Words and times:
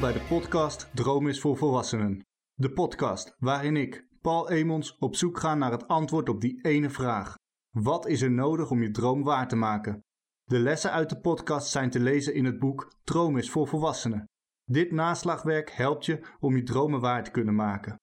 Bij 0.00 0.12
de 0.12 0.20
podcast 0.28 0.90
Droom 0.94 1.28
is 1.28 1.40
voor 1.40 1.56
Volwassenen. 1.56 2.26
De 2.54 2.70
podcast 2.70 3.34
waarin 3.38 3.76
ik, 3.76 4.06
Paul 4.20 4.50
Emons, 4.50 4.98
op 4.98 5.16
zoek 5.16 5.38
ga 5.38 5.54
naar 5.54 5.70
het 5.70 5.88
antwoord 5.88 6.28
op 6.28 6.40
die 6.40 6.60
ene 6.62 6.90
vraag. 6.90 7.34
Wat 7.70 8.06
is 8.06 8.22
er 8.22 8.30
nodig 8.30 8.70
om 8.70 8.82
je 8.82 8.90
droom 8.90 9.22
waar 9.22 9.48
te 9.48 9.56
maken? 9.56 10.00
De 10.44 10.58
lessen 10.58 10.92
uit 10.92 11.08
de 11.08 11.20
podcast 11.20 11.70
zijn 11.70 11.90
te 11.90 12.00
lezen 12.00 12.34
in 12.34 12.44
het 12.44 12.58
boek 12.58 12.92
Droom 13.04 13.36
is 13.36 13.50
voor 13.50 13.68
Volwassenen. 13.68 14.24
Dit 14.64 14.92
naslagwerk 14.92 15.70
helpt 15.70 16.06
je 16.06 16.20
om 16.40 16.56
je 16.56 16.62
dromen 16.62 17.00
waar 17.00 17.24
te 17.24 17.30
kunnen 17.30 17.54
maken. 17.54 17.96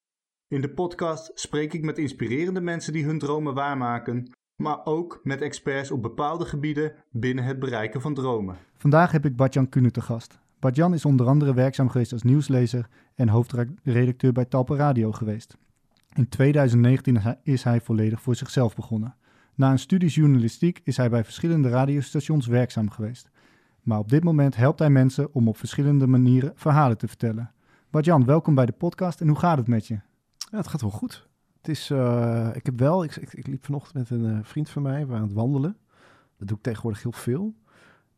In 0.48 0.62
de 0.62 0.74
podcast 0.74 1.32
spreek 1.34 1.74
ik 1.74 1.84
met 1.84 1.98
inspirerende 1.98 2.62
mensen 2.62 2.94
die 2.94 3.06
hun 3.06 3.20
dromen 3.20 3.54
waarmaken, 3.54 4.32
maar 4.62 4.86
ook 4.86 5.20
met 5.24 5.42
experts 5.42 5.92
op 5.92 6.02
bepaalde 6.02 6.46
gebieden 6.46 6.96
binnen 7.12 7.44
het 7.44 7.60
bereiken 7.60 8.02
van 8.02 8.14
dromen. 8.14 8.58
Vandaag 8.78 9.12
heb 9.12 9.26
ik 9.26 9.36
Badjan 9.36 9.70
Kuhne 9.70 9.92
te 9.92 10.02
gast. 10.02 10.44
Badjan 10.66 10.94
is 10.94 11.06
onder 11.06 11.28
andere 11.28 11.54
werkzaam 11.54 11.90
geweest 11.90 12.12
als 12.12 12.24
nieuwslezer 12.24 12.88
en 13.16 13.30
hoofdredacteur 13.30 14.32
bij 14.32 14.46
Talpa 14.46 14.76
Radio 14.76 15.12
geweest. 15.12 15.58
In 16.14 16.30
2019 16.30 17.38
is 17.44 17.64
hij 17.64 17.82
volledig 17.82 18.22
voor 18.22 18.36
zichzelf 18.36 18.76
begonnen. 18.76 19.16
Na 19.56 19.72
een 19.72 19.80
studie 19.80 20.10
journalistiek 20.10 20.82
is 20.84 20.98
hij 20.98 21.10
bij 21.10 21.24
verschillende 21.24 21.70
radiostations 21.70 22.48
werkzaam 22.48 22.90
geweest. 22.90 23.30
Maar 23.82 24.00
op 24.00 24.10
dit 24.10 24.24
moment 24.24 24.56
helpt 24.56 24.80
hij 24.80 24.90
mensen 24.90 25.34
om 25.34 25.48
op 25.48 25.58
verschillende 25.58 26.08
manieren 26.08 26.52
verhalen 26.56 26.98
te 26.98 27.08
vertellen. 27.08 27.52
Badjan, 27.90 28.26
welkom 28.26 28.56
bij 28.56 28.66
de 28.66 28.72
podcast 28.72 29.22
en 29.22 29.28
hoe 29.28 29.40
gaat 29.40 29.58
het 29.58 29.68
met 29.68 29.88
je? 29.88 30.00
Ja, 30.38 30.58
het 30.58 30.68
gaat 30.68 30.82
wel 30.82 30.92
goed. 30.92 31.28
Het 31.58 31.68
is, 31.68 31.90
uh, 31.90 32.50
ik 32.54 32.66
heb 32.66 32.80
wel, 32.80 33.04
ik, 33.04 33.16
ik, 33.16 33.48
liep 33.48 33.66
vanochtend 33.66 33.94
met 33.94 34.10
een 34.10 34.26
uh, 34.26 34.40
vriend 34.42 34.70
van 34.70 34.82
mij, 34.82 35.00
we 35.00 35.06
waren 35.06 35.22
aan 35.22 35.28
het 35.28 35.38
wandelen. 35.38 35.78
Dat 36.38 36.48
doe 36.48 36.58
ik 36.58 36.64
tegenwoordig 36.64 37.02
heel 37.02 37.12
veel. 37.12 37.56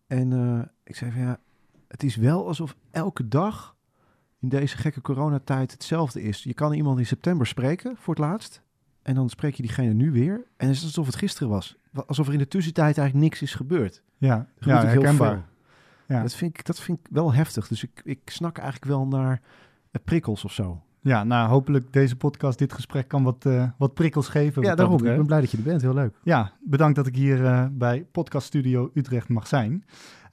En 0.07 0.31
uh, 0.31 0.61
ik 0.83 0.95
zei 0.95 1.11
van 1.11 1.21
ja, 1.21 1.39
het 1.87 2.03
is 2.03 2.15
wel 2.15 2.47
alsof 2.47 2.75
elke 2.91 3.27
dag 3.27 3.75
in 4.39 4.49
deze 4.49 4.77
gekke 4.77 5.01
coronatijd 5.01 5.71
hetzelfde 5.71 6.21
is. 6.21 6.43
Je 6.43 6.53
kan 6.53 6.73
iemand 6.73 6.99
in 6.99 7.05
september 7.05 7.47
spreken 7.47 7.95
voor 7.97 8.15
het 8.15 8.23
laatst. 8.23 8.61
En 9.01 9.15
dan 9.15 9.29
spreek 9.29 9.55
je 9.55 9.63
diegene 9.63 9.93
nu 9.93 10.11
weer. 10.11 10.47
En 10.57 10.67
het 10.67 10.75
is 10.75 10.83
alsof 10.83 11.05
het 11.05 11.15
gisteren 11.15 11.49
was. 11.49 11.77
Alsof 12.05 12.27
er 12.27 12.33
in 12.33 12.39
de 12.39 12.47
tussentijd 12.47 12.97
eigenlijk 12.97 13.29
niks 13.29 13.41
is 13.41 13.55
gebeurd. 13.55 14.03
Ja, 14.17 14.47
ja 14.59 14.85
herkenbaar. 14.85 15.45
Ja. 16.07 16.21
Dat, 16.21 16.35
vind 16.35 16.57
ik, 16.57 16.65
dat 16.65 16.79
vind 16.79 16.99
ik 16.99 17.07
wel 17.09 17.33
heftig. 17.33 17.67
Dus 17.67 17.83
ik, 17.83 18.01
ik 18.03 18.19
snak 18.25 18.57
eigenlijk 18.57 18.91
wel 18.91 19.07
naar 19.07 19.41
prikkels 20.03 20.45
of 20.45 20.51
zo. 20.51 20.81
Ja, 21.01 21.23
nou 21.23 21.49
hopelijk 21.49 21.93
deze 21.93 22.15
podcast, 22.15 22.57
dit 22.59 22.73
gesprek 22.73 23.07
kan 23.07 23.23
wat, 23.23 23.45
uh, 23.45 23.69
wat 23.77 23.93
prikkels 23.93 24.27
geven. 24.27 24.63
Ja, 24.63 24.75
daarom. 24.75 24.97
Ik 24.97 25.03
ben 25.03 25.25
blij 25.25 25.41
dat 25.41 25.51
je 25.51 25.57
er 25.57 25.63
bent. 25.63 25.81
Heel 25.81 25.93
leuk. 25.93 26.15
Ja, 26.23 26.51
bedankt 26.59 26.95
dat 26.95 27.07
ik 27.07 27.15
hier 27.15 27.39
uh, 27.39 27.65
bij 27.71 28.05
Podcast 28.11 28.47
Studio 28.47 28.91
Utrecht 28.93 29.29
mag 29.29 29.47
zijn. 29.47 29.85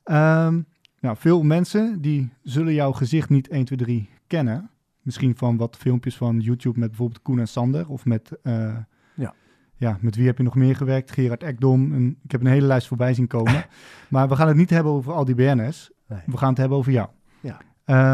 Um, 0.05 0.67
nou, 1.05 1.17
veel 1.17 1.43
mensen 1.43 2.01
die 2.01 2.33
zullen 2.43 2.75
jouw 2.75 2.93
gezicht 2.93 3.29
niet 3.29 3.49
1, 3.49 3.65
2, 3.65 3.79
3 3.79 4.09
kennen. 4.27 4.71
Misschien 5.03 5.37
van 5.37 5.57
wat 5.57 5.77
filmpjes 5.77 6.17
van 6.17 6.41
YouTube 6.41 6.79
met 6.79 6.89
bijvoorbeeld 6.89 7.23
Koen 7.23 7.39
en 7.39 7.49
Sander. 7.49 7.89
Of 7.89 8.05
met, 8.05 8.31
uh, 8.43 8.77
ja. 9.15 9.35
ja, 9.77 9.99
met 10.01 10.17
wie 10.17 10.27
heb 10.27 10.37
je 10.37 10.43
nog 10.43 10.55
meer 10.55 10.77
gewerkt? 10.77 11.11
Gerard 11.11 11.43
Ekdom. 11.43 11.93
En 11.93 12.19
ik 12.23 12.31
heb 12.31 12.41
een 12.41 12.47
hele 12.47 12.67
lijst 12.67 12.87
voorbij 12.87 13.15
zien 13.15 13.27
komen. 13.27 13.65
maar 14.09 14.29
we 14.29 14.37
gaan 14.37 14.49
het 14.49 14.57
niet 14.57 14.71
hebben 14.71 14.93
over 14.93 15.13
al 15.13 15.25
die 15.25 15.35
BN'ers. 15.35 15.91
Nee. 16.09 16.21
We 16.27 16.37
gaan 16.37 16.49
het 16.49 16.59
hebben 16.59 16.79
over 16.79 16.93
jou. 16.93 17.09
Ja. 17.41 17.61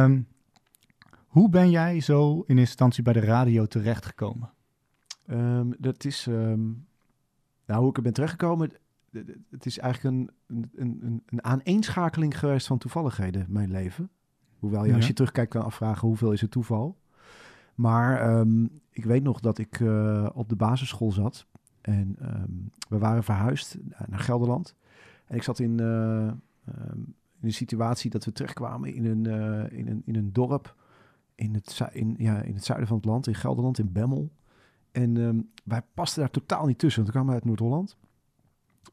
Um, 0.05 0.27
hoe 1.27 1.49
ben 1.49 1.71
jij 1.71 2.01
zo 2.01 2.33
in 2.33 2.39
eerste 2.39 2.59
instantie 2.59 3.03
bij 3.03 3.13
de 3.13 3.21
radio 3.21 3.67
terechtgekomen? 3.67 4.53
Um, 5.31 5.75
dat 5.79 6.05
is, 6.05 6.27
um, 6.27 6.87
nou, 7.67 7.81
hoe 7.81 7.91
ik 7.91 7.97
er 7.97 8.03
ben 8.03 8.13
terechtgekomen, 8.13 8.71
het 9.51 9.67
is 9.67 9.79
eigenlijk 9.79 10.17
een, 10.17 10.31
een, 10.75 11.01
een, 11.03 11.23
een 11.27 11.45
aaneenschakeling 11.45 12.39
geweest 12.39 12.67
van 12.67 12.79
toevalligheden, 12.79 13.47
mijn 13.49 13.71
leven. 13.71 14.11
Hoewel 14.59 14.83
je 14.83 14.91
ja. 14.91 14.97
als 14.97 15.07
je 15.07 15.13
terugkijkt 15.13 15.51
kan 15.51 15.65
afvragen 15.65 16.09
hoeveel 16.09 16.33
is 16.33 16.41
het 16.41 16.51
toeval. 16.51 16.99
Maar 17.75 18.39
um, 18.39 18.81
ik 18.91 19.05
weet 19.05 19.23
nog 19.23 19.41
dat 19.41 19.59
ik 19.59 19.81
uh, 19.81 20.29
op 20.35 20.49
de 20.49 20.57
basisschool 20.57 21.13
zat 21.13 21.47
en 21.81 22.17
we 22.89 22.99
waren 22.99 23.25
verhuisd 23.25 23.77
naar 24.07 24.19
Gelderland. 24.19 24.75
En 25.27 25.37
ik 25.37 25.43
zat 25.43 25.59
in, 25.59 25.81
uh, 25.81 26.31
in 27.41 27.47
een 27.47 27.53
situatie 27.53 28.11
dat 28.11 28.25
we 28.25 28.33
terechtkwamen 28.33 28.95
in 28.95 29.05
een, 29.05 29.25
uh, 29.25 29.79
in 29.79 29.89
een, 29.89 30.03
in 30.05 30.17
een 30.17 30.33
dorp 30.33 30.75
in 31.35 31.55
het, 31.55 31.81
in, 31.93 32.15
ja, 32.19 32.41
in 32.43 32.55
het 32.55 32.65
zuiden 32.65 32.89
van 32.89 32.97
het 32.97 33.07
land, 33.07 33.27
in 33.27 33.35
Gelderland, 33.35 33.79
in 33.79 33.93
Bemmel. 33.93 34.31
En 34.93 35.51
wij 35.65 35.83
pasten 35.95 36.21
daar 36.21 36.31
totaal 36.31 36.67
niet 36.67 36.79
tussen, 36.79 37.03
want 37.03 37.13
we 37.13 37.19
kwamen 37.19 37.35
uit 37.35 37.45
Noord-Holland. 37.45 37.97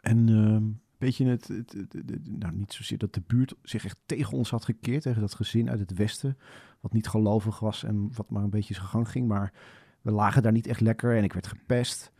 En 0.01 0.29
um, 0.29 0.81
weet 0.97 1.15
je, 1.15 1.25
het, 1.25 1.47
het, 1.47 1.71
het, 1.71 1.93
het, 1.93 2.39
nou 2.39 2.53
niet 2.55 2.73
zozeer 2.73 2.97
dat 2.97 3.13
de 3.13 3.21
buurt 3.27 3.55
zich 3.61 3.85
echt 3.85 3.97
tegen 4.05 4.37
ons 4.37 4.49
had 4.49 4.65
gekeerd, 4.65 5.01
tegen 5.01 5.21
dat 5.21 5.35
gezin 5.35 5.69
uit 5.69 5.79
het 5.79 5.93
westen, 5.93 6.37
wat 6.79 6.93
niet 6.93 7.07
gelovig 7.07 7.59
was 7.59 7.83
en 7.83 8.09
wat 8.13 8.29
maar 8.29 8.43
een 8.43 8.49
beetje 8.49 8.73
zijn 8.73 8.87
gang 8.87 9.09
ging. 9.09 9.27
Maar 9.27 9.53
we 10.01 10.11
lagen 10.11 10.43
daar 10.43 10.51
niet 10.51 10.67
echt 10.67 10.81
lekker 10.81 11.17
en 11.17 11.23
ik 11.23 11.33
werd 11.33 11.47
gepest. 11.47 12.11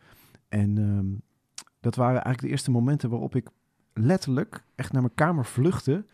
En 0.48 0.76
um, 0.76 1.22
dat 1.80 1.94
waren 1.94 2.14
eigenlijk 2.14 2.40
de 2.40 2.48
eerste 2.48 2.70
momenten 2.70 3.10
waarop 3.10 3.34
ik 3.34 3.48
letterlijk 3.92 4.64
echt 4.74 4.92
naar 4.92 5.02
mijn 5.02 5.14
kamer 5.14 5.44
vluchtte 5.44 6.04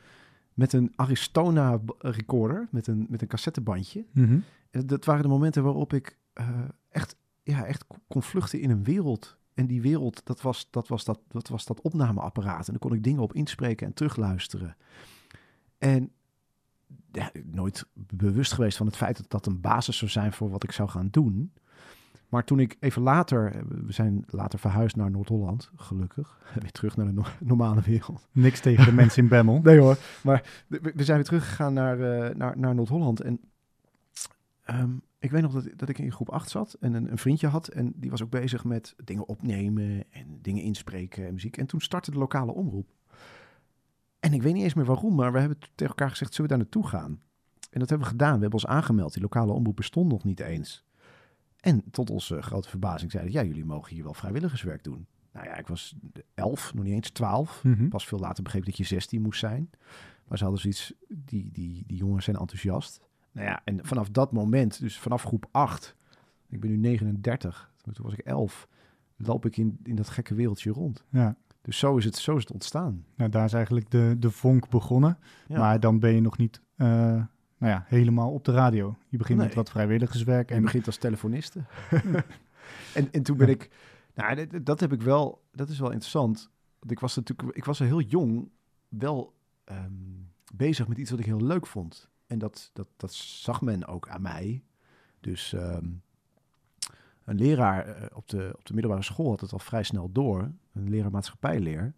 met 0.54 0.72
een 0.72 0.92
Aristona 0.96 1.80
recorder, 1.98 2.68
met 2.70 2.86
een, 2.86 3.06
met 3.08 3.22
een 3.22 3.28
cassettebandje. 3.28 4.04
Mm 4.12 4.24
-hmm. 4.24 4.44
Dat 4.86 5.04
waren 5.04 5.22
de 5.22 5.28
momenten 5.28 5.62
waarop 5.62 5.92
ik 5.92 6.18
uh, 6.34 6.48
echt, 6.88 7.16
ja, 7.42 7.64
echt 7.64 7.84
kon 8.08 8.22
vluchten 8.22 8.60
in 8.60 8.70
een 8.70 8.84
wereld. 8.84 9.36
En 9.54 9.66
die 9.66 9.82
wereld, 9.82 10.20
dat 10.24 10.42
was 10.42 10.68
dat, 10.70 10.88
was 10.88 11.04
dat, 11.04 11.20
dat 11.28 11.48
was 11.48 11.64
dat 11.64 11.80
opnameapparaat. 11.80 12.66
En 12.66 12.72
dan 12.72 12.88
kon 12.88 12.96
ik 12.96 13.04
dingen 13.04 13.22
op 13.22 13.34
inspreken 13.34 13.86
en 13.86 13.94
terugluisteren. 13.94 14.76
En 15.78 16.10
ja, 17.12 17.30
nooit 17.44 17.86
bewust 17.94 18.52
geweest 18.52 18.76
van 18.76 18.86
het 18.86 18.96
feit 18.96 19.16
dat 19.16 19.30
dat 19.30 19.46
een 19.46 19.60
basis 19.60 19.96
zou 19.96 20.10
zijn 20.10 20.32
voor 20.32 20.50
wat 20.50 20.64
ik 20.64 20.72
zou 20.72 20.88
gaan 20.88 21.08
doen. 21.10 21.52
Maar 22.28 22.44
toen 22.44 22.60
ik 22.60 22.76
even 22.80 23.02
later, 23.02 23.64
we 23.86 23.92
zijn 23.92 24.24
later 24.26 24.58
verhuisd 24.58 24.96
naar 24.96 25.10
Noord-Holland, 25.10 25.70
gelukkig. 25.76 26.38
Weer 26.60 26.72
terug 26.72 26.96
naar 26.96 27.06
de 27.06 27.12
no 27.12 27.24
normale 27.40 27.80
wereld. 27.80 28.28
Niks 28.32 28.60
tegen 28.60 28.84
de 28.84 28.92
mensen 28.92 29.22
in 29.22 29.28
Bemmel. 29.28 29.60
Nee 29.64 29.78
hoor, 29.78 29.96
maar 30.22 30.64
we, 30.66 30.92
we 30.94 31.04
zijn 31.04 31.16
weer 31.16 31.26
teruggegaan 31.26 31.72
naar, 31.72 31.98
uh, 31.98 32.34
naar, 32.34 32.58
naar 32.58 32.74
Noord-Holland. 32.74 33.20
En 33.20 33.40
um, 34.70 35.02
ik 35.18 35.30
weet 35.30 35.42
nog 35.42 35.52
dat, 35.52 35.68
dat 35.76 35.88
ik 35.88 35.98
in 35.98 36.12
groep 36.12 36.30
8 36.30 36.50
zat 36.50 36.76
en 36.80 36.94
een, 36.94 37.10
een, 37.10 37.18
vriendje 37.18 37.46
had. 37.46 37.68
En 37.68 37.92
die 37.96 38.10
was 38.10 38.22
ook 38.22 38.30
bezig 38.30 38.64
met 38.64 38.94
dingen 39.04 39.28
opnemen 39.28 40.04
en 40.10 40.38
dingen 40.42 40.62
inspreken 40.62 41.26
en 41.26 41.32
muziek. 41.32 41.56
En 41.56 41.66
toen 41.66 41.80
startte 41.80 42.10
de 42.10 42.18
lokale 42.18 42.52
omroep. 42.52 42.88
En 44.20 44.32
ik 44.32 44.42
weet 44.42 44.54
niet 44.54 44.62
eens 44.62 44.74
meer 44.74 44.84
waarom, 44.84 45.14
maar 45.14 45.32
we 45.32 45.38
hebben 45.38 45.58
tegen 45.58 45.86
elkaar 45.86 46.10
gezegd, 46.10 46.34
zullen 46.34 46.50
we 46.50 46.56
daar 46.56 46.66
naartoe 46.66 46.86
gaan? 46.86 47.20
En 47.70 47.80
dat 47.80 47.88
hebben 47.88 48.06
we 48.06 48.12
gedaan. 48.12 48.34
We 48.34 48.40
hebben 48.40 48.60
ons 48.60 48.66
aangemeld. 48.66 49.12
Die 49.12 49.22
lokale 49.22 49.52
omroep 49.52 49.76
bestond 49.76 50.10
nog 50.10 50.24
niet 50.24 50.40
eens. 50.40 50.84
En 51.60 51.82
tot 51.90 52.10
onze 52.10 52.42
grote 52.42 52.68
verbazing 52.68 53.10
zeiden, 53.10 53.32
ja, 53.32 53.42
jullie 53.42 53.64
mogen 53.64 53.94
hier 53.94 54.04
wel 54.04 54.14
vrijwilligerswerk 54.14 54.84
doen. 54.84 55.06
Nou 55.32 55.46
ja, 55.46 55.56
ik 55.56 55.66
was 55.66 55.94
elf, 56.34 56.74
nog 56.74 56.84
niet 56.84 56.92
eens 56.92 57.10
twaalf. 57.10 57.64
Mm 57.64 57.74
-hmm. 57.74 57.88
Pas 57.88 58.06
veel 58.06 58.18
later 58.18 58.42
begreep 58.42 58.64
dat 58.64 58.76
je 58.76 58.84
16 58.84 59.22
moest 59.22 59.40
zijn. 59.40 59.70
Maar 60.28 60.38
ze 60.38 60.44
hadden 60.44 60.62
zoiets, 60.62 60.92
die, 61.08 61.50
die, 61.52 61.84
die 61.86 61.96
jongens 61.96 62.24
zijn 62.24 62.36
enthousiast. 62.36 63.00
Nou 63.34 63.46
ja, 63.46 63.60
en 63.64 63.86
vanaf 63.86 64.08
dat 64.10 64.32
moment, 64.32 64.80
dus 64.80 64.98
vanaf 64.98 65.22
groep 65.22 65.46
8, 65.50 65.96
ik 66.48 66.60
ben 66.60 66.70
nu 66.70 66.76
39, 66.76 67.72
toen 67.82 68.04
was 68.04 68.12
ik 68.12 68.18
11, 68.18 68.68
loop 69.16 69.46
ik 69.46 69.56
in, 69.56 69.78
in 69.82 69.96
dat 69.96 70.08
gekke 70.08 70.34
wereldje 70.34 70.70
rond. 70.70 71.04
Ja. 71.08 71.36
Dus 71.62 71.78
zo 71.78 71.96
is 71.96 72.04
het, 72.04 72.16
zo 72.16 72.36
is 72.36 72.42
het 72.42 72.52
ontstaan. 72.52 73.04
Nou, 73.16 73.30
daar 73.30 73.44
is 73.44 73.52
eigenlijk 73.52 73.90
de, 73.90 74.16
de 74.18 74.30
vonk 74.30 74.68
begonnen. 74.68 75.18
Ja. 75.46 75.58
Maar 75.58 75.80
dan 75.80 75.98
ben 75.98 76.14
je 76.14 76.20
nog 76.20 76.38
niet 76.38 76.60
uh, 76.76 76.86
nou 76.86 77.26
ja, 77.58 77.84
helemaal 77.86 78.32
op 78.32 78.44
de 78.44 78.52
radio. 78.52 78.96
Je 79.08 79.16
begint 79.16 79.38
Nee. 79.38 79.46
met 79.46 79.56
wat 79.56 79.70
vrijwilligerswerk. 79.70 80.50
En 80.50 80.56
je 80.56 80.62
begint 80.62 80.86
als 80.86 80.96
telefoniste. 80.96 81.64
en, 82.94 83.12
en 83.12 83.22
toen 83.22 83.36
ben 83.36 83.48
ik, 83.48 83.70
nou, 84.14 84.34
dat, 84.34 84.66
dat 84.66 84.80
heb 84.80 84.92
ik 84.92 85.02
wel, 85.02 85.42
dat 85.52 85.68
is 85.68 85.78
wel 85.78 85.90
interessant. 85.90 86.50
Want 86.78 86.90
ik 86.90 87.00
was 87.00 87.16
natuurlijk, 87.16 87.56
ik 87.56 87.64
was 87.64 87.80
al 87.80 87.86
heel 87.86 88.00
jong 88.00 88.48
wel 88.88 89.34
um, 89.64 90.30
bezig 90.54 90.88
met 90.88 90.98
iets 90.98 91.10
wat 91.10 91.18
ik 91.18 91.26
heel 91.26 91.42
leuk 91.42 91.66
vond. 91.66 92.10
En 92.26 92.38
dat, 92.38 92.70
dat, 92.72 92.88
dat 92.96 93.14
zag 93.14 93.60
men 93.60 93.86
ook 93.86 94.08
aan 94.08 94.22
mij. 94.22 94.62
Dus 95.20 95.52
um, 95.52 96.02
een 97.24 97.36
leraar 97.36 97.88
uh, 97.88 98.06
op, 98.14 98.28
de, 98.28 98.52
op 98.56 98.66
de 98.66 98.72
middelbare 98.74 99.02
school 99.02 99.28
had 99.28 99.40
het 99.40 99.52
al 99.52 99.58
vrij 99.58 99.82
snel 99.82 100.12
door. 100.12 100.52
Een 100.72 100.88
leraar 100.88 101.10
maatschappijleer. 101.10 101.94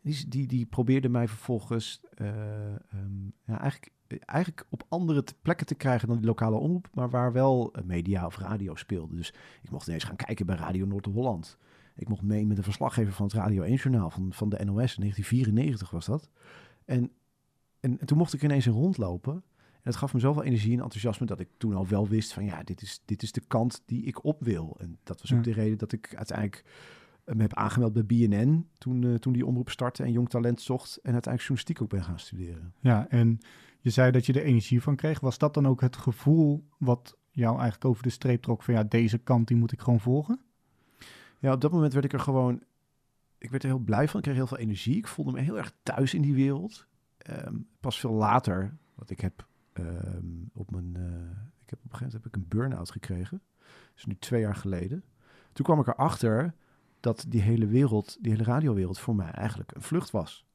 Die, 0.00 0.28
die, 0.28 0.46
die 0.46 0.66
probeerde 0.66 1.08
mij 1.08 1.28
vervolgens 1.28 2.00
uh, 2.18 2.28
um, 2.94 3.32
ja, 3.44 3.60
eigenlijk, 3.60 3.92
eigenlijk 4.24 4.66
op 4.68 4.84
andere 4.88 5.24
plekken 5.42 5.66
te 5.66 5.74
krijgen 5.74 6.08
dan 6.08 6.16
die 6.16 6.26
lokale 6.26 6.56
omroep, 6.56 6.88
maar 6.94 7.10
waar 7.10 7.32
wel 7.32 7.74
media 7.84 8.26
of 8.26 8.38
radio 8.38 8.74
speelde. 8.74 9.14
Dus 9.14 9.34
ik 9.62 9.70
mocht 9.70 9.86
ineens 9.86 10.04
gaan 10.04 10.16
kijken 10.16 10.46
bij 10.46 10.56
Radio 10.56 10.86
Noord-Holland. 10.86 11.58
Ik 11.94 12.08
mocht 12.08 12.22
mee 12.22 12.46
met 12.46 12.56
de 12.56 12.62
verslaggever 12.62 13.12
van 13.12 13.26
het 13.26 13.34
Radio 13.34 13.64
1-journaal 13.64 14.10
van, 14.10 14.32
van 14.32 14.48
de 14.48 14.56
NOS. 14.56 14.94
In 14.96 15.00
1994 15.00 15.90
was 15.90 16.06
dat. 16.06 16.28
En, 16.84 17.10
en, 17.80 18.00
en 18.00 18.06
toen 18.06 18.18
mocht 18.18 18.32
ik 18.32 18.42
ineens 18.42 18.66
een 18.66 18.72
rondlopen. 18.72 19.42
En 19.82 19.90
dat 19.90 19.96
gaf 19.96 20.14
me 20.14 20.20
zoveel 20.20 20.42
energie 20.42 20.72
en 20.76 20.82
enthousiasme 20.82 21.26
dat 21.26 21.40
ik 21.40 21.48
toen 21.56 21.74
al 21.74 21.86
wel 21.86 22.08
wist 22.08 22.32
van 22.32 22.44
ja, 22.44 22.62
dit 22.62 22.82
is, 22.82 23.02
dit 23.04 23.22
is 23.22 23.32
de 23.32 23.42
kant 23.46 23.82
die 23.86 24.02
ik 24.02 24.24
op 24.24 24.42
wil. 24.44 24.76
En 24.80 24.98
dat 25.02 25.20
was 25.20 25.32
ook 25.32 25.44
Ja. 25.44 25.44
de 25.44 25.52
reden 25.52 25.78
dat 25.78 25.92
ik 25.92 26.14
uiteindelijk 26.16 26.64
me 27.24 27.42
heb 27.42 27.54
aangemeld 27.54 27.92
bij 27.92 28.04
BNN 28.06 28.68
toen, 28.78 29.02
uh, 29.02 29.14
toen 29.14 29.32
die 29.32 29.46
omroep 29.46 29.70
startte 29.70 30.02
en 30.02 30.12
jong 30.12 30.28
talent 30.28 30.60
zocht. 30.60 30.96
En 30.96 31.12
uiteindelijk 31.12 31.42
journalistiek 31.42 31.82
ook 31.82 31.88
ben 31.88 32.04
gaan 32.04 32.18
studeren. 32.18 32.74
Ja, 32.80 33.08
en 33.08 33.38
je 33.80 33.90
zei 33.90 34.10
dat 34.10 34.26
je 34.26 34.32
er 34.32 34.42
energie 34.42 34.82
van 34.82 34.96
kreeg. 34.96 35.20
Was 35.20 35.38
dat 35.38 35.54
dan 35.54 35.66
ook 35.66 35.80
het 35.80 35.96
gevoel 35.96 36.64
wat 36.78 37.16
jou 37.30 37.52
eigenlijk 37.54 37.84
over 37.84 38.02
de 38.02 38.10
streep 38.10 38.42
trok 38.42 38.62
van 38.62 38.74
ja, 38.74 38.84
deze 38.84 39.18
kant 39.18 39.48
die 39.48 39.56
moet 39.56 39.72
ik 39.72 39.80
gewoon 39.80 40.00
volgen? 40.00 40.40
Ja, 41.38 41.52
op 41.52 41.60
dat 41.60 41.72
moment 41.72 41.92
werd 41.92 42.04
ik 42.04 42.12
er 42.12 42.20
gewoon, 42.20 42.62
ik 43.38 43.50
werd 43.50 43.62
er 43.62 43.68
heel 43.68 43.78
blij 43.78 44.08
van. 44.08 44.16
Ik 44.16 44.22
kreeg 44.22 44.36
heel 44.36 44.46
veel 44.46 44.58
energie. 44.58 44.96
Ik 44.96 45.06
voelde 45.06 45.32
me 45.32 45.40
heel 45.40 45.58
erg 45.58 45.72
thuis 45.82 46.14
in 46.14 46.22
die 46.22 46.34
wereld. 46.34 46.86
Um, 47.46 47.68
pas 47.80 48.00
veel 48.00 48.12
later, 48.12 48.76
wat 48.94 49.10
ik 49.10 49.20
heb 49.20 49.46
um, 49.78 50.50
op 50.52 50.70
mijn, 50.70 50.94
uh, 50.96 51.04
ik 51.62 51.70
heb 51.70 51.78
op 51.78 51.92
een 51.92 51.98
gegeven 51.98 51.98
moment 51.98 52.12
heb 52.12 52.26
ik 52.26 52.36
een 52.36 52.48
burn-out 52.48 52.90
gekregen. 52.90 53.40
Dat 53.58 53.96
is 53.96 54.04
nu 54.04 54.16
twee 54.18 54.40
jaar 54.40 54.56
geleden. 54.56 55.04
Toen 55.52 55.64
kwam 55.64 55.80
ik 55.80 55.86
erachter 55.86 56.54
dat 57.00 57.24
die 57.28 57.40
hele 57.40 57.66
wereld, 57.66 58.18
die 58.20 58.32
hele 58.32 58.44
radiowereld 58.44 58.98
voor 58.98 59.16
mij 59.16 59.30
eigenlijk 59.30 59.74
een 59.74 59.82
vlucht 59.82 60.10
was. 60.10 60.46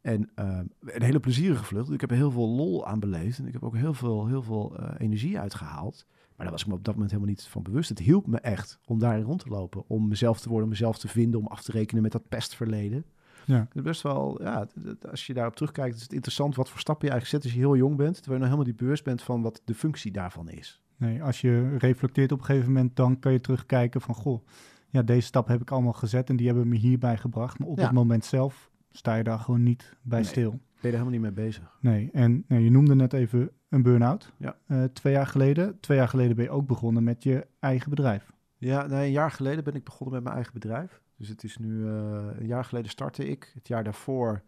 En 0.00 0.30
uh, 0.38 0.60
een 0.80 1.02
hele 1.02 1.20
plezierige 1.20 1.64
vlucht. 1.64 1.90
Ik 1.90 2.00
heb 2.00 2.10
er 2.10 2.16
heel 2.16 2.30
veel 2.30 2.48
lol 2.48 2.86
aan 2.86 3.00
beleefd. 3.00 3.38
En 3.38 3.46
ik 3.46 3.52
heb 3.52 3.62
ook 3.62 3.76
heel 3.76 3.94
veel, 3.94 4.26
heel 4.26 4.42
veel 4.42 4.80
uh, 4.80 4.90
energie 4.98 5.38
uitgehaald. 5.38 6.06
Maar 6.08 6.46
daar 6.46 6.50
was 6.50 6.60
ik 6.62 6.66
me 6.66 6.74
op 6.74 6.84
dat 6.84 6.94
moment 6.94 7.12
helemaal 7.12 7.32
niet 7.32 7.46
van 7.46 7.62
bewust. 7.62 7.88
Het 7.88 7.98
hielp 7.98 8.26
me 8.26 8.38
echt 8.38 8.78
om 8.84 8.98
daarin 8.98 9.24
rond 9.24 9.40
te 9.40 9.48
lopen. 9.48 9.84
Om 9.86 10.08
mezelf 10.08 10.40
te 10.40 10.48
worden, 10.48 10.64
om 10.64 10.70
mezelf 10.70 10.98
te 10.98 11.08
vinden. 11.08 11.40
Om 11.40 11.46
af 11.46 11.62
te 11.62 11.72
rekenen 11.72 12.02
met 12.02 12.12
dat 12.12 12.28
pestverleden. 12.28 13.04
Ja. 13.46 13.58
Het 13.58 13.74
is 13.74 13.82
best 13.82 14.02
wel, 14.02 14.42
ja, 14.42 14.66
als 15.10 15.26
je 15.26 15.34
daarop 15.34 15.56
terugkijkt, 15.56 15.96
is 15.96 16.02
het 16.02 16.12
interessant 16.12 16.54
wat 16.54 16.68
voor 16.68 16.80
stappen 16.80 17.06
je 17.06 17.12
eigenlijk 17.12 17.42
zet 17.42 17.52
als 17.52 17.60
je 17.60 17.66
heel 17.66 17.76
jong 17.76 17.96
bent. 17.96 18.14
Terwijl 18.14 18.34
je 18.34 18.40
nog 18.40 18.48
helemaal 18.48 18.66
niet 18.66 18.76
bewust 18.76 19.04
bent 19.04 19.22
van 19.22 19.42
wat 19.42 19.62
de 19.64 19.74
functie 19.74 20.12
daarvan 20.12 20.48
is. 20.48 20.82
Nee, 20.96 21.22
als 21.22 21.40
je 21.40 21.76
reflecteert 21.76 22.32
op 22.32 22.38
een 22.38 22.44
gegeven 22.44 22.72
moment, 22.72 22.96
dan 22.96 23.18
kan 23.18 23.32
je 23.32 23.40
terugkijken 23.40 24.00
van, 24.00 24.14
goh, 24.14 24.46
ja, 24.88 25.02
deze 25.02 25.26
stap 25.26 25.48
heb 25.48 25.60
ik 25.60 25.70
allemaal 25.70 25.92
gezet 25.92 26.30
en 26.30 26.36
die 26.36 26.46
hebben 26.46 26.68
me 26.68 26.76
hierbij 26.76 27.16
gebracht. 27.16 27.58
Maar 27.58 27.68
op 27.68 27.76
het 27.76 27.92
moment 27.92 28.24
zelf 28.24 28.70
sta 28.90 29.14
je 29.14 29.24
daar 29.24 29.38
gewoon 29.38 29.62
niet 29.62 29.96
bij 30.02 30.24
stil. 30.24 30.50
Ben 30.50 30.60
je 30.92 30.98
er 30.98 31.04
helemaal 31.04 31.10
niet 31.10 31.20
mee 31.20 31.46
bezig. 31.46 31.78
Nee, 31.80 32.10
en 32.12 32.44
nou, 32.48 32.62
je 32.62 32.70
noemde 32.70 32.94
net 32.94 33.12
even 33.12 33.50
een 33.68 33.82
burn-out. 33.82 34.32
Ja. 34.36 34.56
Uh, 34.66 34.84
twee 34.84 35.12
jaar 35.12 35.26
geleden. 35.26 35.80
Twee 35.80 35.98
jaar 35.98 36.08
geleden 36.08 36.36
ben 36.36 36.44
je 36.44 36.50
ook 36.50 36.66
begonnen 36.66 37.04
met 37.04 37.22
je 37.22 37.46
eigen 37.60 37.90
bedrijf. 37.90 38.32
Ja, 38.58 38.86
nee, 38.86 39.06
een 39.06 39.12
jaar 39.12 39.30
geleden 39.30 39.64
ben 39.64 39.74
ik 39.74 39.84
begonnen 39.84 40.14
met 40.14 40.22
mijn 40.22 40.34
eigen 40.34 40.52
bedrijf. 40.52 41.02
Dus 41.16 41.28
het 41.28 41.44
is 41.44 41.56
nu 41.56 41.68
uh, 41.68 42.26
een 42.38 42.46
jaar 42.46 42.64
geleden 42.64 42.90
startte 42.90 43.28
ik. 43.28 43.50
Het 43.54 43.68
jaar 43.68 43.84
daarvoor 43.84 44.42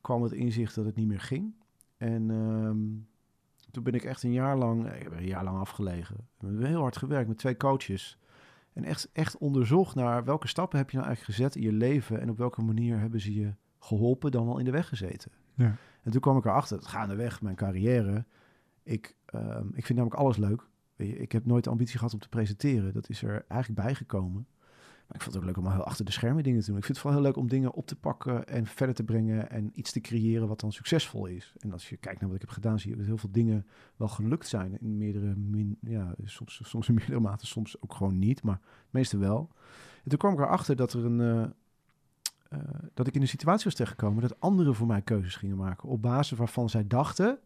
kwam 0.00 0.22
het 0.22 0.32
inzicht 0.32 0.74
dat 0.74 0.84
het 0.84 0.96
niet 0.96 1.06
meer 1.06 1.20
ging. 1.20 1.54
En 1.96 2.30
um, 2.30 3.08
toen 3.70 3.82
ben 3.82 3.92
ik 3.92 4.04
echt 4.04 4.22
een 4.22 4.32
jaar 4.32 4.56
lang, 4.56 4.92
ik 4.92 5.02
heb 5.02 5.12
een 5.12 5.26
jaar 5.26 5.44
lang 5.44 5.58
afgelegen. 5.58 6.16
We 6.38 6.46
hebben 6.46 6.66
heel 6.66 6.80
hard 6.80 6.96
gewerkt 6.96 7.28
met 7.28 7.38
twee 7.38 7.56
coaches. 7.56 8.18
En 8.72 8.84
echt, 8.84 9.10
echt 9.12 9.38
onderzocht 9.38 9.94
naar 9.94 10.24
welke 10.24 10.48
stappen 10.48 10.78
heb 10.78 10.90
je 10.90 10.96
nou 10.96 11.08
eigenlijk 11.08 11.38
gezet 11.38 11.56
in 11.56 11.62
je 11.62 11.72
leven 11.72 12.20
en 12.20 12.30
op 12.30 12.38
welke 12.38 12.62
manier 12.62 12.98
hebben 12.98 13.20
ze 13.20 13.34
je 13.34 13.54
geholpen 13.78 14.30
dan 14.30 14.46
wel 14.46 14.58
in 14.58 14.64
de 14.64 14.70
weg 14.70 14.88
gezeten. 14.88 15.30
Ja. 15.54 15.76
En 16.02 16.10
toen 16.10 16.20
kwam 16.20 16.36
ik 16.36 16.44
erachter, 16.44 16.76
het 16.76 16.86
gaandeweg 16.86 17.42
mijn 17.42 17.56
carrière, 17.56 18.24
ik, 18.82 19.16
um, 19.34 19.70
ik 19.74 19.86
vind 19.86 19.98
namelijk 19.98 20.20
alles 20.20 20.36
leuk. 20.36 20.68
Ik 20.96 21.32
heb 21.32 21.46
nooit 21.46 21.64
de 21.64 21.70
ambitie 21.70 21.98
gehad 21.98 22.12
om 22.12 22.20
te 22.20 22.28
presenteren. 22.28 22.92
Dat 22.92 23.08
is 23.08 23.22
er 23.22 23.44
eigenlijk 23.48 23.80
bijgekomen. 23.80 24.46
Maar 25.10 25.18
ik 25.18 25.24
vond 25.24 25.34
het 25.34 25.44
ook 25.44 25.56
leuk 25.56 25.66
om 25.66 25.72
heel 25.72 25.84
achter 25.84 26.04
de 26.04 26.12
schermen 26.12 26.42
dingen 26.42 26.60
te 26.60 26.66
doen. 26.66 26.76
Ik 26.76 26.84
vind 26.84 26.96
het 26.96 27.06
vooral 27.06 27.20
heel 27.20 27.30
leuk 27.30 27.42
om 27.42 27.48
dingen 27.48 27.72
op 27.72 27.86
te 27.86 27.96
pakken 27.96 28.46
en 28.46 28.66
verder 28.66 28.94
te 28.94 29.04
brengen 29.04 29.50
en 29.50 29.70
iets 29.74 29.92
te 29.92 30.00
creëren 30.00 30.48
wat 30.48 30.60
dan 30.60 30.72
succesvol 30.72 31.26
is. 31.26 31.54
En 31.58 31.72
als 31.72 31.88
je 31.88 31.96
kijkt 31.96 32.20
naar 32.20 32.28
wat 32.28 32.38
ik 32.38 32.44
heb 32.44 32.54
gedaan, 32.54 32.78
zie 32.78 32.90
je 32.90 32.96
dat 32.96 33.06
heel 33.06 33.16
veel 33.16 33.30
dingen 33.30 33.66
wel 33.96 34.08
gelukt 34.08 34.48
zijn. 34.48 34.80
In 34.80 34.96
meerdere, 34.96 35.34
min, 35.34 35.78
ja, 35.80 36.14
soms, 36.24 36.60
soms 36.64 36.88
in 36.88 36.94
meerdere 36.94 37.20
mate, 37.20 37.46
soms 37.46 37.82
ook 37.82 37.94
gewoon 37.94 38.18
niet, 38.18 38.42
maar 38.42 38.60
meestal 38.90 39.18
wel. 39.18 39.50
En 40.02 40.08
toen 40.08 40.18
kwam 40.18 40.32
ik 40.32 40.38
erachter 40.38 40.76
dat 40.76 40.92
er 40.92 41.04
een. 41.04 41.20
Uh, 41.20 41.44
uh, 42.52 42.58
dat 42.94 43.06
ik 43.06 43.14
in 43.14 43.20
een 43.20 43.28
situatie 43.28 43.64
was 43.64 43.74
terechtgekomen 43.74 44.22
dat 44.22 44.40
anderen 44.40 44.74
voor 44.74 44.86
mij 44.86 45.02
keuzes 45.02 45.36
gingen 45.36 45.56
maken. 45.56 45.88
Op 45.88 46.02
basis 46.02 46.38
waarvan 46.38 46.68
zij 46.70 46.86
dachten 46.86 47.38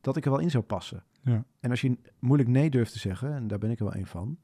dat 0.00 0.16
ik 0.16 0.24
er 0.24 0.30
wel 0.30 0.40
in 0.40 0.50
zou 0.50 0.64
passen. 0.64 1.04
Ja. 1.22 1.44
En 1.60 1.70
als 1.70 1.80
je 1.80 1.98
moeilijk 2.18 2.48
nee 2.48 2.70
durft 2.70 2.92
te 2.92 2.98
zeggen, 2.98 3.34
en 3.34 3.48
daar 3.48 3.58
ben 3.58 3.70
ik 3.70 3.78
er 3.78 3.84
wel 3.84 3.94
een 3.94 4.06
van, 4.06 4.38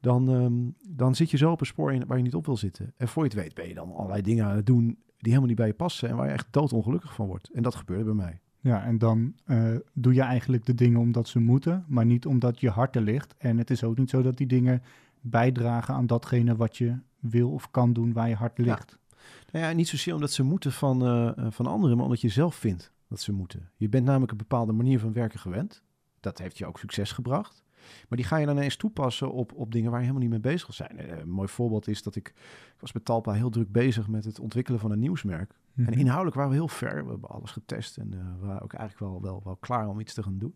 dan, 0.00 0.28
um, 0.28 0.74
dan 0.88 1.14
zit 1.14 1.30
je 1.30 1.36
zo 1.36 1.50
op 1.50 1.60
een 1.60 1.66
spoor 1.66 1.92
in 1.92 2.06
waar 2.06 2.16
je 2.16 2.22
niet 2.22 2.34
op 2.34 2.46
wil 2.46 2.56
zitten. 2.56 2.92
En 2.96 3.08
voor 3.08 3.22
je 3.22 3.28
het 3.28 3.38
weet 3.38 3.54
ben 3.54 3.68
je 3.68 3.74
dan 3.74 3.92
allerlei 3.92 4.22
dingen 4.22 4.44
aan 4.44 4.56
het 4.56 4.66
doen 4.66 4.84
die 5.18 5.32
helemaal 5.32 5.46
niet 5.46 5.56
bij 5.56 5.66
je 5.66 5.74
passen 5.74 6.08
en 6.08 6.16
waar 6.16 6.26
je 6.26 6.32
echt 6.32 6.46
doodongelukkig 6.50 7.14
van 7.14 7.26
wordt. 7.26 7.50
En 7.52 7.62
dat 7.62 7.74
gebeurde 7.74 8.04
bij 8.04 8.14
mij. 8.14 8.40
Ja, 8.60 8.84
en 8.84 8.98
dan 8.98 9.34
uh, 9.46 9.76
doe 9.92 10.14
je 10.14 10.22
eigenlijk 10.22 10.66
de 10.66 10.74
dingen 10.74 11.00
omdat 11.00 11.28
ze 11.28 11.38
moeten, 11.38 11.84
maar 11.88 12.06
niet 12.06 12.26
omdat 12.26 12.60
je 12.60 12.70
hart 12.70 12.96
er 12.96 13.02
ligt. 13.02 13.34
En 13.38 13.58
het 13.58 13.70
is 13.70 13.84
ook 13.84 13.98
niet 13.98 14.10
zo 14.10 14.22
dat 14.22 14.36
die 14.36 14.46
dingen 14.46 14.82
bijdragen 15.20 15.94
aan 15.94 16.06
datgene 16.06 16.56
wat 16.56 16.76
je 16.76 16.98
wil 17.18 17.50
of 17.50 17.70
kan 17.70 17.92
doen 17.92 18.12
waar 18.12 18.28
je 18.28 18.34
hart 18.34 18.58
ligt. 18.58 18.98
Ja. 19.00 19.16
Nou 19.52 19.64
ja, 19.64 19.72
niet 19.72 19.88
zozeer 19.88 20.14
omdat 20.14 20.32
ze 20.32 20.42
moeten 20.42 20.72
van, 20.72 21.06
uh, 21.06 21.50
van 21.50 21.66
anderen, 21.66 21.96
maar 21.96 22.04
omdat 22.04 22.20
je 22.20 22.28
zelf 22.28 22.54
vindt 22.54 22.92
dat 23.08 23.20
ze 23.20 23.32
moeten. 23.32 23.70
Je 23.76 23.88
bent 23.88 24.04
namelijk 24.04 24.30
een 24.30 24.38
bepaalde 24.38 24.72
manier 24.72 25.00
van 25.00 25.12
werken 25.12 25.38
gewend. 25.38 25.82
Dat 26.20 26.38
heeft 26.38 26.58
je 26.58 26.66
ook 26.66 26.78
succes 26.78 27.12
gebracht. 27.12 27.62
Maar 28.08 28.18
die 28.18 28.26
ga 28.26 28.36
je 28.36 28.46
dan 28.46 28.56
ineens 28.56 28.76
toepassen 28.76 29.32
op, 29.32 29.52
op 29.52 29.72
dingen 29.72 29.90
waar 29.90 30.00
je 30.00 30.06
helemaal 30.06 30.28
niet 30.28 30.42
mee 30.42 30.52
bezig 30.52 30.74
zijn. 30.74 30.96
Uh, 31.00 31.18
een 31.18 31.30
mooi 31.30 31.48
voorbeeld 31.48 31.88
is 31.88 32.02
dat 32.02 32.16
ik, 32.16 32.28
ik 32.28 32.80
was 32.80 32.92
met 32.92 33.04
Talpa 33.04 33.32
heel 33.32 33.50
druk 33.50 33.72
bezig 33.72 34.08
met 34.08 34.24
het 34.24 34.40
ontwikkelen 34.40 34.80
van 34.80 34.90
een 34.90 34.98
nieuwsmerk. 34.98 35.50
Mm 35.50 35.84
-hmm. 35.84 35.92
En 35.92 35.98
inhoudelijk 35.98 36.36
waren 36.36 36.50
we 36.50 36.56
heel 36.56 36.68
ver. 36.68 37.04
We 37.04 37.10
hebben 37.10 37.30
alles 37.30 37.50
getest 37.50 37.96
en 37.96 38.12
uh, 38.14 38.20
we 38.40 38.46
waren 38.46 38.62
ook 38.62 38.72
eigenlijk 38.72 39.12
wel, 39.12 39.22
wel, 39.22 39.40
wel 39.44 39.56
klaar 39.56 39.88
om 39.88 40.00
iets 40.00 40.14
te 40.14 40.22
gaan 40.22 40.38
doen. 40.38 40.54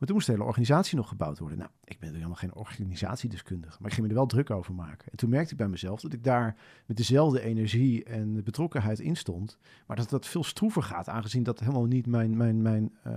Maar 0.00 0.08
toen 0.08 0.18
moest 0.18 0.30
de 0.30 0.34
hele 0.34 0.48
organisatie 0.48 0.96
nog 0.96 1.08
gebouwd 1.08 1.38
worden. 1.38 1.58
Nou, 1.58 1.70
ik 1.84 1.98
ben 1.98 2.14
helemaal 2.14 2.34
geen 2.34 2.54
organisatiedeskundige, 2.54 3.76
maar 3.78 3.88
ik 3.88 3.94
ging 3.94 4.06
me 4.06 4.12
er 4.12 4.18
wel 4.18 4.26
druk 4.26 4.50
over 4.50 4.74
maken. 4.74 5.10
En 5.10 5.16
toen 5.16 5.30
merkte 5.30 5.52
ik 5.52 5.58
bij 5.58 5.68
mezelf 5.68 6.00
dat 6.00 6.12
ik 6.12 6.24
daar 6.24 6.56
met 6.86 6.96
dezelfde 6.96 7.40
energie 7.40 8.04
en 8.04 8.44
betrokkenheid 8.44 8.98
in 8.98 9.16
stond. 9.16 9.58
Maar 9.86 9.96
dat 9.96 10.08
dat 10.08 10.26
veel 10.26 10.44
stroever 10.44 10.82
gaat, 10.82 11.08
aangezien 11.08 11.42
dat 11.42 11.60
helemaal 11.60 11.84
niet 11.84 12.06
mijn, 12.06 12.36
mijn, 12.36 12.62
mijn 12.62 12.94
uh, 13.06 13.12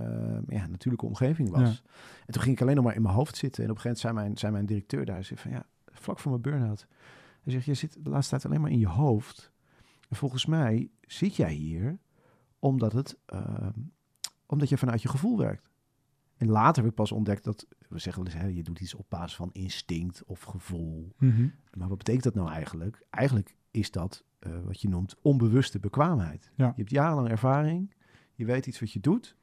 ja, 0.48 0.66
natuurlijke 0.66 1.06
omgeving 1.06 1.50
was. 1.50 1.60
Ja. 1.60 1.90
En 2.26 2.32
toen 2.32 2.42
ging 2.42 2.54
ik 2.54 2.62
alleen 2.62 2.76
nog 2.76 2.84
maar 2.84 2.94
in 2.94 3.02
mijn 3.02 3.14
hoofd 3.14 3.36
zitten. 3.36 3.64
En 3.64 3.70
op 3.70 3.76
een 3.76 3.82
gegeven 3.82 4.06
moment 4.06 4.18
zei 4.18 4.28
mijn, 4.28 4.38
zei 4.38 4.52
mijn 4.52 4.66
directeur 4.66 5.04
daar, 5.04 5.24
zei 5.24 5.40
van 5.40 5.50
ja, 5.50 5.66
vlak 5.92 6.18
voor 6.18 6.30
mijn 6.30 6.42
burn-out. 6.42 6.86
Hij 7.42 7.52
zegt, 7.52 7.64
je 7.64 7.74
zit 7.74 8.04
de 8.04 8.10
laatste 8.10 8.30
tijd 8.30 8.44
alleen 8.44 8.60
maar 8.60 8.70
in 8.70 8.78
je 8.78 8.88
hoofd. 8.88 9.52
En 10.08 10.16
volgens 10.16 10.46
mij 10.46 10.90
zit 11.00 11.36
jij 11.36 11.52
hier 11.52 11.98
omdat, 12.58 12.92
het, 12.92 13.18
uh, 13.34 13.68
omdat 14.46 14.68
je 14.68 14.78
vanuit 14.78 15.02
je 15.02 15.08
gevoel 15.08 15.38
werkt. 15.38 15.72
En 16.36 16.48
later 16.48 16.82
heb 16.82 16.90
ik 16.90 16.96
pas 16.96 17.12
ontdekt 17.12 17.44
dat, 17.44 17.66
we 17.88 17.98
zeggen 17.98 18.24
wel 18.24 18.32
eens, 18.32 18.42
hè, 18.42 18.48
je 18.48 18.62
doet 18.62 18.80
iets 18.80 18.94
op 18.94 19.06
basis 19.08 19.36
van 19.36 19.50
instinct 19.52 20.24
of 20.24 20.42
gevoel. 20.42 21.12
Mm 21.18 21.30
-hmm. 21.30 21.52
Maar 21.78 21.88
wat 21.88 21.98
betekent 21.98 22.24
dat 22.24 22.34
nou 22.34 22.50
eigenlijk? 22.50 23.06
Eigenlijk 23.10 23.56
is 23.70 23.90
dat 23.90 24.24
uh, 24.46 24.52
wat 24.64 24.80
je 24.80 24.88
noemt 24.88 25.16
onbewuste 25.22 25.78
bekwaamheid. 25.78 26.50
Ja. 26.54 26.66
Je 26.66 26.72
hebt 26.76 26.90
jarenlang 26.90 27.28
ervaring, 27.28 27.94
je 28.34 28.44
weet 28.44 28.66
iets 28.66 28.80
wat 28.80 28.92
je 28.92 29.00
doet, 29.00 29.36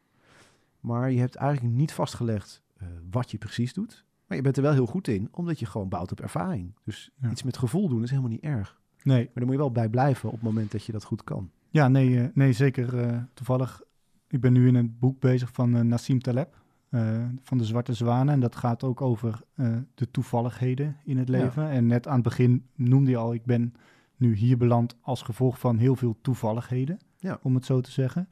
maar 0.80 1.12
je 1.12 1.20
hebt 1.20 1.36
eigenlijk 1.36 1.76
niet 1.76 1.94
vastgelegd 1.94 2.64
uh, 2.82 2.88
wat 3.12 3.32
je 3.32 3.38
precies 3.38 3.74
doet. 3.74 4.06
Maar 4.28 4.38
je 4.38 4.44
bent 4.44 4.58
er 4.58 4.64
wel 4.64 4.74
heel 4.74 4.86
goed 4.86 5.08
in, 5.08 5.28
omdat 5.32 5.60
je 5.60 5.66
gewoon 5.66 5.90
bouwt 5.90 6.12
op 6.12 6.20
ervaring. 6.20 6.74
Dus 6.84 7.12
ja. 7.22 7.30
iets 7.30 7.44
met 7.44 7.58
gevoel 7.58 7.90
doen 7.90 8.04
is 8.04 8.10
helemaal 8.10 8.32
niet 8.32 8.42
erg. 8.42 8.80
Nee. 9.04 9.24
Maar 9.24 9.34
dan 9.34 9.44
moet 9.44 9.54
je 9.54 9.58
wel 9.58 9.72
bij 9.72 9.90
blijven 9.90 10.30
op 10.30 10.36
het 10.36 10.44
moment 10.44 10.72
dat 10.72 10.86
je 10.86 10.92
dat 10.92 11.04
goed 11.04 11.24
kan. 11.24 11.52
Ja, 11.70 11.88
nee, 11.88 12.10
uh, 12.10 12.28
nee 12.34 12.54
zeker. 12.54 13.12
Uh, 13.12 13.24
toevallig, 13.34 13.82
ik 14.28 14.42
ben 14.42 14.54
nu 14.54 14.68
in 14.68 14.76
een 14.76 14.96
boek 15.00 15.20
bezig 15.20 15.52
van 15.52 15.88
Nassim 15.88 16.20
Taleb. 16.20 16.60
Uh, 16.92 17.26
van 17.42 17.58
de 17.58 17.66
Zwarte 17.66 17.94
Zwanen. 17.94 18.34
En 18.34 18.40
dat 18.40 18.56
gaat 18.56 18.84
ook 18.84 19.02
over 19.02 19.42
uh, 19.56 19.78
de 19.94 20.12
toevalligheden 20.12 20.98
in 21.04 21.18
het 21.18 21.30
leven. 21.30 21.64
Ja. 21.64 21.70
En 21.70 21.88
net 21.88 22.08
aan 22.08 22.14
het 22.14 22.24
begin 22.24 22.66
noemde 22.76 23.12
je 23.12 23.18
al, 23.18 23.34
ik 23.34 23.46
ben 23.46 23.74
nu 24.18 24.36
hier 24.36 24.58
beland 24.58 24.96
als 25.02 25.22
gevolg 25.22 25.60
van 25.60 25.78
heel 25.78 25.96
veel 25.96 26.18
toevalligheden, 26.22 27.00
ja. 27.18 27.40
om 27.42 27.56
het 27.56 27.66
zo 27.66 27.82
te 27.82 27.92
zeggen. 27.92 28.28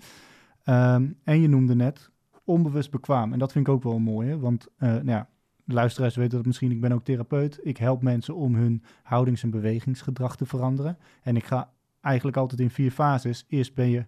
Um, 0.65 1.17
en 1.23 1.41
je 1.41 1.47
noemde 1.47 1.75
net 1.75 2.09
onbewust 2.43 2.91
bekwaam. 2.91 3.33
En 3.33 3.39
dat 3.39 3.51
vind 3.51 3.67
ik 3.67 3.73
ook 3.73 3.83
wel 3.83 3.99
mooi, 3.99 4.29
hè? 4.29 4.39
want 4.39 4.67
uh, 4.67 4.89
nou 4.89 5.05
ja, 5.05 5.29
luisteraars 5.65 6.15
weten 6.15 6.37
dat 6.37 6.45
misschien, 6.45 6.71
ik 6.71 6.81
ben 6.81 6.91
ook 6.91 7.03
therapeut. 7.03 7.59
Ik 7.63 7.77
help 7.77 8.01
mensen 8.01 8.35
om 8.35 8.55
hun 8.55 8.83
houdings- 9.03 9.43
en 9.43 9.49
bewegingsgedrag 9.49 10.35
te 10.35 10.45
veranderen. 10.45 10.97
En 11.21 11.35
ik 11.35 11.45
ga 11.45 11.71
eigenlijk 12.01 12.37
altijd 12.37 12.59
in 12.59 12.69
vier 12.69 12.91
fases. 12.91 13.45
Eerst 13.47 13.73
ben 13.73 13.89
je 13.89 14.05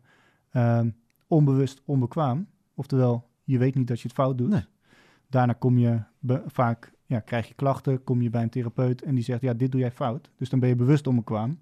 um, 0.54 0.96
onbewust 1.28 1.82
onbekwaam, 1.86 2.48
oftewel 2.76 3.30
je 3.52 3.58
weet 3.58 3.76
niet 3.76 3.88
dat 3.88 4.02
je 4.02 4.08
het 4.08 4.18
fout 4.18 4.38
doet. 4.38 4.50
Nee. 4.50 4.66
Daarna 5.30 5.54
kom 5.54 5.78
je 5.78 6.02
vaak, 6.46 6.92
ja, 7.06 7.20
krijg 7.20 7.48
je 7.48 7.54
klachten, 7.54 8.04
kom 8.04 8.22
je 8.22 8.30
bij 8.30 8.42
een 8.42 8.50
therapeut 8.50 9.02
en 9.02 9.16
die 9.16 9.24
zegt, 9.24 9.42
ja, 9.42 9.54
dit 9.54 9.72
doe 9.72 9.82
jij 9.82 9.92
fout. 9.92 10.30
Dus 10.38 10.50
dan 10.50 10.60
ben 10.60 10.70
je 10.70 10.76
bewust 10.76 11.08
onbekwaam. 11.08 11.60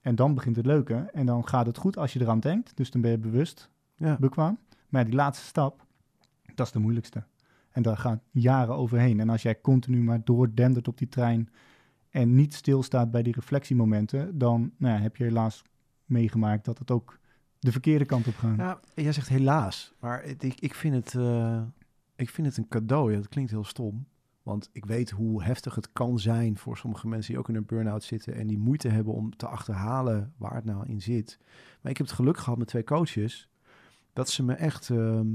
En 0.00 0.14
dan 0.14 0.34
begint 0.34 0.56
het 0.56 0.66
leuke. 0.66 0.94
En 0.94 1.26
dan 1.26 1.48
gaat 1.48 1.66
het 1.66 1.78
goed 1.78 1.96
als 1.96 2.12
je 2.12 2.20
eraan 2.20 2.40
denkt. 2.40 2.76
Dus 2.76 2.90
dan 2.90 3.00
ben 3.00 3.10
je 3.10 3.18
bewust 3.18 3.70
ja. 3.94 4.16
bekwaam. 4.20 4.58
Maar 4.88 5.04
die 5.04 5.14
laatste 5.14 5.44
stap, 5.46 5.86
dat 6.54 6.66
is 6.66 6.72
de 6.72 6.78
moeilijkste. 6.78 7.24
En 7.70 7.82
daar 7.82 7.96
gaan 7.96 8.20
jaren 8.30 8.74
overheen. 8.74 9.20
En 9.20 9.28
als 9.28 9.42
jij 9.42 9.60
continu 9.60 10.02
maar 10.02 10.24
doordendert 10.24 10.88
op 10.88 10.98
die 10.98 11.08
trein 11.08 11.48
en 12.10 12.34
niet 12.34 12.54
stilstaat 12.54 13.10
bij 13.10 13.22
die 13.22 13.34
reflectiemomenten, 13.34 14.38
dan 14.38 14.72
nou 14.76 14.94
ja, 14.94 15.00
heb 15.00 15.16
je 15.16 15.24
helaas 15.24 15.62
meegemaakt 16.04 16.64
dat 16.64 16.78
het 16.78 16.90
ook 16.90 17.18
de 17.58 17.72
verkeerde 17.72 18.04
kant 18.04 18.26
op 18.26 18.36
gaat. 18.36 18.56
Ja, 18.56 18.80
jij 18.94 19.12
zegt 19.12 19.28
helaas, 19.28 19.94
maar 20.00 20.24
ik, 20.24 20.60
ik, 20.60 20.74
vind 20.74 20.94
het, 20.94 21.14
uh, 21.14 21.62
ik 22.16 22.30
vind 22.30 22.46
het 22.46 22.56
een 22.56 22.68
cadeau. 22.68 23.10
Ja, 23.10 23.16
dat 23.16 23.28
klinkt 23.28 23.50
heel 23.50 23.64
stom. 23.64 24.06
Want 24.42 24.70
ik 24.72 24.84
weet 24.84 25.10
hoe 25.10 25.42
heftig 25.42 25.74
het 25.74 25.92
kan 25.92 26.18
zijn 26.18 26.58
voor 26.58 26.76
sommige 26.76 27.08
mensen 27.08 27.32
die 27.32 27.40
ook 27.40 27.48
in 27.48 27.54
een 27.54 27.66
burn-out 27.66 28.04
zitten 28.04 28.34
en 28.34 28.46
die 28.46 28.58
moeite 28.58 28.88
hebben 28.88 29.14
om 29.14 29.36
te 29.36 29.46
achterhalen 29.46 30.32
waar 30.36 30.54
het 30.54 30.64
nou 30.64 30.86
in 30.86 31.02
zit. 31.02 31.38
Maar 31.80 31.90
ik 31.90 31.98
heb 31.98 32.06
het 32.06 32.16
geluk 32.16 32.38
gehad 32.38 32.58
met 32.58 32.68
twee 32.68 32.84
coaches 32.84 33.50
dat 34.12 34.30
ze 34.30 34.42
me 34.42 34.54
echt, 34.54 34.90
ehm, 34.90 35.26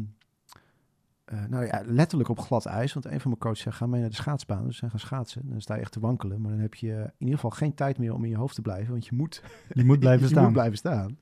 eh, 1.26 1.46
nou 1.46 1.66
ja, 1.66 1.82
letterlijk 1.86 2.30
op 2.30 2.40
glad 2.40 2.66
ijs. 2.66 2.94
Want 2.94 3.06
een 3.06 3.20
van 3.20 3.30
mijn 3.30 3.42
coaches 3.42 3.60
zei, 3.60 3.76
ga 3.76 3.86
mee 3.86 4.02
naar 4.02 4.10
de 4.10 4.16
schaatsbaan. 4.16 4.66
Dus 4.66 4.78
ze 4.78 4.90
gaan 4.90 5.00
schaatsen. 5.00 5.50
Dan 5.50 5.62
sta 5.62 5.76
je 5.76 5.82
echt 5.82 5.92
te 5.92 6.00
wankelen. 6.00 6.42
Maar 6.42 6.52
dan 6.52 6.60
heb 6.60 6.74
je 6.74 6.92
in 6.92 7.14
ieder 7.18 7.36
geval 7.36 7.50
geen 7.50 7.74
tijd 7.74 7.98
meer 7.98 8.14
om 8.14 8.24
in 8.24 8.30
je 8.30 8.38
hoofd 8.38 8.56
te 8.56 8.62
blijven. 8.62 8.92
Want 8.92 9.06
je 9.06 9.16
moet, 9.16 9.44
Je 9.74 9.86
moet 9.86 10.00
blijven 10.00 10.24
je 10.28 10.32
staan. 10.32 10.44
moet 10.44 10.54
blijven 10.54 10.78
staan. 10.78 11.18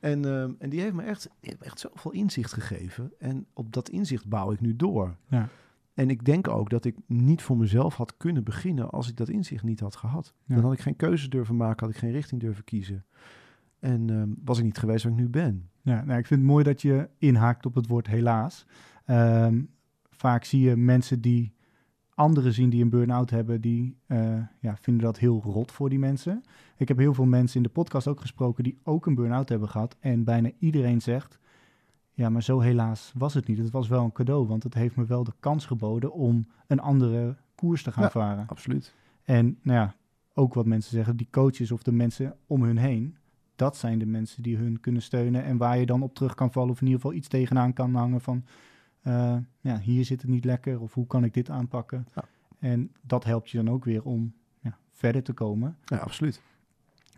En, 0.00 0.24
ehm, 0.24 0.52
en 0.58 0.70
die 0.70 0.80
heeft 0.80 0.94
me 0.94 1.02
echt, 1.02 1.22
die 1.22 1.32
heeft 1.40 1.58
me 1.58 1.66
echt 1.66 1.80
zoveel 1.80 2.10
inzicht 2.10 2.52
gegeven. 2.52 3.12
En 3.18 3.46
op 3.52 3.72
dat 3.72 3.88
inzicht 3.88 4.28
bouw 4.28 4.52
ik 4.52 4.60
nu 4.60 4.76
door. 4.76 5.16
Ja. 5.28 5.48
En 5.94 6.10
ik 6.10 6.24
denk 6.24 6.48
ook 6.48 6.70
dat 6.70 6.84
ik 6.84 6.96
niet 7.06 7.42
voor 7.42 7.56
mezelf 7.56 7.96
had 7.96 8.16
kunnen 8.16 8.44
beginnen 8.44 8.90
als 8.90 9.08
ik 9.08 9.16
dat 9.16 9.28
inzicht 9.28 9.64
niet 9.64 9.80
had 9.80 9.96
gehad. 9.96 10.34
Ja. 10.44 10.54
Dan 10.54 10.64
had 10.64 10.72
ik 10.72 10.80
geen 10.80 10.96
keuzes 10.96 11.30
durven 11.30 11.56
maken, 11.56 11.86
had 11.86 11.94
ik 11.94 12.00
geen 12.00 12.12
richting 12.12 12.40
durven 12.40 12.64
kiezen. 12.64 13.04
En 13.78 14.10
ehm, 14.10 14.28
was 14.44 14.58
ik 14.58 14.64
niet 14.64 14.78
geweest 14.78 15.04
waar 15.04 15.12
ik 15.12 15.18
nu 15.18 15.28
ben. 15.28 15.68
Ja, 15.82 16.04
nou, 16.04 16.18
ik 16.18 16.26
vind 16.26 16.40
het 16.40 16.50
mooi 16.50 16.64
dat 16.64 16.82
je 16.82 17.08
inhaakt 17.18 17.66
op 17.66 17.74
het 17.74 17.86
woord 17.86 18.06
helaas. 18.06 18.66
Ehm, 19.04 19.62
vaak 20.10 20.44
zie 20.44 20.60
je 20.60 20.76
mensen 20.76 21.20
die 21.20 21.52
anderen 22.20 22.52
zien 22.52 22.70
die 22.70 22.82
een 22.82 22.90
burn-out 22.90 23.30
hebben, 23.30 23.60
die 23.60 23.96
eh, 24.06 24.34
ja, 24.60 24.76
vinden 24.80 25.02
dat 25.04 25.18
heel 25.18 25.40
rot 25.44 25.72
voor 25.72 25.88
die 25.88 25.98
mensen. 25.98 26.42
Ik 26.76 26.88
heb 26.88 26.98
heel 26.98 27.14
veel 27.14 27.24
mensen 27.26 27.56
in 27.56 27.62
de 27.62 27.68
podcast 27.68 28.08
ook 28.08 28.20
gesproken 28.20 28.64
die 28.64 28.78
ook 28.82 29.06
een 29.06 29.14
burn-out 29.14 29.48
hebben 29.48 29.68
gehad. 29.68 29.96
En 30.00 30.24
bijna 30.24 30.50
iedereen 30.58 31.00
zegt, 31.02 31.38
ja, 32.12 32.28
maar 32.30 32.42
zo 32.42 32.60
helaas 32.60 33.12
was 33.16 33.34
het 33.34 33.46
niet. 33.46 33.58
Het 33.58 33.70
was 33.70 33.88
wel 33.88 34.04
een 34.04 34.12
cadeau, 34.12 34.46
want 34.46 34.62
het 34.62 34.74
heeft 34.74 34.96
me 34.96 35.04
wel 35.04 35.24
de 35.24 35.32
kans 35.40 35.66
geboden 35.66 36.12
om 36.12 36.46
een 36.66 36.80
andere 36.80 37.36
koers 37.54 37.82
te 37.82 37.92
gaan 37.92 38.02
Ja. 38.02 38.10
varen. 38.10 38.46
Absoluut. 38.46 38.94
En 39.24 39.58
nou 39.62 39.78
ja, 39.78 39.94
ook 40.34 40.54
wat 40.54 40.66
mensen 40.66 40.92
zeggen, 40.92 41.16
die 41.16 41.28
coaches 41.30 41.72
of 41.72 41.82
de 41.82 41.92
mensen 41.92 42.36
om 42.46 42.62
hun 42.62 42.78
heen, 42.78 43.16
dat 43.56 43.76
zijn 43.76 43.98
de 43.98 44.06
mensen 44.06 44.42
die 44.42 44.56
hun 44.56 44.80
kunnen 44.80 45.02
steunen 45.02 45.44
en 45.44 45.56
waar 45.56 45.78
je 45.78 45.86
dan 45.86 46.02
op 46.02 46.14
terug 46.14 46.34
kan 46.34 46.52
vallen 46.52 46.70
of 46.70 46.80
in 46.80 46.86
ieder 46.86 47.00
geval 47.00 47.16
iets 47.16 47.28
tegenaan 47.28 47.72
kan 47.72 47.94
hangen 47.94 48.20
van, 48.20 48.44
eh, 49.02 49.36
ja, 49.60 49.78
hier 49.78 50.04
zit 50.04 50.20
het 50.20 50.30
niet 50.30 50.44
lekker 50.44 50.80
of 50.80 50.94
hoe 50.94 51.06
kan 51.06 51.24
ik 51.24 51.34
dit 51.34 51.50
aanpakken. 51.50 52.06
Ja. 52.14 52.24
En 52.58 52.92
dat 53.02 53.24
helpt 53.24 53.50
je 53.50 53.56
dan 53.56 53.70
ook 53.70 53.84
weer 53.84 54.04
om 54.04 54.34
ja, 54.60 54.78
verder 54.92 55.22
te 55.22 55.32
komen. 55.32 55.76
Ja, 55.84 55.96
absoluut. 55.96 56.42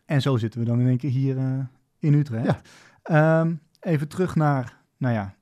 En 0.04 0.22
zo 0.22 0.36
zitten 0.36 0.60
we 0.60 0.66
dan 0.66 0.80
in 0.80 0.86
één 0.86 0.98
keer 0.98 1.10
hier 1.10 1.38
eh, 1.38 1.58
in 1.98 2.14
Utrecht. 2.14 2.68
Ehm, 3.02 3.54
even 3.80 4.08
terug 4.08 4.34
naar, 4.34 4.80
nou 4.96 5.14
ja, 5.14 5.34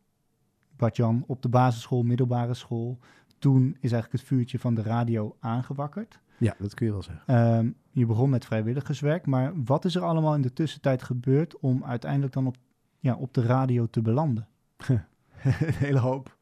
Bart-Jan 0.77 1.25
op 1.27 1.43
de 1.43 1.49
basisschool, 1.49 2.03
middelbare 2.03 2.55
school. 2.55 2.99
Toen 3.39 3.77
is 3.81 3.93
eigenlijk 3.93 4.13
het 4.13 4.23
vuurtje 4.23 4.59
van 4.59 4.75
de 4.75 4.83
radio 4.83 5.37
aangewakkerd. 5.41 6.21
Ja, 6.39 6.55
dat 6.59 6.75
kun 6.75 6.87
je 6.87 6.93
wel 6.93 7.03
zeggen. 7.03 7.23
Ehm, 7.27 7.71
je 7.91 8.07
begon 8.07 8.31
met 8.31 8.45
vrijwilligerswerk, 8.45 9.27
maar 9.27 9.53
wat 9.65 9.85
is 9.85 9.95
er 9.95 10.03
allemaal 10.03 10.35
in 10.35 10.43
de 10.43 10.53
tussentijd 10.53 11.03
gebeurd 11.03 11.59
om 11.59 11.85
uiteindelijk 11.85 12.33
dan 12.33 12.47
op, 12.47 12.57
ja, 12.99 13.15
op 13.15 13.35
de 13.35 13.43
radio 13.43 13.87
te 13.87 14.03
belanden? 14.03 14.49
een 15.67 15.75
hele 15.75 15.99
hoop. 15.99 16.37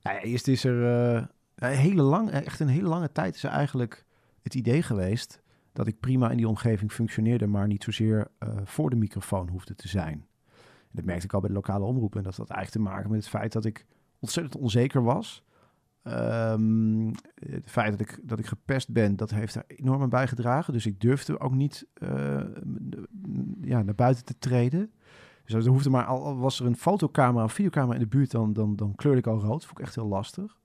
Ja, 0.00 0.20
eerst 0.20 0.48
is 0.48 0.64
er 0.64 1.14
eh, 1.14 1.24
een 1.54 1.76
hele 1.76 2.02
lang, 2.02 2.30
echt 2.30 2.60
een 2.60 2.68
hele 2.68 2.88
lange 2.88 3.12
tijd 3.12 3.34
is 3.34 3.42
er 3.42 3.50
eigenlijk 3.50 4.04
het 4.42 4.54
idee 4.54 4.82
geweest 4.82 5.42
dat 5.72 5.86
ik 5.86 6.00
prima 6.00 6.30
in 6.30 6.36
die 6.36 6.48
omgeving 6.48 6.92
functioneerde, 6.92 7.46
maar 7.46 7.66
niet 7.66 7.84
zozeer 7.84 8.28
eh, 8.38 8.48
voor 8.64 8.90
de 8.90 8.96
microfoon 8.96 9.48
hoefde 9.48 9.74
te 9.74 9.88
zijn. 9.88 10.26
Dat 10.92 11.04
merkte 11.04 11.24
ik 11.24 11.32
al 11.32 11.40
bij 11.40 11.48
de 11.48 11.54
lokale 11.54 11.84
omroep 11.84 12.16
en 12.16 12.22
dat 12.22 12.36
had 12.36 12.50
eigenlijk 12.50 12.84
te 12.84 12.92
maken 12.92 13.10
met 13.10 13.20
het 13.20 13.28
feit 13.28 13.52
dat 13.52 13.64
ik 13.64 13.86
ontzettend 14.18 14.62
onzeker 14.62 15.02
was. 15.02 15.44
Ehm, 16.02 17.06
het 17.34 17.70
feit 17.70 17.90
dat 17.90 18.00
ik, 18.00 18.20
dat 18.22 18.38
ik 18.38 18.46
gepest 18.46 18.92
ben, 18.92 19.16
dat 19.16 19.30
heeft 19.30 19.54
er 19.54 19.64
enorm 19.66 20.02
aan 20.02 20.08
bijgedragen. 20.08 20.72
Dus 20.72 20.86
ik 20.86 21.00
durfde 21.00 21.40
ook 21.40 21.54
niet 21.54 21.86
eh, 21.94 22.40
ja, 23.60 23.82
naar 23.82 23.94
buiten 23.94 24.24
te 24.24 24.38
treden. 24.38 24.92
Dus 25.54 25.64
er 25.64 25.70
hoefde 25.70 25.90
maar 25.90 26.04
al 26.04 26.36
was 26.36 26.60
er 26.60 26.66
een 26.66 26.76
fotocamera 26.76 27.44
of 27.44 27.52
videocamera 27.52 27.94
in 27.94 28.00
de 28.00 28.06
buurt, 28.06 28.30
dan, 28.30 28.52
dan, 28.52 28.76
dan 28.76 28.94
kleurde 28.94 29.18
ik 29.18 29.26
al 29.26 29.40
rood. 29.40 29.64
Vond 29.64 29.78
ik 29.78 29.84
echt 29.84 29.94
heel 29.94 30.06
lastig. 30.06 30.58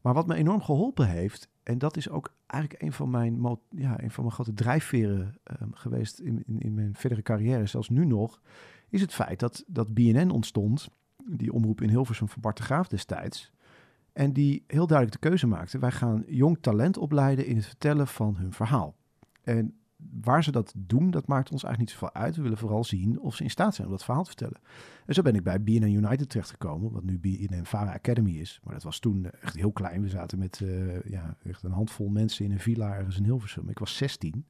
Maar 0.00 0.14
wat 0.14 0.26
me 0.26 0.34
enorm 0.34 0.62
geholpen 0.62 1.08
heeft, 1.08 1.48
en 1.62 1.78
dat 1.78 1.96
is 1.96 2.08
ook 2.08 2.34
eigenlijk 2.46 2.82
een 2.82 2.92
van 2.92 3.10
mijn, 3.10 3.58
ja, 3.70 4.02
een 4.02 4.10
van 4.10 4.24
mijn 4.24 4.34
grote 4.34 4.54
drijfveren 4.54 5.34
ehm, 5.42 5.68
geweest 5.72 6.18
in, 6.18 6.42
in, 6.46 6.60
in 6.60 6.74
mijn 6.74 6.94
verdere 6.94 7.22
carrière, 7.22 7.66
zelfs 7.66 7.88
nu 7.88 8.06
nog, 8.06 8.40
is 8.88 9.00
het 9.00 9.14
feit 9.14 9.40
dat, 9.40 9.64
dat 9.66 9.94
BNN 9.94 10.30
ontstond, 10.30 10.88
die 11.24 11.52
omroep 11.52 11.80
in 11.80 11.88
Hilversum 11.88 12.28
van 12.28 12.40
Bart 12.40 12.58
Graaf 12.58 12.88
destijds. 12.88 13.52
En 14.12 14.32
die 14.32 14.64
heel 14.66 14.86
duidelijk 14.86 15.22
de 15.22 15.28
keuze 15.28 15.46
maakte, 15.46 15.78
wij 15.78 15.92
gaan 15.92 16.24
jong 16.26 16.58
talent 16.60 16.96
opleiden 16.96 17.46
in 17.46 17.56
het 17.56 17.66
vertellen 17.66 18.06
van 18.06 18.36
hun 18.36 18.52
verhaal. 18.52 18.94
En 19.42 19.74
waar 20.20 20.44
ze 20.44 20.50
dat 20.50 20.74
doen, 20.76 21.10
dat 21.10 21.26
maakt 21.26 21.50
ons 21.50 21.64
eigenlijk 21.64 21.78
niet 21.78 22.00
zoveel 22.00 22.22
uit. 22.22 22.36
We 22.36 22.42
willen 22.42 22.58
vooral 22.58 22.84
zien 22.84 23.20
of 23.20 23.34
ze 23.34 23.42
in 23.42 23.50
staat 23.50 23.74
zijn 23.74 23.86
om 23.86 23.92
dat 23.92 24.04
verhaal 24.04 24.22
te 24.22 24.28
vertellen. 24.28 24.60
En 25.06 25.14
zo 25.14 25.22
ben 25.22 25.34
ik 25.34 25.42
bij 25.42 25.62
BNN 25.62 25.92
United 25.92 26.28
terechtgekomen, 26.28 26.92
wat 26.92 27.04
nu 27.04 27.18
BNN 27.18 27.64
Vara 27.64 27.92
Academy 27.92 28.30
is. 28.30 28.60
Maar 28.64 28.74
dat 28.74 28.82
was 28.82 28.98
toen 28.98 29.30
echt 29.30 29.56
heel 29.56 29.72
klein. 29.72 30.02
We 30.02 30.08
zaten 30.08 30.38
met 30.38 30.60
eh, 30.60 31.02
ja, 31.02 31.36
echt 31.44 31.62
een 31.62 31.72
handvol 31.72 32.08
mensen 32.08 32.44
in 32.44 32.52
een 32.52 32.60
villa 32.60 32.94
ergens 32.94 33.16
in 33.16 33.24
Hilversum. 33.24 33.68
Ik 33.68 33.78
was 33.78 33.96
16. 33.96 34.46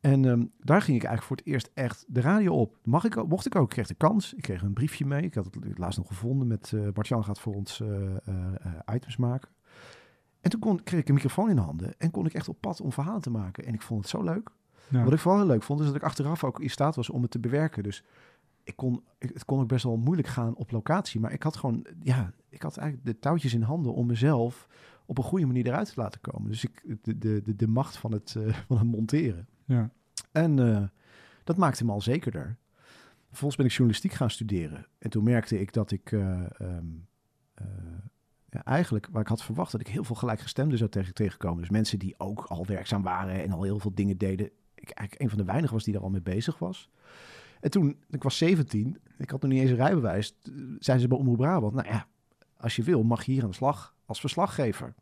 En 0.00 0.24
ehm, 0.24 0.44
daar 0.58 0.82
ging 0.82 0.96
ik 0.96 1.04
eigenlijk 1.04 1.22
voor 1.22 1.36
het 1.36 1.46
eerst 1.46 1.70
echt 1.74 2.04
de 2.08 2.20
radio 2.20 2.54
op. 2.54 2.78
Mag 2.84 3.04
ik, 3.04 3.26
mocht 3.26 3.46
ik 3.46 3.56
ook, 3.56 3.62
ik 3.62 3.68
kreeg 3.68 3.86
de 3.86 3.94
kans. 3.94 4.34
Ik 4.34 4.42
kreeg 4.42 4.62
een 4.62 4.72
briefje 4.72 5.06
mee. 5.06 5.22
Ik 5.22 5.34
had 5.34 5.44
het 5.44 5.78
laatst 5.78 5.98
nog 5.98 6.06
gevonden 6.06 6.46
met 6.46 6.72
uh, 6.74 6.88
Bart-Jan 6.92 7.24
gaat 7.24 7.40
voor 7.40 7.54
ons 7.54 7.80
eh, 7.80 8.94
items 8.94 9.16
maken. 9.16 9.50
En 10.42 10.50
toen 10.50 10.60
kon, 10.60 10.82
kreeg 10.82 11.00
ik 11.00 11.08
een 11.08 11.14
microfoon 11.14 11.50
in 11.50 11.56
handen 11.56 11.94
en 11.98 12.10
kon 12.10 12.26
ik 12.26 12.34
echt 12.34 12.48
op 12.48 12.60
pad 12.60 12.80
om 12.80 12.92
verhalen 12.92 13.20
te 13.20 13.30
maken. 13.30 13.64
En 13.64 13.74
ik 13.74 13.82
vond 13.82 14.00
het 14.00 14.10
zo 14.10 14.22
leuk. 14.22 14.50
Ja. 14.88 15.04
Wat 15.04 15.12
ik 15.12 15.18
vooral 15.18 15.40
heel 15.40 15.48
leuk 15.48 15.62
vond, 15.62 15.80
is 15.80 15.86
dat 15.86 15.94
ik 15.94 16.02
achteraf 16.02 16.44
ook 16.44 16.60
in 16.60 16.70
staat 16.70 16.96
was 16.96 17.10
om 17.10 17.22
het 17.22 17.30
te 17.30 17.38
bewerken. 17.38 17.82
Dus 17.82 18.04
ik 18.64 18.76
kon, 18.76 19.04
het 19.18 19.44
kon 19.44 19.60
ook 19.60 19.68
best 19.68 19.84
wel 19.84 19.96
moeilijk 19.96 20.28
gaan 20.28 20.54
op 20.54 20.70
locatie. 20.70 21.20
Maar 21.20 21.32
ik 21.32 21.42
had 21.42 21.56
gewoon, 21.56 21.86
ja, 22.00 22.32
ik 22.48 22.62
had 22.62 22.76
eigenlijk 22.76 23.06
de 23.06 23.18
touwtjes 23.18 23.54
in 23.54 23.62
handen 23.62 23.94
om 23.94 24.06
mezelf 24.06 24.68
op 25.06 25.18
een 25.18 25.24
goede 25.24 25.46
manier 25.46 25.66
eruit 25.66 25.92
te 25.92 26.00
laten 26.00 26.20
komen. 26.20 26.50
Dus 26.50 26.64
ik, 26.64 26.96
de, 27.02 27.18
de, 27.18 27.42
de, 27.42 27.56
de 27.56 27.66
macht 27.66 27.96
van 27.96 28.12
het, 28.12 28.34
eh, 28.36 28.54
van 28.66 28.78
het 28.78 28.86
monteren. 28.86 29.48
Ja. 29.64 29.90
En 30.32 30.58
eh, 30.58 30.82
dat 31.44 31.56
maakte 31.56 31.84
me 31.84 31.92
al 31.92 32.00
zekerder. 32.00 32.58
Vervolgens 33.32 33.56
ben 33.56 33.66
ik 33.66 33.72
journalistiek 33.72 34.12
gaan 34.12 34.30
studeren. 34.30 34.86
En 34.98 35.10
toen 35.10 35.24
merkte 35.24 35.60
ik 35.60 35.72
dat 35.72 35.90
ik 35.90 36.12
eh, 36.12 36.60
ehm, 36.60 36.86
eh, 37.54 37.66
ja, 38.52 38.64
eigenlijk, 38.64 39.08
waar 39.10 39.22
ik 39.22 39.28
had 39.28 39.42
verwacht, 39.42 39.72
dat 39.72 39.80
ik 39.80 39.88
heel 39.88 40.04
veel 40.04 40.16
gelijkgestemden 40.16 40.78
zou 40.78 40.90
tegen, 40.90 41.14
tegenkomen. 41.14 41.60
Dus 41.60 41.70
mensen 41.70 41.98
die 41.98 42.14
ook 42.18 42.44
al 42.44 42.66
werkzaam 42.66 43.02
waren 43.02 43.42
en 43.42 43.52
al 43.52 43.62
heel 43.62 43.78
veel 43.78 43.94
dingen 43.94 44.18
deden. 44.18 44.46
Ik 44.74 44.90
eigenlijk 44.90 45.20
een 45.20 45.28
van 45.28 45.38
de 45.38 45.44
weinigen 45.44 45.74
was 45.74 45.84
die 45.84 45.92
daar 45.92 46.02
al 46.02 46.10
mee 46.10 46.22
bezig 46.22 46.58
was. 46.58 46.90
En 47.60 47.70
toen, 47.70 47.96
ik 48.10 48.22
was 48.22 48.36
17, 48.36 48.98
ik 49.18 49.30
had 49.30 49.42
nog 49.42 49.50
niet 49.50 49.60
eens 49.60 49.70
een 49.70 49.76
rijbewijs, 49.76 50.34
zeiden 50.78 51.00
ze 51.00 51.08
bij 51.08 51.18
Omroep 51.18 51.36
Brabant, 51.36 51.74
nou 51.74 51.88
ja, 51.88 52.06
als 52.56 52.76
je 52.76 52.82
wil 52.82 53.02
mag 53.02 53.24
je 53.24 53.32
hier 53.32 53.42
aan 53.42 53.48
de 53.48 53.54
slag 53.54 53.94
als 54.06 54.20
verslaggever. 54.20 54.94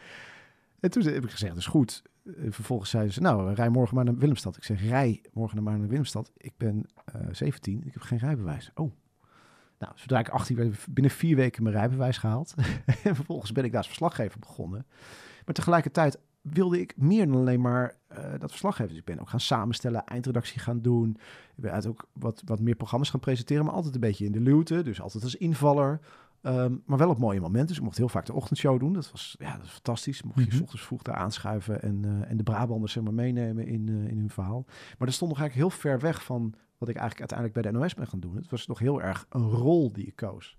en 0.80 0.90
toen 0.90 1.02
heb 1.02 1.24
ik 1.24 1.30
gezegd, 1.30 1.56
is 1.56 1.66
goed. 1.66 2.02
Eh, 2.24 2.32
Vervolgens 2.50 2.90
zeiden 2.90 3.12
ze, 3.12 3.20
nou, 3.20 3.54
rij 3.54 3.68
morgen 3.68 3.94
maar 3.94 4.04
naar 4.04 4.16
Willemstad. 4.16 4.56
Ik 4.56 4.64
zeg, 4.64 4.88
rij 4.88 5.22
morgen 5.32 5.62
maar 5.62 5.78
naar 5.78 5.88
Willemstad. 5.88 6.32
Ik 6.36 6.52
ben 6.56 6.86
eh 7.04 7.20
17, 7.30 7.82
ik 7.86 7.92
heb 7.92 8.02
geen 8.02 8.18
rijbewijs. 8.18 8.70
Oh. 8.74 8.92
Nou, 9.82 9.94
zodra 9.96 10.18
ik 10.18 10.28
18 10.28 10.56
werd, 10.56 10.86
binnen 10.90 11.12
vier 11.12 11.36
weken 11.36 11.62
mijn 11.62 11.74
rijbewijs 11.74 12.18
gehaald. 12.18 12.54
en 13.04 13.14
vervolgens 13.14 13.52
ben 13.52 13.64
ik 13.64 13.70
daar 13.70 13.78
als 13.78 13.86
verslaggever 13.86 14.38
begonnen. 14.38 14.86
Maar 15.44 15.54
tegelijkertijd 15.54 16.18
wilde 16.40 16.80
ik 16.80 16.94
meer 16.96 17.26
dan 17.26 17.36
alleen 17.36 17.60
maar 17.60 17.96
eh, 18.06 18.30
dat 18.38 18.50
verslaggeven. 18.50 18.88
Dus 18.88 18.98
ik 18.98 19.04
ben 19.04 19.20
ook 19.20 19.28
gaan 19.28 19.40
samenstellen, 19.40 20.04
eindredactie 20.04 20.60
gaan 20.60 20.80
doen. 20.80 21.10
Ik 21.56 21.62
ben 21.62 21.72
uit 21.72 21.86
ook 21.86 22.08
wat, 22.12 22.42
wat 22.44 22.60
meer 22.60 22.74
programma's 22.74 23.10
gaan 23.10 23.20
presenteren, 23.20 23.64
maar 23.64 23.74
altijd 23.74 23.94
een 23.94 24.00
beetje 24.00 24.24
in 24.24 24.32
de 24.32 24.40
luwte. 24.40 24.82
Dus 24.82 25.00
altijd 25.00 25.24
als 25.24 25.34
invaller. 25.36 26.00
Ehm, 26.42 26.76
maar 26.86 26.98
wel 26.98 27.10
op 27.10 27.18
mooie 27.18 27.40
momenten. 27.40 27.66
Dus 27.66 27.76
ik 27.76 27.82
mocht 27.82 27.96
heel 27.96 28.08
vaak 28.08 28.26
de 28.26 28.32
ochtendshow 28.32 28.80
doen. 28.80 28.92
Dat 28.92 29.10
was, 29.10 29.36
ja, 29.38 29.52
dat 29.52 29.60
was 29.60 29.70
fantastisch. 29.70 30.22
Mocht 30.22 30.38
je 30.38 30.46
Mhm. 30.46 30.56
s 30.56 30.60
ochtends 30.60 30.84
vroeg 30.86 31.02
daar 31.02 31.14
aanschuiven 31.14 31.82
en, 31.82 32.04
eh, 32.04 32.30
en 32.30 32.36
de 32.36 32.42
Brabanders 32.42 32.92
zeg 32.92 33.02
maar, 33.02 33.14
meenemen 33.14 33.66
in, 33.66 33.88
eh, 33.88 34.10
in 34.10 34.18
hun 34.18 34.30
verhaal. 34.30 34.64
Maar 34.66 35.06
dat 35.06 35.12
stond 35.12 35.30
nog 35.30 35.40
eigenlijk 35.40 35.70
heel 35.70 35.80
ver 35.80 36.00
weg 36.00 36.24
van 36.24 36.54
wat 36.82 36.90
ik 36.90 37.00
eigenlijk 37.00 37.30
uiteindelijk 37.30 37.60
bij 37.62 37.72
de 37.72 37.78
NOS 37.78 37.94
ben 37.94 38.06
gaan 38.06 38.20
doen. 38.20 38.36
Het 38.36 38.50
was 38.50 38.66
nog 38.66 38.78
heel 38.78 39.02
erg 39.02 39.26
een 39.28 39.50
rol 39.50 39.92
die 39.92 40.06
ik 40.06 40.16
koos. 40.16 40.58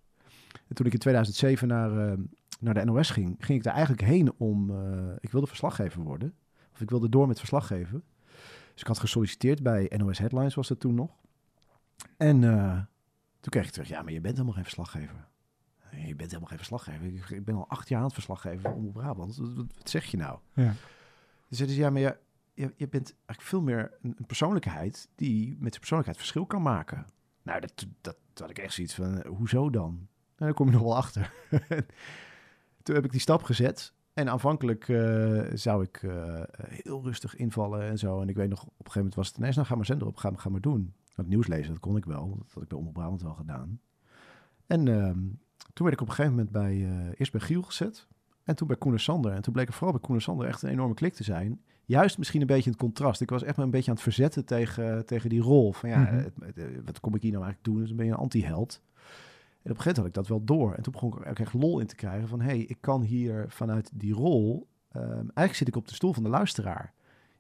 En 0.67 0.75
toen 0.75 0.85
ik 0.85 0.93
in 0.93 0.99
2007 0.99 1.67
naar, 1.67 2.11
eh, 2.11 2.17
naar 2.59 2.73
de 2.73 2.83
NOS 2.85 3.09
ging, 3.09 3.35
ging 3.39 3.57
ik 3.57 3.63
daar 3.63 3.73
eigenlijk 3.73 4.07
heen 4.07 4.33
om... 4.37 4.69
eh, 4.69 5.15
ik 5.19 5.31
wilde 5.31 5.47
verslaggever 5.47 6.01
worden. 6.01 6.33
Of 6.73 6.81
ik 6.81 6.89
wilde 6.89 7.09
door 7.09 7.27
met 7.27 7.37
verslaggeven. 7.37 8.03
Dus 8.71 8.81
ik 8.81 8.87
had 8.87 8.99
gesolliciteerd 8.99 9.63
bij 9.63 9.91
NOS 9.97 10.17
Headlines, 10.17 10.55
was 10.55 10.67
dat 10.67 10.79
toen 10.79 10.95
nog. 10.95 11.11
En 12.17 12.43
eh, 12.43 12.77
toen 13.39 13.51
kreeg 13.51 13.65
ik 13.65 13.71
terug, 13.71 13.87
ja, 13.87 14.01
maar 14.01 14.13
je 14.13 14.21
bent 14.21 14.33
helemaal 14.33 14.55
geen 14.55 14.63
verslaggever. 14.63 15.27
Je 15.91 16.15
bent 16.15 16.29
helemaal 16.29 16.49
geen 16.49 16.57
verslaggever. 16.57 17.33
Ik, 17.33 17.45
ben 17.45 17.55
al 17.55 17.67
acht 17.67 17.89
jaar 17.89 17.99
aan 17.99 18.05
het 18.05 18.13
verslaggeven 18.13 18.61
voor 18.61 18.73
Omroep 18.73 18.93
Brabant. 18.93 19.37
Wat, 19.37 19.89
zeg 19.89 20.05
je 20.05 20.17
nou? 20.17 20.39
Ja. 20.53 20.73
Dus 21.47 21.57
zeiden 21.57 21.75
ze, 21.75 21.81
ja, 21.81 21.89
maar 21.89 22.01
je, 22.01 22.17
je, 22.53 22.73
je 22.75 22.87
bent 22.87 23.09
eigenlijk 23.09 23.41
veel 23.41 23.61
meer 23.61 23.91
een, 24.01 24.15
een 24.17 24.25
persoonlijkheid 24.25 25.09
die 25.15 25.47
met 25.47 25.69
zijn 25.69 25.79
persoonlijkheid 25.79 26.17
verschil 26.17 26.45
kan 26.45 26.61
maken. 26.61 27.05
Nou, 27.43 27.59
dat, 27.59 27.85
dat, 28.01 28.17
had 28.35 28.49
ik 28.49 28.59
echt 28.59 28.73
zoiets 28.73 28.93
van, 28.95 29.21
eh, 29.21 29.29
hoezo 29.29 29.69
dan? 29.69 29.91
Nou, 29.91 30.07
daar 30.35 30.53
kom 30.53 30.67
je 30.67 30.73
nog 30.73 30.81
wel 30.81 30.95
achter. 30.95 31.33
toen 32.83 32.95
heb 32.95 33.05
ik 33.05 33.11
die 33.11 33.19
stap 33.19 33.43
gezet. 33.43 33.93
En 34.13 34.29
aanvankelijk 34.29 34.89
eh, 34.89 35.41
zou 35.53 35.83
ik 35.83 36.03
eh, 36.03 36.41
heel 36.57 37.03
rustig 37.03 37.35
invallen 37.35 37.81
en 37.81 37.97
zo. 37.97 38.21
En 38.21 38.29
ik 38.29 38.35
weet 38.35 38.49
nog, 38.49 38.61
op 38.61 38.67
een 38.67 38.75
gegeven 38.77 38.99
moment 38.99 39.15
was 39.15 39.27
het 39.27 39.37
ineens, 39.37 39.55
nou 39.55 39.67
ga 39.67 39.75
maar 39.75 39.85
zender 39.85 40.07
op, 40.07 40.15
ga, 40.15 40.31
ga 40.35 40.49
maar 40.49 40.61
doen. 40.61 40.93
Het 41.15 41.27
nieuws 41.27 41.47
lezen, 41.47 41.71
dat 41.71 41.79
kon 41.79 41.97
ik 41.97 42.05
wel. 42.05 42.29
Dat 42.37 42.51
had 42.53 42.63
ik 42.63 42.69
bij 42.69 42.77
Omroep 42.77 42.93
Brabant 42.93 43.21
wel 43.21 43.33
gedaan. 43.33 43.79
En 44.67 44.87
ehm, 44.87 45.19
toen 45.73 45.85
werd 45.85 45.93
ik 45.93 46.01
op 46.01 46.07
een 46.07 46.13
gegeven 46.13 46.31
moment 46.31 46.51
bij, 46.51 46.87
eerst 47.17 47.31
bij 47.31 47.41
Giel 47.41 47.61
gezet. 47.61 48.07
En 48.43 48.55
toen 48.55 48.67
bij 48.67 48.77
Koen 48.77 48.93
en 48.93 48.99
Sander. 48.99 49.31
En 49.31 49.41
toen 49.41 49.53
bleek 49.53 49.67
er 49.67 49.73
vooral 49.73 49.91
bij 49.91 50.01
Koen 50.01 50.15
en 50.15 50.21
Sander 50.21 50.47
echt 50.47 50.61
een 50.61 50.69
enorme 50.69 50.93
klik 50.93 51.13
te 51.13 51.23
zijn. 51.23 51.61
Juist 51.85 52.17
misschien 52.17 52.41
een 52.41 52.47
beetje 52.47 52.69
het 52.69 52.79
contrast. 52.79 53.21
Ik 53.21 53.29
was 53.29 53.43
echt 53.43 53.55
maar 53.55 53.65
een 53.65 53.71
beetje 53.71 53.89
aan 53.89 53.95
het 53.95 54.03
verzetten 54.03 54.45
tegen, 54.45 55.05
tegen 55.05 55.29
die 55.29 55.41
rol. 55.41 55.73
Van 55.73 55.89
ja, 55.89 55.99
Mhm. 55.99 56.15
het- 56.15 56.33
het- 56.43 56.57
eh, 56.57 56.65
wat 56.85 56.99
kom 56.99 57.15
ik 57.15 57.21
hier 57.21 57.31
nou 57.31 57.43
eigenlijk 57.43 57.73
doen? 57.73 57.79
Dus 57.79 57.87
dan 57.87 57.97
ben 57.97 58.05
je 58.05 58.11
een 58.11 58.17
anti-held. 58.17 58.81
En 59.63 59.71
op 59.71 59.77
een 59.77 59.83
gegeven 59.83 59.85
moment 59.85 59.97
had 59.97 60.05
ik 60.07 60.13
dat 60.13 60.27
wel 60.27 60.43
door. 60.43 60.73
En 60.73 60.83
toen 60.83 60.91
begon 60.93 61.09
ik 61.09 61.19
er 61.23 61.29
ook 61.29 61.39
echt 61.39 61.53
lol 61.53 61.79
in 61.79 61.87
te 61.87 61.95
krijgen 61.95 62.27
van... 62.27 62.39
hé, 62.41 62.45
hey, 62.47 62.59
ik 62.59 62.77
kan 62.79 63.01
hier 63.01 63.45
vanuit 63.47 63.91
die 63.93 64.13
rol... 64.13 64.67
ehm, 64.91 65.05
eigenlijk 65.11 65.53
zit 65.55 65.67
ik 65.67 65.75
op 65.75 65.87
de 65.87 65.93
stoel 65.93 66.13
van 66.13 66.23
de 66.23 66.29
luisteraar. 66.29 66.93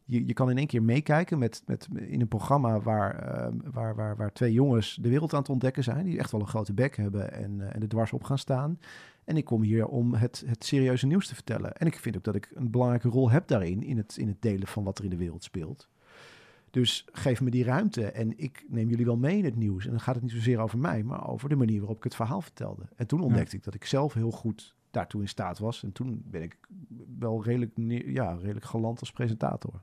Je, 0.05 0.25
je 0.25 0.33
kan 0.33 0.49
in 0.49 0.57
één 0.57 0.67
keer 0.67 0.83
meekijken 0.83 1.39
met, 1.39 1.63
met, 1.65 1.87
in 1.93 2.21
een 2.21 2.27
programma... 2.27 2.79
Waar, 2.79 3.19
ehm, 3.19 3.57
waar, 3.71 3.95
waar, 3.95 4.15
waar 4.15 4.33
twee 4.33 4.51
jongens 4.51 4.97
de 5.01 5.09
wereld 5.09 5.33
aan 5.33 5.39
het 5.39 5.49
ontdekken 5.49 5.83
zijn... 5.83 6.05
die 6.05 6.17
echt 6.17 6.31
wel 6.31 6.41
een 6.41 6.47
grote 6.47 6.73
bek 6.73 6.95
hebben 6.95 7.31
en, 7.33 7.61
eh, 7.61 7.75
en 7.75 7.81
er 7.81 7.87
dwars 7.87 8.13
op 8.13 8.23
gaan 8.23 8.37
staan. 8.37 8.79
En 9.23 9.37
ik 9.37 9.45
kom 9.45 9.61
hier 9.61 9.87
om 9.87 10.13
het, 10.13 10.43
het 10.45 10.65
serieuze 10.65 11.07
nieuws 11.07 11.27
te 11.27 11.35
vertellen. 11.35 11.77
En 11.77 11.87
ik 11.87 11.99
vind 11.99 12.17
ook 12.17 12.23
dat 12.23 12.35
ik 12.35 12.51
een 12.53 12.71
belangrijke 12.71 13.09
rol 13.09 13.29
heb 13.29 13.47
daarin... 13.47 13.83
in 13.83 13.97
het, 13.97 14.17
in 14.17 14.27
het 14.27 14.41
delen 14.41 14.67
van 14.67 14.83
wat 14.83 14.97
er 14.97 15.03
in 15.03 15.09
de 15.09 15.17
wereld 15.17 15.43
speelt. 15.43 15.89
Dus 16.73 17.07
geef 17.11 17.41
me 17.41 17.49
die 17.49 17.63
ruimte 17.63 18.05
en 18.11 18.37
ik 18.37 18.65
neem 18.67 18.89
jullie 18.89 19.05
wel 19.05 19.17
mee 19.17 19.37
in 19.37 19.45
het 19.45 19.55
nieuws. 19.55 19.85
En 19.85 19.91
dan 19.91 19.99
gaat 19.99 20.15
het 20.15 20.23
niet 20.23 20.33
zozeer 20.33 20.59
over 20.59 20.79
mij, 20.79 21.03
maar 21.03 21.27
over 21.27 21.49
de 21.49 21.55
manier 21.55 21.79
waarop 21.79 21.97
ik 21.97 22.03
het 22.03 22.15
verhaal 22.15 22.41
vertelde. 22.41 22.83
En 22.95 23.07
toen 23.07 23.21
ontdekte 23.21 23.55
ik 23.55 23.63
dat 23.63 23.73
ik 23.73 23.85
zelf 23.85 24.13
heel 24.13 24.31
goed 24.31 24.75
daartoe 24.93 25.21
in 25.21 25.27
staat 25.27 25.59
was. 25.59 25.83
En 25.83 25.91
toen 25.91 26.23
ben 26.25 26.41
ik 26.41 26.57
wel 27.19 27.43
redelijk, 27.43 27.71
ja, 28.05 28.33
redelijk 28.33 28.65
galant 28.65 28.99
als 28.99 29.11
presentator. 29.11 29.81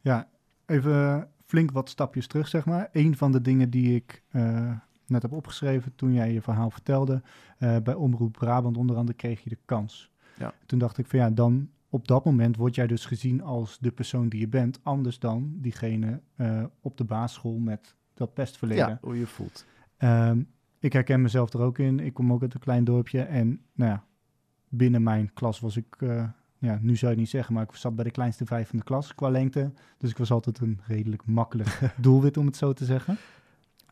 Ja, 0.00 0.28
even 0.66 1.28
flink 1.46 1.70
wat 1.70 1.88
stapjes 1.88 2.26
terug, 2.26 2.48
zeg 2.48 2.64
maar. 2.64 2.88
Een 2.92 3.16
van 3.16 3.32
de 3.32 3.40
dingen 3.40 3.70
die 3.70 3.94
ik 3.94 4.22
eh, 4.30 4.72
net 5.06 5.22
heb 5.22 5.32
opgeschreven 5.32 5.94
toen 5.94 6.12
jij 6.12 6.32
je 6.32 6.42
verhaal 6.42 6.70
vertelde, 6.70 7.22
eh, 7.58 7.76
bij 7.76 7.94
Omroep 7.94 8.32
Brabant 8.32 8.76
onder 8.76 8.96
andere 8.96 9.16
kreeg 9.16 9.42
je 9.42 9.50
de 9.50 9.58
kans. 9.64 10.10
Ja. 10.38 10.54
Toen 10.66 10.78
dacht 10.78 10.98
ik 10.98 11.06
van 11.06 11.18
ja, 11.18 11.30
dan 11.30 11.70
op 11.88 12.08
dat 12.08 12.24
moment 12.24 12.56
word 12.56 12.74
jij 12.74 12.86
dus 12.86 13.06
gezien 13.06 13.42
als 13.42 13.78
de 13.78 13.90
persoon 13.90 14.28
die 14.28 14.40
je 14.40 14.48
bent, 14.48 14.80
anders 14.82 15.18
dan 15.18 15.52
diegene 15.56 16.20
eh, 16.36 16.64
op 16.80 16.96
de 16.96 17.04
basisschool 17.04 17.58
met 17.58 17.94
dat 18.14 18.34
pestverleden. 18.34 18.88
Ja, 18.88 18.98
hoe 19.00 19.18
je 19.18 19.26
voelt. 19.26 19.66
Ehm, 19.96 20.42
ik 20.78 20.92
herken 20.92 21.22
mezelf 21.22 21.52
er 21.52 21.60
ook 21.60 21.78
in. 21.78 22.00
Ik 22.00 22.14
kom 22.14 22.32
ook 22.32 22.42
uit 22.42 22.54
een 22.54 22.60
klein 22.60 22.84
dorpje. 22.84 23.20
En 23.20 23.60
nou 23.72 23.90
ja, 23.90 24.04
binnen 24.70 25.02
mijn 25.02 25.32
klas 25.32 25.60
was 25.60 25.76
ik, 25.76 25.96
eh, 25.98 26.28
ja, 26.58 26.78
nu 26.82 26.96
zou 26.96 27.00
je 27.00 27.06
het 27.06 27.16
niet 27.16 27.28
zeggen, 27.28 27.54
maar 27.54 27.62
ik 27.62 27.74
zat 27.74 27.94
bij 27.94 28.04
de 28.04 28.10
kleinste 28.10 28.46
vijf 28.46 28.68
van 28.68 28.78
de 28.78 28.84
klas 28.84 29.14
qua 29.14 29.28
lengte. 29.30 29.72
Dus 29.98 30.10
ik 30.10 30.16
was 30.18 30.30
altijd 30.30 30.58
een 30.58 30.80
redelijk 30.86 31.26
makkelijk 31.26 31.80
doelwit, 32.00 32.36
om 32.36 32.46
het 32.46 32.56
zo 32.56 32.72
te 32.72 32.84
zeggen. 32.84 33.16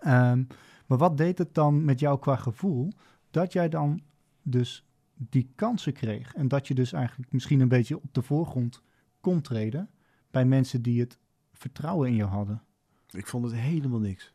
Ehm, 0.01 0.43
maar 0.87 0.99
wat 0.99 1.17
deed 1.17 1.39
het 1.39 1.55
dan 1.55 1.85
met 1.85 2.01
jou 2.01 2.19
qua 2.19 2.37
gevoel 2.37 2.93
dat 3.31 3.53
jij 3.53 3.69
dan 3.69 4.01
dus 4.43 4.87
die 5.15 5.53
kansen 5.55 5.93
kreeg? 5.93 6.35
En 6.35 6.49
dat 6.49 6.69
je 6.69 6.75
dus 6.75 6.93
eigenlijk 6.93 7.33
misschien 7.33 7.61
een 7.61 7.69
beetje 7.69 7.97
op 7.97 8.15
de 8.15 8.23
voorgrond 8.23 8.83
kon 9.21 9.41
treden 9.41 9.91
bij 10.31 10.45
mensen 10.45 10.83
die 10.83 11.01
het 11.01 11.19
vertrouwen 11.53 12.09
in 12.09 12.15
je 12.15 12.25
hadden. 12.25 12.63
Ik 13.11 13.27
vond 13.27 13.45
het 13.45 13.55
helemaal 13.55 14.01
niks. 14.01 14.33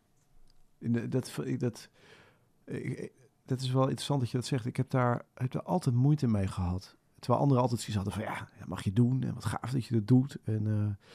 Dat, 0.80 1.38
ik- 1.46 1.60
dat, 1.60 1.90
ik- 2.66 3.12
dat 3.46 3.62
is 3.62 3.72
wel 3.72 3.84
interessant 3.84 4.20
dat 4.20 4.30
je 4.30 4.38
dat 4.38 4.46
zegt. 4.46 4.66
Ik 4.66 4.78
heb 4.78 4.90
daar, 4.90 5.26
heb 5.34 5.52
daar 5.52 5.64
altijd 5.64 5.96
moeite 5.96 6.28
mee 6.28 6.48
gehad. 6.48 6.96
Terwijl 7.20 7.42
anderen 7.42 7.64
altijd 7.64 7.82
zoiets 7.82 8.04
hadden 8.04 8.26
van 8.26 8.34
ja, 8.34 8.48
dat 8.60 8.68
mag 8.68 8.84
je 8.84 8.94
doen. 8.94 9.24
En 9.24 9.34
wat 9.34 9.46
gaaf 9.46 9.72
dat 9.72 9.86
je 9.86 9.94
dat 9.94 10.08
doet. 10.08 10.38
En, 10.44 10.68
eh, 10.68 11.08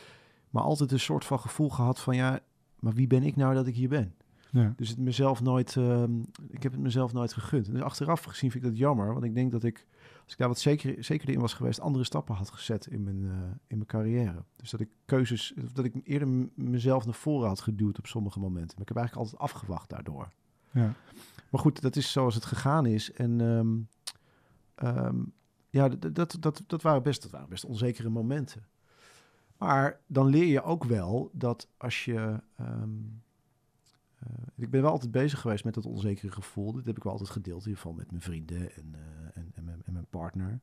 maar 0.50 0.62
altijd 0.62 0.92
een 0.92 1.00
soort 1.00 1.24
van 1.24 1.40
gevoel 1.40 1.70
gehad 1.70 2.00
van 2.00 2.16
ja, 2.16 2.40
maar 2.79 2.92
wie 2.92 3.07
ben 3.07 3.22
ik 3.22 3.37
nou 3.37 3.55
dat 3.55 3.66
ik 3.66 3.74
hier 3.74 3.88
ben? 3.88 4.14
Ja. 4.50 4.72
Dus 4.76 4.88
het 4.88 4.98
mezelf 4.98 5.42
nooit, 5.42 5.76
ehm, 5.76 6.20
ik 6.48 6.62
heb 6.62 6.72
het 6.72 6.81
mezelf 6.81 7.12
nooit 7.12 7.33
gegund. 7.33 7.72
Dus 7.72 7.83
achteraf 7.83 8.22
gezien 8.22 8.50
vind 8.50 8.64
ik 8.64 8.70
dat 8.70 8.79
jammer, 8.79 9.12
want 9.12 9.24
ik 9.24 9.35
denk 9.35 9.53
dat 9.53 9.64
ik, 9.64 9.87
als 10.24 10.33
ik 10.33 10.38
daar 10.38 10.48
wat 10.48 10.59
zeker, 10.59 11.05
zekerder 11.05 11.35
in 11.35 11.40
was 11.40 11.55
geweest, 11.55 11.81
andere 11.81 12.05
stappen 12.05 12.35
had 12.35 12.50
gezet 12.50 12.87
in 12.87 13.03
mijn, 13.03 13.24
eh, 13.24 13.33
in 13.66 13.76
mijn 13.76 13.87
carrière. 13.87 14.44
Dus 14.57 14.70
dat 14.70 14.81
ik 14.81 14.88
keuzes, 15.05 15.55
dat 15.72 15.85
ik 15.85 15.94
eerder 16.05 16.48
mezelf 16.55 17.05
naar 17.05 17.14
voren 17.14 17.48
had 17.48 17.61
geduwd 17.61 17.98
op 17.98 18.07
sommige 18.07 18.40
momenten. 18.40 18.72
Maar 18.72 18.83
ik 18.83 18.88
heb 18.88 18.96
eigenlijk 18.96 19.26
altijd 19.26 19.50
afgewacht 19.50 19.88
daardoor. 19.88 20.29
Ja. 20.72 20.94
Maar 21.50 21.61
goed, 21.61 21.81
dat 21.81 21.96
is 21.96 22.12
zoals 22.12 22.35
het 22.35 22.44
gegaan 22.44 22.87
is. 22.87 23.12
En 23.12 23.40
ehm, 23.40 23.76
ehm, 24.74 25.16
ja, 25.70 25.88
dat, 25.88 26.14
dat, 26.14 26.37
dat, 26.40 26.62
dat, 26.66 26.83
waren 26.83 27.02
best, 27.02 27.22
dat 27.22 27.31
waren 27.31 27.48
best 27.48 27.64
onzekere 27.64 28.09
momenten. 28.09 28.66
Maar 29.57 30.00
dan 30.07 30.26
leer 30.26 30.46
je 30.46 30.62
ook 30.62 30.85
wel 30.85 31.31
dat 31.33 31.68
als 31.76 32.04
je. 32.04 32.40
ehm, 32.57 32.90
eh, 34.18 34.33
ik 34.57 34.70
ben 34.70 34.83
wel 34.83 34.90
altijd 34.90 35.11
bezig 35.11 35.40
geweest 35.40 35.64
met 35.64 35.74
dat 35.74 35.87
onzekere 35.87 36.33
gevoel. 36.33 36.72
Dit 36.72 36.87
heb 36.87 36.96
ik 36.96 37.02
wel 37.02 37.12
altijd 37.12 37.31
gedeeld, 37.31 37.61
in 37.61 37.68
ieder 37.68 37.83
geval 37.83 37.96
met 37.96 38.11
mijn 38.11 38.22
vrienden 38.22 38.74
en, 38.74 38.94
eh, 38.94 39.42
en, 39.54 39.83
en 39.85 39.92
mijn 39.92 40.07
partner. 40.11 40.61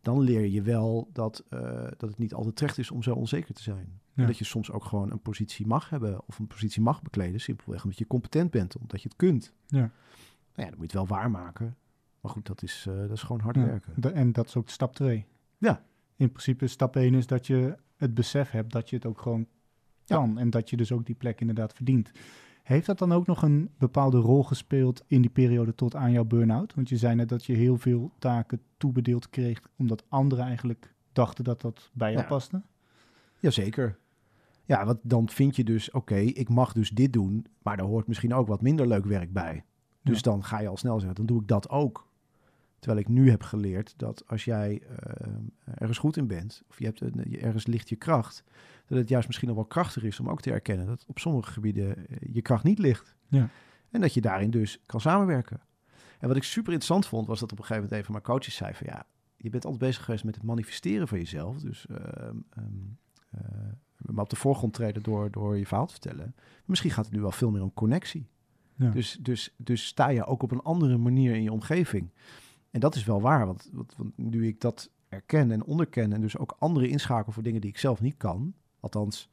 Dan 0.00 0.20
leer 0.20 0.46
je 0.46 0.62
wel 0.62 1.10
dat, 1.12 1.44
eh, 1.48 1.60
dat 1.96 2.08
het 2.08 2.18
niet 2.18 2.34
altijd 2.34 2.56
terecht 2.56 2.78
is 2.78 2.90
om 2.90 3.02
zo 3.02 3.14
onzeker 3.14 3.54
te 3.54 3.62
zijn. 3.62 3.99
Ja. 4.14 4.22
En 4.22 4.26
dat 4.26 4.38
je 4.38 4.44
soms 4.44 4.70
ook 4.70 4.84
gewoon 4.84 5.10
een 5.12 5.20
positie 5.20 5.66
mag 5.66 5.90
hebben 5.90 6.20
of 6.26 6.38
een 6.38 6.46
positie 6.46 6.82
mag 6.82 7.02
bekleden. 7.02 7.40
Simpelweg 7.40 7.82
omdat 7.82 7.98
je 7.98 8.06
competent 8.06 8.50
bent, 8.50 8.76
omdat 8.78 9.02
je 9.02 9.08
het 9.08 9.16
kunt. 9.16 9.52
Ja. 9.66 9.78
Nou 9.78 9.90
ja, 10.54 10.64
dan 10.64 10.78
moet 10.78 10.92
je 10.92 10.98
het 10.98 11.08
wel 11.08 11.18
waarmaken. 11.18 11.76
Maar 12.20 12.32
goed, 12.32 12.46
dat 12.46 12.62
is, 12.62 12.84
eh, 12.88 12.96
dat 12.98 13.10
is 13.10 13.22
gewoon 13.22 13.40
hard 13.40 13.56
Ja, 13.56 13.64
werken. 13.64 14.14
en 14.14 14.32
dat 14.32 14.46
is 14.46 14.56
ook 14.56 14.68
stap 14.68 14.94
2. 14.94 15.26
Ja. 15.58 15.84
In 16.16 16.30
principe 16.30 16.66
stap 16.66 16.96
1 16.96 17.14
is 17.14 17.26
dat 17.26 17.46
je 17.46 17.76
het 17.96 18.14
besef 18.14 18.50
hebt 18.50 18.72
dat 18.72 18.90
je 18.90 18.96
het 18.96 19.06
ook 19.06 19.20
gewoon 19.20 19.46
Ja. 20.04 20.16
kan. 20.16 20.38
En 20.38 20.50
dat 20.50 20.70
je 20.70 20.76
dus 20.76 20.92
ook 20.92 21.06
die 21.06 21.14
plek 21.14 21.40
inderdaad 21.40 21.72
verdient. 21.72 22.10
Heeft 22.62 22.86
dat 22.86 22.98
dan 22.98 23.12
ook 23.12 23.26
nog 23.26 23.42
een 23.42 23.70
bepaalde 23.78 24.18
rol 24.18 24.42
gespeeld 24.44 25.02
in 25.06 25.20
die 25.20 25.30
periode 25.30 25.74
tot 25.74 25.94
aan 25.94 26.12
jouw 26.12 26.24
burn-out? 26.24 26.74
Want 26.74 26.88
je 26.88 26.96
zei 26.96 27.14
net 27.14 27.28
dat 27.28 27.44
je 27.44 27.52
heel 27.54 27.76
veel 27.76 28.12
taken 28.18 28.60
toebedeeld 28.76 29.30
kreeg, 29.30 29.60
omdat 29.76 30.04
anderen 30.08 30.44
eigenlijk 30.44 30.94
dachten 31.12 31.44
dat 31.44 31.60
dat 31.60 31.90
bij 31.92 32.10
jou 32.10 32.22
Ja. 32.22 32.28
paste. 32.28 32.62
Jazeker. 33.40 33.98
Ja, 34.64 34.84
want 34.84 34.98
dan 35.02 35.28
vind 35.28 35.56
je 35.56 35.64
dus, 35.64 35.90
oké, 35.90 36.16
ik 36.16 36.48
mag 36.48 36.72
dus 36.72 36.90
dit 36.90 37.12
doen, 37.12 37.46
maar 37.62 37.76
daar 37.76 37.86
hoort 37.86 38.06
misschien 38.06 38.34
ook 38.34 38.46
wat 38.48 38.60
minder 38.62 38.86
leuk 38.86 39.04
werk 39.04 39.32
bij. 39.32 39.64
Dus 40.02 40.16
Ja. 40.16 40.22
dan 40.22 40.44
ga 40.44 40.60
je 40.60 40.68
al 40.68 40.76
snel 40.76 40.96
zeggen, 40.98 41.14
dan 41.16 41.26
doe 41.26 41.40
ik 41.40 41.48
dat 41.48 41.68
ook. 41.68 42.08
Terwijl 42.78 43.00
ik 43.00 43.08
nu 43.08 43.30
heb 43.30 43.42
geleerd 43.42 43.94
dat 43.96 44.22
als 44.26 44.44
jij 44.44 44.82
eh, 44.82 45.26
ergens 45.74 45.98
goed 45.98 46.16
in 46.16 46.26
bent, 46.26 46.62
of 46.68 46.78
je 46.78 46.84
hebt 46.84 47.00
een, 47.00 47.40
ergens 47.40 47.66
ligt 47.66 47.88
je 47.88 47.96
kracht, 47.96 48.44
dat 48.86 48.98
het 48.98 49.08
juist 49.08 49.26
misschien 49.26 49.48
nog 49.48 49.56
wel 49.56 49.66
krachtig 49.66 50.02
is 50.02 50.20
om 50.20 50.28
ook 50.28 50.40
te 50.40 50.52
erkennen 50.52 50.86
dat 50.86 51.04
op 51.06 51.18
sommige 51.18 51.52
gebieden 51.52 51.96
eh, 52.08 52.16
je 52.32 52.42
kracht 52.42 52.64
niet 52.64 52.78
ligt. 52.78 53.16
Ja. 53.28 53.48
En 53.90 54.00
dat 54.00 54.14
je 54.14 54.20
daarin 54.20 54.50
dus 54.50 54.82
kan 54.86 55.00
samenwerken. 55.00 55.60
En 56.18 56.28
wat 56.28 56.36
ik 56.36 56.42
super 56.42 56.72
interessant 56.72 57.06
vond, 57.06 57.26
was 57.26 57.40
dat 57.40 57.52
op 57.52 57.58
een 57.58 57.64
gegeven 57.64 57.82
moment 57.82 58.00
een 58.00 58.04
van 58.04 58.12
mijn 58.14 58.24
coaches 58.24 58.54
zei 58.54 58.74
van 58.74 58.86
ja, 58.90 59.06
je 59.36 59.50
bent 59.50 59.64
altijd 59.64 59.82
bezig 59.82 60.04
geweest 60.04 60.24
met 60.24 60.34
het 60.34 60.44
manifesteren 60.44 61.08
van 61.08 61.18
jezelf. 61.18 61.58
Dus 61.58 61.86
ehm, 61.86 61.98
ehm, 61.98 62.36
eh, 62.50 62.62
maar 63.96 64.24
op 64.24 64.30
de 64.30 64.36
voorgrond 64.36 64.72
treden 64.72 65.02
door, 65.02 65.30
door 65.30 65.58
je 65.58 65.66
verhaal 65.66 65.86
te 65.86 65.92
vertellen. 65.92 66.34
Misschien 66.64 66.90
gaat 66.90 67.04
het 67.04 67.14
nu 67.14 67.20
wel 67.20 67.30
veel 67.30 67.50
meer 67.50 67.62
om 67.62 67.74
connectie. 67.74 68.28
Ja. 68.74 68.90
Dus, 68.90 69.18
dus, 69.20 69.54
dus 69.56 69.86
sta 69.86 70.08
je 70.08 70.24
ook 70.24 70.42
op 70.42 70.50
een 70.50 70.62
andere 70.62 70.96
manier 70.96 71.34
in 71.34 71.42
je 71.42 71.52
omgeving. 71.52 72.10
En 72.70 72.80
dat 72.80 72.94
is 72.94 73.04
wel 73.04 73.20
waar, 73.20 73.46
want, 73.46 73.70
want, 73.72 73.94
want 73.96 74.16
nu 74.16 74.46
ik 74.46 74.60
dat 74.60 74.90
erken 75.08 75.50
en 75.50 75.64
onderken 75.64 76.12
en 76.12 76.20
dus 76.20 76.38
ook 76.38 76.56
anderen 76.58 76.88
inschakel 76.88 77.32
voor 77.32 77.42
dingen 77.42 77.60
die 77.60 77.70
ik 77.70 77.78
zelf 77.78 78.00
niet 78.00 78.16
kan. 78.16 78.54
Althans, 78.80 79.30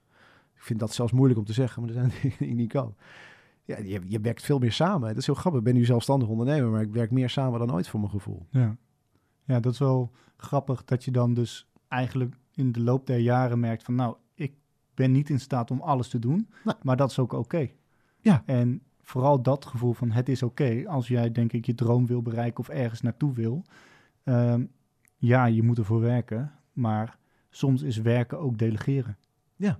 ik 0.56 0.62
vind 0.62 0.80
dat 0.80 0.94
zelfs 0.94 1.12
moeilijk 1.12 1.40
om 1.40 1.46
te 1.46 1.54
zeggen, 1.54 1.82
maar 1.82 1.90
er 1.92 1.96
zijn 1.96 2.12
dingen 2.22 2.38
die 2.38 2.48
ik 2.48 2.56
niet 2.56 2.72
kan. 2.72 2.96
Ja, 3.64 3.78
je, 3.78 4.02
je 4.06 4.20
werkt 4.20 4.44
veel 4.44 4.60
meer 4.60 4.72
samen. 4.72 5.08
Dat 5.08 5.18
is 5.18 5.26
heel 5.26 5.36
grappig. 5.36 5.60
Ik 5.60 5.66
ben 5.66 5.76
nu 5.76 5.86
zelfstandig 5.86 6.28
ondernemer, 6.28 6.70
maar 6.70 6.82
ik 6.82 6.92
werk 6.92 7.12
meer 7.12 7.30
samen 7.30 7.60
dan 7.60 7.74
ooit 7.74 7.88
voor 7.88 8.00
mijn 8.00 8.12
gevoel. 8.12 8.46
Ja. 8.50 8.78
ja, 9.44 9.60
dat 9.60 9.74
is 9.74 9.80
wel 9.80 10.12
grappig 10.38 10.84
dat 10.84 11.04
je 11.04 11.12
dan 11.12 11.34
dus 11.34 11.68
eigenlijk 11.88 12.36
in 12.58 12.72
de 12.72 12.82
loop 12.82 13.08
der 13.08 13.18
jaren 13.20 13.60
merkt 13.60 13.84
van 13.84 13.96
nou, 13.96 14.16
ik 14.34 14.54
ben 14.94 15.12
niet 15.12 15.30
in 15.30 15.40
staat 15.40 15.72
om 15.72 15.82
alles 15.82 16.08
te 16.10 16.20
doen, 16.20 16.50
Nee. 16.64 16.76
maar 16.82 16.98
dat 16.98 17.12
is 17.12 17.20
ook 17.20 17.34
oké. 17.34 17.70
Ja. 18.20 18.44
En 18.46 18.82
vooral 19.02 19.42
dat 19.42 19.66
gevoel 19.66 19.94
van 19.94 20.12
het 20.12 20.30
is 20.30 20.44
oké 20.44 20.84
als 20.88 21.08
jij 21.08 21.32
denk 21.32 21.54
ik 21.54 21.66
je 21.66 21.76
droom 21.76 22.06
wil 22.08 22.22
bereiken 22.22 22.60
of 22.60 22.70
ergens 22.70 23.02
naartoe 23.02 23.34
wil. 23.34 23.64
Ehm, 24.24 24.66
ja, 25.16 25.46
je 25.46 25.64
moet 25.64 25.78
ervoor 25.78 26.00
werken, 26.02 26.52
maar 26.74 27.18
soms 27.50 27.82
is 27.82 27.98
werken 27.98 28.40
ook 28.40 28.58
delegeren. 28.58 29.18
Ja. 29.56 29.80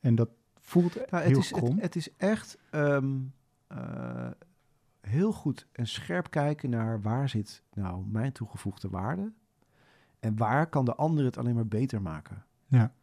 En 0.00 0.14
dat 0.14 0.28
voelt 0.60 0.94
Nou, 0.94 1.06
het, 1.10 1.24
heel 1.32 1.38
is, 1.38 1.50
het, 1.50 1.58
krom. 1.58 1.78
het 1.78 1.96
is 1.96 2.16
echt 2.16 2.58
ehm, 2.70 3.14
eh, 3.66 4.30
heel 5.00 5.32
goed 5.32 5.66
en 5.72 5.86
scherp 5.86 6.30
kijken 6.30 6.70
naar 6.70 7.02
waar 7.02 7.28
zit 7.28 7.62
nou 7.74 8.06
mijn 8.06 8.32
toegevoegde 8.32 8.88
waarde 8.88 9.32
en 10.24 10.36
waar 10.36 10.66
kan 10.66 10.84
de 10.84 10.94
ander 10.94 11.24
het 11.24 11.38
alleen 11.38 11.54
maar 11.54 11.66
beter 11.66 12.02
maken. 12.02 12.44
Ja. 12.66 12.94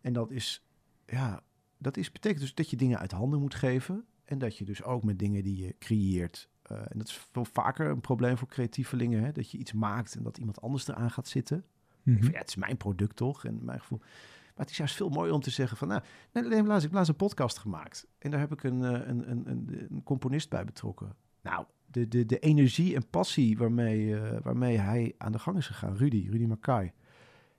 En 0.00 0.12
dat 0.12 0.30
is, 0.30 0.66
ja, 1.06 1.42
dat 1.78 1.96
is, 1.96 2.12
betekent 2.12 2.40
dus 2.40 2.54
dat 2.54 2.70
je 2.70 2.76
dingen 2.76 2.98
uit 2.98 3.12
handen 3.12 3.40
moet 3.40 3.54
geven 3.54 4.04
en 4.24 4.38
dat 4.38 4.56
je 4.56 4.64
dus 4.64 4.82
ook 4.82 5.04
met 5.04 5.18
dingen 5.18 5.42
die 5.42 5.64
je 5.64 5.74
creëert. 5.78 6.48
eh, 6.62 6.76
en 6.76 6.98
dat 6.98 7.08
is 7.08 7.28
veel 7.32 7.44
vaker 7.44 7.86
een 7.86 8.00
probleem 8.00 8.38
voor 8.38 8.48
creatievelingen, 8.48 9.24
hè, 9.24 9.32
dat 9.32 9.50
je 9.50 9.58
iets 9.58 9.72
maakt 9.72 10.14
en 10.14 10.22
dat 10.22 10.38
iemand 10.38 10.60
anders 10.60 10.88
eraan 10.88 11.10
gaat 11.10 11.28
zitten. 11.28 11.64
Mhm. 12.02 12.20
vind, 12.20 12.32
ja, 12.32 12.38
het 12.38 12.48
is 12.48 12.56
mijn 12.56 12.76
product 12.76 13.16
toch? 13.16 13.44
En 13.44 13.64
mijn 13.64 13.80
gevoel. 13.80 13.98
Maar 13.98 14.66
het 14.66 14.70
is 14.70 14.76
juist 14.76 14.96
veel 14.96 15.08
mooier 15.08 15.34
om 15.34 15.40
te 15.40 15.50
zeggen 15.50 15.76
van, 15.76 15.88
nou, 15.88 16.02
nee, 16.32 16.44
laatst, 16.44 16.76
ik 16.76 16.82
heb 16.82 16.92
laatst 16.92 17.10
een 17.10 17.16
podcast 17.16 17.58
gemaakt. 17.58 18.06
En 18.18 18.30
daar 18.30 18.40
heb 18.40 18.52
ik 18.52 18.62
een, 18.62 18.84
eh, 18.84 19.08
een, 19.08 19.30
een, 19.30 19.50
een, 19.50 19.86
een 19.90 20.02
componist 20.02 20.50
bij 20.50 20.64
betrokken. 20.64 21.16
Nou, 21.42 21.66
de, 21.90 22.08
de, 22.08 22.26
de 22.26 22.38
energie 22.38 22.94
en 22.94 23.06
passie 23.10 23.58
waarmee, 23.58 24.16
eh, 24.16 24.40
waarmee 24.42 24.78
hij 24.78 25.14
aan 25.18 25.32
de 25.32 25.38
gang 25.38 25.56
is 25.56 25.66
gegaan, 25.66 25.96
Rudy, 25.96 26.28
Rudy 26.30 26.44
Mackay. 26.44 26.92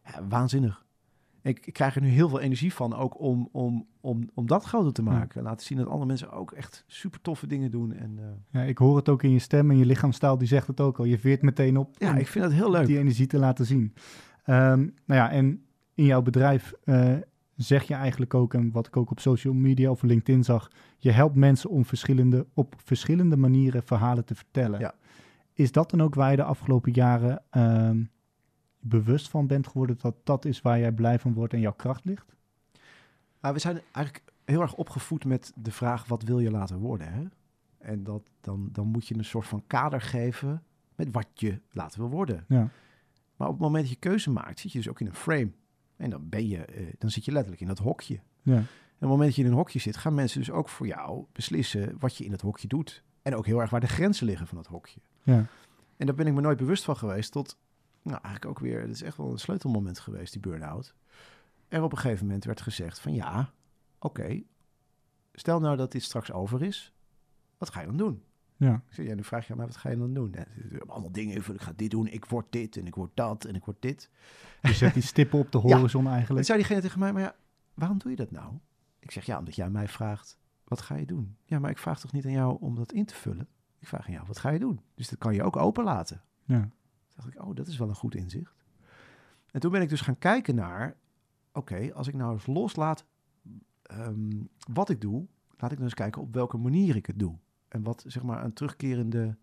Ja, 0.04 0.28
waanzinnig. 0.28 0.88
Ik, 1.42 1.65
ik 1.65 1.74
krijg 1.74 1.96
er 1.96 2.02
nu 2.02 2.08
heel 2.08 2.30
veel 2.30 2.39
energie 2.39 2.74
van, 2.74 2.96
ook 2.96 3.20
om, 3.20 3.50
om, 3.52 3.88
om, 4.02 4.30
om 4.34 4.48
dat 4.48 4.63
groter 4.63 4.94
te 4.94 5.02
maken. 5.02 5.44
Laten 5.44 5.65
zien 5.65 5.78
dat 5.78 5.88
andere 5.88 6.06
mensen 6.06 6.32
ook 6.32 6.52
echt 6.52 6.84
super 6.88 7.22
toffe 7.22 7.48
dingen 7.48 7.72
doen. 7.72 7.94
En 7.94 8.20
eh, 8.20 8.62
Ja, 8.62 8.68
ik 8.68 8.78
hoor 8.78 8.96
het 8.96 9.10
ook 9.10 9.24
in 9.24 9.32
je 9.32 9.39
stem 9.39 9.72
en 9.72 9.78
je 9.78 9.86
lichaamstaal, 9.86 10.38
die 10.38 10.48
zegt 10.48 10.68
het 10.68 10.80
ook 10.80 11.00
al. 11.00 11.06
Je 11.06 11.20
veert 11.20 11.42
meteen 11.42 11.78
op 11.78 11.96
ja, 11.98 12.15
ik 12.15 12.28
vind 12.28 12.44
dat 12.44 12.54
heel 12.54 12.72
leuk. 12.72 12.86
die 12.86 12.98
energie 12.98 13.28
te 13.28 13.38
laten 13.38 13.65
zien. 13.65 13.94
Ehm, 14.44 14.80
nou 14.80 14.92
ja, 15.06 15.32
en 15.32 15.63
in 15.94 16.06
jouw 16.06 16.22
bedrijf 16.22 16.74
eh, 16.84 17.15
zeg 17.63 17.84
je 17.84 17.93
eigenlijk 17.93 18.34
ook, 18.34 18.54
en 18.54 18.72
wat 18.72 18.88
ik 18.88 18.98
ook 18.98 19.12
op 19.12 19.19
social 19.19 19.54
media 19.54 19.89
of 19.89 20.02
LinkedIn 20.02 20.43
zag, 20.43 20.72
je 20.98 21.12
helpt 21.12 21.36
mensen 21.36 21.69
om 21.69 21.86
verschillende, 21.86 22.48
op 22.54 22.76
verschillende 22.84 23.38
manieren 23.38 23.84
verhalen 23.84 24.26
te 24.26 24.36
vertellen. 24.36 24.80
Ja. 24.80 24.93
Is 25.54 25.72
dat 25.72 25.89
dan 25.89 26.02
ook 26.02 26.15
waar 26.15 26.32
je 26.32 26.36
de 26.36 26.43
afgelopen 26.43 26.91
jaren 26.91 27.43
ehm, 27.50 28.04
bewust 28.80 29.30
van 29.30 29.48
bent 29.48 29.67
geworden 29.67 29.98
dat 30.02 30.15
dat 30.24 30.45
is 30.45 30.62
waar 30.62 30.80
jij 30.80 30.91
blij 30.91 31.19
van 31.19 31.34
wordt 31.34 31.54
en 31.54 31.60
jouw 31.60 31.74
kracht 31.74 32.06
ligt? 32.06 32.36
Maar 33.39 33.54
we 33.54 33.60
zijn 33.60 33.82
eigenlijk 33.91 34.34
heel 34.45 34.62
erg 34.62 34.76
opgevoed 34.76 35.26
met 35.26 35.52
de 35.56 35.72
vraag: 35.72 36.06
wat 36.06 36.24
wil 36.24 36.39
je 36.39 36.52
laten 36.52 36.80
worden? 36.80 37.13
Hè? 37.13 37.24
En 37.78 38.04
dat, 38.04 38.30
dan, 38.41 38.69
dan 38.72 38.88
moet 38.88 39.08
je 39.08 39.17
een 39.17 39.26
soort 39.26 39.48
van 39.48 39.63
kader 39.67 40.02
geven 40.02 40.63
met 40.95 41.12
wat 41.12 41.28
je 41.34 41.62
laten 41.72 42.00
wil 42.00 42.10
worden. 42.10 42.45
Ja. 42.48 42.69
Maar 43.36 43.48
op 43.48 43.54
het 43.54 43.63
moment 43.63 43.84
dat 43.84 43.93
je 43.93 44.00
keuze 44.00 44.32
maakt, 44.32 44.60
zit 44.60 44.72
je 44.72 44.78
dus 44.78 44.89
ook 44.89 45.00
in 45.00 45.08
een 45.08 45.13
frame. 45.13 45.52
En 46.00 46.10
dan, 46.10 46.30
ben 46.30 46.48
je, 46.48 46.66
eh, 46.66 46.94
dan 46.98 47.10
zit 47.10 47.26
je 47.26 47.32
letterlijk 47.32 47.62
in 47.62 47.68
dat 47.68 47.78
hokje. 47.78 48.20
Ja. 48.42 48.54
En 48.54 48.62
op 48.62 49.00
het 49.00 49.10
moment 49.10 49.28
dat 49.28 49.36
je 49.36 49.42
in 49.44 49.48
een 49.48 49.58
hokje 49.58 49.80
zit, 49.80 49.98
gaan 49.98 50.14
mensen 50.14 50.40
dus 50.40 50.52
ook 50.52 50.70
voor 50.70 50.88
jou 50.88 51.26
beslissen 51.32 51.96
wat 52.00 52.16
je 52.16 52.26
in 52.26 52.32
het 52.32 52.42
hokje 52.42 52.68
doet. 52.68 53.04
En 53.22 53.36
ook 53.36 53.46
heel 53.46 53.60
erg 53.62 53.70
waar 53.70 53.80
de 53.80 53.88
grenzen 53.88 54.26
liggen 54.26 54.48
van 54.48 54.58
dat 54.58 54.68
hokje. 54.68 55.00
Ja. 55.24 55.46
En 55.98 56.06
daar 56.06 56.16
ben 56.16 56.28
ik 56.28 56.34
me 56.34 56.42
nooit 56.42 56.58
bewust 56.58 56.84
van 56.84 56.98
geweest 56.98 57.32
tot, 57.32 57.58
nou 58.02 58.20
eigenlijk 58.22 58.46
ook 58.46 58.60
weer, 58.60 58.82
het 58.82 58.90
is 58.90 59.02
echt 59.02 59.18
wel 59.18 59.32
een 59.32 59.40
sleutelmoment 59.40 60.00
geweest, 60.00 60.32
die 60.32 60.42
burn-out. 60.42 60.94
Er 61.68 61.84
op 61.84 61.92
een 61.92 61.98
gegeven 61.98 62.26
moment 62.26 62.46
werd 62.46 62.62
gezegd 62.62 63.00
van 63.00 63.14
ja, 63.14 63.54
oké, 64.00 64.42
stel 65.34 65.60
nou 65.60 65.78
dat 65.78 65.92
dit 65.92 66.04
straks 66.04 66.32
over 66.32 66.64
is, 66.64 66.94
wat 67.58 67.70
ga 67.70 67.80
je 67.80 67.86
dan 67.86 67.98
doen? 67.98 68.24
Ja. 68.60 68.74
Ik 68.74 68.93
zeg, 68.93 69.06
ja, 69.06 69.15
nu 69.15 69.24
vraag 69.24 69.48
je 69.48 69.56
mij, 69.56 69.65
wat 69.65 69.78
ga 69.78 69.89
je 69.89 69.98
dan 69.98 70.13
doen? 70.13 70.32
Ja, 70.34 70.45
allemaal 70.88 71.12
dingen, 71.12 71.36
ik 71.36 71.62
ga 71.62 71.74
dit 71.76 71.91
doen, 71.91 72.08
ik 72.08 72.26
word 72.26 72.45
dit 72.50 72.78
en 72.78 72.88
ik 72.88 72.95
word 72.95 73.12
dat 73.13 73.45
en 73.45 73.56
ik 73.56 73.65
word 73.65 73.78
dit. 73.80 74.10
Je 74.62 74.74
zet 74.74 74.93
die 74.93 75.04
stippen 75.04 75.39
op 75.39 75.52
de 75.52 75.58
horizon 75.67 76.06
En 76.06 76.12
eigenlijk. 76.12 76.45
zei 76.45 76.58
diegene 76.58 76.82
tegen 76.82 77.00
mij, 77.00 77.13
maar 77.13 77.22
ja, 77.22 77.36
waarom 77.74 77.98
doe 77.98 78.12
je 78.12 78.17
dat 78.17 78.32
nou? 78.32 78.54
Ik 79.00 79.12
zeg, 79.12 79.26
ja, 79.26 79.38
omdat 79.39 79.56
jij 79.56 79.69
mij 79.69 79.88
vraagt, 79.88 80.38
wat 80.63 80.82
ga 80.82 80.95
je 80.95 81.06
doen? 81.06 81.38
Ja, 81.45 81.60
maar 81.60 81.69
ik 81.69 81.78
vraag 81.78 82.00
toch 82.00 82.12
niet 82.12 82.26
aan 82.26 82.32
jou 82.32 82.58
om 82.60 82.76
dat 82.76 82.91
in 82.91 83.06
te 83.06 83.15
vullen? 83.15 83.48
Ik 83.80 83.88
vraag 83.88 84.08
aan 84.08 84.13
jou, 84.13 84.28
wat 84.28 84.39
ga 84.39 84.50
je 84.50 84.60
doen? 84.60 84.80
Dus 84.95 85.10
dat 85.10 85.19
kan 85.19 85.34
je 85.34 85.43
ook 85.43 85.56
open 85.56 85.84
laten. 85.84 86.22
Ja. 86.45 86.60
Toen 86.60 86.72
dacht 87.15 87.28
ik, 87.28 87.41
oh, 87.41 87.56
dat 87.56 87.67
is 87.67 87.78
wel 87.78 87.89
een 87.89 87.95
goed 87.95 88.15
inzicht. 88.15 88.63
En 89.52 89.60
toen 89.60 89.72
ben 89.72 89.82
ik 89.82 89.89
dus 89.89 90.02
gaan 90.02 90.17
kijken 90.17 90.56
naar, 90.56 90.95
oké, 91.54 91.93
als 91.93 92.08
ik 92.08 92.13
nou 92.13 92.34
eens 92.34 92.45
loslaat 92.45 93.06
ehm, 93.82 94.43
wat 94.74 94.89
ik 94.89 95.02
doe, 95.02 95.26
laat 95.58 95.72
ik 95.72 95.78
dan 95.78 95.86
eens 95.86 95.93
kijken 95.93 96.22
op 96.22 96.34
welke 96.34 96.58
manier 96.58 96.95
ik 96.95 97.06
het 97.06 97.19
doe. 97.19 97.38
En 97.70 97.84
wat 97.84 98.04
zeg 98.08 98.24
maar 98.24 98.44
een 98.44 98.54
terugkerende, 98.54 99.38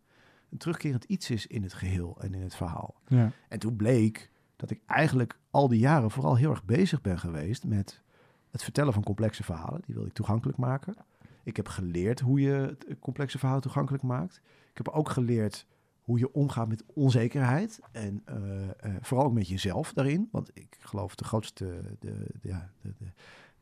een 0.51 0.59
terugkerend 0.59 1.05
iets 1.05 1.31
is 1.31 1.47
in 1.47 1.63
het 1.63 1.73
geheel 1.73 2.17
en 2.21 2.35
in 2.35 2.43
het 2.43 2.57
verhaal. 2.57 3.01
Ja. 3.07 3.31
En 3.49 3.59
toen 3.59 3.77
bleek 3.77 4.31
dat 4.57 4.71
ik 4.71 4.81
eigenlijk 4.87 5.39
al 5.51 5.69
die 5.69 5.79
jaren 5.79 6.11
vooral 6.11 6.37
heel 6.37 6.51
erg 6.51 6.65
bezig 6.65 7.01
ben 7.01 7.19
geweest 7.19 7.65
met 7.65 8.03
het 8.51 8.63
vertellen 8.63 8.93
van 8.93 9.03
complexe 9.03 9.43
verhalen. 9.43 9.81
Die 9.85 9.95
wilde 9.95 10.09
ik 10.09 10.15
toegankelijk 10.15 10.59
maken. 10.59 10.97
Ik 11.43 11.57
heb 11.57 11.69
geleerd 11.69 12.21
hoe 12.21 12.41
je 12.41 12.77
het 12.79 12.99
complexe 12.99 13.39
verhaal 13.39 13.61
toegankelijk 13.61 14.03
maakt. 14.03 14.41
Ik 14.71 14.77
heb 14.77 14.89
ook 14.89 15.09
geleerd 15.09 15.67
hoe 16.01 16.19
je 16.19 16.33
omgaat 16.33 16.69
met 16.69 16.85
onzekerheid. 16.95 17.81
En 17.93 18.23
eh, 18.25 18.63
eh, 18.69 18.95
vooral 19.01 19.27
ook 19.27 19.33
met 19.33 19.49
jezelf 19.49 19.93
daarin. 19.93 20.29
Want 20.31 20.51
ik 20.55 20.77
geloof 20.81 21.15
de 21.15 21.25
grootste, 21.25 21.81
de, 21.99 22.27
de, 22.41 22.49
ja, 22.49 22.71
de, 22.81 22.95
de, 22.99 23.05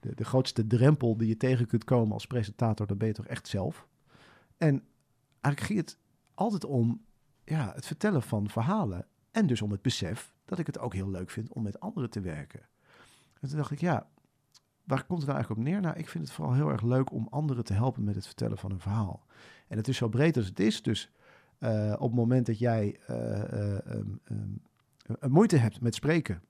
de, 0.01 0.15
de 0.15 0.25
grootste 0.25 0.67
drempel 0.67 1.17
die 1.17 1.29
je 1.29 1.37
tegen 1.37 1.67
kunt 1.67 1.85
komen 1.85 2.13
als 2.13 2.27
presentator, 2.27 2.87
dat 2.87 2.99
ben 2.99 3.09
je 3.09 3.15
toch 3.15 3.27
echt 3.27 3.49
zelf. 3.49 3.87
En 4.57 4.83
eigenlijk 5.41 5.67
ging 5.67 5.79
het 5.79 5.99
altijd 6.35 6.65
om 6.65 7.05
ja, 7.45 7.73
het 7.75 7.87
vertellen 7.87 8.23
van 8.23 8.51
verhalen. 8.51 9.07
En 9.31 9.47
dus 9.47 9.63
om 9.63 9.71
het 9.71 9.83
besef 9.83 10.35
dat 10.45 10.59
ik 10.59 10.67
het 10.67 10.79
ook 10.79 10.95
heel 10.95 11.11
leuk 11.11 11.31
vind 11.31 11.53
om 11.53 11.63
met 11.63 11.81
anderen 11.81 12.11
te 12.11 12.21
werken. 12.21 12.61
En 13.41 13.49
toen 13.49 13.59
dacht 13.59 13.71
ik, 13.71 13.81
ja, 13.81 14.09
waar 14.85 15.05
komt 15.05 15.19
het 15.19 15.29
nou 15.29 15.39
eigenlijk 15.39 15.61
op 15.61 15.67
neer? 15.67 15.81
Nou, 15.81 15.97
ik 15.97 16.09
vind 16.09 16.25
het 16.25 16.33
vooral 16.33 16.55
heel 16.55 16.71
erg 16.71 16.83
leuk 16.83 17.13
om 17.13 17.27
anderen 17.31 17.65
te 17.65 17.73
helpen 17.73 18.05
met 18.05 18.15
het 18.15 18.27
vertellen 18.27 18.59
van 18.59 18.71
een 18.71 18.81
verhaal. 18.81 19.27
En 19.69 19.77
het 19.77 19.89
is 19.89 19.97
zo 19.97 20.09
breed 20.09 20.37
als 20.37 20.47
het 20.47 20.61
is. 20.61 20.83
Dus 20.83 21.13
eh, 21.59 21.93
op 21.93 22.09
het 22.09 22.19
moment 22.19 22.47
dat 22.47 22.59
jij 22.59 22.99
eh, 23.07 23.43
eh, 23.43 23.87
ehm, 23.87 24.07
ehm, 24.25 25.31
moeite 25.31 25.57
hebt 25.57 25.81
met 25.81 25.95
spreken, 25.95 26.43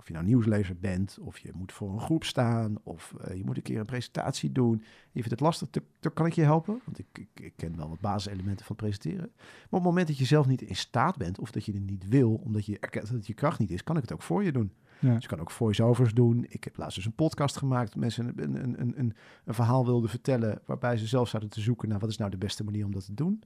of 0.00 0.06
je 0.06 0.12
nou 0.12 0.24
nieuwslezer 0.24 0.76
bent, 0.78 1.18
of 1.20 1.38
je 1.38 1.50
moet 1.54 1.72
voor 1.72 1.92
een 1.92 2.00
groep 2.00 2.24
staan, 2.24 2.76
of 2.82 3.14
eh, 3.20 3.36
je 3.36 3.44
moet 3.44 3.56
een 3.56 3.62
keer 3.62 3.78
een 3.78 3.86
presentatie 3.86 4.52
doen, 4.52 4.76
je 5.12 5.22
vindt 5.22 5.30
het 5.30 5.40
lastig, 5.40 5.68
dan- 6.00 6.12
kan 6.12 6.26
ik 6.26 6.32
je 6.32 6.42
helpen. 6.42 6.80
Want 6.84 6.98
ik, 6.98 7.06
ik, 7.12 7.28
ik 7.40 7.52
ken 7.56 7.76
wel 7.76 7.88
wat 7.88 8.00
basiselementen 8.00 8.66
van 8.66 8.76
presenteren. 8.76 9.30
Maar 9.34 9.64
op 9.64 9.70
het 9.70 9.82
moment 9.82 10.06
dat 10.06 10.18
je 10.18 10.24
zelf 10.24 10.46
niet 10.46 10.62
in 10.62 10.76
staat 10.76 11.16
bent, 11.16 11.38
of 11.38 11.50
dat 11.50 11.64
je 11.64 11.72
het 11.72 11.86
niet 11.90 12.08
wil, 12.08 12.34
omdat 12.44 12.66
je 12.66 12.78
erkent 12.78 13.06
dat 13.06 13.14
het 13.16 13.26
je 13.26 13.34
kracht 13.34 13.58
niet 13.58 13.70
is, 13.70 13.84
kan 13.84 13.96
ik 13.96 14.02
het 14.02 14.12
ook 14.12 14.22
voor 14.22 14.44
je 14.44 14.52
doen. 14.52 14.72
Ja. 15.00 15.14
Dus 15.14 15.22
ik 15.22 15.28
kan 15.28 15.40
ook 15.40 15.50
voice-overs 15.50 16.14
doen. 16.14 16.46
Ik 16.48 16.64
heb 16.64 16.76
laatst 16.76 16.96
dus 16.96 17.04
een 17.06 17.12
podcast 17.14 17.56
gemaakt. 17.56 17.96
Mensen 17.96 18.26
een, 18.36 18.42
een, 18.64 18.80
een, 18.80 18.98
een, 18.98 19.14
een 19.44 19.54
verhaal 19.54 19.84
wilden 19.84 20.10
vertellen. 20.10 20.60
waarbij 20.66 20.96
ze 20.96 21.06
zelf 21.06 21.28
zouden 21.28 21.50
te 21.52 21.60
zoeken 21.60 21.88
naar 21.88 21.98
wat 21.98 22.10
is 22.10 22.16
nou 22.16 22.30
de 22.30 22.36
beste 22.36 22.64
manier 22.64 22.84
om 22.84 22.92
dat 22.92 23.04
te 23.04 23.14
doen. 23.14 23.42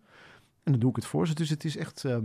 En 0.63 0.73
dan 0.73 0.81
doe 0.81 0.91
ik 0.91 0.97
het 0.97 1.07
voor 1.07 1.27
ze. 1.27 1.35
Dus 1.35 1.49
het 1.51 1.65
is 1.65 1.77
echt, 1.77 2.05
ehm, 2.05 2.25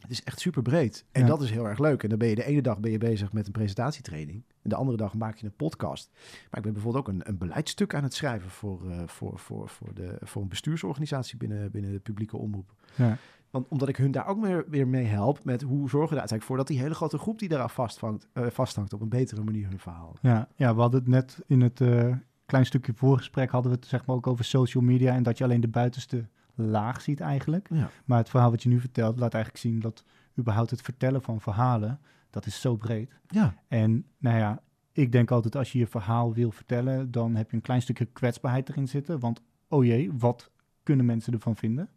het 0.00 0.10
is 0.10 0.22
echt 0.22 0.40
super 0.40 0.62
breed. 0.62 1.04
En 1.12 1.20
Ja. 1.20 1.26
dat 1.26 1.42
is 1.42 1.50
heel 1.50 1.68
erg 1.68 1.78
leuk. 1.78 2.02
En 2.02 2.08
dan 2.08 2.18
ben 2.18 2.28
je 2.28 2.34
de 2.34 2.44
ene 2.44 2.62
dag 2.62 2.78
ben 2.78 2.90
je 2.90 2.98
bezig 2.98 3.32
met 3.32 3.46
een 3.46 3.52
presentatietraining. 3.52 4.42
En 4.62 4.70
de 4.70 4.74
andere 4.76 4.96
dag 4.96 5.14
maak 5.14 5.36
je 5.36 5.46
een 5.46 5.56
podcast. 5.56 6.10
Maar 6.14 6.58
ik 6.58 6.62
ben 6.62 6.72
bijvoorbeeld 6.72 7.06
ook 7.08 7.14
een, 7.14 7.20
een 7.28 7.38
beleidstuk 7.38 7.94
aan 7.94 8.02
het 8.02 8.14
schrijven 8.14 8.50
voor, 8.50 8.90
eh, 8.90 9.02
voor, 9.06 9.38
voor, 9.38 9.68
voor, 9.68 9.94
de, 9.94 10.16
voor 10.20 10.42
een 10.42 10.48
bestuursorganisatie 10.48 11.36
binnen, 11.36 11.70
binnen 11.70 11.92
de 11.92 11.98
publieke 11.98 12.36
omroep. 12.36 12.74
Ja. 12.96 13.16
Want 13.50 13.68
omdat 13.68 13.88
ik 13.88 13.96
hun 13.96 14.10
daar 14.10 14.26
ook 14.26 14.40
weer, 14.44 14.64
weer 14.68 14.88
mee 14.88 15.04
help 15.04 15.44
met 15.44 15.62
hoe 15.62 15.88
zorgen 15.88 16.08
we 16.08 16.14
er 16.14 16.20
uiteindelijk 16.20 16.44
voor 16.46 16.56
dat 16.56 16.66
die 16.66 16.78
hele 16.78 16.94
grote 16.94 17.18
groep 17.18 17.38
die 17.38 17.48
daaraan 17.48 17.70
vasthangt, 17.70 18.26
eh, 18.32 18.46
vasthangt 18.50 18.92
op 18.92 19.00
een 19.00 19.08
betere 19.08 19.42
manier 19.42 19.68
hun 19.68 19.78
verhaal. 19.78 20.16
Ja, 20.22 20.48
ja, 20.56 20.74
we 20.74 20.80
hadden 20.80 21.00
het 21.00 21.08
net 21.08 21.38
in 21.46 21.60
het 21.60 21.80
eh, 21.80 22.14
klein 22.46 22.66
stukje 22.66 22.92
voorgesprek 22.94 23.50
hadden 23.50 23.70
we 23.72 23.76
het 23.76 23.86
zeg 23.86 24.06
maar 24.06 24.16
ook 24.16 24.26
over 24.26 24.44
social 24.44 24.82
media 24.82 25.14
en 25.14 25.22
dat 25.22 25.38
je 25.38 25.44
alleen 25.44 25.60
de 25.60 25.68
buitenste 25.68 26.28
laag 26.60 27.00
ziet 27.00 27.20
eigenlijk. 27.20 27.68
Ja. 27.70 27.90
Maar 28.04 28.18
het 28.18 28.28
verhaal 28.28 28.50
wat 28.50 28.62
je 28.62 28.68
nu 28.68 28.80
vertelt 28.80 29.18
laat 29.18 29.34
eigenlijk 29.34 29.64
zien 29.64 29.80
dat 29.80 30.04
überhaupt 30.38 30.70
het 30.70 30.82
vertellen 30.82 31.22
van 31.22 31.40
verhalen, 31.40 32.00
dat 32.30 32.46
is 32.46 32.60
zo 32.60 32.76
breed. 32.76 33.20
Ja, 33.28 33.54
En 33.68 34.06
nou 34.18 34.38
ja, 34.38 34.62
ik 34.92 35.12
denk 35.12 35.30
altijd 35.30 35.56
als 35.56 35.72
je 35.72 35.78
je 35.78 35.86
verhaal 35.86 36.34
wil 36.34 36.50
vertellen, 36.50 37.10
dan 37.10 37.34
heb 37.34 37.50
je 37.50 37.56
een 37.56 37.62
klein 37.62 37.82
stukje 37.82 38.04
kwetsbaarheid 38.04 38.68
erin 38.68 38.88
zitten. 38.88 39.18
Want 39.18 39.42
oh 39.68 39.84
jee, 39.84 40.12
wat 40.12 40.50
kunnen 40.82 41.06
mensen 41.06 41.32
ervan 41.32 41.56
vinden? 41.56 41.88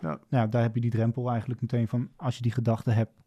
Ja. 0.00 0.18
Nou, 0.28 0.48
daar 0.48 0.62
heb 0.62 0.74
je 0.74 0.80
die 0.80 0.90
drempel 0.90 1.30
eigenlijk 1.30 1.60
meteen 1.60 1.88
van. 1.88 2.08
Als 2.16 2.36
je 2.36 2.42
die 2.42 2.52
gedachte 2.52 2.90
hebt, 2.90 3.22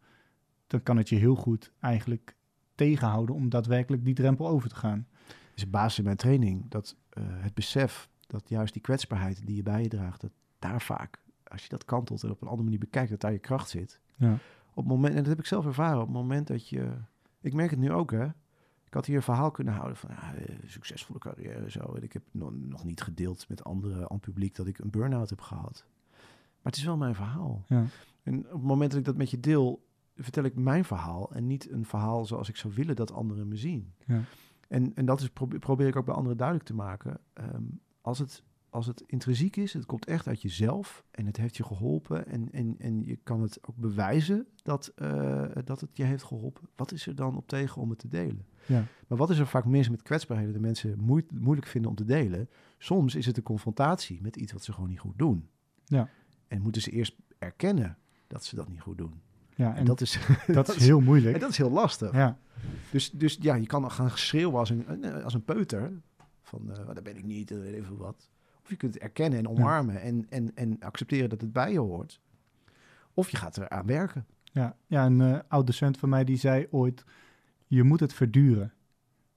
dan 0.66 0.82
kan 0.82 0.96
het 0.96 1.08
je 1.08 1.16
heel 1.16 1.34
goed 1.34 1.72
eigenlijk 1.80 2.36
tegenhouden 2.74 3.34
om 3.34 3.48
daadwerkelijk 3.48 4.04
die 4.04 4.14
drempel 4.14 4.48
over 4.48 4.68
te 4.68 4.74
gaan. 4.74 5.06
is 5.54 5.62
een 5.62 5.70
basis 5.70 5.98
in 5.98 6.04
mijn 6.04 6.16
training 6.16 6.70
dat 6.70 6.96
eh, 7.08 7.24
het 7.26 7.54
besef 7.54 8.08
dat 8.26 8.48
juist 8.48 8.72
die 8.72 8.82
kwetsbaarheid 8.82 9.46
die 9.46 9.56
je 9.56 9.62
bij 9.62 9.82
je 9.82 9.88
draagt, 9.88 10.20
dat 10.20 10.30
daar 10.62 10.82
vaak, 10.82 11.22
als 11.44 11.62
je 11.62 11.68
dat 11.68 11.84
kantelt 11.84 12.22
en 12.22 12.30
op 12.30 12.40
een 12.40 12.48
andere 12.48 12.64
manier 12.64 12.78
bekijkt, 12.78 13.10
dat 13.10 13.20
daar 13.20 13.32
je 13.32 13.38
kracht 13.38 13.68
zit. 13.68 14.00
Ja. 14.16 14.32
Op 14.70 14.84
het 14.84 14.86
moment, 14.86 15.14
en 15.14 15.20
dat 15.20 15.28
heb 15.28 15.38
ik 15.38 15.46
zelf 15.46 15.66
ervaren, 15.66 16.00
op 16.00 16.06
het 16.06 16.16
moment 16.16 16.46
dat 16.46 16.68
je, 16.68 16.92
ik 17.40 17.54
merk 17.54 17.70
het 17.70 17.78
nu 17.78 17.92
ook 17.92 18.10
hè, 18.10 18.28
ik 18.92 18.98
had 18.98 19.06
hier 19.06 19.16
een 19.16 19.22
verhaal 19.22 19.50
kunnen 19.50 19.74
houden 19.74 19.96
van 19.96 20.10
ja, 20.10 20.34
eh, 20.34 20.56
succesvolle 20.66 21.18
carrière 21.18 21.70
zo. 21.70 21.80
En 21.94 22.02
ik 22.02 22.12
heb 22.12 22.22
nog, 22.30 22.52
nog 22.54 22.84
niet 22.84 23.02
gedeeld 23.02 23.48
met 23.48 23.64
anderen 23.64 24.10
aan 24.10 24.20
publiek 24.20 24.54
dat 24.54 24.66
ik 24.66 24.78
een 24.78 24.90
burn-out 24.90 25.30
heb 25.30 25.40
gehad. 25.40 25.84
Maar 26.62 26.72
het 26.72 26.76
is 26.76 26.84
wel 26.84 26.96
mijn 26.96 27.14
verhaal. 27.14 27.64
Ja. 27.66 27.84
En 28.22 28.38
op 28.38 28.52
het 28.52 28.62
moment 28.62 28.90
dat 28.90 29.00
ik 29.00 29.06
dat 29.06 29.16
met 29.16 29.30
je 29.30 29.40
deel, 29.40 29.86
vertel 30.16 30.44
ik 30.44 30.54
mijn 30.54 30.84
verhaal 30.84 31.32
en 31.32 31.46
niet 31.46 31.70
een 31.70 31.84
verhaal 31.84 32.24
zoals 32.24 32.48
ik 32.48 32.56
zou 32.56 32.74
willen 32.74 32.96
dat 32.96 33.12
anderen 33.12 33.48
me 33.48 33.56
zien. 33.56 33.92
Ja. 34.06 34.20
En, 34.68 34.94
en 34.94 35.04
dat 35.04 35.20
is, 35.20 35.30
probeer, 35.30 35.58
probeer 35.58 35.86
ik 35.86 35.96
ook 35.96 36.04
bij 36.04 36.14
anderen 36.14 36.36
duidelijk 36.36 36.68
te 36.68 36.74
maken. 36.74 37.20
Ehm, 37.32 37.64
als, 38.00 38.18
het, 38.18 38.42
als 38.72 38.86
het 38.86 39.02
intrinsiek 39.06 39.56
is, 39.56 39.72
het 39.72 39.86
komt 39.86 40.04
echt 40.06 40.26
uit 40.26 40.42
jezelf 40.42 41.04
en 41.10 41.26
het 41.26 41.36
heeft 41.36 41.56
je 41.56 41.64
geholpen 41.64 42.26
en, 42.26 42.48
en, 42.52 42.74
en 42.78 43.04
je 43.04 43.16
kan 43.22 43.42
het 43.42 43.58
ook 43.68 43.76
bewijzen 43.76 44.46
dat, 44.62 44.92
eh, 44.96 45.44
dat 45.64 45.80
het 45.80 45.90
je 45.96 46.04
heeft 46.04 46.22
geholpen. 46.22 46.68
Wat 46.76 46.92
is 46.92 47.06
er 47.06 47.14
dan 47.14 47.36
op 47.36 47.48
tegen 47.48 47.82
om 47.82 47.90
het 47.90 47.98
te 47.98 48.08
delen? 48.08 48.46
Ja. 48.66 48.84
Maar 49.08 49.18
wat 49.18 49.30
is 49.30 49.38
er 49.38 49.46
vaak 49.46 49.64
mis 49.64 49.88
met 49.88 50.02
kwetsbaarheden 50.02 50.52
dat 50.52 50.62
mensen 50.62 50.98
moe- 51.00 51.24
moeilijk 51.34 51.66
vinden 51.66 51.90
om 51.90 51.96
te 51.96 52.04
delen? 52.04 52.48
Soms 52.78 53.14
is 53.14 53.26
het 53.26 53.36
een 53.36 53.42
confrontatie 53.42 54.18
met 54.22 54.36
iets 54.36 54.52
wat 54.52 54.64
ze 54.64 54.72
gewoon 54.72 54.88
niet 54.88 55.00
goed 55.00 55.18
doen. 55.18 55.48
Ja. 55.84 56.08
En 56.48 56.62
moeten 56.62 56.82
ze 56.82 56.90
eerst 56.90 57.16
erkennen 57.38 57.98
dat 58.26 58.44
ze 58.44 58.54
dat 58.56 58.68
niet 58.68 58.80
goed 58.80 58.98
doen. 58.98 59.20
Ja, 59.54 59.70
En, 59.70 59.76
en 59.76 59.84
dat 59.84 60.00
is, 60.00 60.18
dat 60.46 60.68
is 60.68 60.76
heel 60.90 61.00
moeilijk. 61.00 61.34
en 61.34 61.40
dat 61.40 61.50
is 61.50 61.56
heel 61.56 61.70
lastig. 61.70 62.12
Ja, 62.12 62.38
Dus, 62.90 63.10
dus 63.10 63.38
ja, 63.40 63.54
je 63.54 63.66
kan 63.66 63.90
gaan 63.90 64.10
schreeuwen 64.10 64.58
als 64.58 64.70
een, 64.70 65.04
als 65.24 65.34
een 65.34 65.44
peuter. 65.44 65.92
Van, 66.42 66.72
eh 66.72 66.80
"Oh, 66.88 66.94
dat 66.94 67.02
ben 67.02 67.16
ik 67.16 67.24
niet, 67.24 67.50
eh, 67.50 67.58
weet 67.58 67.74
even 67.74 67.96
wat. 67.96 68.28
Of 68.62 68.68
je 68.68 68.76
kunt 68.76 68.94
het 68.94 69.02
erkennen 69.02 69.38
en 69.38 69.48
omarmen 69.48 70.00
en, 70.00 70.26
en, 70.28 70.50
en 70.54 70.76
accepteren 70.80 71.28
dat 71.28 71.40
het 71.40 71.52
bij 71.52 71.72
je 71.72 71.78
hoort. 71.78 72.20
Of 73.14 73.30
je 73.30 73.36
gaat 73.36 73.56
eraan 73.56 73.86
werken. 73.86 74.26
ja, 74.44 74.76
ja 74.86 75.06
een 75.06 75.20
eh, 75.20 75.38
oud 75.48 75.66
docent 75.66 75.98
van 75.98 76.08
mij 76.08 76.24
die 76.24 76.36
zei 76.36 76.66
ooit, 76.70 77.04
je 77.66 77.82
moet 77.82 78.00
het 78.00 78.12
verduren 78.14 78.72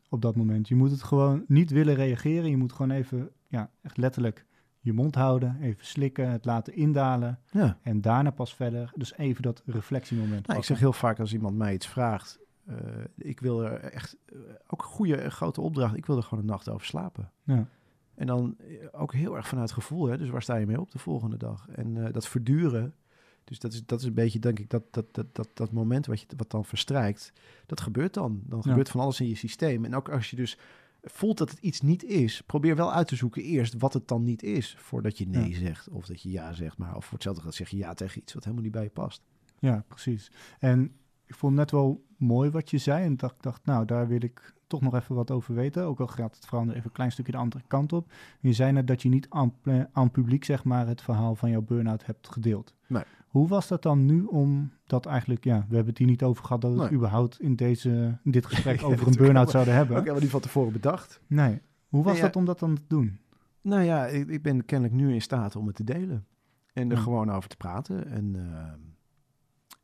op 0.09 0.21
dat 0.21 0.35
moment. 0.35 0.67
Je 0.67 0.75
moet 0.75 0.91
het 0.91 1.03
gewoon 1.03 1.43
niet 1.47 1.71
willen 1.71 1.95
reageren. 1.95 2.49
Je 2.49 2.57
moet 2.57 2.71
gewoon 2.73 2.91
even, 2.91 3.29
ja, 3.47 3.69
echt 3.81 3.97
letterlijk 3.97 4.45
je 4.79 4.93
mond 4.93 5.15
houden, 5.15 5.57
even 5.61 5.85
slikken, 5.85 6.29
het 6.29 6.45
laten 6.45 6.75
indalen 6.75 7.39
Ja. 7.51 7.77
en 7.81 8.01
daarna 8.01 8.29
pas 8.31 8.55
verder. 8.55 8.91
Dus 8.95 9.17
even 9.17 9.41
dat 9.41 9.61
reflectiemoment. 9.65 10.47
Nou, 10.47 10.59
ik 10.59 10.65
zeg 10.65 10.79
heel 10.79 10.93
vaak 10.93 11.19
als 11.19 11.33
iemand 11.33 11.57
mij 11.57 11.73
iets 11.73 11.87
vraagt. 11.87 12.39
eh, 12.65 12.75
ik 13.17 13.39
wil 13.39 13.63
er 13.63 13.79
echt, 13.79 14.17
eh, 14.25 14.35
ook 14.67 14.81
een 14.81 14.87
goede, 14.87 15.29
grote 15.29 15.61
opdracht. 15.61 15.95
Ik 15.97 16.05
wil 16.05 16.17
er 16.17 16.23
gewoon 16.23 16.43
een 16.43 16.49
nacht 16.49 16.69
over 16.69 16.85
slapen. 16.85 17.31
Ja. 17.43 17.67
En 18.15 18.27
dan 18.27 18.55
eh, 18.59 18.87
ook 18.91 19.13
heel 19.13 19.35
erg 19.35 19.47
vanuit 19.47 19.71
gevoel. 19.71 20.05
Hè? 20.07 20.17
Dus 20.17 20.29
waar 20.29 20.41
sta 20.41 20.55
je 20.55 20.65
mee 20.65 20.79
op 20.79 20.91
de 20.91 20.99
volgende 20.99 21.37
dag? 21.37 21.67
En 21.69 22.05
eh, 22.05 22.13
dat 22.13 22.27
verduren. 22.27 22.93
Dus 23.43 23.59
dat 23.59 23.73
is, 23.73 23.85
dat 23.85 23.99
is 23.99 24.05
een 24.05 24.13
beetje, 24.13 24.39
denk 24.39 24.59
ik, 24.59 24.69
dat, 24.69 24.83
dat, 24.91 25.13
dat, 25.13 25.35
dat, 25.35 25.49
dat 25.53 25.71
moment 25.71 26.05
wat, 26.05 26.19
je, 26.19 26.25
wat 26.37 26.51
dan 26.51 26.65
verstrijkt. 26.65 27.33
Dat 27.65 27.81
gebeurt 27.81 28.13
dan. 28.13 28.41
Dan 28.45 28.59
Ja. 28.63 28.69
gebeurt 28.69 28.89
van 28.89 29.01
alles 29.01 29.19
in 29.19 29.27
je 29.27 29.35
systeem. 29.35 29.85
En 29.85 29.95
ook 29.95 30.09
als 30.09 30.29
je 30.29 30.35
dus 30.35 30.57
voelt 31.01 31.37
dat 31.37 31.49
het 31.49 31.59
iets 31.59 31.81
niet 31.81 32.03
is, 32.03 32.41
probeer 32.41 32.75
wel 32.75 32.93
uit 32.93 33.07
te 33.07 33.15
zoeken 33.15 33.41
eerst 33.41 33.73
wat 33.77 33.93
het 33.93 34.07
dan 34.07 34.23
niet 34.23 34.43
is. 34.43 34.75
Voordat 34.79 35.17
je 35.17 35.27
nee 35.27 35.49
Ja. 35.49 35.57
zegt 35.57 35.89
of 35.89 36.05
dat 36.05 36.21
je 36.21 36.29
ja 36.31 36.53
zegt. 36.53 36.77
Maar 36.77 36.95
of 36.95 37.03
voor 37.03 37.13
hetzelfde 37.13 37.41
gaat 37.41 37.53
zeg 37.53 37.69
je 37.69 37.77
ja 37.77 37.93
tegen 37.93 38.21
iets 38.21 38.33
wat 38.33 38.43
helemaal 38.43 38.63
niet 38.63 38.73
bij 38.73 38.83
je 38.83 38.89
past. 38.89 39.21
Ja, 39.59 39.83
precies. 39.87 40.31
En 40.59 40.91
ik 41.25 41.35
vond 41.35 41.55
net 41.55 41.71
wel 41.71 42.05
mooi 42.17 42.49
wat 42.49 42.69
je 42.69 42.77
zei. 42.77 43.03
En 43.05 43.17
dacht, 43.17 43.43
dacht, 43.43 43.65
nou, 43.65 43.85
daar 43.85 44.07
wil 44.07 44.23
ik 44.23 44.53
toch 44.67 44.81
nog 44.81 44.95
even 44.95 45.15
wat 45.15 45.31
over 45.31 45.53
weten. 45.53 45.83
Ook 45.83 45.99
al 45.99 46.07
gaat 46.07 46.35
het 46.35 46.45
veranderen 46.45 46.75
even 46.77 46.89
een 46.89 46.95
klein 46.95 47.11
stukje 47.11 47.31
de 47.31 47.37
andere 47.37 47.63
kant 47.67 47.93
op. 47.93 48.11
Je 48.39 48.53
zei 48.53 48.71
net 48.71 48.87
dat 48.87 49.01
je 49.01 49.09
niet 49.09 49.29
aan, 49.29 49.53
aan 49.91 50.11
publiek, 50.11 50.43
zeg 50.43 50.63
maar, 50.63 50.87
het 50.87 51.01
verhaal 51.01 51.35
van 51.35 51.49
jouw 51.49 51.61
burn-out 51.61 52.05
hebt 52.05 52.27
gedeeld. 52.29 52.73
Nee. 52.87 53.03
Hoe 53.27 53.47
was 53.47 53.67
dat 53.67 53.81
dan 53.81 54.05
nu 54.05 54.23
om 54.23 54.71
dat 54.85 55.05
eigenlijk, 55.05 55.43
ja, 55.43 55.57
we 55.57 55.75
hebben 55.75 55.87
het 55.89 55.97
hier 55.97 56.07
niet 56.07 56.23
over 56.23 56.43
gehad 56.45 56.61
dat 56.61 56.73
we 56.73 56.81
het 56.81 56.91
überhaupt 56.91 57.39
in, 57.41 57.55
deze, 57.55 58.19
in 58.23 58.31
dit 58.31 58.45
gesprek 58.45 58.79
Ja, 58.81 58.85
over 58.85 59.07
een 59.07 59.15
burn-out 59.15 59.49
zouden 59.49 59.73
hebben? 59.73 59.95
Ook 59.95 60.01
helemaal 60.01 60.21
niet 60.21 60.31
van 60.31 60.41
tevoren 60.41 60.71
bedacht. 60.71 61.21
Nee. 61.27 61.61
Hoe 61.87 62.03
was 62.03 62.11
Nee, 62.13 62.21
ja. 62.21 62.27
dat 62.27 62.35
om 62.35 62.45
dat 62.45 62.59
dan 62.59 62.75
te 62.75 62.81
doen? 62.87 63.19
Nou 63.61 63.81
ja, 63.83 64.05
ik, 64.05 64.27
ik 64.29 64.41
ben 64.41 64.65
kennelijk 64.65 64.97
nu 64.99 65.13
in 65.13 65.21
staat 65.21 65.55
om 65.55 65.67
het 65.67 65.75
te 65.75 65.83
delen. 65.83 66.25
En 66.73 66.89
er 66.89 66.97
Ja. 66.97 67.03
gewoon 67.03 67.31
over 67.31 67.49
te 67.49 67.57
praten. 67.57 68.07
En, 68.07 68.35
eh, 68.35 68.71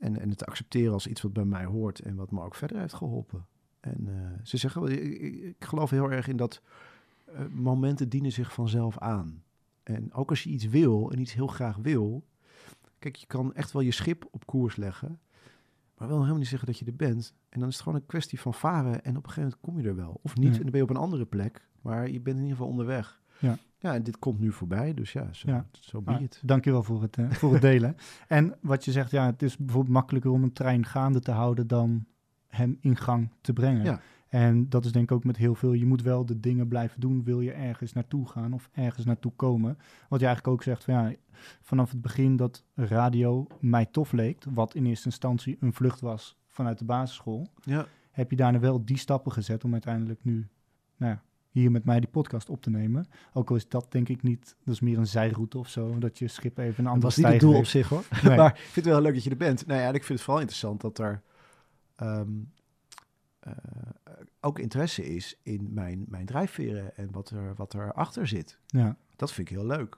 en, 0.08 0.20
en 0.20 0.30
het 0.30 0.38
te 0.38 0.46
accepteren 0.46 0.94
als 0.94 1.08
iets 1.08 1.22
wat 1.22 1.34
bij 1.34 1.46
mij 1.46 1.66
hoort 1.66 2.00
en 2.00 2.16
wat 2.16 2.32
me 2.32 2.42
ook 2.42 2.56
verder 2.56 2.80
heeft 2.80 2.94
geholpen. 2.94 3.46
En 3.82 4.08
eh, 4.08 4.40
ze 4.44 4.58
zeggen, 4.58 4.82
wel, 4.82 4.90
ik, 4.92 5.20
ik- 5.22 5.56
geloof 5.66 5.90
heel 5.90 6.12
erg 6.12 6.28
in 6.28 6.38
dat 6.38 6.62
eh, 7.26 7.40
momenten 7.52 8.10
dienen 8.10 8.32
zich 8.32 8.54
vanzelf 8.54 8.98
aan. 8.98 9.44
En 9.84 10.14
ook 10.14 10.30
als 10.30 10.44
je 10.44 10.50
iets 10.50 10.66
wil 10.66 11.12
en 11.12 11.20
iets 11.20 11.34
heel 11.34 11.48
graag 11.48 11.76
wil. 11.76 12.24
Kijk, 13.00 13.16
je 13.16 13.26
kan 13.28 13.54
echt 13.54 13.72
wel 13.72 13.82
je 13.82 13.92
schip 13.92 14.28
op 14.32 14.46
koers 14.46 14.76
leggen. 14.76 15.20
Maar 15.98 16.08
wil 16.08 16.18
helemaal 16.18 16.40
niet 16.40 16.48
zeggen 16.48 16.68
dat 16.68 16.80
je 16.80 16.86
er 16.86 16.96
bent. 16.96 17.34
En 17.50 17.60
dan 17.60 17.68
is 17.70 17.74
het 17.76 17.84
gewoon 17.84 18.00
een 18.00 18.06
kwestie 18.06 18.40
van 18.40 18.54
varen. 18.54 19.04
En 19.04 19.18
op 19.18 19.24
een 19.26 19.30
gegeven 19.32 19.42
moment 19.42 19.60
kom 19.62 19.80
je 19.80 19.88
er 19.88 19.96
wel. 20.06 20.20
Of 20.24 20.36
niet. 20.36 20.48
Ja. 20.52 20.56
En 20.56 20.62
dan 20.62 20.72
ben 20.72 20.80
je 20.80 20.84
op 20.84 20.90
een 20.90 21.02
andere 21.02 21.26
plek. 21.26 21.68
Maar 21.82 22.10
je 22.10 22.20
bent 22.20 22.36
in 22.38 22.42
ieder 22.44 22.58
geval 22.58 22.72
onderweg. 22.72 23.22
Ja. 23.40 23.58
Ja, 23.80 23.94
en 23.94 24.04
dit 24.04 24.20
komt 24.20 24.40
nu 24.40 24.52
voorbij. 24.52 24.94
Dus 24.94 25.14
ja, 25.14 25.34
zo, 25.34 25.50
Ja. 25.50 25.66
zo 25.72 26.02
be 26.02 26.12
Ah, 26.12 26.22
it. 26.22 26.42
dankjewel 26.46 26.84
voor 26.84 27.02
het, 27.02 27.18
eh, 27.18 27.32
voor 27.32 27.52
het 27.54 27.62
delen. 27.62 27.96
en 28.28 28.56
wat 28.62 28.86
je 28.86 28.92
zegt, 28.92 29.12
ja, 29.12 29.26
het 29.26 29.42
is 29.42 29.58
bijvoorbeeld 29.58 29.94
makkelijker 29.94 30.32
om 30.32 30.44
een 30.44 30.54
trein 30.54 30.86
gaande 30.86 31.20
te 31.20 31.32
houden 31.32 31.68
dan 31.68 32.06
hem 32.52 32.78
in 32.80 32.98
gang 32.98 33.30
te 33.42 33.54
brengen. 33.54 33.84
Ja. 33.84 34.02
En 34.30 34.70
dat 34.70 34.86
is 34.86 34.92
denk 34.92 35.10
ik 35.10 35.16
ook 35.16 35.24
met 35.24 35.38
heel 35.38 35.56
veel. 35.56 35.74
Je 35.74 35.86
moet 35.86 36.02
wel 36.02 36.26
de 36.26 36.40
dingen 36.40 36.68
blijven 36.68 37.00
doen. 37.00 37.24
Wil 37.24 37.42
je 37.42 37.52
ergens 37.52 37.94
naartoe 37.94 38.28
gaan 38.28 38.54
of 38.54 38.70
ergens 38.74 39.06
naartoe 39.06 39.32
komen? 39.36 39.78
Wat 40.10 40.20
je 40.20 40.26
eigenlijk 40.26 40.56
ook 40.56 40.64
zegt 40.64 40.84
van 40.84 40.94
ja, 40.94 41.14
vanaf 41.62 41.92
het 41.92 42.02
begin 42.02 42.36
dat 42.36 42.64
radio 42.76 43.48
mij 43.60 43.86
tof 43.86 44.12
leek, 44.12 44.44
wat 44.50 44.76
in 44.76 44.86
eerste 44.86 45.06
instantie 45.06 45.58
een 45.60 45.74
vlucht 45.74 46.00
was 46.00 46.38
vanuit 46.48 46.80
de 46.80 46.86
basisschool, 46.86 47.48
Ja. 47.62 47.86
heb 48.12 48.30
je 48.30 48.36
daarna 48.38 48.60
wel 48.60 48.86
die 48.86 48.98
stappen 48.98 49.32
gezet 49.32 49.64
om 49.64 49.72
uiteindelijk 49.72 50.24
nu 50.24 50.48
nou 50.98 51.12
ja, 51.12 51.22
hier 51.50 51.72
met 51.72 51.86
mij 51.86 52.00
die 52.00 52.10
podcast 52.10 52.50
op 52.50 52.62
te 52.62 52.70
nemen. 52.70 53.06
Ook 53.34 53.50
al 53.50 53.56
is 53.56 53.68
dat 53.70 53.92
denk 53.92 54.10
ik 54.10 54.24
niet, 54.24 54.56
dat 54.64 54.74
is 54.74 54.80
meer 54.80 54.98
een 54.98 55.08
zijroute 55.08 55.58
of 55.58 55.70
zo, 55.70 55.98
dat 55.98 56.20
je 56.20 56.28
schip 56.28 56.58
even 56.58 56.78
een 56.78 56.84
Dat 56.84 56.94
andere 56.94 57.06
was 57.06 57.16
niet 57.18 57.28
het 57.28 57.40
doel 57.40 57.56
op 57.56 57.66
zich 57.66 57.90
hoor. 57.90 58.04
Nee. 58.24 58.38
maar 58.38 58.52
ik 58.52 58.58
vind 58.60 58.86
het 58.86 58.94
wel 58.94 59.02
leuk 59.02 59.14
dat 59.14 59.24
je 59.24 59.30
er 59.30 59.38
bent. 59.38 59.66
Nou 59.66 59.80
ja, 59.80 59.88
en 59.88 59.94
ik 59.94 60.04
vind 60.04 60.18
het 60.18 60.22
vooral 60.22 60.40
interessant 60.42 60.82
dat 60.82 61.00
er 61.00 61.22
ehm, 62.02 62.30
eh, 63.40 63.54
ook 64.40 64.60
interesse 64.60 65.06
is 65.06 65.40
in 65.44 65.74
mijn, 65.74 66.06
mijn 66.08 66.26
drijfveren 66.26 66.96
en 66.98 67.12
wat 67.12 67.30
er, 67.30 67.56
wat 67.56 67.74
er 67.74 67.94
achter 67.94 68.28
zit. 68.28 68.60
Ja, 68.66 68.98
Dat 69.16 69.32
vind 69.32 69.50
ik 69.50 69.56
heel 69.56 69.66
leuk. 69.66 69.96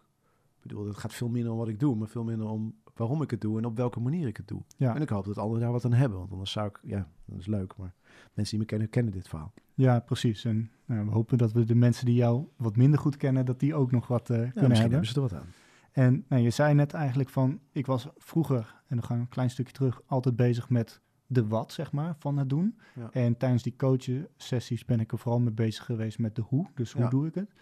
Ik 0.55 0.69
bedoel, 0.69 0.87
het 0.87 0.97
gaat 0.97 1.13
veel 1.13 1.29
minder 1.29 1.51
om 1.51 1.57
wat 1.57 1.67
ik 1.67 1.79
doe, 1.79 1.95
maar 1.95 2.07
veel 2.07 2.23
minder 2.23 2.47
om 2.47 2.75
waarom 2.95 3.21
ik 3.21 3.31
het 3.31 3.41
doe 3.41 3.57
en 3.57 3.65
op 3.65 3.77
welke 3.77 3.99
manier 3.99 4.27
ik 4.27 4.37
het 4.37 4.47
doe. 4.47 4.61
ja. 4.77 4.95
En 4.95 5.01
ik 5.01 5.09
hoop 5.09 5.25
dat 5.25 5.37
anderen 5.37 5.61
daar 5.61 5.71
wat 5.71 5.85
aan 5.85 5.93
hebben, 5.93 6.17
want 6.17 6.31
anders 6.31 6.51
zou 6.51 6.67
ik, 6.67 6.79
ja, 6.83 7.07
dat 7.25 7.39
is 7.39 7.45
leuk, 7.45 7.75
maar 7.77 7.93
mensen 8.33 8.57
die 8.57 8.59
me 8.59 8.65
kennen, 8.65 8.89
kennen 8.89 9.11
dit 9.13 9.27
verhaal. 9.27 9.53
ja 9.73 9.99
precies. 9.99 10.45
En 10.45 10.71
nou, 10.85 11.05
we 11.05 11.11
hopen 11.11 11.37
dat 11.37 11.51
we 11.51 11.65
de 11.65 11.75
mensen 11.75 12.05
die 12.05 12.15
jou 12.15 12.47
wat 12.57 12.75
minder 12.75 12.99
goed 12.99 13.17
kennen, 13.17 13.45
dat 13.45 13.59
die 13.59 13.75
ook 13.75 13.91
nog 13.91 14.07
wat 14.07 14.27
Ja, 14.27 14.49
kunnen 14.49 14.77
hebben 14.77 15.05
ze 15.05 15.15
er 15.15 15.21
wat 15.21 15.33
aan. 15.33 15.47
En 15.91 16.25
nou, 16.27 16.41
je 16.41 16.49
zei 16.49 16.73
net 16.73 16.93
eigenlijk 16.93 17.29
van, 17.29 17.59
ik 17.71 17.85
was 17.85 18.07
vroeger, 18.17 18.81
en 18.87 18.95
dan 18.95 19.03
gaan 19.05 19.15
we 19.17 19.21
een 19.23 19.29
klein 19.29 19.49
stukje 19.49 19.73
terug, 19.73 20.01
altijd 20.05 20.35
bezig 20.35 20.69
met 20.69 21.01
de 21.33 21.47
wat, 21.47 21.71
zeg 21.71 21.91
maar, 21.91 22.15
van 22.19 22.37
het 22.37 22.49
doen. 22.49 22.79
Ja. 22.95 23.09
En 23.11 23.37
tijdens 23.37 23.63
die 23.63 23.75
coachen 23.75 24.27
sessies 24.37 24.85
ben 24.85 24.99
ik 24.99 25.11
er 25.11 25.17
vooral 25.19 25.39
mee 25.39 25.53
bezig 25.53 25.85
geweest 25.85 26.19
met 26.19 26.35
de 26.35 26.41
hoe. 26.41 26.67
Dus 26.73 26.91
hoe 26.91 27.01
Ja. 27.03 27.09
doe 27.09 27.27
ik 27.27 27.35
het? 27.35 27.53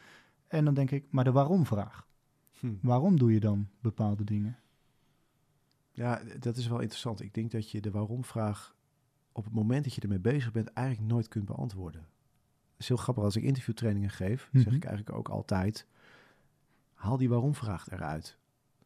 En 0.47 0.65
dan 0.65 0.73
denk 0.73 0.91
ik, 0.91 1.05
maar 1.11 1.23
de 1.23 1.31
waarom 1.31 1.65
vraag. 1.65 2.07
Hm. 2.59 2.73
Waarom 2.81 3.17
doe 3.17 3.33
je 3.33 3.39
dan 3.39 3.67
bepaalde 3.79 4.23
dingen? 4.23 4.57
Ja, 5.91 6.21
dat 6.39 6.57
is 6.57 6.67
wel 6.67 6.79
interessant. 6.79 7.21
Ik 7.21 7.33
denk 7.33 7.51
dat 7.51 7.71
je 7.71 7.81
de 7.81 7.91
waarom-vraag 7.91 8.75
op 9.31 9.43
het 9.43 9.53
moment 9.53 9.83
dat 9.83 9.93
je 9.93 10.01
ermee 10.01 10.19
bezig 10.19 10.51
bent 10.51 10.67
eigenlijk 10.73 11.07
nooit 11.07 11.27
kunt 11.27 11.45
beantwoorden. 11.45 12.01
Het 12.71 12.79
is 12.79 12.87
heel 12.87 12.97
grappig 12.97 13.23
als 13.23 13.35
ik 13.35 13.43
interviewtrainingen 13.43 14.09
geef, 14.09 14.49
zeg 14.53 14.65
Mhm. 14.65 14.75
ik 14.75 14.85
eigenlijk 14.85 15.17
ook 15.17 15.29
altijd: 15.29 15.87
haal 16.93 17.17
die 17.17 17.29
waarom-vraag 17.29 17.89
eruit. 17.91 18.37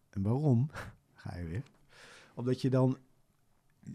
En 0.09 0.21
waarom? 0.21 0.69
Ga 1.13 1.37
je 1.37 1.45
weer. 1.45 1.63
Omdat 2.35 2.61
je 2.61 2.69
dan 2.69 2.97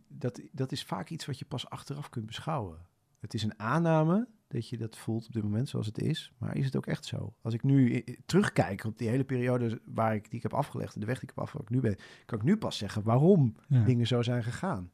dat, 0.08 0.40
dat 0.52 0.72
is 0.72 0.84
vaak 0.84 1.08
iets 1.10 1.26
wat 1.26 1.38
je 1.38 1.44
pas 1.44 1.68
achteraf 1.68 2.08
kunt 2.08 2.26
beschouwen. 2.26 2.78
Het 3.20 3.34
is 3.34 3.42
een 3.42 3.58
aanname 3.58 4.28
dat 4.48 4.68
je 4.68 4.76
dat 4.76 4.96
voelt 4.98 5.26
op 5.26 5.32
dit 5.32 5.42
moment 5.42 5.68
zoals 5.68 5.86
het 5.86 5.98
is, 5.98 6.32
maar 6.38 6.56
is 6.56 6.64
het 6.64 6.76
ook 6.76 6.86
echt 6.86 7.04
zo? 7.04 7.34
Als 7.42 7.54
ik 7.54 7.62
nu 7.62 8.04
terugkijk 8.26 8.84
op 8.84 8.98
die 8.98 9.08
hele 9.08 9.24
periode 9.24 9.80
waar 9.84 10.14
ik 10.14 10.24
die 10.24 10.36
ik 10.36 10.42
heb 10.42 10.54
afgelegd 10.54 10.94
en 10.94 11.00
de 11.00 11.06
weg 11.06 11.14
die 11.20 11.28
ik 11.28 11.34
heb 11.34 11.44
afgelegd, 11.44 11.70
nu 11.70 11.80
ben, 11.80 11.96
kan 12.26 12.38
ik 12.38 12.44
nu 12.44 12.56
pas 12.56 12.78
zeggen 12.78 13.02
waarom 13.02 13.54
Ja. 13.68 13.84
dingen 13.84 14.06
zo 14.06 14.22
zijn 14.22 14.42
gegaan. 14.42 14.90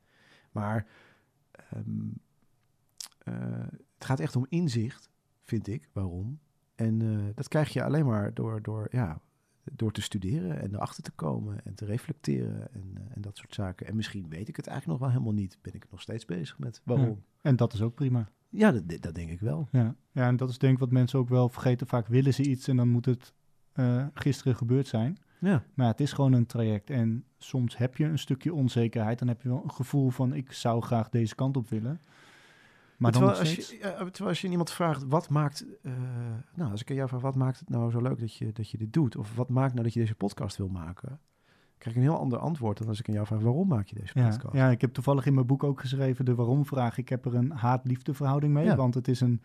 Maar 0.53 0.87
ehm, 1.51 2.09
eh, 3.19 3.35
het 3.95 4.05
gaat 4.05 4.21
echt 4.21 4.37
om 4.37 4.47
inzicht, 4.49 5.11
vind 5.43 5.67
ik, 5.67 5.89
waarom. 5.93 6.39
En 6.75 7.03
eh, 7.03 7.35
dat 7.35 7.49
krijg 7.49 7.73
je 7.73 7.83
alleen 7.85 8.07
maar 8.07 8.35
door, 8.35 8.63
door, 8.63 8.87
ja, 8.91 9.21
door 9.73 9.93
te 9.93 10.03
studeren 10.03 10.61
en 10.61 10.75
erachter 10.75 11.03
te 11.03 11.11
komen 11.11 11.65
en 11.65 11.75
te 11.75 11.85
reflecteren 11.85 12.73
en, 12.73 12.93
eh, 12.95 13.03
en 13.15 13.21
dat 13.21 13.37
soort 13.37 13.55
zaken. 13.55 13.87
En 13.87 13.97
misschien 13.97 14.29
weet 14.29 14.49
ik 14.49 14.57
het 14.57 14.67
eigenlijk 14.67 15.01
nog 15.01 15.09
wel 15.09 15.19
helemaal 15.19 15.41
niet. 15.43 15.59
Ben 15.63 15.75
ik 15.75 15.87
nog 15.91 16.01
steeds 16.01 16.25
bezig 16.25 16.59
met 16.59 16.81
waarom. 16.85 17.23
En 17.41 17.57
dat 17.57 17.73
is 17.73 17.83
ook 17.83 17.95
prima. 17.95 18.29
Ja, 18.49 18.73
dat, 18.73 19.03
dat 19.03 19.15
denk 19.15 19.31
ik 19.31 19.41
wel. 19.41 19.69
Ja. 19.71 19.95
ja, 20.13 20.27
en 20.27 20.37
dat 20.37 20.51
is 20.51 20.59
denk 20.59 20.73
ik 20.73 20.79
wat 20.79 20.91
mensen 20.91 21.19
ook 21.19 21.29
wel 21.29 21.49
vergeten. 21.49 21.87
Vaak 21.87 22.07
willen 22.07 22.35
ze 22.35 22.43
iets 22.43 22.69
en 22.69 22.77
dan 22.77 22.89
moet 22.89 23.07
het 23.07 23.33
eh, 23.73 24.07
gisteren 24.15 24.57
gebeurd 24.57 24.87
zijn. 24.87 25.19
Ja, 25.41 25.65
Maar 25.75 25.87
het 25.87 26.01
is 26.01 26.13
gewoon 26.13 26.33
een 26.33 26.47
traject. 26.47 26.91
En 26.91 27.25
soms 27.39 27.77
heb 27.77 27.97
je 27.97 28.05
een 28.05 28.19
stukje 28.19 28.55
onzekerheid. 28.55 29.19
Dan 29.19 29.29
heb 29.29 29.43
je 29.43 29.49
wel 29.49 29.63
een 29.63 29.73
gevoel 29.73 30.11
van 30.11 30.35
ik 30.35 30.53
zou 30.53 30.83
graag 30.83 31.09
deze 31.09 31.35
kant 31.35 31.57
op 31.57 31.69
willen. 31.69 32.01
Maar 32.97 33.13
terwijl, 33.13 33.39
als 33.39 33.55
je, 33.55 33.79
ja, 33.81 33.91
terwijl 33.97 34.29
als 34.29 34.41
je 34.41 34.49
iemand 34.49 34.71
vraagt, 34.71 35.05
wat 35.09 35.29
maakt... 35.29 35.65
eh, 35.83 35.93
nou, 36.55 36.71
als 36.71 36.81
ik 36.81 36.91
aan 36.91 36.97
jou 36.97 37.09
vraag, 37.09 37.21
wat 37.21 37.35
maakt 37.35 37.59
het 37.59 37.69
nou 37.69 37.91
zo 37.91 38.01
leuk 38.01 38.19
dat 38.21 38.35
je, 38.35 38.53
dat 38.53 38.71
je 38.71 38.79
dit 38.79 38.93
doet? 38.93 39.17
Of 39.17 39.35
wat 39.35 39.49
maakt 39.49 39.73
nou 39.73 39.85
dat 39.85 39.93
je 39.93 40.01
deze 40.01 40.15
podcast 40.15 40.57
wil 40.57 40.69
maken? 40.69 41.21
krijg 41.79 41.97
ik 41.97 42.03
een 42.03 42.09
heel 42.09 42.19
ander 42.21 42.39
antwoord 42.39 42.79
dan 42.79 42.89
als 42.89 42.99
ik 43.01 43.09
aan 43.09 43.15
jou 43.15 43.27
vraag, 43.27 43.41
waarom 43.41 43.69
maak 43.69 43.87
je 43.87 43.95
deze 43.95 44.19
Ja, 44.19 44.29
podcast? 44.29 44.55
ja, 44.55 44.69
ik 44.71 44.81
heb 44.81 44.93
toevallig 44.93 45.27
in 45.27 45.35
mijn 45.35 45.47
boek 45.47 45.65
ook 45.65 45.81
geschreven 45.81 46.25
de 46.25 46.35
waarom-vraag. 46.35 46.99
Ik 46.99 47.09
heb 47.09 47.25
er 47.25 47.35
een 47.35 47.51
haat-liefde 47.51 48.15
verhouding 48.15 48.53
mee, 48.53 48.65
Ja. 48.65 48.77
want 48.77 48.95
het 48.95 49.09
is 49.09 49.21
een 49.21 49.43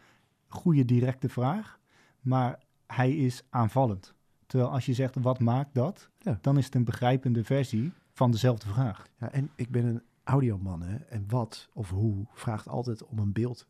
goede 0.48 0.86
directe 0.86 1.30
vraag, 1.30 1.80
maar 2.20 2.60
hij 2.88 3.16
is 3.16 3.44
aanvallend. 3.50 4.14
Terwijl 4.46 4.72
als 4.72 4.86
je 4.86 4.94
zegt 4.94 5.16
wat 5.22 5.40
maakt 5.40 5.74
dat, 5.74 6.10
Ja. 6.20 6.38
dan 6.42 6.58
is 6.58 6.66
het 6.66 6.76
een 6.76 6.84
begrijpende 6.84 7.44
versie 7.44 7.92
van 8.14 8.32
dezelfde 8.32 8.68
vraag. 8.68 9.08
Ja, 9.20 9.32
en 9.32 9.50
ik 9.56 9.70
ben 9.70 9.86
een 9.86 10.02
audioman, 10.24 10.82
hè. 10.82 10.96
En 10.96 11.24
wat 11.28 11.70
of 11.74 11.90
hoe 11.90 12.26
vraagt 12.34 12.68
altijd 12.68 13.06
om 13.06 13.20
een 13.20 13.32
beeld. 13.34 13.68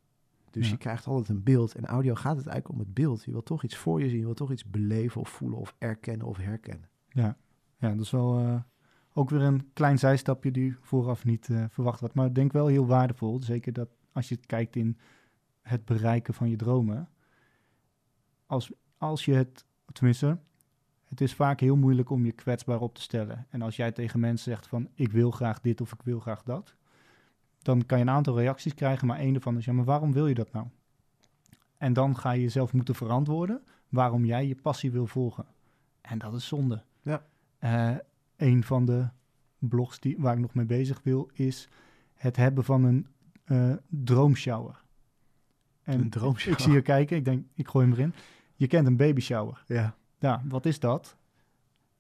Dus 0.51 0.65
Ja. 0.65 0.71
je 0.71 0.77
krijgt 0.77 1.07
altijd 1.07 1.29
een 1.29 1.43
beeld. 1.43 1.75
En 1.75 1.85
audio 1.85 2.15
gaat 2.15 2.37
het 2.37 2.47
eigenlijk 2.47 2.79
om 2.79 2.85
het 2.85 2.93
beeld. 2.93 3.23
Je 3.23 3.31
wil 3.31 3.43
toch 3.43 3.63
iets 3.63 3.77
voor 3.77 4.01
je 4.01 4.09
zien. 4.09 4.19
Je 4.19 4.25
wil 4.25 4.33
toch 4.33 4.51
iets 4.51 4.65
beleven 4.69 5.21
of 5.21 5.29
voelen 5.29 5.59
of 5.59 5.75
erkennen 5.77 6.27
of 6.27 6.37
herkennen. 6.37 6.89
Ja, 7.09 7.37
ja 7.77 7.89
dat 7.89 7.99
is 7.99 8.11
wel 8.11 8.39
eh, 8.39 8.61
Ook 9.13 9.29
weer 9.29 9.41
een 9.41 9.69
klein 9.73 9.99
zijstapje 9.99 10.51
die 10.51 10.75
vooraf 10.81 11.25
niet 11.25 11.49
eh, 11.49 11.65
verwacht 11.69 11.99
werd. 11.99 12.13
Maar 12.13 12.25
ik 12.25 12.35
denk 12.35 12.51
wel 12.51 12.67
heel 12.67 12.85
waardevol. 12.85 13.41
Zeker 13.43 13.73
dat 13.73 13.89
als 14.11 14.29
je 14.29 14.37
kijkt 14.37 14.75
in 14.75 14.97
het 15.61 15.85
bereiken 15.85 16.33
van 16.33 16.49
je 16.49 16.55
dromen. 16.55 17.09
Als, 18.45 18.71
als 18.97 19.25
je 19.25 19.33
het, 19.33 19.65
tenminste, 19.91 20.39
het 21.12 21.21
is 21.21 21.34
vaak 21.34 21.60
heel 21.60 21.76
moeilijk 21.76 22.10
om 22.10 22.26
je 22.26 22.32
kwetsbaar 22.32 22.80
op 22.80 22.95
te 22.95 23.02
stellen. 23.02 23.45
En 23.50 23.62
als 23.62 23.76
jij 23.76 23.91
tegen 23.91 24.19
mensen 24.19 24.52
zegt 24.52 24.67
van 24.67 24.89
ik 24.93 25.12
wil 25.12 25.32
graag 25.32 25.62
dit 25.62 25.82
of 25.82 25.91
ik 25.93 26.02
wil 26.04 26.19
graag 26.19 26.43
dat. 26.43 26.76
Dan 27.62 27.86
kan 27.86 27.97
je 27.97 28.04
een 28.04 28.10
aantal 28.10 28.38
reacties 28.38 28.74
krijgen, 28.74 29.08
maar 29.08 29.19
één 29.19 29.32
daarvan 29.32 29.58
is 29.58 29.65
ja, 29.65 29.74
maar 29.74 29.86
waarom 29.86 30.13
wil 30.13 30.28
je 30.28 30.34
dat 30.34 30.52
nou? 30.52 30.67
En 31.78 31.93
dan 31.93 32.17
ga 32.17 32.32
je 32.32 32.41
jezelf 32.41 32.74
moeten 32.74 32.95
verantwoorden 32.95 33.62
waarom 33.89 34.26
jij 34.26 34.47
je 34.47 34.56
passie 34.56 34.91
wil 34.91 35.08
volgen. 35.08 35.45
En 36.02 36.17
dat 36.17 36.34
is 36.34 36.47
zonde. 36.47 36.84
Ja. 37.02 37.26
Eh, 37.58 37.95
een 38.38 38.63
van 38.63 38.86
de 38.86 39.08
blogs 39.60 40.00
die, 40.00 40.15
waar 40.19 40.34
ik 40.34 40.39
nog 40.39 40.54
mee 40.54 40.65
bezig 40.65 41.00
wil, 41.04 41.30
is 41.34 41.69
het 42.13 42.36
hebben 42.36 42.63
van 42.63 42.84
een 42.84 43.08
uh, 43.45 43.74
droomshower. 43.88 44.84
En 45.84 46.00
Een 46.00 46.10
droomshower. 46.10 46.60
Ik 46.60 46.63
zie 46.63 46.74
je 46.74 46.82
kijken, 46.82 47.17
ik 47.17 47.26
denk, 47.26 47.45
ik 47.56 47.67
gooi 47.67 47.86
hem 47.86 47.95
erin. 47.95 48.13
Je 48.56 48.67
kent 48.67 48.88
een 48.88 48.97
baby 48.97 49.21
shower. 49.21 49.63
Ja. 49.67 49.95
Ja, 50.21 50.41
wat 50.47 50.65
is 50.65 50.79
dat? 50.79 51.15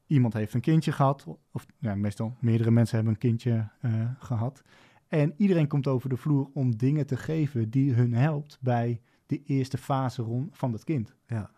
Iemand 0.07 0.33
heeft 0.33 0.53
een 0.53 0.61
kindje 0.61 0.91
gehad, 0.91 1.25
of 1.51 1.65
ja, 1.79 1.95
meestal 1.95 2.35
meerdere 2.39 2.71
mensen 2.71 2.95
hebben 2.95 3.13
een 3.13 3.19
kindje 3.19 3.67
uh, 3.81 4.09
gehad. 4.19 4.63
En 5.07 5.33
iedereen 5.37 5.67
komt 5.67 5.87
over 5.87 6.09
de 6.09 6.17
vloer 6.17 6.49
om 6.53 6.77
dingen 6.77 7.05
te 7.05 7.17
geven 7.17 7.69
die 7.69 7.93
hun 7.93 8.13
helpt 8.13 8.57
bij 8.61 9.01
de 9.25 9.43
eerste 9.43 9.77
fase 9.77 10.21
rond 10.21 10.57
van 10.57 10.71
dat 10.71 10.83
kind. 10.83 11.15
Ja. 11.27 11.51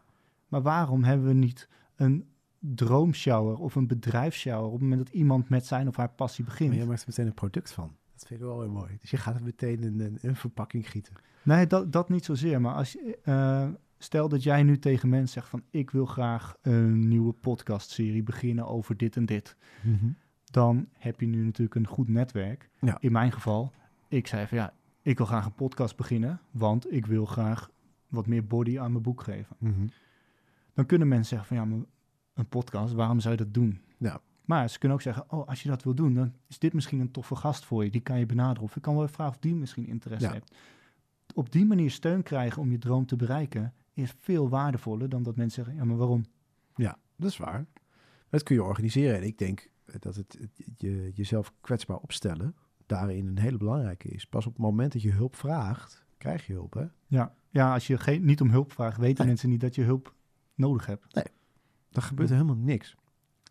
Maar 0.48 0.62
waarom 0.62 1.04
hebben 1.04 1.28
we 1.28 1.34
niet 1.34 1.70
een 1.96 2.28
droomshower 2.60 3.58
of 3.58 3.76
een 3.76 3.88
bedrijfsshower 3.88 4.66
op 4.66 4.72
het 4.72 4.82
moment 4.82 5.06
dat 5.06 5.14
iemand 5.14 5.50
met 5.50 5.66
zijn 5.66 5.88
of 5.88 5.96
haar 5.96 6.10
passie 6.10 6.44
begint? 6.44 6.70
Maar 6.70 6.80
je 6.80 6.86
maakt 6.86 7.02
er 7.02 7.08
meteen 7.08 7.26
een 7.26 7.34
product 7.34 7.72
van. 7.72 7.96
Dat 8.14 8.28
vind 8.28 8.40
ik 8.40 8.46
wel 8.46 8.62
heel 8.62 8.72
mooi. 8.72 8.98
Dus 9.02 9.12
je 9.12 9.18
gaat 9.18 9.34
het 9.34 9.44
meteen 9.44 9.84
in 9.84 10.20
een, 10.22 10.36
verpakking 10.36 10.90
gieten. 10.90 11.14
Nee, 11.44 11.68
dat, 11.68 11.92
dat 11.92 12.10
niet 12.10 12.26
zozeer. 12.26 12.62
Maar 12.62 12.76
als 12.76 12.92
je, 12.92 13.20
uh, 13.26 13.68
stel 14.04 14.30
dat 14.30 14.44
jij 14.44 14.64
nu 14.64 14.80
tegen 14.80 15.10
mensen 15.10 15.34
zegt 15.34 15.48
van 15.48 15.64
ik 15.70 15.92
wil 15.92 16.06
graag 16.06 16.56
een 16.62 17.08
nieuwe 17.08 17.34
podcastserie 17.34 18.24
beginnen 18.24 18.68
over 18.68 18.98
dit 18.98 19.16
en 19.16 19.26
dit. 19.26 19.56
Mm 19.82 19.98
-hmm. 20.00 20.16
Dan 20.44 20.88
heb 20.94 21.20
je 21.20 21.26
nu 21.26 21.44
natuurlijk 21.44 21.76
een 21.76 21.88
goed 21.88 22.08
netwerk. 22.08 22.70
Ja. 22.80 22.98
In 23.00 23.12
mijn 23.12 23.32
geval, 23.32 23.72
ik 24.08 24.28
zei 24.28 24.48
van 24.48 24.58
ja, 24.58 24.74
ik 25.02 25.18
wil 25.18 25.26
graag 25.26 25.46
een 25.46 25.56
podcast 25.56 25.96
beginnen, 25.96 26.42
want 26.52 26.92
ik 26.94 27.06
wil 27.06 27.26
graag 27.26 27.70
wat 28.08 28.28
meer 28.28 28.48
body 28.48 28.80
aan 28.80 28.92
mijn 28.92 29.04
boek 29.04 29.22
geven. 29.22 29.56
Mm 29.60 29.74
-hmm. 29.74 29.90
Dan 30.74 30.86
kunnen 30.86 31.08
mensen 31.08 31.28
zeggen 31.28 31.48
van 31.48 31.58
ja, 31.58 31.66
maar 31.66 31.86
een 32.34 32.48
podcast, 32.48 32.94
waarom 32.94 33.20
zou 33.20 33.36
je 33.36 33.44
dat 33.44 33.54
doen? 33.54 33.82
Ja. 33.98 34.22
Maar 34.46 34.70
ze 34.70 34.80
kunnen 34.80 34.98
ook 34.98 35.04
zeggen, 35.04 35.32
oh, 35.32 35.48
als 35.48 35.64
je 35.64 35.70
dat 35.70 35.84
wil 35.84 35.96
doen, 35.96 36.14
dan 36.14 36.34
is 36.48 36.60
dit 36.60 36.74
misschien 36.74 37.00
een 37.00 37.12
toffe 37.12 37.36
gast 37.36 37.66
voor 37.66 37.84
je. 37.84 37.90
Die 37.90 38.02
kan 38.02 38.20
je 38.20 38.26
benaderen. 38.26 38.64
Of 38.64 38.76
ik 38.76 38.82
kan 38.82 38.96
wel 38.96 39.08
vragen 39.08 39.34
of 39.34 39.40
die 39.40 39.56
misschien 39.56 39.88
interesse 39.88 40.28
Ja. 40.28 40.34
heeft. 40.34 40.56
Op 41.34 41.52
die 41.52 41.66
manier 41.66 41.92
steun 41.92 42.24
krijgen 42.24 42.62
om 42.62 42.72
je 42.72 42.78
droom 42.78 43.06
te 43.06 43.16
bereiken, 43.16 43.74
is 43.94 44.14
veel 44.20 44.50
waardevoller 44.50 45.10
dan 45.10 45.24
dat 45.24 45.36
mensen 45.36 45.64
zeggen, 45.64 45.84
ja, 45.84 45.88
maar 45.90 45.98
waarom? 45.98 46.26
Ja, 46.76 46.98
dat 47.16 47.30
is 47.30 47.38
waar. 47.38 47.66
Dat 48.30 48.44
kun 48.44 48.56
je 48.56 48.64
organiseren. 48.64 49.16
En 49.16 49.24
ik 49.24 49.38
denk 49.38 49.70
dat 50.00 50.16
het, 50.16 50.38
het 50.40 50.68
je, 50.78 51.12
jezelf 51.14 51.54
kwetsbaar 51.62 51.98
opstellen 51.98 52.56
daarin 52.86 53.28
een 53.28 53.38
hele 53.40 53.58
belangrijke 53.58 54.08
is. 54.10 54.26
Pas 54.26 54.46
op 54.46 54.54
het 54.54 54.62
moment 54.62 54.94
dat 54.94 55.02
je 55.02 55.12
hulp 55.12 55.36
vraagt, 55.36 56.06
krijg 56.18 56.48
je 56.48 56.54
hulp, 56.54 56.74
hè? 56.74 56.86
Ja, 57.08 57.36
ja 57.50 57.74
als 57.74 57.88
je 57.88 57.98
geen, 57.98 58.26
niet 58.26 58.42
om 58.42 58.50
hulp 58.50 58.72
vraagt, 58.72 58.98
weten 58.98 59.18
Nee. 59.18 59.28
mensen 59.28 59.50
niet 59.50 59.62
dat 59.62 59.76
je 59.76 59.84
hulp 59.84 60.14
nodig 60.56 60.86
hebt. 60.86 61.14
Dan 61.90 62.04
gebeurt 62.04 62.30
er 62.30 62.36
helemaal 62.36 62.56
niks. 62.58 62.96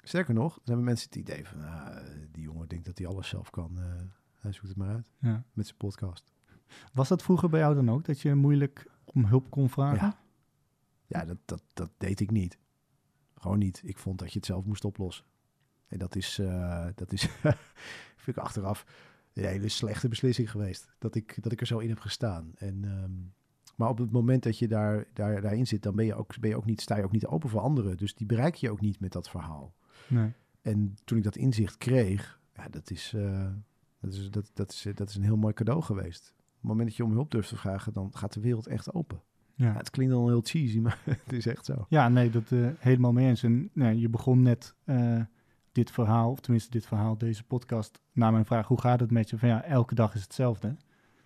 Sterker 0.03 0.35
nog, 0.35 0.55
er 0.57 0.61
zijn 0.65 0.85
mensen 0.85 1.07
het 1.07 1.17
idee 1.19 1.47
van, 1.47 1.61
ah, 1.65 1.97
die 2.33 2.43
jongen 2.43 2.69
denkt 2.69 2.85
dat 2.85 2.99
hij 2.99 3.07
alles 3.07 3.29
zelf 3.29 3.51
kan. 3.51 3.79
eh, 3.79 3.85
hij 4.39 4.53
zoekt 4.53 4.69
het 4.69 4.77
maar 4.77 4.89
uit 4.89 5.11
Ja. 5.19 5.45
met 5.53 5.67
zijn 5.67 5.79
podcast. 5.79 6.33
Was 6.93 7.09
dat 7.09 7.23
vroeger 7.23 7.49
bij 7.49 7.61
jou 7.61 7.75
dan 7.75 7.91
ook, 7.91 8.05
dat 8.05 8.21
je 8.21 8.35
moeilijk 8.35 8.87
om 9.05 9.25
hulp 9.25 9.51
kon 9.51 9.69
vragen? 9.69 10.07
Ja. 10.07 10.21
Ja, 11.13 11.25
dat, 11.25 11.39
dat, 11.45 11.63
dat 11.73 11.91
deed 11.99 12.21
ik 12.21 12.31
niet. 12.31 12.59
Gewoon 13.35 13.59
niet. 13.59 13.83
Ik 13.85 13.99
vond 13.99 14.19
dat 14.19 14.33
je 14.33 14.39
het 14.39 14.47
zelf 14.47 14.65
moest 14.65 14.85
oplossen. 14.85 15.25
En 15.87 15.99
dat 15.99 16.17
is, 16.17 16.39
eh, 16.39 16.87
dat 16.95 17.13
is 17.13 17.23
vind 18.23 18.37
ik 18.37 18.43
achteraf 18.43 18.87
een 19.33 19.45
hele 19.45 19.69
slechte 19.69 20.09
beslissing 20.09 20.51
geweest. 20.51 20.89
Dat 20.99 21.15
ik, 21.15 21.43
dat 21.43 21.53
ik 21.53 21.61
er 21.61 21.67
zo 21.67 21.79
in 21.79 21.89
heb 21.89 21.99
gestaan. 21.99 22.53
En, 22.55 22.85
ehm, 22.85 23.11
maar 23.77 23.89
op 23.89 23.99
het 23.99 24.11
moment 24.11 24.43
dat 24.43 24.59
je 24.59 24.69
daar, 24.69 25.07
daar, 25.13 25.41
daarin 25.41 25.67
zit, 25.67 25.83
dan 25.83 25.95
ben 25.95 26.05
je, 26.05 26.15
ook, 26.15 26.41
ben 26.41 26.51
je 26.51 26.57
ook 26.57 26.65
niet, 26.65 26.81
sta 26.81 26.97
je 26.97 27.05
ook 27.05 27.13
niet 27.13 27.27
open 27.27 27.51
voor 27.51 27.61
anderen. 27.61 27.97
Dus 27.97 28.15
die 28.15 28.27
bereik 28.27 28.55
je 28.55 28.71
ook 28.71 28.81
niet 28.81 29.01
met 29.01 29.13
dat 29.13 29.31
verhaal. 29.31 29.75
Nee. 30.09 30.33
En 30.61 30.97
toen 31.05 31.19
ik 31.19 31.25
dat 31.25 31.37
inzicht 31.37 31.79
kreeg, 31.79 32.41
ja, 32.55 32.69
dat, 32.69 32.91
is, 32.91 33.13
eh, 33.15 33.51
dat, 34.01 34.13
is, 34.13 34.31
dat, 34.31 34.51
dat, 34.55 34.73
is, 34.73 34.87
dat 34.95 35.09
is 35.09 35.15
een 35.15 35.23
heel 35.23 35.37
mooi 35.37 35.55
cadeau 35.55 35.83
geweest. 35.83 36.35
Op 36.37 36.69
het 36.69 36.71
moment 36.71 36.89
dat 36.89 36.97
je 36.97 37.05
om 37.05 37.13
hulp 37.13 37.31
durft 37.31 37.49
te 37.49 37.57
vragen, 37.57 37.93
dan 37.93 38.11
gaat 38.17 38.33
de 38.33 38.41
wereld 38.41 38.67
echt 38.67 38.95
open. 38.95 39.23
Ja, 39.55 39.73
het 39.77 39.91
klinkt 39.91 40.13
dan 40.13 40.29
heel 40.29 40.41
cheesy, 40.45 40.79
maar 40.79 40.99
het 41.25 41.33
is 41.33 41.47
echt 41.47 41.65
zo. 41.65 41.87
Ja, 41.89 42.09
nee, 42.09 42.31
dat 42.31 42.53
eh, 42.53 42.67
helemaal 42.79 43.13
mee 43.13 43.29
eens. 43.29 43.43
En 43.43 43.71
nee, 43.73 44.01
je 44.01 44.09
begon 44.09 44.43
net 44.43 44.75
eh, 44.85 45.21
dit 45.73 45.91
verhaal, 45.91 46.31
of 46.31 46.41
tenminste 46.41 46.71
dit 46.71 46.87
verhaal, 46.87 47.19
deze 47.19 47.45
podcast, 47.45 48.01
na 48.13 48.31
mijn 48.31 48.45
vraag, 48.45 48.67
hoe 48.67 48.81
gaat 48.81 49.01
het 49.01 49.11
met 49.11 49.31
je? 49.31 49.39
Van 49.39 49.49
ja, 49.49 49.63
elke 49.63 49.95
dag 49.95 50.15
is 50.15 50.23
hetzelfde. 50.23 50.77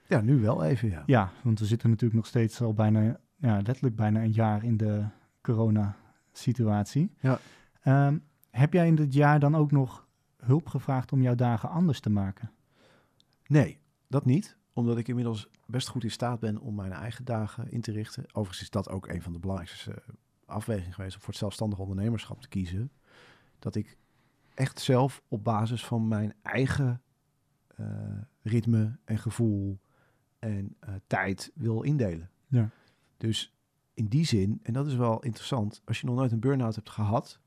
Ja, 0.09 0.21
nu 0.21 0.41
wel 0.41 0.65
even, 0.65 0.89
ja. 0.91 1.03
Ja, 1.07 1.31
want 1.43 1.59
we 1.59 1.67
zitten 1.67 1.89
natuurlijk 1.89 2.17
nog 2.17 2.27
steeds 2.27 2.62
al 2.62 2.75
bijna, 2.75 3.19
ja, 3.37 3.57
letterlijk 3.57 3.97
bijna 3.97 4.23
een 4.23 4.33
jaar 4.33 4.65
in 4.65 4.77
de 4.77 5.05
corona-situatie. 5.41 7.12
Ja. 7.21 7.39
Ehm, 7.83 8.19
heb 8.51 8.73
jij 8.73 8.87
in 8.87 8.95
dit 8.95 9.15
jaar 9.15 9.41
dan 9.41 9.55
ook 9.57 9.71
nog 9.71 10.07
hulp 10.37 10.69
gevraagd 10.69 11.12
om 11.12 11.23
jouw 11.23 11.35
dagen 11.35 11.69
anders 11.71 12.01
te 12.01 12.11
maken? 12.11 12.51
Nee, 13.47 13.79
dat 14.09 14.25
niet. 14.25 14.57
Omdat 14.77 14.99
ik 14.99 15.09
inmiddels 15.09 15.49
best 15.67 15.89
goed 15.89 16.05
in 16.05 16.11
staat 16.11 16.41
ben 16.41 16.59
om 16.59 16.75
mijn 16.75 16.93
eigen 16.93 17.25
dagen 17.25 17.71
in 17.71 17.81
te 17.81 17.93
richten. 17.93 18.25
Overigens 18.27 18.61
is 18.61 18.71
dat 18.71 18.89
ook 18.89 19.09
een 19.09 19.23
van 19.23 19.33
de 19.33 19.39
belangrijkste 19.39 19.91
eh, 19.91 19.99
afwegingen 20.47 20.93
geweest 20.93 21.15
om 21.15 21.21
voor 21.21 21.29
het 21.29 21.39
zelfstandig 21.39 21.79
ondernemerschap 21.79 22.41
te 22.41 22.49
kiezen. 22.49 22.91
Dat 23.59 23.75
ik 23.75 23.97
echt 24.55 24.81
zelf 24.81 25.23
op 25.29 25.45
basis 25.45 25.85
van 25.85 26.09
mijn 26.09 26.35
eigen 26.43 27.03
eh, 27.77 27.87
ritme 28.43 28.99
en 29.05 29.19
gevoel 29.19 29.79
en 30.39 30.77
eh, 30.81 30.95
tijd 31.07 31.51
wil 31.55 31.83
indelen. 31.83 32.31
Ja. 32.47 32.71
Dus 33.17 33.55
in 33.95 34.07
die 34.07 34.25
zin, 34.25 34.61
en 34.62 34.73
dat 34.73 34.87
is 34.87 34.95
wel 34.95 35.23
interessant, 35.23 35.83
als 35.85 36.01
je 36.01 36.07
nog 36.07 36.17
nooit 36.17 36.33
een 36.33 36.41
burn-out 36.41 36.75
hebt 36.75 36.91
gehad, 36.91 37.41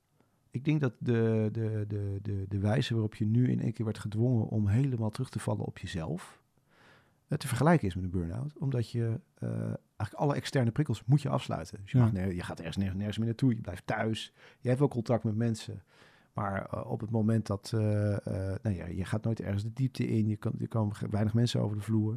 ik 0.51 0.65
denk 0.65 0.81
dat 0.81 0.93
de, 0.99 1.49
de, 1.51 1.85
de, 1.87 2.19
de, 2.21 2.45
de 2.47 2.59
wijze 2.59 2.93
waarop 2.93 3.15
je 3.15 3.25
nu 3.25 3.51
in 3.51 3.61
één 3.61 3.73
keer 3.73 3.85
werd 3.85 3.99
gedwongen 3.99 4.47
om 4.47 4.67
helemaal 4.67 5.09
terug 5.09 5.29
te 5.29 5.39
vallen 5.39 5.65
op 5.65 5.77
jezelf, 5.77 6.41
te 7.37 7.47
vergelijken 7.47 7.87
is 7.87 7.95
met 7.95 8.03
een 8.03 8.09
burn-out. 8.09 8.57
Omdat 8.57 8.89
je 8.91 9.19
eh, 9.35 9.49
eigenlijk 9.59 10.13
alle 10.13 10.35
externe 10.35 10.71
prikkels 10.71 11.03
moet 11.05 11.21
je 11.21 11.29
afsluiten. 11.29 11.79
Dus 11.81 11.91
je, 11.91 11.97
Ja. 11.97 12.03
mag 12.03 12.13
je 12.33 12.43
gaat 12.43 12.57
ergens 12.59 12.77
nergens, 12.77 12.97
nergens 12.97 13.17
meer 13.17 13.27
naartoe, 13.27 13.55
je 13.55 13.61
blijft 13.61 13.85
thuis, 13.87 14.33
je 14.59 14.67
hebt 14.67 14.79
wel 14.79 14.87
contact 14.87 15.23
met 15.23 15.35
mensen. 15.35 15.83
Maar 16.33 16.65
eh, 16.65 16.89
op 16.91 16.99
het 17.01 17.09
moment 17.09 17.47
dat, 17.47 17.71
eh, 17.75 18.13
eh, 18.15 18.55
nou 18.61 18.75
ja, 18.75 18.85
je 18.85 19.05
gaat 19.05 19.23
nooit 19.23 19.41
ergens 19.41 19.63
de 19.63 19.73
diepte 19.73 20.07
in, 20.07 20.27
je 20.27 20.35
kan, 20.35 20.53
er 20.59 20.67
komen 20.67 20.95
ge- 20.95 21.07
weinig 21.09 21.33
mensen 21.33 21.61
over 21.61 21.77
de 21.77 21.83
vloer. 21.83 22.15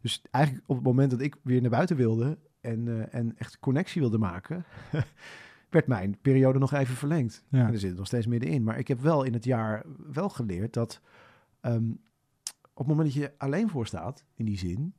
Dus 0.00 0.22
eigenlijk 0.30 0.64
op 0.68 0.76
het 0.76 0.84
moment 0.84 1.10
dat 1.10 1.20
ik 1.20 1.36
weer 1.42 1.60
naar 1.60 1.70
buiten 1.70 1.96
wilde 1.96 2.38
en, 2.60 2.88
eh, 2.88 3.14
en 3.20 3.36
echt 3.38 3.58
connectie 3.58 4.00
wilde 4.00 4.18
maken, 4.18 4.64
werd 5.70 5.86
mijn 5.86 6.18
periode 6.22 6.58
nog 6.58 6.72
even 6.72 6.94
verlengd. 6.94 7.44
Ja. 7.48 7.66
En 7.66 7.72
er 7.72 7.78
zit 7.78 7.96
nog 7.96 8.06
steeds 8.06 8.26
middenin. 8.26 8.62
Maar 8.64 8.78
ik 8.78 8.88
heb 8.88 9.00
wel 9.00 9.22
in 9.24 9.32
het 9.32 9.44
jaar 9.44 9.84
wel 10.12 10.28
geleerd 10.28 10.72
dat 10.72 11.00
ehm, 11.60 11.90
het 12.86 12.96
moment 12.96 13.14
dat 13.14 13.22
je 13.22 13.32
alleen 13.38 13.68
voor 13.68 13.86
staat, 13.86 14.24
in 14.34 14.44
die 14.44 14.58
zin, 14.58 14.94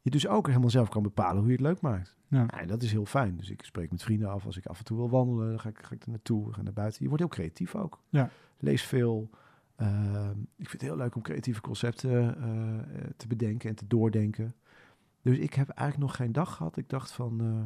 je 0.00 0.10
dus 0.10 0.26
ook 0.28 0.46
helemaal 0.46 0.70
zelf 0.70 0.88
kan 0.88 1.02
bepalen 1.02 1.36
hoe 1.36 1.46
je 1.46 1.52
het 1.56 1.60
leuk 1.66 1.80
maakt. 1.80 2.16
Ja. 2.28 2.40
Ja, 2.40 2.60
en 2.60 2.66
dat 2.68 2.82
is 2.82 2.92
heel 2.92 3.04
fijn. 3.06 3.36
Dus 3.36 3.50
ik 3.50 3.62
spreek 3.62 3.90
met 3.90 4.02
vrienden 4.02 4.28
af. 4.30 4.46
Als 4.46 4.56
ik 4.56 4.66
af 4.66 4.78
en 4.78 4.84
toe 4.84 4.96
wil 4.96 5.10
wandelen, 5.10 5.48
dan 5.48 5.60
ga 5.60 5.68
ik, 5.68 5.78
ga 5.82 5.94
ik 5.94 6.02
er 6.02 6.10
naartoe. 6.10 6.52
Ga 6.52 6.62
naar 6.62 6.72
buiten. 6.72 6.98
Je 7.02 7.08
wordt 7.08 7.22
heel 7.22 7.32
creatief 7.32 7.74
ook. 7.74 8.02
Ja. 8.08 8.30
Lees 8.58 8.82
veel. 8.82 9.30
Ehm, 9.76 10.38
ik 10.40 10.68
vind 10.68 10.72
het 10.72 10.80
heel 10.80 10.96
leuk 10.96 11.14
om 11.14 11.22
creatieve 11.22 11.60
concepten 11.60 12.36
eh, 12.42 13.04
te 13.16 13.26
bedenken 13.26 13.68
en 13.68 13.74
te 13.74 13.86
doordenken. 13.86 14.54
Dus 15.22 15.38
ik 15.38 15.54
heb 15.54 15.68
eigenlijk 15.68 16.08
nog 16.08 16.16
geen 16.16 16.32
dag 16.32 16.54
gehad. 16.56 16.76
Ik 16.76 16.88
dacht 16.88 17.12
van, 17.12 17.40
eh 17.40 17.62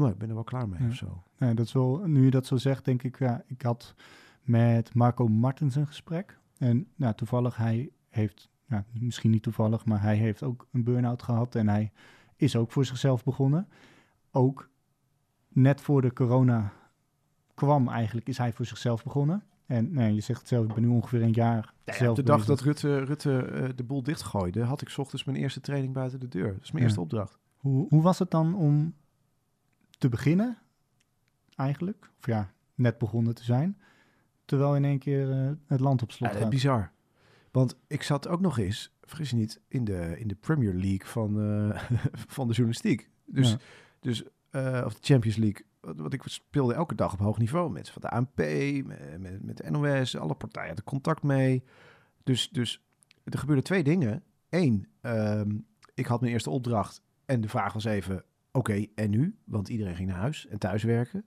nou, 0.00 0.10
ik 0.10 0.18
ben 0.18 0.28
er 0.28 0.34
wel 0.34 0.44
klaar 0.44 0.68
mee 0.68 0.82
Ja. 0.82 0.88
of 0.88 0.94
zo. 0.94 1.22
Nee, 1.38 1.54
dat 1.54 1.66
is 1.66 1.72
wel, 1.72 1.96
nu 2.06 2.24
je 2.24 2.30
dat 2.30 2.46
zo 2.46 2.56
zegt, 2.56 2.84
denk 2.84 3.02
ik, 3.02 3.18
ja, 3.18 3.42
ik 3.46 3.62
had 3.62 3.94
met 4.42 4.94
Marco 4.94 5.28
Martens 5.28 5.74
een 5.76 5.86
gesprek. 5.86 6.38
En 6.58 6.86
nou, 6.96 7.14
toevallig, 7.14 7.56
hij 7.56 7.90
heeft, 8.10 8.48
ja, 8.66 8.84
misschien 8.92 9.30
niet 9.30 9.42
toevallig, 9.42 9.84
maar 9.84 10.02
hij 10.02 10.16
heeft 10.16 10.42
ook 10.42 10.66
een 10.72 10.84
burn-out 10.84 11.22
gehad. 11.22 11.54
En 11.54 11.68
hij 11.68 11.92
is 12.36 12.56
ook 12.56 12.72
voor 12.72 12.84
zichzelf 12.84 13.24
begonnen. 13.24 13.68
Ook 14.30 14.68
net 15.48 15.80
voor 15.80 16.02
de 16.02 16.12
corona 16.12 16.72
kwam 17.54 17.88
eigenlijk, 17.88 18.28
is 18.28 18.38
hij 18.38 18.52
voor 18.52 18.66
zichzelf 18.66 19.02
begonnen. 19.04 19.44
En 19.66 19.92
nee, 19.92 20.14
je 20.14 20.20
zegt 20.20 20.38
het 20.40 20.48
zelf, 20.48 20.66
ik 20.66 20.74
ben 20.74 20.82
nu 20.82 20.88
ongeveer 20.88 21.22
een 21.22 21.32
jaar 21.32 21.74
Ja, 21.84 21.92
zelf 21.94 22.16
de 22.16 22.22
dag 22.22 22.44
dat 22.44 22.60
Rutte, 22.60 22.98
Rutte 23.04 23.42
eh, 23.42 23.68
de 23.76 23.84
boel 23.84 24.02
dichtgooide, 24.02 24.62
had 24.62 24.82
ik 24.82 24.88
's 24.88 24.98
ochtends 24.98 25.24
mijn 25.24 25.36
eerste 25.36 25.60
training 25.60 25.92
buiten 25.94 26.20
de 26.20 26.28
deur. 26.28 26.52
Dat 26.52 26.62
is 26.62 26.70
mijn 26.70 26.78
Ja. 26.78 26.82
eerste 26.84 27.00
opdracht. 27.00 27.38
Hoe, 27.56 27.86
hoe 27.88 28.02
was 28.02 28.18
het 28.18 28.30
dan 28.30 28.54
om 28.54 28.94
te 29.98 30.08
beginnen, 30.08 30.58
eigenlijk? 31.56 32.10
Of 32.18 32.26
ja, 32.26 32.50
net 32.74 32.98
begonnen 32.98 33.34
te 33.34 33.44
zijn. 33.44 33.78
terwijl 34.44 34.76
in 34.76 34.84
één 34.84 34.98
keer 34.98 35.30
eh, 35.30 35.50
het 35.66 35.80
land 35.80 36.02
op 36.02 36.12
slot 36.12 36.32
Ja, 36.32 36.38
gaat. 36.38 36.50
bizar. 36.50 36.92
Want 37.50 37.76
ik 37.86 38.02
zat 38.02 38.28
ook 38.28 38.40
nog 38.40 38.58
eens, 38.58 38.96
vergis 39.02 39.30
je 39.30 39.36
niet, 39.36 39.60
in 39.68 39.84
de, 39.84 40.18
in 40.18 40.28
de 40.28 40.34
Premier 40.34 40.74
League 40.74 41.06
van, 41.06 41.40
eh, 41.40 41.82
van 42.36 42.46
de 42.46 42.52
journalistiek. 42.52 43.10
Dus, 43.26 43.50
Ja. 43.50 43.58
dus 44.00 44.24
eh, 44.50 44.82
of 44.84 44.94
de 44.94 45.00
Champions 45.00 45.36
League. 45.36 45.66
Wat, 45.80 45.98
wat 46.00 46.12
ik 46.12 46.22
speelde 46.24 46.74
elke 46.74 46.94
dag 46.94 47.12
op 47.12 47.18
hoog 47.18 47.38
niveau. 47.38 47.70
Mensen 47.70 47.92
van 47.92 48.02
de 48.02 48.10
ANP, 48.16 48.36
met, 48.86 49.18
met, 49.20 49.42
met 49.42 49.56
de 49.56 49.70
NOS, 49.70 50.16
alle 50.16 50.34
partijen 50.34 50.66
hadden 50.66 50.84
contact 50.84 51.22
mee. 51.22 51.64
Dus, 52.22 52.48
dus 52.48 52.82
er 53.24 53.38
gebeurden 53.38 53.64
twee 53.64 53.82
dingen. 53.82 54.22
Eén, 54.48 54.86
ehm, 55.00 55.50
ik 55.94 56.06
had 56.06 56.20
mijn 56.20 56.32
eerste 56.32 56.50
opdracht 56.50 57.02
en 57.24 57.40
de 57.40 57.48
vraag 57.48 57.72
was 57.72 57.84
even, 57.84 58.24
oké, 58.52 58.86
en 58.94 59.10
nu? 59.10 59.38
Want 59.44 59.68
iedereen 59.68 59.96
ging 59.96 60.08
naar 60.08 60.18
huis 60.18 60.46
en 60.46 60.58
thuiswerken. 60.58 61.24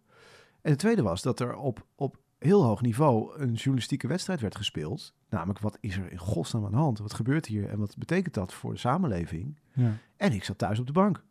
En 0.62 0.72
de 0.72 0.78
tweede 0.78 1.02
was 1.02 1.22
dat 1.22 1.40
er 1.40 1.56
op, 1.56 1.86
op 1.96 2.22
heel 2.44 2.64
hoog 2.64 2.82
niveau 2.82 3.39
een 3.39 3.54
journalistieke 3.54 4.08
wedstrijd 4.08 4.41
werd 4.41 4.56
gespeeld. 4.56 5.14
Namelijk, 5.30 5.60
wat 5.60 5.78
is 5.80 5.98
er 5.98 6.12
in 6.12 6.18
godsnaam 6.18 6.66
aan 6.66 6.72
de 6.72 6.78
hand? 6.78 7.00
Wat 7.00 7.14
gebeurt 7.14 7.46
hier 7.46 7.70
en 7.70 7.80
wat 7.80 7.98
betekent 7.98 8.34
dat 8.34 8.54
voor 8.54 8.74
de 8.74 8.80
samenleving? 8.80 9.60
Ja. 9.74 9.98
En 10.16 10.34
ik 10.34 10.44
zat 10.44 10.58
thuis 10.58 10.80
op 10.80 10.88
de 10.88 10.91
bank. 10.91 11.24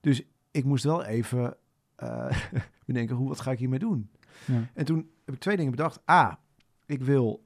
Dus 0.00 0.22
ik 0.50 0.64
moest 0.64 0.84
wel 0.84 1.04
even 1.04 1.56
eh, 1.96 2.42
bedenken, 2.86 3.16
hoe, 3.16 3.28
wat 3.28 3.40
ga 3.40 3.50
ik 3.50 3.58
hiermee 3.58 3.78
doen? 3.78 4.10
Ja. 4.44 4.68
En 4.74 4.84
toen 4.84 5.10
heb 5.24 5.34
ik 5.34 5.40
twee 5.40 5.56
dingen 5.56 5.70
bedacht. 5.70 6.10
A, 6.10 6.40
ik 6.86 7.02
wil... 7.02 7.44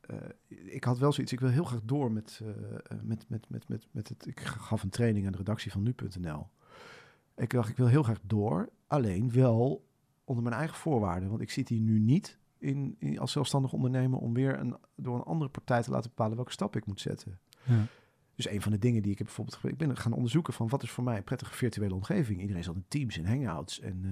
eh, 0.00 0.16
ik 0.48 0.84
had 0.84 0.98
wel 0.98 1.12
zoiets, 1.12 1.32
ik 1.32 1.40
wil 1.40 1.48
heel 1.48 1.64
graag 1.64 1.82
door 1.84 2.12
met, 2.12 2.40
eh, 2.42 2.98
met, 3.02 3.24
met, 3.28 3.48
met, 3.48 3.68
met, 3.68 3.86
met 3.90 4.08
het... 4.08 4.26
Ik 4.26 4.40
gaf 4.40 4.82
een 4.82 4.90
training 4.90 5.26
aan 5.26 5.32
de 5.32 5.38
redactie 5.38 5.70
van 5.72 5.82
nu.nl. 5.82 6.48
Ik 7.36 7.50
dacht, 7.50 7.68
ik 7.68 7.76
wil 7.76 7.86
heel 7.86 8.02
graag 8.02 8.20
door. 8.22 8.68
Alleen 8.86 9.32
wel 9.32 9.84
onder 10.32 10.44
mijn 10.50 10.56
eigen 10.60 10.76
voorwaarden. 10.76 11.28
Want 11.28 11.40
ik 11.40 11.50
zit 11.50 11.68
hier 11.68 11.80
nu 11.80 11.98
niet 11.98 12.38
in, 12.58 12.96
in, 12.98 13.18
als 13.18 13.32
zelfstandig 13.32 13.72
ondernemer... 13.72 14.18
om 14.18 14.34
weer 14.34 14.58
een, 14.58 14.76
door 14.96 15.14
een 15.14 15.22
andere 15.24 15.50
partij 15.50 15.82
te 15.82 15.90
laten 15.90 16.10
bepalen 16.10 16.36
welke 16.36 16.52
stap 16.52 16.76
ik 16.76 16.86
moet 16.86 17.00
zetten. 17.00 17.38
Ja. 17.64 17.84
Dus 18.34 18.48
een 18.48 18.62
van 18.62 18.72
de 18.72 18.78
dingen 18.78 19.02
die 19.02 19.12
ik 19.12 19.18
heb 19.18 19.26
bijvoorbeeld... 19.26 19.58
Ik 19.64 19.76
ben 19.76 19.96
gaan 19.96 20.12
onderzoeken 20.12 20.52
van 20.52 20.68
wat 20.68 20.82
is 20.82 20.90
voor 20.90 21.04
mij 21.04 21.16
een 21.16 21.24
prettige 21.24 21.54
virtuele 21.54 21.94
omgeving. 21.94 22.40
Iedereen 22.40 22.64
zat 22.64 22.74
in 22.74 22.84
Teams 22.88 23.18
en 23.18 23.26
Hangouts 23.26 23.80
en, 23.80 24.04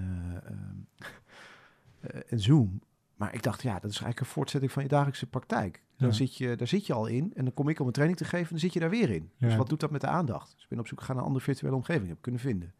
eh, 2.01 2.21
en 2.29 2.39
Zoom. 2.39 2.81
Maar 3.15 3.33
ik 3.33 3.43
dacht, 3.43 3.61
ja, 3.61 3.73
dat 3.73 3.83
is 3.91 3.97
eigenlijk 4.01 4.19
een 4.19 4.25
voortzetting 4.25 4.71
van 4.71 4.83
je 4.83 4.89
dagelijkse 4.89 5.27
praktijk. 5.27 5.83
Dan 5.97 6.07
Ja. 6.09 6.13
zit 6.15 6.35
je, 6.37 6.55
daar 6.55 6.67
zit 6.67 6.85
je 6.85 6.93
al 6.93 7.05
in 7.05 7.31
en 7.35 7.43
dan 7.43 7.53
kom 7.53 7.69
ik 7.69 7.79
om 7.79 7.85
een 7.87 7.91
training 7.93 8.19
te 8.19 8.25
geven 8.25 8.43
en 8.45 8.49
dan 8.49 8.59
zit 8.59 8.73
je 8.73 8.79
daar 8.79 8.89
weer 8.89 9.09
in. 9.09 9.31
Dus 9.37 9.55
wat 9.55 9.69
doet 9.69 9.79
dat 9.79 9.91
met 9.91 10.01
de 10.01 10.07
aandacht? 10.07 10.51
Dus 10.53 10.63
ik 10.63 10.69
ben 10.69 10.79
op 10.79 10.87
zoek 10.87 10.99
gegaan 10.99 11.15
naar 11.15 11.23
een 11.23 11.29
andere 11.31 11.49
virtuele 11.49 11.75
omgeving, 11.75 12.07
heb 12.07 12.15
ik 12.15 12.21
kunnen 12.21 12.41
vinden. 12.41 12.73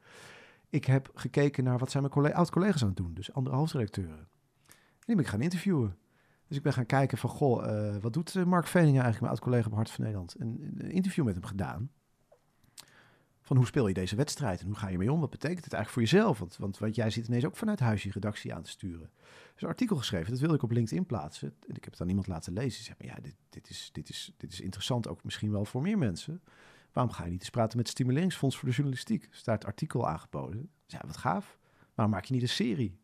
Ik 0.72 0.86
heb 0.86 1.11
gekeken 1.13 1.63
naar 1.63 1.78
wat 1.78 1.91
zijn 1.91 2.03
mijn 2.03 2.15
collega- 2.15 2.36
oud-collega's 2.36 2.82
aan 2.82 2.88
het 2.88 2.97
doen, 2.97 3.13
dus 3.13 3.34
andere 3.34 3.55
hoofdredacteuren. 3.55 4.28
En 4.67 5.05
die 5.05 5.15
ben 5.15 5.26
ik 5.26 5.32
gaan 5.32 5.41
interviewen. 5.41 5.97
Dus 6.47 6.57
ik 6.57 6.63
ben 6.63 6.74
gaan 6.74 6.86
kijken 6.86 7.17
van, 7.17 7.30
goh, 7.30 7.65
eh, 7.65 8.01
wat 8.01 8.13
doet 8.13 8.36
eh, 8.36 8.43
Mark 8.43 8.67
Veningen 8.67 9.01
eigenlijk, 9.01 9.22
mijn 9.22 9.32
oud-collega 9.32 9.67
op 9.67 9.76
Hart 9.76 9.91
van 9.91 10.03
Nederland? 10.03 10.36
Een, 10.39 10.76
een 10.78 10.91
interview 10.91 11.26
met 11.26 11.36
hem 11.36 11.45
gedaan. 11.45 11.91
Van 13.41 13.57
hoe 13.57 13.65
speel 13.65 13.88
je 13.88 13.93
deze 13.93 14.15
wedstrijd 14.15 14.59
en 14.59 14.65
hoe 14.65 14.76
ga 14.76 14.88
je 14.88 14.97
mee 14.97 15.11
om? 15.11 15.19
Wat 15.19 15.30
betekent 15.30 15.63
het 15.63 15.74
eigenlijk 15.74 16.09
voor 16.09 16.17
jezelf? 16.17 16.39
Want, 16.39 16.57
want, 16.57 16.78
want 16.78 16.95
jij 16.95 17.09
zit 17.09 17.28
ineens 17.28 17.45
ook 17.45 17.55
vanuit 17.55 17.80
huis 17.80 18.03
je 18.03 18.11
redactie 18.11 18.53
aan 18.53 18.61
te 18.61 18.69
sturen. 18.69 19.09
Dus 19.53 19.61
een 19.61 19.67
artikel 19.67 19.95
geschreven, 19.95 20.32
dat 20.32 20.39
wilde 20.39 20.55
ik 20.55 20.63
op 20.63 20.72
LinkedIn 20.72 21.05
plaatsen. 21.05 21.53
En 21.67 21.76
ik 21.76 21.84
heb 21.84 21.93
het 21.93 22.01
aan 22.01 22.09
iemand 22.09 22.28
laten 22.28 22.53
lezen. 22.53 22.84
Die 22.84 22.84
zei, 22.84 22.95
maar 22.99 23.07
ja, 23.07 23.22
dit, 23.22 23.36
dit, 23.49 23.69
is, 23.69 23.89
dit, 23.91 24.09
is, 24.09 24.34
dit 24.38 24.51
is 24.51 24.61
interessant, 24.61 25.07
ook 25.07 25.24
misschien 25.24 25.51
wel 25.51 25.65
voor 25.65 25.82
meer 25.82 25.97
mensen. 25.97 26.41
Waarom 26.92 27.14
ga 27.14 27.24
je 27.24 27.32
niet 27.32 27.39
eens 27.39 27.50
praten 27.50 27.78
met 27.78 27.88
het 27.88 27.96
Stimuleringsfonds 27.96 28.58
voor 28.58 28.68
de 28.68 28.74
Journalistiek? 28.74 29.28
Staat 29.32 29.66
artikel 29.66 30.08
aangeboden. 30.08 30.70
Ja, 30.86 31.02
wat 31.06 31.18
gaaf. 31.18 31.58
Waarom 31.96 32.14
maak 32.14 32.26
je 32.26 32.34
niet 32.34 32.42
een 32.42 32.50
serie? 32.50 33.00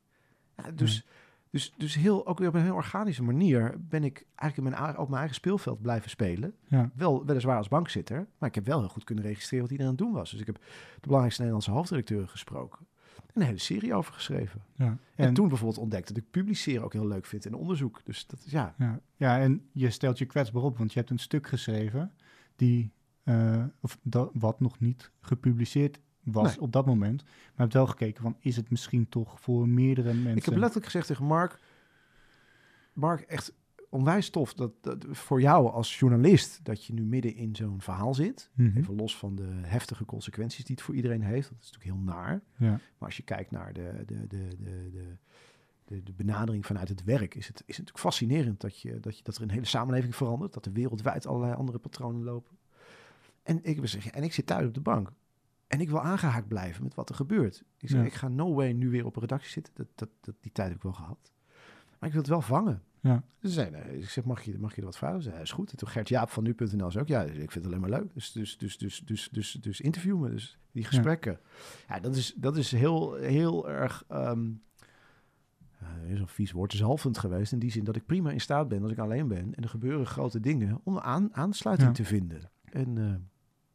Ja, 0.55 0.71
dus, 0.71 1.05
dus, 1.49 1.73
dus 1.77 1.95
heel, 1.95 2.27
ook 2.27 2.39
weer 2.39 2.47
op 2.47 2.53
een 2.53 2.61
heel 2.61 2.73
organische 2.73 3.23
manier 3.23 3.75
ben 3.79 4.03
ik 4.03 4.25
eigenlijk 4.35 4.75
in 4.75 4.81
mijn, 4.81 4.97
op 4.97 5.07
mijn 5.07 5.19
eigen 5.19 5.35
speelveld 5.35 5.81
blijven 5.81 6.09
spelen. 6.09 6.55
Ja. 6.67 6.91
Wel, 6.95 7.25
weliswaar 7.25 7.57
als 7.57 7.67
bankzitter, 7.67 8.27
maar 8.37 8.49
ik 8.49 8.55
heb 8.55 8.65
wel 8.65 8.79
heel 8.79 8.89
goed 8.89 9.03
kunnen 9.03 9.23
registreren 9.23 9.63
wat 9.63 9.71
iedereen 9.71 9.91
aan 9.91 9.97
het 9.97 10.07
doen 10.07 10.15
was. 10.15 10.31
Dus 10.31 10.39
ik 10.39 10.45
heb 10.45 10.55
de 10.55 10.99
belangrijkste 11.01 11.41
Nederlandse 11.41 11.71
hoofdredacteuren 11.71 12.29
gesproken. 12.29 12.87
En 13.15 13.41
een 13.41 13.47
hele 13.47 13.59
serie 13.59 13.93
over 13.93 14.13
geschreven. 14.13 14.61
Ja. 14.75 14.85
En, 14.85 14.99
En, 15.15 15.33
toen 15.33 15.47
bijvoorbeeld 15.47 15.79
ontdekt 15.79 16.07
dat 16.07 16.17
ik 16.17 16.31
publiceren 16.31 16.83
ook 16.83 16.93
heel 16.93 17.07
leuk 17.07 17.25
vind 17.25 17.45
en 17.45 17.53
onderzoek. 17.53 18.01
Dus 18.03 18.27
dat 18.27 18.43
is 18.45 18.51
ja. 18.51 18.75
ja. 18.77 18.99
ja, 19.15 19.39
en 19.39 19.69
je 19.71 19.89
stelt 19.89 20.17
je 20.17 20.25
kwetsbaar 20.25 20.63
op, 20.63 20.77
want 20.77 20.93
je 20.93 20.99
hebt 20.99 21.11
een 21.11 21.19
stuk 21.19 21.47
geschreven 21.47 22.11
die, 22.55 22.91
eh, 23.27 23.63
of 23.81 23.97
dat, 24.01 24.29
wat 24.33 24.59
nog 24.59 24.79
niet 24.79 25.11
gepubliceerd 25.19 25.99
was 26.23 26.47
Nee. 26.47 26.61
op 26.61 26.71
dat 26.71 26.85
moment. 26.85 27.23
Maar 27.23 27.33
je 27.55 27.61
hebt 27.61 27.73
wel 27.73 27.87
gekeken 27.87 28.21
van, 28.21 28.35
is 28.39 28.55
het 28.55 28.69
misschien 28.69 29.09
toch 29.09 29.41
voor 29.41 29.67
meerdere 29.67 30.13
mensen? 30.13 30.35
Ik 30.35 30.45
heb 30.45 30.55
letterlijk 30.55 30.85
gezegd 30.85 31.07
tegen 31.07 31.25
Mark, 31.25 31.59
Mark, 32.93 33.21
echt 33.21 33.53
onwijs 33.89 34.29
tof 34.29 34.53
dat, 34.53 34.71
dat 34.81 35.05
voor 35.09 35.41
jou 35.41 35.71
als 35.71 35.99
journalist 35.99 36.59
dat 36.63 36.85
je 36.85 36.93
nu 36.93 37.03
midden 37.03 37.35
in 37.35 37.55
zo'n 37.55 37.81
verhaal 37.81 38.13
zit. 38.13 38.49
Mhm. 38.53 38.77
Even 38.77 38.95
los 38.95 39.17
van 39.17 39.35
de 39.35 39.49
heftige 39.61 40.05
consequenties 40.05 40.65
die 40.65 40.75
het 40.75 40.83
voor 40.83 40.95
iedereen 40.95 41.21
heeft. 41.21 41.49
Dat 41.49 41.57
is 41.61 41.71
natuurlijk 41.71 41.97
heel 41.97 42.13
naar. 42.15 42.41
Ja. 42.57 42.69
Maar 42.69 42.79
als 43.07 43.17
je 43.17 43.23
kijkt 43.23 43.51
naar 43.51 43.73
de, 43.73 44.03
de, 44.05 44.27
de, 44.27 44.47
de, 44.57 44.89
de, 44.91 45.17
de, 45.85 46.03
de 46.03 46.13
benadering 46.13 46.65
vanuit 46.65 46.89
het 46.89 47.03
werk, 47.03 47.35
is 47.35 47.47
het, 47.47 47.55
is 47.55 47.77
het 47.77 47.85
natuurlijk 47.85 47.99
fascinerend 47.99 48.61
dat, 48.61 48.81
je, 48.81 48.99
dat, 48.99 49.17
je, 49.17 49.23
dat 49.23 49.35
er 49.35 49.41
een 49.41 49.51
hele 49.51 49.65
samenleving 49.65 50.15
verandert. 50.15 50.53
Dat 50.53 50.65
er 50.65 50.71
wereldwijd 50.71 51.27
allerlei 51.27 51.53
andere 51.53 51.77
patronen 51.77 52.23
lopen. 52.23 52.56
En 53.47 53.59
ik, 53.63 53.87
zeggen, 53.87 54.13
en 54.13 54.23
ik 54.23 54.33
zit 54.33 54.45
thuis 54.45 54.67
op 54.67 54.73
de 54.73 54.81
bank. 54.81 55.11
En 55.67 55.81
ik 55.81 55.89
wil 55.89 56.01
aangehaakt 56.01 56.47
blijven 56.47 56.83
met 56.83 56.93
wat 56.95 57.09
er 57.09 57.15
gebeurt. 57.15 57.63
Ik 57.77 57.89
zeg, 57.89 57.99
Ja. 57.99 58.05
ik 58.05 58.13
ga 58.13 58.27
no 58.27 58.53
way 58.53 58.71
nu 58.71 58.89
weer 58.89 59.05
op 59.05 59.15
een 59.15 59.21
redactie 59.21 59.51
zitten. 59.51 59.73
Dat, 59.75 59.87
dat, 59.95 60.09
dat, 60.21 60.35
die 60.41 60.51
tijd 60.51 60.67
heb 60.67 60.77
ik 60.77 60.83
wel 60.83 60.93
gehad. 60.93 61.31
Maar 61.99 62.09
ik 62.09 62.11
wil 62.11 62.21
het 62.21 62.29
wel 62.29 62.41
vangen. 62.41 62.81
Ja. 63.01 63.23
Dus 63.39 63.53
zei, 63.53 63.69
nee, 63.69 63.97
ik 63.99 64.09
zeg, 64.09 64.23
mag 64.23 64.41
je, 64.41 64.59
mag 64.59 64.71
je 64.75 64.79
er 64.79 64.85
wat 64.87 64.97
vragen? 64.97 65.21
Ze 65.23 65.31
is 65.31 65.51
goed. 65.51 65.71
En 65.71 65.77
toen 65.77 65.87
Gert 65.89 66.09
Jaap 66.09 66.29
van 66.29 66.43
nu.nl 66.43 66.91
zei 66.91 67.03
ook, 67.03 67.07
ja, 67.07 67.21
ik 67.23 67.51
vind 67.51 67.53
het 67.53 67.65
alleen 67.65 67.79
maar 67.79 67.89
leuk. 67.89 68.13
Dus, 68.13 68.31
dus, 68.31 68.57
dus, 68.57 68.77
dus, 68.77 68.99
dus, 69.05 69.29
dus, 69.31 69.51
dus 69.51 69.81
interview 69.81 70.19
me. 70.19 70.29
Dus 70.29 70.59
die 70.71 70.83
gesprekken. 70.83 71.39
Ja, 71.87 71.99
dat, 71.99 72.15
is, 72.15 72.33
dat 72.33 72.57
is 72.57 72.71
heel, 72.71 73.13
heel 73.13 73.69
erg... 73.69 74.03
eh, 74.07 74.31
is 76.07 76.19
een 76.19 76.27
vies 76.27 76.51
woord, 76.51 76.73
zalvend 76.73 77.17
geweest. 77.17 77.51
In 77.51 77.59
die 77.59 77.71
zin 77.71 77.83
dat 77.83 77.95
ik 77.95 78.05
prima 78.05 78.31
in 78.31 78.41
staat 78.41 78.67
ben 78.67 78.81
als 78.83 78.91
ik 78.91 78.97
alleen 78.97 79.27
ben. 79.27 79.55
En 79.55 79.63
er 79.63 79.69
gebeuren 79.69 80.05
grote 80.05 80.39
dingen 80.39 80.81
om 80.83 80.97
aan, 80.99 81.33
aansluiting 81.35 81.89
Ja. 81.89 81.95
te 81.95 82.05
vinden. 82.05 82.49
En 82.63 82.97
eh, 82.97 83.13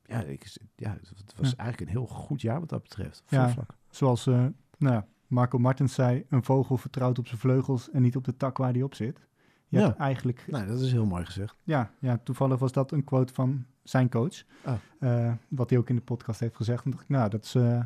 ja, 0.07 0.20
ik, 0.22 0.57
ja, 0.76 0.90
het 1.00 1.34
was 1.36 1.50
Ja. 1.50 1.57
eigenlijk 1.57 1.80
een 1.90 1.96
heel 1.96 2.07
goed 2.07 2.40
jaar 2.40 2.61
wat 2.61 2.68
dat 2.68 2.82
betreft. 2.82 3.22
Ja. 3.28 3.55
Zoals 3.90 4.26
eh, 4.26 4.46
nou, 4.78 5.03
Marco 5.26 5.59
Martens 5.59 5.94
zei, 5.94 6.24
een 6.28 6.44
vogel 6.44 6.76
vertrouwt 6.76 7.18
op 7.18 7.26
zijn 7.26 7.40
vleugels 7.40 7.90
en 7.90 8.03
niet 8.03 8.16
op 8.16 8.24
de 8.24 8.36
tak 8.36 8.57
waar 8.57 8.72
die 8.72 8.84
op 8.84 8.94
zit. 8.94 9.26
Je 9.68 9.78
Ja. 9.78 9.96
eigenlijk, 9.96 10.44
Nou, 10.50 10.66
dat 10.66 10.80
is 10.80 10.92
heel 10.92 11.07
mooi 11.07 11.24
gezegd. 11.24 11.57
ja, 11.64 11.90
ja, 11.98 12.18
toevallig 12.24 12.59
was 12.59 12.72
dat 12.72 12.92
een 12.92 13.05
quote 13.05 13.32
van 13.34 13.64
zijn 13.82 14.09
coach, 14.11 14.42
Oh. 14.66 14.74
eh, 14.98 15.32
wat 15.48 15.70
hij 15.70 15.78
ook 15.78 15.88
in 15.88 15.96
de 15.96 16.03
podcast 16.03 16.40
heeft 16.40 16.57
gezegd. 16.57 16.84
En 16.84 16.90
dacht 16.90 17.03
ik, 17.03 17.09
nou, 17.09 17.30
dat 17.30 17.44
is 17.44 17.55
eh, 17.55 17.84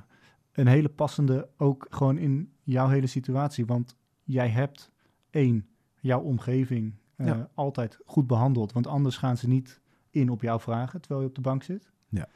een 0.53 0.67
hele 0.67 0.89
passende, 0.89 1.49
ook 1.57 1.87
gewoon 1.91 2.19
in 2.19 2.53
jouw 2.63 2.89
hele 2.89 3.07
situatie, 3.07 3.67
want 3.67 3.97
jij 4.25 4.49
hebt 4.49 4.91
één, 5.31 5.67
jouw 6.01 6.21
omgeving 6.21 6.95
Ja. 7.17 7.49
altijd 7.55 7.99
goed 8.07 8.27
behandeld, 8.27 8.73
want 8.73 8.87
anders 8.87 9.17
gaan 9.17 9.37
ze 9.37 9.49
niet 9.49 9.81
in 10.11 10.31
op 10.31 10.43
jouw 10.43 10.59
vragen 10.59 11.01
terwijl 11.01 11.21
je 11.23 11.29
op 11.29 11.35
de 11.35 11.41
bank 11.41 11.63
zit. 11.63 11.91
Ja. 12.09 12.29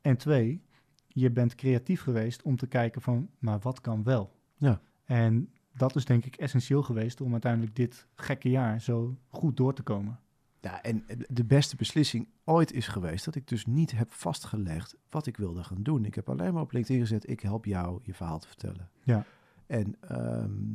En 0.00 0.16
twee, 0.16 0.62
je 1.06 1.30
bent 1.30 1.54
creatief 1.54 2.02
geweest 2.02 2.42
om 2.42 2.56
te 2.56 2.66
kijken 2.66 3.02
van, 3.02 3.30
maar 3.38 3.58
wat 3.58 3.80
kan 3.80 4.02
wel? 4.02 4.32
Ja. 4.56 4.80
En 5.04 5.50
dat 5.72 5.96
is 5.96 6.04
denk 6.04 6.24
ik 6.24 6.36
essentieel 6.36 6.82
geweest 6.82 7.20
om 7.20 7.32
uiteindelijk 7.32 7.76
dit 7.76 8.06
gekke 8.14 8.50
jaar 8.50 8.80
zo 8.80 9.18
goed 9.28 9.56
door 9.56 9.74
te 9.74 9.82
komen. 9.82 10.20
Ja, 10.60 10.82
en 10.82 11.04
de 11.28 11.44
beste 11.44 11.76
beslissing 11.76 12.28
ooit 12.44 12.72
is 12.72 12.88
geweest 12.88 13.24
dat 13.24 13.34
ik 13.34 13.48
dus 13.48 13.66
niet 13.66 13.90
heb 13.90 14.12
vastgelegd 14.12 14.96
wat 15.10 15.26
ik 15.26 15.36
wilde 15.36 15.64
gaan 15.64 15.82
doen. 15.82 16.04
Ik 16.04 16.14
heb 16.14 16.28
alleen 16.28 16.52
maar 16.52 16.62
op 16.62 16.72
LinkedIn 16.72 17.00
gezet, 17.00 17.28
ik 17.28 17.40
help 17.40 17.64
jou 17.64 18.00
je 18.02 18.14
verhaal 18.14 18.38
te 18.38 18.46
vertellen. 18.46 18.90
Ja. 19.02 19.24
En 19.66 19.96
ehm, 20.00 20.74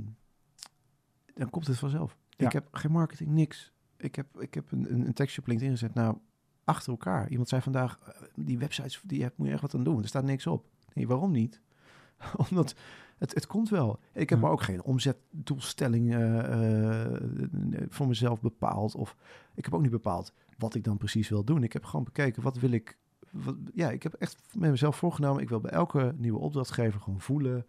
dan 1.33 1.49
komt 1.49 1.67
het 1.67 1.77
vanzelf. 1.77 2.17
Ja. 2.29 2.45
Ik 2.45 2.51
heb 2.51 2.67
geen 2.71 2.91
marketing, 2.91 3.29
niks. 3.29 3.73
Ik 3.97 4.15
heb, 4.15 4.39
ik 4.39 4.53
heb 4.53 4.71
een, 4.71 4.93
een, 4.93 5.05
een 5.05 5.13
tekstje 5.13 5.41
op 5.41 5.47
LinkedIn 5.47 5.73
gezet, 5.73 5.93
nou, 5.93 6.17
achter 6.71 6.91
elkaar. 6.91 7.29
Iemand 7.29 7.49
zei 7.49 7.61
vandaag, 7.61 7.99
eh, 7.99 8.21
die 8.35 8.57
websites, 8.57 9.01
die 9.03 9.23
heb, 9.23 9.37
moet 9.37 9.47
je 9.47 9.53
echt 9.53 9.61
wat 9.61 9.75
aan 9.75 9.83
doen. 9.83 10.01
Er 10.01 10.07
staat 10.07 10.23
niks 10.23 10.47
op. 10.47 10.65
Nee, 10.93 11.07
waarom 11.07 11.31
niet? 11.31 11.61
Omdat 12.49 12.75
het, 13.17 13.33
het 13.33 13.47
komt 13.47 13.69
wel. 13.69 13.99
Ik 14.13 14.29
heb 14.29 14.37
Ja. 14.39 14.43
maar 14.43 14.51
ook 14.53 14.61
geen 14.61 14.83
omzetdoelstelling 14.83 16.13
eh, 16.15 17.05
voor 17.89 18.07
mezelf 18.07 18.41
bepaald. 18.41 18.95
Of 18.95 19.15
ik 19.55 19.65
heb 19.65 19.73
ook 19.73 19.81
niet 19.81 19.91
bepaald 19.91 20.33
wat 20.57 20.75
ik 20.75 20.83
dan 20.83 20.97
precies 20.97 21.29
wil 21.29 21.43
doen. 21.43 21.63
Ik 21.63 21.73
heb 21.73 21.85
gewoon 21.85 22.05
bekeken, 22.05 22.43
wat 22.43 22.57
wil 22.59 22.71
ik... 22.71 22.97
Wat, 23.31 23.55
ja, 23.73 23.89
ik 23.91 24.03
heb 24.03 24.13
echt 24.13 24.35
met 24.53 24.69
mezelf 24.69 24.95
voorgenomen... 24.97 25.41
ik 25.41 25.49
wil 25.49 25.59
bij 25.59 25.71
elke 25.71 26.13
nieuwe 26.17 26.39
opdrachtgever 26.39 26.99
gewoon 26.99 27.21
voelen... 27.21 27.65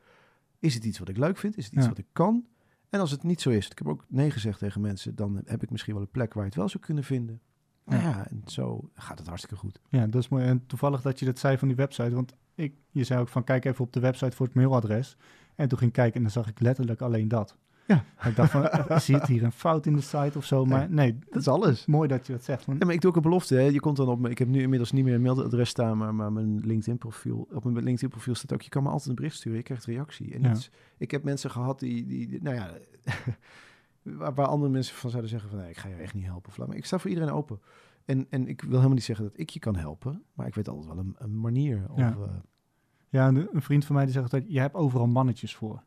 is 0.59 0.74
het 0.74 0.84
iets 0.84 0.98
wat 0.98 1.09
ik 1.09 1.16
leuk 1.16 1.36
vind? 1.36 1.57
Is 1.57 1.64
het 1.64 1.72
iets 1.74 1.82
Ja. 1.82 1.88
wat 1.88 1.98
ik 1.98 2.07
kan? 2.12 2.46
En 2.88 3.00
als 3.00 3.11
het 3.11 3.22
niet 3.22 3.40
zo 3.40 3.50
is, 3.50 3.68
ik 3.70 3.78
heb 3.78 3.88
ook 3.88 4.05
nee 4.09 4.30
gezegd 4.30 4.59
tegen 4.59 4.80
mensen... 4.80 5.14
dan 5.14 5.40
heb 5.44 5.62
ik 5.62 5.70
misschien 5.70 5.94
wel 5.94 6.03
een 6.03 6.11
plek 6.11 6.32
waar 6.34 6.42
je 6.42 6.48
het 6.48 6.59
wel 6.59 6.68
zou 6.68 6.84
kunnen 6.84 7.05
vinden. 7.05 7.40
Nou 7.84 8.02
Ja. 8.02 8.26
en 8.28 8.42
zo 8.46 8.90
gaat 8.94 9.18
het 9.18 9.26
hartstikke 9.26 9.56
goed. 9.56 9.80
Ja, 9.88 10.06
dat 10.06 10.22
is 10.22 10.28
mooi. 10.28 10.44
En 10.44 10.66
toevallig 10.66 11.02
dat 11.02 11.18
je 11.18 11.24
dat 11.24 11.38
zei 11.38 11.58
van 11.58 11.68
die 11.68 11.76
website, 11.76 12.14
want 12.14 12.34
ik, 12.54 12.74
je 12.90 13.04
zei 13.04 13.20
ook 13.20 13.28
van 13.28 13.44
kijk 13.44 13.64
even 13.64 13.84
op 13.84 13.92
de 13.92 14.00
website 14.00 14.36
voor 14.36 14.46
het 14.46 14.54
mailadres. 14.54 15.16
En 15.54 15.68
toen 15.68 15.78
ging 15.78 15.90
ik 15.90 15.96
kijken 15.96 16.14
en 16.16 16.22
dan 16.22 16.30
zag 16.30 16.48
ik 16.48 16.60
letterlijk 16.60 17.00
alleen 17.00 17.28
dat. 17.28 17.56
Ja. 17.86 18.04
Ik 18.28 18.36
dacht 18.36 18.50
van, 18.50 18.68
eh, 18.68 18.98
zit 18.98 19.26
hier 19.26 19.42
een 19.42 19.52
fout 19.52 19.86
in 19.86 19.94
de 19.94 20.00
site 20.00 20.32
of 20.38 20.44
zo? 20.44 20.64
Maar 20.64 20.90
nee, 20.90 21.18
Dat 21.30 21.40
is 21.40 21.48
alles. 21.48 21.86
mooi 21.86 22.08
dat 22.08 22.26
je 22.26 22.32
dat 22.32 22.44
zegt. 22.44 22.64
Want, 22.64 22.78
Ja, 22.78 22.84
maar 22.86 22.94
ik 22.94 23.00
doe 23.00 23.10
ook 23.10 23.16
een 23.16 23.22
belofte. 23.22 23.54
Hè. 23.54 23.60
Je 23.62 23.80
komt 23.80 23.96
dan 23.96 24.08
op 24.08 24.18
me. 24.18 24.30
Ik 24.30 24.38
heb 24.38 24.48
nu 24.48 24.62
inmiddels 24.62 24.92
niet 24.92 25.04
meer 25.04 25.14
een 25.14 25.22
mailadres 25.22 25.68
staan, 25.68 25.98
maar, 25.98 26.14
maar 26.14 26.32
mijn 26.32 26.60
LinkedIn 26.60 26.98
profiel. 26.98 27.48
Op 27.52 27.64
mijn 27.64 27.84
LinkedIn 27.84 28.08
profiel 28.08 28.34
staat 28.34 28.52
ook: 28.52 28.62
je 28.62 28.68
kan 28.68 28.82
me 28.82 28.88
altijd 28.88 29.08
een 29.08 29.14
bericht 29.14 29.36
sturen. 29.36 29.58
Je 29.58 29.64
krijgt 29.64 29.84
reactie. 29.84 30.34
En 30.34 30.42
Ja. 30.42 30.48
het 30.48 30.56
is- 30.58 30.70
ik 30.98 31.10
heb 31.10 31.22
mensen 31.22 31.50
gehad 31.50 31.78
die, 31.80 32.06
die, 32.06 32.26
die- 32.28 32.42
nou 32.42 32.56
ja, 32.56 32.70
waar, 34.03 34.34
waar 34.34 34.46
andere 34.46 34.72
mensen 34.72 34.96
van 34.96 35.11
zouden 35.11 35.30
zeggen 35.30 35.50
van, 35.50 35.59
nee, 35.59 35.68
ik 35.70 35.76
ga 35.76 35.88
je 35.88 35.94
echt 35.94 36.14
niet 36.14 36.24
helpen. 36.24 36.50
of 36.50 36.59
Maar 36.66 36.76
ik 36.76 36.84
sta 36.84 36.98
voor 36.98 37.11
iedereen 37.11 37.32
open. 37.32 37.61
En, 38.05 38.26
en 38.30 38.48
ik 38.48 38.61
wil 38.61 38.70
helemaal 38.72 38.94
niet 38.94 39.05
zeggen 39.05 39.24
dat 39.24 39.38
ik 39.38 39.50
je 39.50 39.59
kan 39.59 39.76
helpen, 39.76 40.22
maar 40.34 40.46
ik 40.46 40.55
weet 40.55 40.68
altijd 40.68 40.86
wel 40.86 40.98
een, 40.98 41.14
een 41.18 41.40
manier. 41.40 41.84
Of, 41.90 41.98
Ja. 41.98 42.16
ja. 42.18 42.42
ja, 43.09 43.28
een 43.28 43.48
een 43.53 43.62
vriend 43.62 43.84
van 43.84 43.94
mij 43.94 44.05
die 44.05 44.14
zegt 44.14 44.30
dat 44.30 44.42
je 44.46 44.61
hebt 44.61 44.74
overal 44.74 45.07
mannetjes 45.07 45.55
voor. 45.55 45.82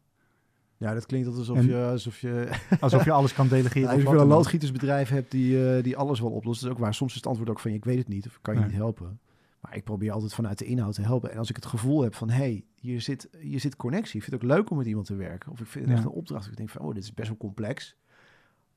ja, 0.77 0.93
dat 0.93 1.05
klinkt 1.05 1.27
alsof 1.27 1.57
En- 1.57 1.65
je, 1.67 1.87
alsof 1.91 2.19
je 2.19 2.49
Alsof 2.79 3.05
je 3.05 3.11
alles 3.11 3.33
kan 3.33 3.47
delegeren. 3.47 3.89
Of 3.89 4.05
als 4.05 4.15
je 4.15 4.21
een 4.21 4.27
loodgietersbedrijf 4.27 5.09
hebt 5.09 5.31
die, 5.31 5.75
eh, 5.75 5.83
die 5.83 5.97
alles 5.97 6.19
wel 6.19 6.31
oplost, 6.31 6.61
dat 6.61 6.69
is 6.69 6.75
ook 6.75 6.81
waar. 6.83 6.93
Soms 6.93 7.09
is 7.11 7.17
het 7.17 7.25
antwoord 7.27 7.49
ook 7.49 7.59
van, 7.59 7.71
ik 7.71 7.85
weet 7.85 7.97
het 7.97 8.07
niet 8.07 8.25
of 8.27 8.35
ik 8.35 8.41
kan 8.41 8.53
je 8.53 8.59
Nee. 8.59 8.69
niet 8.69 8.77
helpen. 8.77 9.19
Maar 9.59 9.75
ik 9.75 9.83
probeer 9.83 10.11
altijd 10.11 10.33
vanuit 10.33 10.57
de 10.59 10.65
inhoud 10.65 10.93
te 10.93 11.01
helpen. 11.01 11.31
En 11.31 11.37
als 11.37 11.49
ik 11.49 11.55
het 11.55 11.65
gevoel 11.65 12.01
heb 12.01 12.15
van, 12.15 12.29
hé, 12.29 12.35
hey, 12.35 12.65
hier, 12.79 13.01
zit, 13.01 13.29
hier 13.39 13.59
zit 13.59 13.75
connectie. 13.75 14.15
Ik 14.15 14.23
vind 14.23 14.41
het 14.41 14.43
ook 14.51 14.57
leuk 14.57 14.69
om 14.69 14.77
met 14.77 14.85
iemand 14.87 15.05
te 15.05 15.15
werken. 15.15 15.51
Of 15.51 15.59
ik 15.59 15.65
vind 15.67 15.83
het 15.85 15.93
Ja. 15.93 15.99
echt 15.99 16.09
een 16.09 16.15
opdracht. 16.17 16.47
Ik 16.47 16.57
denk 16.57 16.69
van, 16.69 16.81
oh, 16.81 16.93
dit 16.93 17.03
is 17.03 17.13
best 17.13 17.27
wel 17.27 17.37
complex. 17.37 17.95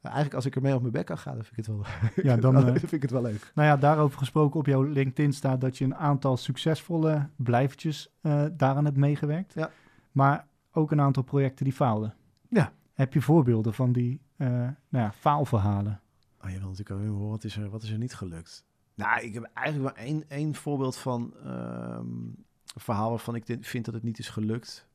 Maar 0.00 0.12
eigenlijk 0.12 0.34
als 0.34 0.46
ik 0.46 0.56
ermee 0.56 0.74
op 0.74 0.80
mijn 0.80 0.92
bek 0.92 1.06
kan 1.06 1.18
gaan, 1.18 1.34
dan 1.34 1.44
vind 1.44 1.58
ik 1.58 1.66
het 1.66 1.74
wel, 1.74 2.24
Ja, 2.24 2.36
dan, 2.36 2.54
dan 2.64 2.66
eh, 2.66 2.74
vind 2.74 2.92
ik 2.92 3.02
het 3.02 3.10
wel 3.10 3.22
leuk. 3.22 3.52
Nou 3.54 3.68
ja, 3.68 3.76
daarover 3.76 4.18
gesproken 4.18 4.60
op 4.60 4.66
jouw 4.66 4.82
LinkedIn 4.82 5.32
staat 5.32 5.60
dat 5.60 5.78
je 5.78 5.84
een 5.84 5.94
aantal 5.94 6.36
succesvolle 6.36 7.28
blijvertjes 7.36 8.10
eh, 8.20 8.44
daaraan 8.52 8.84
hebt 8.84 8.96
meegewerkt. 8.96 9.54
Ja. 9.54 9.70
Maar 10.12 10.46
ook 10.72 10.90
een 10.90 11.00
aantal 11.00 11.22
projecten 11.22 11.64
die 11.64 11.74
faalden. 11.74 12.14
Ja. 12.48 12.72
Heb 12.92 13.12
je 13.12 13.20
voorbeelden 13.20 13.74
van 13.74 13.92
die 13.92 14.20
eh, 14.36 14.48
nou 14.48 14.74
ja, 14.88 15.12
faalverhalen? 15.12 16.00
Oh, 16.44 16.50
je 16.50 16.58
wil 16.58 16.68
natuurlijk 16.68 17.00
ook 17.00 17.06
horen, 17.06 17.28
wat 17.28 17.44
is 17.44 17.56
er, 17.56 17.70
wat 17.70 17.82
is 17.82 17.90
er 17.90 17.98
niet 17.98 18.14
gelukt? 18.14 18.64
Nou, 18.94 19.20
ik 19.20 19.34
heb 19.34 19.50
eigenlijk 19.54 19.96
wel 19.96 20.04
één, 20.06 20.24
één 20.28 20.54
voorbeeld 20.54 20.96
van 20.96 21.34
ehm, 21.44 22.06
een 22.06 22.44
verhaal 22.76 23.10
waarvan 23.10 23.34
ik 23.34 23.56
vind 23.60 23.84
dat 23.84 23.94
het 23.94 24.02
niet 24.02 24.18
is 24.18 24.28
gelukt. 24.28 24.86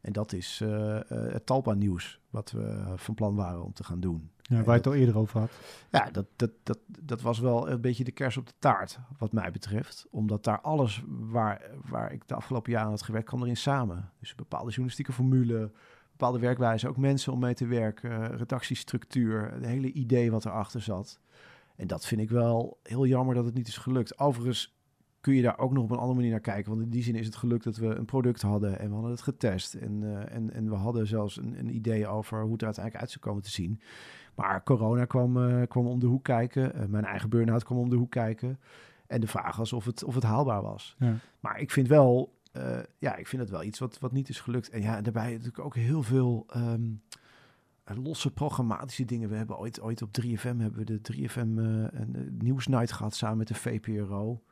En 0.00 0.12
dat 0.12 0.32
is 0.32 0.62
het 1.08 1.46
Talpa-nieuws, 1.46 2.20
wat 2.30 2.50
we 2.50 2.92
van 2.96 3.14
plan 3.14 3.34
waren 3.34 3.64
om 3.64 3.72
te 3.72 3.84
gaan 3.84 4.00
doen. 4.00 4.30
Ja, 4.42 4.56
waar 4.56 4.64
je 4.64 4.72
het 4.72 4.86
al 4.86 4.94
eerder 4.94 5.18
over 5.18 5.40
had. 5.40 5.50
Ja, 5.90 6.10
dat, 6.10 6.26
dat, 6.36 6.50
dat, 6.62 6.78
dat 6.86 7.20
was 7.20 7.38
wel 7.38 7.70
een 7.70 7.80
beetje 7.80 8.04
de 8.04 8.12
kers 8.12 8.36
op 8.36 8.46
de 8.46 8.52
taart, 8.58 8.98
wat 9.18 9.32
mij 9.32 9.50
betreft. 9.50 10.06
Omdat 10.10 10.44
daar 10.44 10.60
alles 10.60 11.02
waar, 11.06 11.62
waar 11.88 12.12
ik 12.12 12.28
de 12.28 12.34
afgelopen 12.34 12.72
jaren 12.72 12.90
had 12.90 13.02
gewerkt, 13.02 13.28
kwam 13.28 13.42
erin 13.42 13.56
samen. 13.56 14.10
Dus 14.20 14.30
een 14.30 14.36
bepaalde 14.36 14.68
journalistieke 14.68 15.12
formule, 15.12 15.70
bepaalde 16.10 16.38
werkwijze, 16.38 16.88
ook 16.88 16.96
mensen 16.96 17.32
om 17.32 17.38
mee 17.38 17.54
te 17.54 17.66
werken, 17.66 18.36
redactiestructuur, 18.36 19.50
het 19.52 19.64
hele 19.64 19.92
idee 19.92 20.30
wat 20.30 20.44
erachter 20.44 20.80
zat. 20.80 21.20
En 21.76 21.86
dat 21.86 22.06
vind 22.06 22.20
ik 22.20 22.30
wel 22.30 22.78
heel 22.82 23.06
jammer 23.06 23.34
dat 23.34 23.44
het 23.44 23.54
niet 23.54 23.68
is 23.68 23.76
gelukt. 23.76 24.18
Overigens 24.18 24.74
kun 25.22 25.34
je 25.34 25.42
daar 25.42 25.58
ook 25.58 25.72
nog 25.72 25.84
op 25.84 25.90
een 25.90 25.96
andere 25.96 26.14
manier 26.14 26.30
naar 26.30 26.40
kijken. 26.40 26.70
Want 26.70 26.82
in 26.82 26.90
die 26.90 27.02
zin 27.02 27.14
is 27.14 27.26
het 27.26 27.36
gelukt 27.36 27.64
dat 27.64 27.76
we 27.76 27.86
een 27.86 28.04
product 28.04 28.42
hadden 28.42 28.78
en 28.78 28.88
we 28.88 28.92
hadden 28.92 29.10
het 29.10 29.22
getest. 29.22 29.74
En, 29.74 30.02
eh, 30.02 30.34
en, 30.34 30.52
en 30.52 30.68
we 30.68 30.74
hadden 30.74 31.06
zelfs 31.06 31.36
een, 31.36 31.58
een 31.58 31.74
idee 31.74 32.06
over 32.06 32.42
hoe 32.42 32.52
het 32.52 32.60
er 32.60 32.66
uiteindelijk 32.66 33.04
uit 33.04 33.12
zou 33.12 33.24
komen 33.24 33.42
te 33.42 33.50
zien. 33.50 33.80
Maar 34.34 34.62
corona 34.62 35.04
kwam, 35.04 35.48
eh, 35.48 35.68
kwam 35.68 35.86
om 35.86 36.00
de 36.00 36.06
hoek 36.06 36.24
kijken. 36.24 36.74
Eh, 36.74 36.86
mijn 36.86 37.04
eigen 37.04 37.28
burn-out 37.28 37.64
kwam 37.64 37.78
om 37.78 37.90
de 37.90 37.96
hoek 37.96 38.10
kijken. 38.10 38.58
En 39.06 39.20
de 39.20 39.26
vraag 39.26 39.56
was 39.56 39.72
of 39.72 39.84
het, 39.84 40.04
of 40.04 40.14
het 40.14 40.22
haalbaar 40.22 40.62
was. 40.62 40.96
Ja. 40.98 41.14
Maar 41.40 41.60
ik 41.60 41.70
vind 41.70 41.88
wel, 41.88 42.38
eh, 42.52 42.78
ja, 42.98 43.16
ik 43.16 43.26
vind 43.26 43.42
het 43.42 43.50
wel 43.50 43.62
iets 43.62 43.78
wat, 43.78 43.98
wat 43.98 44.12
niet 44.12 44.28
is 44.28 44.40
gelukt. 44.40 44.70
En 44.70 44.80
ja, 44.80 45.00
daarbij 45.00 45.30
natuurlijk 45.30 45.64
ook 45.64 45.74
heel 45.74 46.02
veel 46.02 46.46
ehm, 46.48 46.82
eh, 47.84 47.96
losse 47.96 48.30
programmatische 48.30 49.04
dingen. 49.04 49.28
We 49.28 49.36
hebben 49.36 49.58
ooit, 49.58 49.80
ooit 49.80 50.02
op 50.02 50.12
3FM 50.12 50.58
hebben 50.58 50.74
we 50.74 50.84
de 50.84 51.00
3FM 51.00 51.58
eh, 51.58 52.00
een, 52.00 52.36
nieuwsnight 52.38 52.92
gehad 52.92 53.14
samen 53.14 53.38
met 53.38 53.48
de 53.48 53.54
VPRO. 53.54 54.42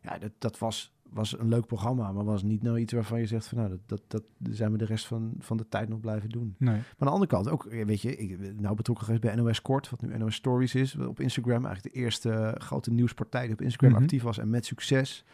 Ja, 0.00 0.18
dat, 0.18 0.32
dat 0.38 0.58
was, 0.58 0.94
was 1.12 1.38
een 1.38 1.48
leuk 1.48 1.66
programma, 1.66 2.12
maar 2.12 2.24
was 2.24 2.42
niet 2.42 2.62
nou 2.62 2.78
iets 2.78 2.92
waarvan 2.92 3.18
je 3.20 3.26
zegt 3.26 3.46
van 3.46 3.58
nou, 3.58 3.70
dat, 3.70 3.80
dat, 3.86 4.02
dat 4.08 4.22
zijn 4.54 4.72
we 4.72 4.78
de 4.78 4.84
rest 4.84 5.06
van, 5.06 5.34
van 5.38 5.56
de 5.56 5.68
tijd 5.68 5.88
nog 5.88 6.00
blijven 6.00 6.28
doen. 6.28 6.54
Nee. 6.58 6.74
Maar 6.74 6.84
aan 6.98 7.06
de 7.06 7.12
andere 7.12 7.30
kant 7.30 7.48
ook, 7.48 7.64
weet 7.70 8.00
je, 8.00 8.16
ik 8.16 8.40
ben 8.40 8.60
nou 8.60 8.74
betrokken 8.76 9.04
geweest 9.04 9.22
bij 9.24 9.34
NOS 9.34 9.62
Kort, 9.62 9.90
wat 9.90 10.02
nu 10.02 10.18
NOS 10.18 10.34
Stories 10.34 10.74
is, 10.74 10.96
op 10.96 11.20
Instagram. 11.20 11.64
Eigenlijk 11.64 11.94
de 11.94 12.00
eerste 12.00 12.54
grote 12.58 12.90
nieuwspartij 12.90 13.42
die 13.42 13.52
op 13.52 13.60
Instagram 13.60 13.90
Mhm. 13.92 14.02
actief 14.02 14.22
was 14.22 14.38
en 14.38 14.50
met 14.50 14.66
succes. 14.66 15.24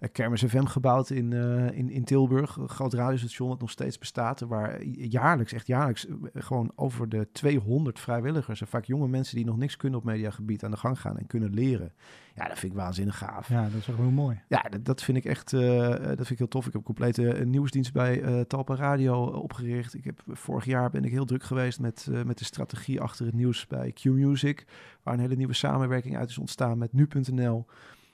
Uh, 0.00 0.08
Kermis 0.12 0.44
FM 0.44 0.64
gebouwd 0.64 1.10
in, 1.10 1.32
eh, 1.32 1.78
in, 1.78 1.90
in 1.90 2.04
Tilburg, 2.04 2.56
een 2.56 2.68
groot 2.68 2.94
radiostation 2.94 3.48
dat 3.48 3.60
nog 3.60 3.70
steeds 3.70 3.98
bestaat, 3.98 4.40
waar 4.40 4.84
jaarlijks, 4.84 5.52
echt 5.52 5.66
jaarlijks, 5.66 6.06
eh, 6.06 6.14
gewoon 6.34 6.72
over 6.74 7.08
de 7.08 7.28
200 7.32 8.00
vrijwilligers 8.00 8.60
en 8.60 8.66
vaak 8.66 8.84
jonge 8.84 9.08
mensen 9.08 9.36
die 9.36 9.44
nog 9.44 9.56
niks 9.56 9.76
kunnen 9.76 9.98
op 9.98 10.04
mediagebied 10.04 10.64
aan 10.64 10.70
de 10.70 10.76
gang 10.76 11.00
gaan 11.00 11.18
en 11.18 11.26
kunnen 11.26 11.54
leren. 11.54 11.92
Ja, 12.38 12.48
dat 12.48 12.58
vind 12.58 12.72
ik 12.72 12.78
waanzinnig 12.78 13.18
gaaf. 13.18 13.48
Ja, 13.48 13.62
dat 13.62 13.72
is 13.72 13.88
echt 13.88 13.98
heel 13.98 14.10
mooi. 14.10 14.40
Ja, 14.48 14.62
dat, 14.62 14.84
dat 14.84 15.02
vind 15.02 15.18
ik 15.18 15.24
echt 15.24 15.52
eh, 15.52 15.92
eh, 15.92 16.00
dat 16.00 16.16
vind 16.16 16.30
ik 16.30 16.38
heel 16.38 16.48
tof. 16.48 16.66
Ik 16.66 16.72
heb 16.72 16.80
een 16.80 16.94
complete 16.94 17.32
eh, 17.32 17.46
nieuwsdienst 17.46 17.92
bij 17.92 18.22
eh, 18.22 18.40
Talpa 18.40 18.74
Radio 18.74 19.32
eh, 19.32 19.42
opgericht. 19.42 19.94
Ik 19.94 20.04
heb, 20.04 20.22
vorig 20.26 20.64
jaar 20.64 20.90
ben 20.90 21.04
ik 21.04 21.10
heel 21.10 21.24
druk 21.24 21.42
geweest 21.42 21.80
met, 21.80 22.08
eh, 22.12 22.22
met 22.22 22.38
de 22.38 22.44
strategie 22.44 23.00
achter 23.00 23.26
het 23.26 23.34
nieuws 23.34 23.66
bij 23.66 23.92
Q-Music. 23.92 24.66
Waar 25.02 25.14
een 25.14 25.20
hele 25.20 25.36
nieuwe 25.36 25.52
samenwerking 25.52 26.16
uit 26.16 26.30
is 26.30 26.38
ontstaan 26.38 26.78
met 26.78 26.92
nu.nl. 26.92 27.66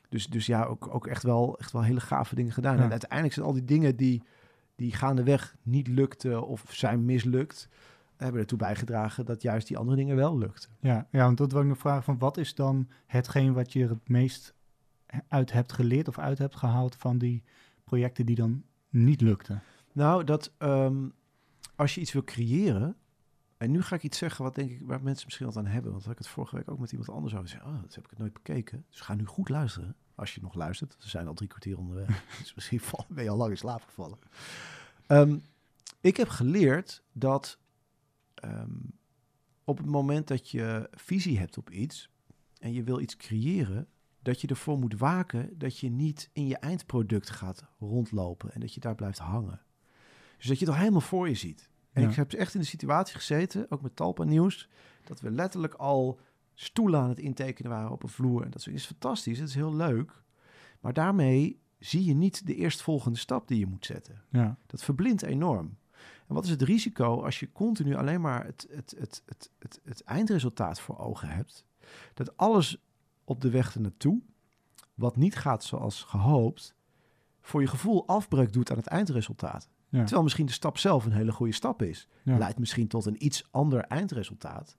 Dus, 0.09 0.27
dus 0.27 0.47
ja, 0.47 0.65
ook, 0.65 0.95
ook 0.95 1.07
echt, 1.07 1.23
wel, 1.23 1.59
echt 1.59 1.73
wel 1.73 1.83
hele 1.83 2.01
gave 2.01 2.35
dingen 2.35 2.53
gedaan. 2.53 2.77
Ja. 2.77 2.83
En 2.83 2.91
uiteindelijk 2.91 3.35
zijn 3.35 3.47
al 3.47 3.53
die 3.53 3.65
dingen 3.65 3.97
die, 3.97 4.23
die 4.77 4.93
gaandeweg 4.93 5.57
niet 5.63 5.89
lukten 5.89 6.47
of 6.47 6.65
zijn 6.69 7.05
mislukt... 7.05 7.69
hebben 8.17 8.41
ertoe 8.41 8.59
bijgedragen 8.59 9.25
dat 9.25 9.43
juist 9.43 9.69
die 9.69 9.79
andere 9.79 9.97
dingen 9.97 10.17
wel 10.17 10.39
lukten. 10.39 10.71
Ja, 10.81 11.07
ja, 11.11 11.25
want 11.25 11.39
dat 11.39 11.53
wil 11.53 11.61
ik 11.61 11.67
nog 11.67 11.79
vragen 11.79 12.03
van 12.03 12.19
wat 12.19 12.37
is 12.37 12.55
dan 12.55 12.89
hetgeen 13.07 13.53
wat 13.53 13.73
je 13.73 13.89
het 13.89 14.09
meest 14.09 14.55
uit 15.29 15.53
hebt 15.53 15.73
geleerd 15.73 16.09
of 16.09 16.19
uit 16.19 16.39
hebt 16.39 16.57
gehaald 16.57 16.97
van 16.97 17.19
die 17.19 17.43
projecten 17.85 18.27
die 18.27 18.37
dan 18.37 18.63
niet 18.89 19.21
lukten? 19.21 19.63
Nou, 19.93 20.25
dat 20.25 20.53
ehm, 20.59 21.09
als 21.77 21.95
je 21.95 22.01
iets 22.01 22.13
wil 22.13 22.25
creëren. 22.25 22.97
En 23.65 23.71
nu 23.71 23.83
ga 23.83 23.97
ik 23.97 24.03
iets 24.03 24.19
zeggen 24.19 24.45
wat 24.45 24.55
denk 24.55 24.71
ik 24.71 24.81
waar 24.83 25.03
mensen 25.03 25.25
misschien 25.25 25.47
wat 25.47 25.57
aan 25.57 25.67
hebben. 25.67 25.91
Want 25.91 26.03
had 26.03 26.12
ik 26.12 26.19
het 26.19 26.29
vorige 26.29 26.57
week 26.57 26.71
ook 26.71 26.79
met 26.79 26.91
iemand 26.91 27.11
anders 27.11 27.35
over. 27.35 27.62
Oh, 27.65 27.83
dat 27.83 27.95
heb 27.95 28.05
ik 28.05 28.11
het 28.11 28.19
nooit 28.19 28.33
bekeken. 28.33 28.85
Dus 28.91 29.01
ga 29.01 29.15
nu 29.15 29.25
goed 29.25 29.49
luisteren. 29.49 29.97
Als 30.15 30.35
je 30.35 30.41
nog 30.41 30.55
luistert. 30.55 30.97
Ze 30.99 31.09
zijn 31.09 31.27
al 31.27 31.35
drie 31.35 31.49
kwartier 31.49 31.79
onderweg. 31.79 32.25
dus 32.39 32.55
misschien 32.55 32.81
ben 33.09 33.25
je 33.25 33.31
al 33.31 33.37
lang 33.37 33.51
in 33.51 33.57
slaap 33.57 33.83
gevallen. 33.83 34.19
Ehm, 35.07 35.39
ik 36.01 36.17
heb 36.17 36.29
geleerd 36.29 37.03
dat 37.12 37.59
ehm, 38.35 38.79
op 39.65 39.77
het 39.79 39.87
moment 39.87 40.29
dat 40.29 40.51
je 40.51 40.89
visie 40.91 41.39
hebt 41.39 41.59
op 41.59 41.71
iets. 41.71 42.11
En 42.59 42.73
je 42.73 42.83
wil 42.83 43.01
iets 43.01 43.17
creëren 43.17 43.89
dat 44.23 44.41
je 44.41 44.47
ervoor 44.47 44.79
moet 44.79 44.99
waken 44.99 45.59
dat 45.59 45.79
je 45.79 45.91
niet 45.91 46.31
in 46.33 46.47
je 46.47 46.57
eindproduct 46.57 47.31
gaat 47.31 47.65
rondlopen 47.79 48.53
en 48.53 48.61
dat 48.61 48.75
je 48.75 48.81
daar 48.81 48.95
blijft 48.95 49.19
hangen. 49.19 49.61
Dus 50.37 50.47
dat 50.47 50.59
je 50.59 50.65
het 50.65 50.75
al 50.75 50.81
helemaal 50.81 51.01
voor 51.01 51.29
je 51.29 51.35
ziet. 51.35 51.73
En 51.95 52.03
Ja. 52.03 52.09
ik 52.09 52.14
heb 52.14 52.32
echt 52.32 52.55
in 52.55 52.61
de 52.61 52.66
situatie 52.66 53.14
gezeten, 53.14 53.66
ook 53.70 53.82
met 53.82 53.97
Talpa 53.97 54.24
Nieuws, 54.24 54.68
dat 55.05 55.20
we 55.20 55.30
letterlijk 55.30 55.74
al 55.74 56.20
stoelen 56.55 57.01
aan 57.01 57.09
het 57.09 57.18
intekenen 57.18 57.70
waren 57.70 57.90
op 57.90 58.03
een 58.03 58.09
vloer. 58.09 58.42
En 58.45 58.51
dat 58.51 58.66
is 58.66 58.86
fantastisch, 58.86 59.38
het 59.38 59.49
is 59.49 59.55
heel 59.55 59.74
leuk. 59.74 60.22
Maar 60.80 60.92
daarmee 60.92 61.61
zie 61.78 62.05
je 62.05 62.14
niet 62.14 62.47
de 62.47 62.55
eerstvolgende 62.55 63.18
stap 63.18 63.49
die 63.49 63.59
je 63.59 63.66
moet 63.66 63.86
zetten. 63.86 64.22
Ja, 64.30 64.57
Dat 64.66 64.84
verblindt 64.84 65.22
enorm. 65.22 65.76
En 66.28 66.34
wat 66.34 66.45
is 66.45 66.51
het 66.51 66.62
risico 66.62 67.22
als 67.24 67.40
je 67.40 67.53
continu 67.53 67.95
alleen 67.97 68.20
maar 68.20 68.45
het, 68.45 68.66
het, 68.70 68.95
het, 68.99 69.22
het, 69.26 69.51
het, 69.59 69.80
het 69.84 70.03
eindresultaat 70.05 70.80
voor 70.80 70.99
ogen 70.99 71.28
hebt? 71.28 71.64
Dat 72.14 72.36
alles 72.36 72.82
op 73.24 73.40
de 73.40 73.51
weg 73.51 73.74
ernaartoe, 73.74 74.20
wat 74.95 75.16
niet 75.16 75.36
gaat 75.36 75.64
zoals 75.64 76.03
gehoopt, 76.03 76.74
voor 77.40 77.61
je 77.61 77.66
gevoel 77.66 78.07
afbreuk 78.07 78.53
doet 78.53 78.70
aan 78.70 78.76
het 78.76 78.86
eindresultaat. 78.86 79.68
Ja, 79.95 80.01
Terwijl 80.03 80.22
misschien 80.22 80.47
de 80.47 80.53
stap 80.53 80.78
zelf 80.78 81.05
een 81.05 81.12
hele 81.12 81.32
goede 81.32 81.53
stap 81.53 81.82
is. 81.82 82.09
ja. 82.22 82.38
Leidt 82.38 82.59
misschien 82.59 82.88
tot 82.88 83.07
een 83.07 83.24
iets 83.24 83.49
ander 83.51 83.80
eindresultaat. 83.80 84.76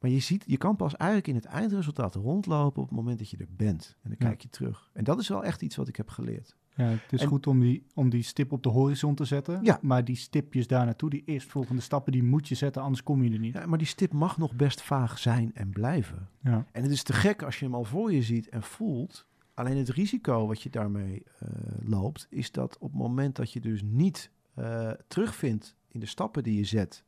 Maar 0.00 0.10
je, 0.10 0.18
ziet, 0.18 0.44
je 0.46 0.56
kan 0.56 0.76
pas 0.76 0.96
eigenlijk 0.96 1.28
in 1.28 1.34
het 1.34 1.44
eindresultaat 1.44 2.14
rondlopen 2.14 2.82
op 2.82 2.88
het 2.88 2.96
moment 2.96 3.18
dat 3.18 3.30
je 3.30 3.36
er 3.36 3.46
bent. 3.56 3.96
En 4.02 4.10
dan 4.10 4.16
Ja. 4.18 4.26
kijk 4.26 4.40
je 4.40 4.48
terug. 4.48 4.90
En 4.92 5.04
dat 5.04 5.18
is 5.18 5.28
wel 5.28 5.44
echt 5.44 5.62
iets 5.62 5.76
wat 5.76 5.88
ik 5.88 5.96
heb 5.96 6.08
geleerd. 6.08 6.56
Ja, 6.76 6.84
het 6.84 7.12
is 7.12 7.20
En- 7.22 7.28
goed 7.28 7.46
om 7.46 7.60
die, 7.60 7.86
om 7.94 8.10
die 8.10 8.22
stip 8.22 8.52
op 8.52 8.62
de 8.62 8.68
horizon 8.68 9.14
te 9.14 9.24
zetten. 9.24 9.60
Ja. 9.62 9.78
Maar 9.82 10.04
die 10.04 10.16
stipjes 10.16 10.66
daar 10.66 10.84
naartoe, 10.84 11.10
die 11.10 11.22
eerstvolgende 11.24 11.82
stappen, 11.82 12.12
die 12.12 12.22
moet 12.22 12.48
je 12.48 12.54
zetten, 12.54 12.82
anders 12.82 13.02
kom 13.02 13.22
je 13.22 13.30
er 13.32 13.38
niet. 13.38 13.54
Ja, 13.54 13.66
maar 13.66 13.78
die 13.78 13.86
stip 13.86 14.12
mag 14.12 14.38
nog 14.38 14.54
best 14.54 14.82
vaag 14.82 15.18
zijn 15.18 15.50
en 15.54 15.70
blijven. 15.70 16.28
Ja, 16.42 16.66
En 16.72 16.82
het 16.82 16.90
is 16.92 17.02
te 17.02 17.12
gek 17.12 17.42
als 17.42 17.58
je 17.58 17.64
hem 17.64 17.74
al 17.74 17.84
voor 17.84 18.12
je 18.12 18.22
ziet 18.22 18.48
en 18.48 18.62
voelt. 18.62 19.26
Alleen 19.58 19.76
het 19.76 19.88
risico 19.88 20.46
wat 20.46 20.62
je 20.62 20.70
daarmee 20.70 21.22
eh, 21.38 21.48
loopt, 21.84 22.26
is 22.30 22.52
dat 22.52 22.78
op 22.78 22.90
het 22.90 23.00
moment 23.00 23.36
dat 23.36 23.52
je 23.52 23.60
dus 23.60 23.82
niet 23.82 24.30
eh, 24.54 24.90
terugvindt 25.08 25.76
in 25.88 26.00
de 26.00 26.06
stappen 26.06 26.42
die 26.42 26.56
je 26.56 26.64
zet, 26.64 27.04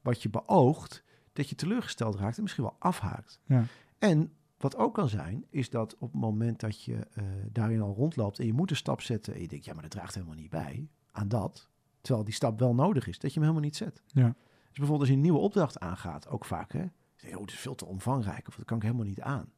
wat 0.00 0.22
je 0.22 0.28
beoogt, 0.28 1.02
dat 1.32 1.48
je 1.48 1.54
teleurgesteld 1.54 2.14
raakt 2.14 2.36
en 2.36 2.42
misschien 2.42 2.64
wel 2.64 2.76
afhaakt. 2.78 3.40
ja, 3.44 3.64
En 3.98 4.32
wat 4.56 4.76
ook 4.76 4.94
kan 4.94 5.08
zijn, 5.08 5.44
is 5.50 5.70
dat 5.70 5.96
op 5.98 6.12
het 6.12 6.20
moment 6.20 6.60
dat 6.60 6.82
je 6.82 6.96
eh, 6.96 7.24
daarin 7.52 7.80
al 7.80 7.94
rondloopt 7.94 8.38
en 8.38 8.46
je 8.46 8.52
moet 8.52 8.70
een 8.70 8.76
stap 8.76 9.00
zetten 9.00 9.34
en 9.34 9.40
je 9.40 9.48
denkt, 9.48 9.64
ja, 9.64 9.72
maar 9.72 9.82
dat 9.82 9.90
draagt 9.90 10.14
helemaal 10.14 10.36
niet 10.36 10.50
bij 10.50 10.88
aan 11.12 11.28
dat, 11.28 11.68
terwijl 12.00 12.24
die 12.24 12.34
stap 12.34 12.58
wel 12.58 12.74
nodig 12.74 13.06
is, 13.06 13.18
dat 13.18 13.32
je 13.32 13.40
hem 13.40 13.48
helemaal 13.48 13.68
niet 13.68 13.76
zet. 13.76 14.02
ja. 14.06 14.34
Dus 14.68 14.78
bijvoorbeeld 14.78 15.00
als 15.00 15.08
je 15.08 15.14
een 15.14 15.20
nieuwe 15.20 15.38
opdracht 15.38 15.80
aangaat, 15.80 16.28
ook 16.28 16.44
vaak, 16.44 16.72
hè. 16.72 16.84
Oh, 17.34 17.40
het 17.40 17.50
is 17.50 17.58
veel 17.58 17.74
te 17.74 17.86
omvangrijk, 17.86 18.48
of 18.48 18.56
dat 18.56 18.64
kan 18.64 18.76
ik 18.76 18.82
helemaal 18.82 19.04
niet 19.04 19.20
aan. 19.20 19.52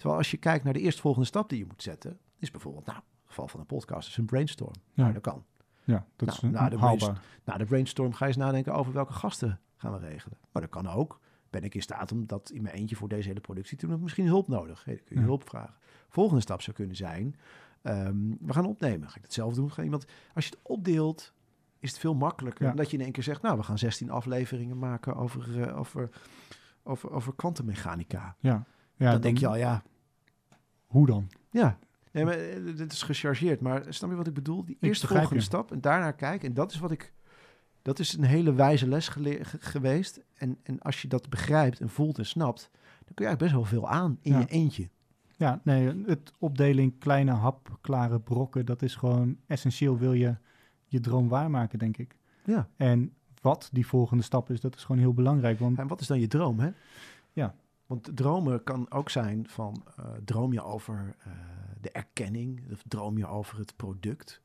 Terwijl 0.00 0.18
als 0.18 0.30
je 0.30 0.36
kijkt 0.36 0.64
naar 0.64 0.72
de 0.72 0.80
eerstvolgende 0.80 1.26
stap 1.26 1.48
die 1.48 1.58
je 1.58 1.66
moet 1.66 1.82
zetten, 1.82 2.18
is 2.38 2.50
bijvoorbeeld, 2.50 2.86
nou, 2.86 2.98
in 2.98 3.04
het 3.18 3.26
geval 3.28 3.48
van 3.48 3.60
een 3.60 3.66
podcast, 3.66 4.08
is 4.08 4.16
een 4.16 4.24
brainstorm. 4.24 4.72
Ja. 4.92 5.02
Nou, 5.02 5.12
dat 5.12 5.22
kan. 5.22 5.44
Ja, 5.84 6.06
dat 6.16 6.26
Nou, 6.28 6.38
is 6.38 6.42
een 6.42 6.50
nou, 6.50 6.70
de 6.70 6.78
haalbaar. 6.78 7.22
Nou, 7.44 7.58
de 7.58 7.64
brainstorm 7.64 8.12
ga 8.12 8.24
je 8.24 8.30
eens 8.32 8.40
nadenken 8.40 8.74
over 8.74 8.92
welke 8.92 9.12
gasten 9.12 9.60
gaan 9.76 9.92
we 9.92 9.98
regelen. 9.98 10.38
Maar 10.52 10.62
dat 10.62 10.70
kan 10.70 10.86
ook. 10.88 11.20
Ben 11.50 11.62
ik 11.64 11.74
in 11.74 11.82
staat 11.82 12.12
om 12.12 12.26
dat 12.26 12.50
in 12.50 12.62
mijn 12.62 12.74
eentje 12.74 12.96
voor 12.96 13.08
deze 13.08 13.28
hele 13.28 13.40
productie 13.40 13.76
te 13.76 13.86
doen? 13.86 14.02
Misschien 14.02 14.26
hulp 14.26 14.48
nodig? 14.48 14.84
Hey, 14.84 14.94
dan 14.94 15.04
kun 15.04 15.14
je 15.16 15.20
Ja. 15.22 15.26
hulp 15.28 15.48
vragen. 15.48 15.74
Volgende 16.08 16.40
stap 16.40 16.62
zou 16.62 16.76
kunnen 16.76 16.96
zijn, 16.96 17.36
ehm, 17.82 18.16
we 18.40 18.52
gaan 18.52 18.66
opnemen. 18.66 19.08
Ga 19.10 19.16
ik 19.16 19.22
het 19.22 19.32
zelf 19.32 19.54
doen? 19.54 19.72
Ga 19.72 19.82
iemand, 19.82 20.04
als 20.34 20.44
je 20.44 20.50
het 20.50 20.60
opdeelt, 20.62 21.32
is 21.78 21.90
het 21.90 21.98
veel 21.98 22.14
makkelijker. 22.14 22.62
Ja. 22.62 22.68
Dan 22.68 22.76
dat 22.76 22.90
je 22.90 22.96
in 22.96 23.02
één 23.02 23.12
keer 23.12 23.22
zegt, 23.22 23.42
nou, 23.42 23.56
we 23.56 23.62
gaan 23.62 23.78
16 23.78 24.10
afleveringen 24.10 24.78
maken 24.78 25.16
over, 25.16 25.62
eh, 25.62 25.78
over, 25.78 26.08
over, 26.82 27.10
over 27.10 27.34
kwantummechanica. 27.34 28.36
Ja. 28.38 28.64
Ja, 29.04 29.12
dan 29.12 29.20
denk 29.20 29.38
je 29.38 29.46
al, 29.46 29.56
ja, 29.56 29.82
Hoe 30.86 31.06
dan? 31.06 31.28
ja. 31.50 31.78
Nee, 32.12 32.24
maar 32.24 32.34
eh, 32.38 32.76
dit 32.76 32.92
is 32.92 33.02
gechargeerd. 33.02 33.60
Maar 33.60 33.82
snap 33.88 34.10
je 34.10 34.16
wat 34.16 34.26
ik 34.26 34.34
bedoel? 34.34 34.64
Die 34.64 34.76
eerste 34.80 35.06
volgende 35.06 35.42
stap 35.42 35.72
en 35.72 35.80
daarnaar 35.80 36.14
kijken. 36.14 36.48
En 36.48 36.54
dat 36.54 36.72
is 36.72 36.78
wat 36.78 36.90
ik... 36.90 37.12
Dat 37.82 37.98
is 37.98 38.16
een 38.16 38.24
hele 38.24 38.52
wijze 38.54 38.88
les 38.88 39.08
ge- 39.08 39.40
geweest. 39.42 40.20
En, 40.34 40.58
en 40.62 40.78
als 40.80 41.02
je 41.02 41.08
dat 41.08 41.28
begrijpt 41.28 41.80
en 41.80 41.88
voelt 41.88 42.18
en 42.18 42.26
snapt... 42.26 42.70
dan 42.72 43.14
kun 43.14 43.24
je 43.24 43.26
eigenlijk 43.26 43.38
best 43.38 43.52
wel 43.52 43.64
veel 43.64 43.88
aan 43.88 44.18
in 44.22 44.32
Ja. 44.32 44.38
je 44.38 44.46
eentje. 44.46 44.88
Ja, 45.36 45.60
nee, 45.64 46.02
het 46.06 46.32
opdelen 46.38 46.82
in 46.82 46.98
kleine 46.98 47.32
hapklare 47.32 48.20
brokken, 48.20 48.66
dat 48.66 48.82
is 48.82 48.94
gewoon 48.94 49.36
essentieel. 49.46 49.98
Wil 49.98 50.12
je 50.12 50.36
je 50.86 51.00
droom 51.00 51.28
waarmaken, 51.28 51.78
denk 51.78 51.96
ik. 51.96 52.16
Ja. 52.44 52.68
En 52.76 53.12
wat 53.40 53.68
die 53.72 53.86
volgende 53.86 54.22
stap 54.22 54.50
is, 54.50 54.60
dat 54.60 54.76
is 54.76 54.84
gewoon 54.84 55.00
heel 55.00 55.14
belangrijk. 55.14 55.58
Want 55.58 55.78
En 55.78 55.86
wat 55.86 56.00
is 56.00 56.06
dan 56.06 56.20
je 56.20 56.26
droom, 56.28 56.58
hè? 56.58 56.70
Want 57.90 58.16
dromen 58.16 58.64
kan 58.64 58.90
ook 58.90 59.10
zijn 59.10 59.48
van... 59.48 59.84
eh, 59.96 60.12
droom 60.24 60.52
je 60.52 60.62
over 60.62 61.16
eh, 61.18 61.32
de 61.80 61.90
erkenning? 61.90 62.72
Of 62.72 62.82
droom 62.88 63.18
je 63.18 63.26
over 63.26 63.58
het 63.58 63.76
product? 63.76 64.40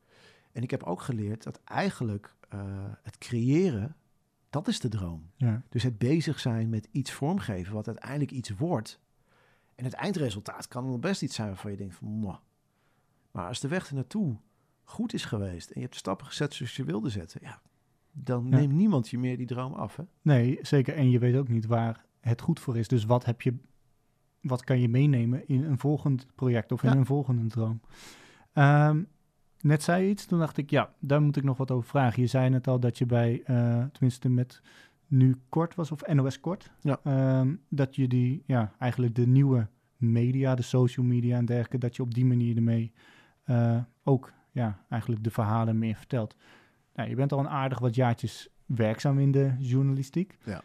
En 0.52 0.64
ik 0.64 0.72
heb 0.72 0.84
ook 0.84 1.02
geleerd 1.02 1.44
dat 1.44 1.62
eigenlijk 1.64 2.36
eh, 2.50 2.60
het 3.04 3.18
creëren... 3.18 3.96
dat 4.50 4.68
is 4.68 4.80
de 4.80 4.88
droom. 4.90 5.30
ja, 5.36 5.62
Dus 5.70 5.84
het 5.84 5.98
bezig 5.98 6.40
zijn 6.40 6.70
met 6.70 6.88
iets 6.92 7.12
vormgeven 7.12 7.74
wat 7.74 7.88
uiteindelijk 7.88 8.32
iets 8.32 8.50
wordt. 8.50 9.00
En 9.76 9.84
het 9.84 9.94
eindresultaat 9.94 10.68
kan 10.68 10.90
dan 10.90 11.00
best 11.00 11.22
iets 11.22 11.36
zijn 11.36 11.48
waarvan 11.48 11.72
je 11.72 11.78
denkt 11.78 11.96
van... 11.96 12.08
"Mwah." 12.08 12.38
Maar 13.32 13.48
als 13.48 13.60
de 13.60 13.68
weg 13.68 13.88
er 13.88 13.96
naartoe 13.96 14.38
goed 14.84 15.14
is 15.14 15.26
geweest... 15.26 15.68
en 15.68 15.74
je 15.76 15.82
hebt 15.82 15.94
de 15.94 16.00
stappen 16.00 16.28
gezet 16.28 16.54
zoals 16.54 16.76
je 16.76 16.84
wilde 16.84 17.10
zetten... 17.10 17.40
Ja, 17.44 17.62
dan 18.12 18.48
Ja. 18.50 18.58
neemt 18.58 18.74
niemand 18.74 19.10
je 19.10 19.18
meer 19.18 19.38
die 19.38 19.48
droom 19.48 19.74
af. 19.74 19.96
Hè? 19.96 20.04
nee, 20.22 20.60
zeker. 20.62 20.96
En 20.96 21.10
je 21.10 21.20
weet 21.20 21.36
ook 21.36 21.48
niet 21.48 21.66
waar 21.66 22.06
het 22.30 22.42
goed 22.42 22.60
voor 22.60 22.78
is. 22.78 22.88
Dus 22.88 23.06
wat 23.06 23.26
heb 23.26 23.42
je, 23.42 23.54
wat 24.42 24.64
kan 24.64 24.80
je 24.80 24.90
meenemen 24.90 25.48
in 25.48 25.64
een 25.64 25.80
volgend 25.80 26.28
project 26.36 26.72
of 26.72 26.84
in 26.84 26.90
Ja. 26.92 26.96
een 26.96 27.06
volgende 27.06 27.48
droom? 27.48 27.82
Ehm, 28.54 29.04
net 29.62 29.84
zei 29.84 30.04
je 30.04 30.10
iets, 30.10 30.26
toen 30.26 30.40
dacht 30.40 30.58
ik, 30.58 30.70
ja, 30.70 30.94
daar 31.00 31.22
moet 31.22 31.38
ik 31.38 31.44
nog 31.44 31.58
wat 31.58 31.72
over 31.72 31.90
vragen. 31.90 32.22
Je 32.22 32.28
zei 32.28 32.50
net 32.50 32.68
al 32.68 32.80
dat 32.80 32.98
je 32.98 33.06
bij, 33.06 33.42
eh, 33.46 33.84
tenminste 33.92 34.30
met 34.30 34.62
nu 35.08 35.36
kort 35.50 35.76
was, 35.76 35.92
of 35.92 36.08
NOS 36.14 36.40
kort, 36.40 36.72
Ja. 36.82 37.00
ehm, 37.04 37.56
dat 37.70 37.96
je 37.96 38.08
die, 38.08 38.44
ja, 38.46 38.72
eigenlijk 38.80 39.16
de 39.16 39.28
nieuwe 39.28 39.68
media, 39.98 40.56
de 40.56 40.62
social 40.62 41.06
media 41.06 41.38
en 41.38 41.46
dergelijke, 41.46 41.78
dat 41.78 41.96
je 41.96 42.02
op 42.02 42.14
die 42.14 42.26
manier 42.26 42.56
ermee 42.56 42.92
eh, 43.44 43.78
ook, 44.04 44.34
ja, 44.52 44.80
eigenlijk 44.90 45.24
de 45.24 45.30
verhalen 45.32 45.78
meer 45.80 45.96
vertelt. 45.96 46.36
Nou, 46.94 47.10
je 47.10 47.16
bent 47.16 47.32
al 47.32 47.40
een 47.40 47.50
aardig 47.50 47.80
wat 47.80 47.96
jaartjes 47.96 48.50
werkzaam 48.66 49.20
in 49.20 49.32
de 49.32 49.54
journalistiek. 49.60 50.38
Ja. 50.46 50.62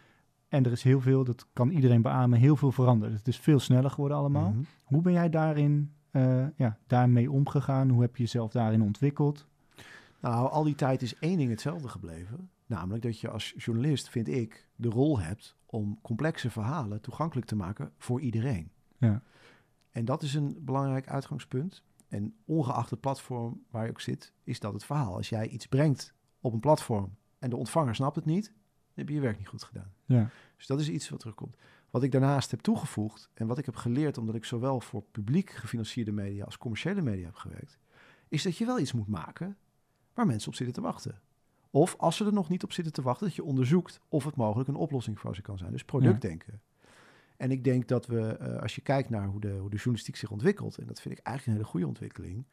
En 0.51 0.65
er 0.65 0.73
is 0.73 0.83
heel 0.83 1.01
veel, 1.01 1.25
dat 1.25 1.47
kan 1.53 1.71
iedereen 1.71 2.03
beamen, 2.03 2.39
heel 2.39 2.57
veel 2.57 2.73
veranderd. 2.73 3.13
Het 3.13 3.29
is 3.29 3.39
veel 3.39 3.59
sneller 3.59 3.91
geworden 3.91 4.17
allemaal. 4.17 4.51
Mhm. 4.51 4.63
Hoe 4.83 5.03
ben 5.03 5.13
jij 5.13 5.31
daarin, 5.31 5.93
eh, 6.11 6.47
ja, 6.57 6.79
daarmee 6.87 7.31
omgegaan? 7.31 7.89
Hoe 7.89 8.01
heb 8.01 8.17
je 8.17 8.23
jezelf 8.23 8.53
daarin 8.53 8.83
ontwikkeld? 8.83 9.47
Nou, 10.21 10.51
al 10.51 10.65
die 10.65 10.75
tijd 10.75 11.03
is 11.03 11.19
één 11.19 11.37
ding 11.37 11.51
hetzelfde 11.51 11.89
gebleven. 11.89 12.51
Namelijk 12.67 13.03
dat 13.03 13.21
je 13.21 13.31
als 13.31 13.55
journalist, 13.57 14.09
vind 14.09 14.29
ik, 14.29 14.69
de 14.77 14.89
rol 14.89 15.21
hebt... 15.21 15.57
om 15.67 15.99
complexe 16.03 16.51
verhalen 16.51 17.01
toegankelijk 17.01 17.47
te 17.47 17.57
maken 17.57 17.93
voor 17.99 18.21
iedereen. 18.21 18.71
Ja. 18.99 19.23
En 19.91 20.05
dat 20.05 20.23
is 20.23 20.35
een 20.35 20.59
belangrijk 20.61 21.09
uitgangspunt. 21.09 21.83
En 22.09 22.35
ongeacht 22.45 22.91
het 22.91 23.01
platform 23.01 23.63
waar 23.71 23.85
je 23.85 23.91
ook 23.91 24.01
zit, 24.01 24.33
is 24.45 24.61
dat 24.61 24.73
het 24.73 24.85
verhaal. 24.85 25.17
Als 25.17 25.29
jij 25.29 25.49
iets 25.49 25.67
brengt 25.67 26.15
op 26.41 26.53
een 26.53 26.61
platform 26.61 27.17
en 27.39 27.51
de 27.51 27.57
ontvanger 27.57 27.95
snapt 27.95 28.17
het 28.17 28.25
niet, 28.25 28.53
heb 28.95 29.09
je 29.09 29.15
je 29.15 29.21
werk 29.21 29.39
niet 29.39 29.49
goed 29.49 29.63
gedaan. 29.63 29.93
Ja. 30.05 30.31
Dus 30.57 30.67
dat 30.67 30.81
is 30.81 30.89
iets 30.89 31.09
wat 31.09 31.19
terugkomt. 31.19 31.57
Wat 31.91 32.03
ik 32.03 32.13
daarnaast 32.13 32.51
heb 32.51 32.61
toegevoegd 32.61 33.29
en 33.35 33.47
wat 33.47 33.59
ik 33.59 33.67
heb 33.67 33.77
geleerd, 33.77 34.19
omdat 34.19 34.35
ik 34.35 34.45
zowel 34.45 34.81
voor 34.81 35.03
publiek 35.11 35.51
gefinancierde 35.51 36.13
media 36.13 36.45
als 36.45 36.59
commerciële 36.59 37.03
media 37.03 37.25
heb 37.25 37.35
gewerkt, 37.35 37.79
is 38.29 38.43
dat 38.43 38.57
je 38.57 38.67
wel 38.67 38.79
iets 38.79 38.93
moet 38.93 39.09
maken 39.09 39.57
waar 40.15 40.27
mensen 40.27 40.49
op 40.49 40.55
zitten 40.55 40.75
te 40.75 40.81
wachten. 40.81 41.21
Of 41.71 41.95
als 41.99 42.17
ze 42.17 42.25
er 42.25 42.33
nog 42.33 42.49
niet 42.49 42.63
op 42.63 42.73
zitten 42.73 42.93
te 42.93 43.03
wachten, 43.03 43.27
dat 43.27 43.37
je 43.37 43.45
onderzoekt 43.45 44.01
of 44.09 44.25
het 44.25 44.37
mogelijk 44.37 44.69
een 44.69 44.75
oplossing 44.75 45.21
voor 45.21 45.35
ze 45.35 45.43
kan 45.43 45.59
zijn. 45.59 45.73
Dus 45.73 45.85
productdenken. 45.85 46.61
En 47.37 47.51
ik 47.51 47.65
denk 47.65 47.89
dat 47.89 48.07
we, 48.07 48.21
eh, 48.21 48.63
als 48.63 48.75
je 48.75 48.81
kijkt 48.81 49.11
naar 49.11 49.27
hoe 49.27 49.41
de, 49.41 49.53
hoe 49.53 49.71
de 49.71 49.77
journalistiek 49.77 50.17
zich 50.17 50.31
ontwikkelt, 50.31 50.79
en 50.79 50.87
dat 50.87 51.01
vind 51.01 51.19
ik 51.19 51.25
eigenlijk 51.25 51.47
een 51.47 51.63
hele 51.63 51.73
goede 51.73 51.87
ontwikkeling, 51.87 52.47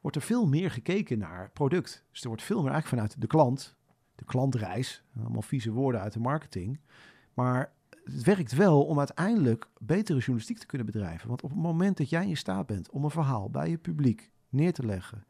wordt 0.00 0.16
er 0.16 0.22
veel 0.22 0.46
meer 0.46 0.70
gekeken 0.70 1.18
naar 1.18 1.50
product. 1.50 2.04
Dus 2.10 2.20
er 2.20 2.28
wordt 2.28 2.42
veel 2.42 2.62
meer 2.62 2.72
eigenlijk 2.72 3.02
vanuit 3.02 3.20
de 3.20 3.26
klant, 3.26 3.76
de 4.20 4.26
klantreis, 4.26 5.02
allemaal 5.20 5.42
vieze 5.42 5.70
woorden 5.72 6.00
uit 6.00 6.12
de 6.12 6.20
marketing. 6.20 6.80
Maar 7.34 7.72
het 8.04 8.22
werkt 8.22 8.52
wel 8.54 8.84
om 8.84 8.98
uiteindelijk 8.98 9.68
betere 9.78 10.18
journalistiek 10.18 10.58
te 10.58 10.66
kunnen 10.66 10.86
bedrijven. 10.86 11.28
Want 11.28 11.42
op 11.42 11.50
het 11.50 11.58
moment 11.58 11.96
dat 11.96 12.10
jij 12.10 12.28
in 12.28 12.36
staat 12.36 12.66
bent 12.66 12.90
om 12.90 13.04
een 13.04 13.10
verhaal 13.10 13.50
bij 13.50 13.70
je 13.70 13.78
publiek 13.78 14.30
neer 14.48 14.72
te 14.72 14.86
leggen, 14.86 15.24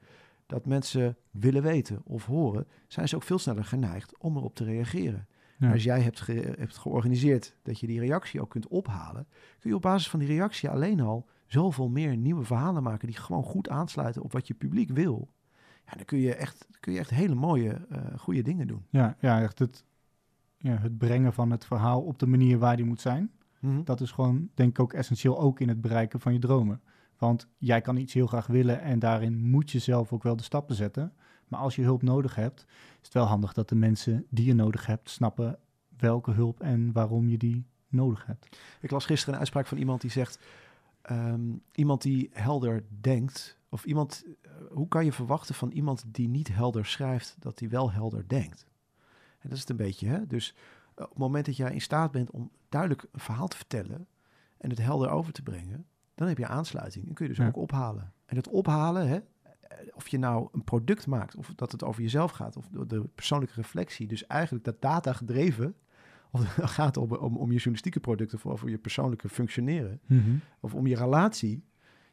dat 0.46 0.66
mensen 0.66 1.16
willen 1.30 1.62
weten 1.62 2.00
of 2.04 2.26
horen, 2.26 2.66
zijn 2.88 3.08
ze 3.08 3.16
ook 3.16 3.22
veel 3.22 3.38
sneller 3.38 3.64
geneigd 3.64 4.18
om 4.18 4.36
erop 4.36 4.54
te 4.54 4.64
reageren. 4.64 5.26
Ja. 5.58 5.72
Als 5.72 5.84
jij 5.84 6.00
hebt, 6.00 6.20
ge- 6.20 6.54
hebt 6.58 6.76
georganiseerd 6.76 7.56
dat 7.62 7.80
je 7.80 7.86
die 7.86 8.00
reactie 8.00 8.40
ook 8.40 8.50
kunt 8.50 8.68
ophalen, 8.68 9.26
kun 9.58 9.70
je 9.70 9.76
op 9.76 9.82
basis 9.82 10.10
van 10.10 10.18
die 10.18 10.28
reactie 10.28 10.68
alleen 10.68 11.00
al 11.00 11.26
zoveel 11.46 11.88
meer 11.88 12.16
nieuwe 12.16 12.44
verhalen 12.44 12.82
maken 12.82 13.06
die 13.06 13.16
gewoon 13.16 13.42
goed 13.42 13.68
aansluiten 13.68 14.22
op 14.22 14.32
wat 14.32 14.46
je 14.46 14.54
publiek 14.54 14.90
wil. 14.90 15.28
Ja, 15.86 15.92
dan 15.96 16.04
kun 16.04 16.18
je 16.18 16.34
echt, 16.34 16.66
kun 16.80 16.92
je 16.92 16.98
echt 16.98 17.10
hele 17.10 17.34
mooie, 17.34 17.72
eh 17.88 18.18
goede 18.18 18.42
dingen 18.42 18.66
doen. 18.66 18.84
Ja, 18.90 19.16
ja 19.20 19.42
echt 19.42 19.58
het, 19.58 19.84
ja, 20.58 20.76
het 20.76 20.98
brengen 20.98 21.32
van 21.32 21.50
het 21.50 21.64
verhaal 21.64 22.00
op 22.00 22.18
de 22.18 22.26
manier 22.26 22.58
waar 22.58 22.76
die 22.76 22.84
moet 22.84 23.00
zijn. 23.00 23.30
Dat 23.84 24.00
is 24.00 24.10
gewoon, 24.10 24.50
denk 24.54 24.70
ik, 24.70 24.80
ook 24.80 24.92
essentieel 24.92 25.38
ook 25.38 25.60
in 25.60 25.68
het 25.68 25.80
bereiken 25.80 26.20
van 26.20 26.32
je 26.32 26.38
dromen. 26.38 26.80
Want 27.18 27.48
jij 27.58 27.80
kan 27.80 27.96
iets 27.96 28.14
heel 28.14 28.26
graag 28.26 28.46
willen 28.46 28.80
en 28.80 28.98
daarin 28.98 29.50
moet 29.50 29.70
je 29.70 29.78
zelf 29.78 30.12
ook 30.12 30.22
wel 30.22 30.36
de 30.36 30.42
stappen 30.42 30.74
zetten. 30.74 31.12
Maar 31.48 31.60
als 31.60 31.76
je 31.76 31.82
hulp 31.82 32.02
nodig 32.02 32.34
hebt, 32.34 32.66
is 32.68 33.02
het 33.02 33.12
wel 33.12 33.24
handig 33.24 33.52
dat 33.52 33.68
de 33.68 33.74
mensen 33.74 34.26
die 34.30 34.44
je 34.46 34.54
nodig 34.54 34.86
hebt 34.86 35.10
snappen 35.10 35.58
welke 35.96 36.30
hulp 36.30 36.60
en 36.60 36.92
waarom 36.92 37.28
je 37.28 37.38
die 37.38 37.66
nodig 37.88 38.26
hebt. 38.26 38.58
Ik 38.80 38.90
las 38.90 39.06
gisteren 39.06 39.32
een 39.34 39.40
uitspraak 39.40 39.66
van 39.66 39.78
iemand 39.78 40.00
die 40.00 40.10
zegt: 40.10 40.38
ehm, 41.02 41.56
iemand 41.72 42.02
die 42.02 42.30
helder 42.32 42.84
denkt, 43.00 43.58
of 43.70 43.84
iemand, 43.84 44.24
eh, 44.42 44.50
hoe 44.70 44.88
kan 44.88 45.04
je 45.04 45.12
verwachten 45.12 45.54
van 45.54 45.70
iemand 45.70 46.04
die 46.06 46.28
niet 46.28 46.48
helder 46.48 46.86
schrijft, 46.86 47.36
dat 47.38 47.58
hij 47.58 47.68
wel 47.68 47.92
helder 47.92 48.28
denkt? 48.28 48.66
En 49.38 49.48
dat 49.48 49.52
is 49.52 49.60
het 49.60 49.70
een 49.70 49.76
beetje, 49.76 50.06
hè? 50.08 50.26
Dus 50.26 50.54
eh, 50.94 51.04
op 51.04 51.10
het 51.10 51.18
moment 51.18 51.46
dat 51.46 51.56
jij 51.56 51.72
in 51.72 51.80
staat 51.80 52.10
bent 52.10 52.30
om 52.30 52.50
duidelijk 52.68 53.02
een 53.12 53.20
verhaal 53.20 53.48
te 53.48 53.56
vertellen 53.56 54.06
en 54.58 54.70
het 54.70 54.78
helder 54.78 55.08
over 55.10 55.32
te 55.32 55.42
brengen, 55.42 55.86
dan 56.14 56.28
heb 56.28 56.38
je 56.38 56.46
aansluiting 56.46 57.08
en 57.08 57.14
kun 57.14 57.24
je 57.26 57.30
dus 57.34 57.40
Ja. 57.40 57.48
ook 57.48 57.56
ophalen. 57.56 58.12
En 58.26 58.36
het 58.36 58.48
ophalen, 58.48 59.08
hè, 59.08 59.16
eh, 59.16 59.78
of 59.94 60.08
je 60.08 60.18
nou 60.18 60.48
een 60.52 60.64
product 60.64 61.06
maakt, 61.06 61.36
of 61.36 61.52
dat 61.54 61.72
het 61.72 61.84
over 61.84 62.02
jezelf 62.02 62.30
gaat, 62.30 62.56
of 62.56 62.68
de- 62.68 63.08
persoonlijke 63.14 63.54
reflectie, 63.54 64.06
dus 64.06 64.26
eigenlijk 64.26 64.64
dat 64.64 64.80
data 64.82 65.12
gedreven, 65.12 65.74
of 66.32 66.56
het 66.56 66.70
gaat 66.70 66.96
om, 66.96 67.12
om, 67.12 67.36
om 67.36 67.46
je 67.46 67.54
journalistieke 67.54 68.00
product 68.00 68.34
of 68.34 68.46
over 68.46 68.68
je 68.70 68.78
persoonlijke 68.78 69.28
functioneren, 69.28 70.00
of 70.60 70.74
om 70.74 70.86
je 70.86 70.96
relatie. 70.96 71.64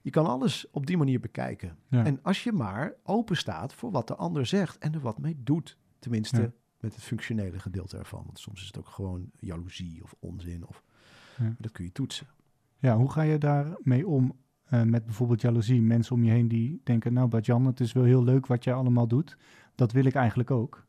Je 0.08 0.14
kan 0.14 0.26
alles 0.26 0.68
op 0.72 0.86
die 0.86 0.98
manier 0.98 1.20
bekijken. 1.20 1.78
Ja. 1.90 2.06
En 2.06 2.20
als 2.24 2.44
je 2.44 2.52
maar 2.52 2.94
open 3.04 3.38
staat 3.38 3.74
voor 3.74 3.92
wat 3.92 4.08
de 4.08 4.16
ander 4.16 4.46
zegt 4.46 4.78
en 4.78 4.94
er 4.94 5.00
wat 5.00 5.18
mee 5.18 5.38
doet. 5.44 5.78
Tenminste, 6.00 6.42
Ja. 6.42 6.52
met 6.80 6.96
het 6.96 7.04
functionele 7.04 7.60
gedeelte 7.60 7.98
ervan. 7.98 8.24
Want 8.26 8.40
soms 8.40 8.62
is 8.62 8.68
het 8.68 8.78
ook 8.78 8.88
gewoon 8.88 9.30
jaloezie 9.40 10.04
of 10.04 10.16
onzin. 10.20 10.68
Of, 10.68 10.84
Ja. 11.38 11.56
Dat 11.58 11.72
kun 11.72 11.86
je 11.86 11.92
toetsen. 11.92 12.28
Ja, 12.78 12.98
hoe 12.98 13.12
ga 13.12 13.22
je 13.22 13.38
daarmee 13.38 14.08
om 14.08 14.36
eh, 14.64 14.84
met 14.84 15.06
bijvoorbeeld 15.06 15.42
jaloezie? 15.42 15.82
Mensen 15.82 16.16
om 16.16 16.24
je 16.24 16.32
heen 16.32 16.48
die 16.48 16.82
denken, 16.84 17.14
nou 17.14 17.28
Bart-Jan, 17.28 17.66
het 17.66 17.80
is 17.80 17.92
wel 17.94 18.04
heel 18.04 18.24
leuk 18.24 18.46
wat 18.46 18.64
jij 18.64 18.74
allemaal 18.74 19.08
doet. 19.08 19.38
Dat 19.76 19.92
wil 19.92 20.06
ik 20.06 20.16
eigenlijk 20.16 20.52
ook. 20.52 20.86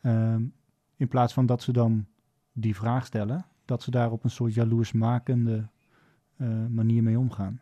Ehm, 0.00 0.44
in 0.96 1.08
plaats 1.08 1.32
van 1.32 1.46
dat 1.46 1.62
ze 1.62 1.72
dan 1.72 2.06
die 2.52 2.74
vraag 2.76 3.06
stellen, 3.06 3.46
dat 3.64 3.82
ze 3.82 3.90
daar 3.90 4.10
op 4.12 4.24
een 4.24 4.30
soort 4.30 4.54
jaloersmakende 4.54 5.68
eh, 6.36 6.66
manier 6.66 7.02
mee 7.02 7.18
omgaan. 7.18 7.60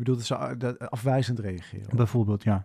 Bedoelt 0.00 0.18
dat 0.18 0.26
ze 0.26 0.36
a- 0.36 0.54
dat 0.54 0.78
afwijzend 0.90 1.38
reageren. 1.38 1.96
Bijvoorbeeld, 1.96 2.42
ja. 2.42 2.62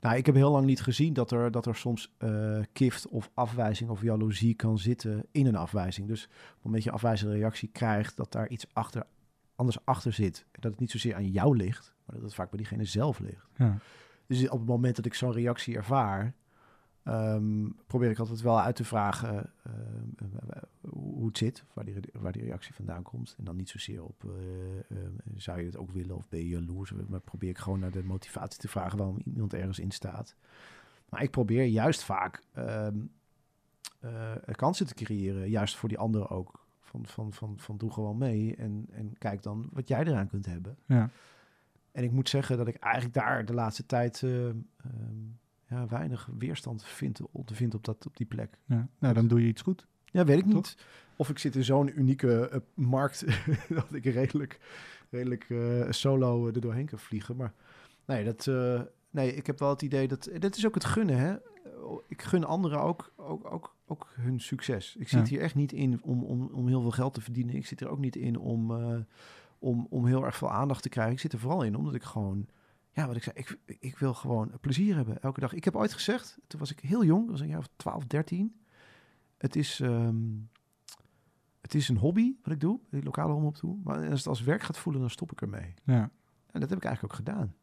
Nou, 0.00 0.16
ik 0.16 0.26
heb 0.26 0.34
heel 0.34 0.50
lang 0.50 0.66
niet 0.66 0.80
gezien 0.82 1.12
dat 1.12 1.30
er, 1.30 1.50
dat 1.50 1.66
er 1.66 1.76
soms 1.76 2.12
uh, 2.18 2.58
kift 2.72 3.08
of 3.08 3.30
afwijzing 3.34 3.90
of 3.90 4.02
jaloezie 4.02 4.54
kan 4.54 4.78
zitten 4.78 5.24
in 5.30 5.46
een 5.46 5.56
afwijzing. 5.56 6.06
Dus 6.06 6.24
op 6.24 6.30
het 6.30 6.54
moment 6.54 6.72
dat 6.74 6.82
je 6.82 6.88
een 6.88 6.94
afwijzende 6.94 7.34
reactie 7.34 7.68
krijgt, 7.72 8.16
dat 8.16 8.32
daar 8.32 8.48
iets 8.48 8.66
achter, 8.72 9.06
anders 9.54 9.84
achter 9.84 10.12
zit. 10.12 10.46
Dat 10.52 10.70
het 10.70 10.80
niet 10.80 10.90
zozeer 10.90 11.14
aan 11.14 11.30
jou 11.30 11.56
ligt, 11.56 11.94
maar 12.04 12.14
dat 12.16 12.24
het 12.24 12.34
vaak 12.34 12.50
bij 12.50 12.58
diegene 12.58 12.84
zelf 12.84 13.18
ligt. 13.18 13.46
Ja. 13.56 13.78
Dus 14.26 14.48
op 14.48 14.58
het 14.58 14.68
moment 14.68 14.96
dat 14.96 15.06
ik 15.06 15.14
zo'n 15.14 15.32
reactie 15.32 15.76
ervaar, 15.76 16.34
Ehm, 17.02 17.68
probeer 17.86 18.10
ik 18.10 18.18
altijd 18.18 18.40
wel 18.40 18.60
uit 18.60 18.76
te 18.76 18.84
vragen 18.84 19.52
ehm, 19.62 20.64
hoe 20.88 21.26
het 21.26 21.38
zit, 21.38 21.64
waar 21.72 21.84
die, 21.84 21.94
waar 22.12 22.32
die 22.32 22.44
reactie 22.44 22.74
vandaan 22.74 23.02
komt. 23.02 23.34
En 23.38 23.44
dan 23.44 23.56
niet 23.56 23.68
zozeer 23.68 24.04
op, 24.04 24.24
uh, 24.24 24.98
zou 25.36 25.58
je 25.58 25.66
het 25.66 25.76
ook 25.76 25.90
willen 25.90 26.16
of 26.16 26.28
ben 26.28 26.40
je 26.40 26.48
jaloers? 26.48 26.92
Maar 27.08 27.20
probeer 27.20 27.50
ik 27.50 27.58
gewoon 27.58 27.78
naar 27.78 27.90
de 27.90 28.02
motivatie 28.02 28.60
te 28.60 28.68
vragen 28.68 28.98
waarom 28.98 29.18
iemand 29.24 29.54
ergens 29.54 29.78
in 29.78 29.90
staat. 29.90 30.34
Maar 31.08 31.22
ik 31.22 31.30
probeer 31.30 31.64
juist 31.64 32.04
vaak 32.04 32.42
um, 32.58 33.10
kansen 34.52 34.86
te 34.86 34.94
creëren, 34.94 35.50
juist 35.50 35.76
voor 35.76 35.88
die 35.88 35.98
anderen 35.98 36.28
ook. 36.28 36.66
Van, 36.80 37.06
van, 37.06 37.32
van, 37.32 37.58
van 37.58 37.76
doe 37.76 37.92
gewoon 37.92 38.18
mee 38.18 38.56
en, 38.56 38.86
en 38.90 39.18
kijk 39.18 39.42
dan 39.42 39.68
wat 39.72 39.88
jij 39.88 40.04
eraan 40.04 40.28
kunt 40.28 40.46
hebben. 40.46 40.76
Ja. 40.86 41.10
En 41.92 42.04
ik 42.04 42.10
moet 42.10 42.28
zeggen 42.28 42.56
dat 42.56 42.68
ik 42.68 42.74
eigenlijk 42.74 43.14
daar 43.14 43.44
de 43.44 43.54
laatste 43.54 43.86
tijd 43.86 44.22
ja, 45.70 45.86
weinig 45.86 46.28
weerstand 46.38 46.84
vind, 46.84 47.20
te 47.44 47.54
vinden 47.54 47.78
op, 47.78 47.84
dat, 47.84 48.06
op 48.06 48.16
die 48.16 48.26
plek. 48.26 48.58
Ja. 48.64 48.88
Nou, 48.98 49.14
dan 49.14 49.28
doe 49.28 49.40
je 49.40 49.46
iets 49.46 49.62
goed. 49.62 49.86
Ja, 50.04 50.24
weet 50.24 50.38
ik 50.38 50.46
niet. 50.46 50.76
Of 51.16 51.28
ik 51.28 51.38
zit 51.38 51.56
in 51.56 51.64
zo'n 51.64 51.98
unieke 51.98 52.50
uh, 52.52 52.84
markt 52.86 53.24
dat 53.68 53.92
ik 53.92 54.04
redelijk, 54.04 54.60
redelijk 55.10 55.48
uh, 55.48 55.90
solo 55.90 56.46
er 56.46 56.60
doorheen 56.60 56.86
kan 56.86 56.98
vliegen. 56.98 57.36
Maar 57.36 57.52
nee, 58.04 58.24
dat, 58.24 58.46
uh, 58.46 58.80
nee, 59.10 59.34
ik 59.34 59.46
heb 59.46 59.58
wel 59.58 59.68
het 59.68 59.82
idee 59.82 60.08
dat... 60.08 60.30
Dat 60.38 60.56
is 60.56 60.66
ook 60.66 60.74
het 60.74 60.84
gunnen, 60.84 61.18
hè. 61.18 61.36
Ik 62.08 62.22
gun 62.22 62.44
anderen 62.44 62.80
ook, 62.80 63.12
ook, 63.16 63.52
ook, 63.52 63.76
ook 63.86 64.06
hun 64.14 64.40
succes. 64.40 64.96
Ik 64.98 65.08
zit 65.08 65.28
hier 65.28 65.40
echt 65.40 65.54
niet 65.54 65.72
in 65.72 66.02
om, 66.02 66.24
om, 66.24 66.50
om 66.52 66.68
heel 66.68 66.80
veel 66.80 66.90
geld 66.90 67.14
te 67.14 67.20
verdienen. 67.20 67.54
Ik 67.54 67.66
zit 67.66 67.80
er 67.80 67.88
ook 67.88 67.98
niet 67.98 68.16
in 68.16 68.38
om, 68.38 68.72
om, 69.58 69.86
om 69.90 70.06
heel 70.06 70.24
erg 70.24 70.36
veel 70.36 70.50
aandacht 70.50 70.82
te 70.82 70.88
krijgen. 70.88 71.12
Ik 71.12 71.20
zit 71.20 71.32
er 71.32 71.38
vooral 71.38 71.62
in 71.62 71.76
omdat 71.76 71.94
ik 71.94 72.02
gewoon 72.02 72.46
ja, 72.92 73.06
wat 73.06 73.16
ik 73.16 73.22
zei, 73.22 73.36
ik, 73.36 73.58
ik 73.78 73.98
wil 73.98 74.14
gewoon 74.14 74.52
plezier 74.60 74.94
hebben 74.96 75.22
elke 75.22 75.40
dag. 75.40 75.52
Ik 75.52 75.64
heb 75.64 75.76
ooit 75.76 75.92
gezegd, 75.92 76.38
toen 76.46 76.60
was 76.60 76.70
ik 76.70 76.80
heel 76.80 77.04
jong, 77.04 77.30
was 77.30 77.40
een 77.40 77.48
jaar 77.48 77.58
of 77.58 77.68
12, 77.76 78.04
13. 78.06 78.60
Het 79.38 79.56
is, 79.56 79.78
um, 79.78 80.50
het 81.60 81.74
is 81.74 81.88
een 81.88 81.96
hobby 81.96 82.34
wat 82.42 82.52
ik 82.52 82.60
doe, 82.60 82.80
die 82.90 83.02
lokale 83.02 83.32
op 83.32 83.58
doe. 83.58 83.78
Maar 83.84 84.10
als 84.10 84.18
het 84.18 84.28
als 84.28 84.42
werk 84.42 84.62
gaat 84.62 84.78
voelen, 84.78 85.00
dan 85.00 85.10
stop 85.10 85.32
ik 85.32 85.40
ermee. 85.40 85.74
Ja. 85.84 86.10
En 86.46 86.60
dat 86.60 86.68
heb 86.68 86.78
ik 86.78 86.84
eigenlijk 86.84 87.14
ook 87.14 87.26
gedaan. 87.26 87.54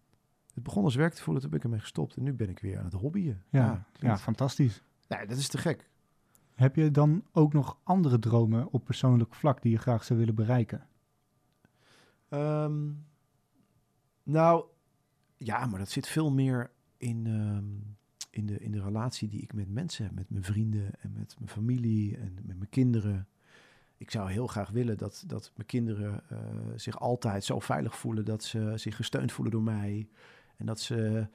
Het 0.54 0.64
begon 0.64 0.84
als 0.84 0.96
werk 0.96 1.14
te 1.14 1.22
voelen, 1.22 1.42
toen 1.42 1.52
ben 1.52 1.60
ik 1.60 1.66
ermee 1.66 1.82
gestopt. 1.82 2.16
En 2.16 2.24
nu 2.24 2.34
ben 2.34 2.50
ik 2.50 2.60
weer 2.60 2.78
aan 2.78 2.84
het 2.84 2.94
hobbyen. 2.94 3.44
Ja, 3.50 3.86
ja, 3.94 4.18
fantastisch. 4.18 4.84
Nee, 5.08 5.28
dat 5.28 5.38
is 5.38 5.48
te 5.48 5.58
gek. 5.58 5.90
Heb 6.54 6.76
je 6.76 6.92
dan 6.92 7.26
ook 7.32 7.54
nog 7.54 7.78
andere 7.84 8.20
dromen 8.20 8.72
op 8.72 8.86
persoonlijk 8.86 9.36
vlak 9.36 9.62
die 9.62 9.72
je 9.72 9.78
graag 9.78 10.04
zou 10.04 10.20
willen 10.20 10.36
bereiken? 10.36 10.88
Um, 12.30 13.06
nou, 14.24 14.66
ja, 15.38 15.66
maar 15.66 15.80
dat 15.80 15.90
zit 15.90 16.08
veel 16.08 16.32
meer 16.32 16.72
in, 16.98 17.28
ehm, 17.28 17.96
in, 18.30 18.46
de, 18.46 18.60
in 18.60 18.72
de 18.72 18.82
relatie 18.82 19.30
die 19.30 19.42
ik 19.42 19.54
met 19.54 19.70
mensen 19.70 20.06
heb. 20.06 20.14
Met 20.16 20.30
mijn 20.30 20.44
vrienden 20.44 20.92
en 21.00 21.14
met 21.14 21.36
mijn 21.38 21.50
familie 21.50 22.18
en 22.18 22.34
met 22.34 22.58
mijn 22.58 22.70
kinderen. 22.70 23.28
Ik 23.98 24.12
zou 24.12 24.32
heel 24.32 24.48
graag 24.48 24.70
willen 24.70 24.98
dat, 24.98 25.24
dat 25.28 25.52
mijn 25.56 25.68
kinderen 25.68 26.24
uh, 26.32 26.40
zich 26.76 27.00
altijd 27.00 27.44
zo 27.44 27.60
veilig 27.60 27.98
voelen. 27.98 28.26
Dat 28.26 28.44
ze 28.44 28.74
zich 28.76 28.96
gesteund 28.96 29.32
voelen 29.32 29.54
door 29.54 29.64
mij. 29.64 30.10
En 30.58 30.66
dat 30.66 30.80
ze, 30.80 31.28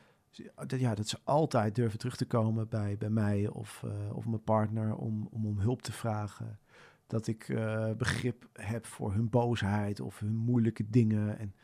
ja, 0.67 0.95
dat 0.95 1.09
ze 1.09 1.19
altijd 1.25 1.75
durven 1.75 1.99
terug 1.99 2.17
te 2.17 2.27
komen 2.27 2.69
bij, 2.69 2.97
bij 2.99 3.11
mij 3.11 3.49
of, 3.49 3.83
uh, 3.85 4.17
of 4.17 4.27
mijn 4.27 4.43
partner 4.43 4.95
om, 4.95 5.29
om 5.31 5.47
om 5.47 5.59
hulp 5.59 5.83
te 5.83 5.93
vragen. 5.93 6.59
Dat 7.07 7.27
ik 7.27 7.49
uh, 7.49 7.93
begrip 7.93 8.49
heb 8.53 8.87
voor 8.87 9.13
hun 9.13 9.31
boosheid 9.31 10.01
of 10.01 10.19
hun 10.19 10.37
moeilijke 10.37 10.91
dingen. 10.91 11.39
En 11.39 11.55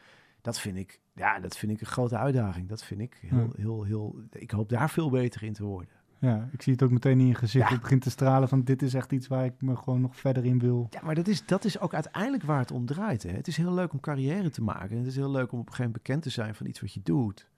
dat 0.40 0.60
vind 0.60 0.76
ik, 0.76 1.00
ja, 1.14 1.40
dat 1.40 1.56
vind 1.56 1.72
ik 1.72 1.80
een 1.80 1.86
grote 1.86 2.16
uitdaging. 2.16 2.68
Dat 2.68 2.84
vind 2.84 3.00
ik 3.00 3.18
heel, 3.20 3.52
heel, 3.56 3.82
heel, 3.82 4.16
ik 4.30 4.50
hoop 4.50 4.68
daar 4.68 4.90
veel 4.90 5.10
beter 5.10 5.42
in 5.42 5.52
te 5.52 5.64
worden. 5.64 5.96
Ja, 6.20 6.48
ik 6.52 6.62
zie 6.62 6.72
het 6.72 6.82
ook 6.82 6.90
meteen 6.90 7.20
in 7.20 7.26
je 7.26 7.34
gezicht. 7.34 7.66
Ja. 7.66 7.72
Het 7.72 7.80
begint 7.80 8.02
te 8.02 8.10
stralen 8.10 8.48
van 8.48 8.62
dit 8.62 8.82
is 8.82 8.94
echt 8.94 9.12
iets 9.12 9.28
waar 9.28 9.44
ik 9.44 9.60
me 9.60 9.76
gewoon 9.76 10.00
nog 10.00 10.16
verder 10.16 10.44
in 10.44 10.58
wil. 10.58 10.86
Ja, 10.90 11.00
maar 11.02 11.14
dat 11.14 11.28
is, 11.28 11.46
dat 11.46 11.64
is 11.64 11.80
ook 11.80 11.94
uiteindelijk 11.94 12.42
waar 12.42 12.58
het 12.58 12.70
om 12.70 12.86
draait. 12.86 13.22
Hè. 13.22 13.30
Het 13.30 13.46
is 13.46 13.56
heel 13.56 13.72
leuk 13.72 13.92
om 13.92 14.00
carrière 14.00 14.50
te 14.50 14.62
maken. 14.62 14.90
En 14.90 14.96
het 14.96 15.06
is 15.06 15.16
heel 15.16 15.30
leuk 15.30 15.52
om 15.52 15.58
op 15.58 15.66
een 15.66 15.72
gegeven 15.72 15.84
moment 15.84 16.02
bekend 16.02 16.22
te 16.22 16.30
zijn 16.30 16.54
van 16.54 16.66
iets 16.66 16.80
wat 16.80 16.92
je 16.92 17.00
doet. 17.02 17.50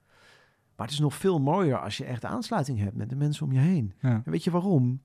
Maar 0.75 0.85
het 0.85 0.95
is 0.95 1.01
nog 1.01 1.15
veel 1.15 1.39
mooier 1.39 1.79
als 1.79 1.97
je 1.97 2.05
echt 2.05 2.25
aansluiting 2.25 2.79
hebt 2.79 2.95
met 2.95 3.09
de 3.09 3.15
mensen 3.15 3.45
om 3.45 3.51
je 3.51 3.59
heen. 3.59 3.93
En 3.99 4.23
weet 4.25 4.43
je 4.43 4.51
waarom? 4.51 5.01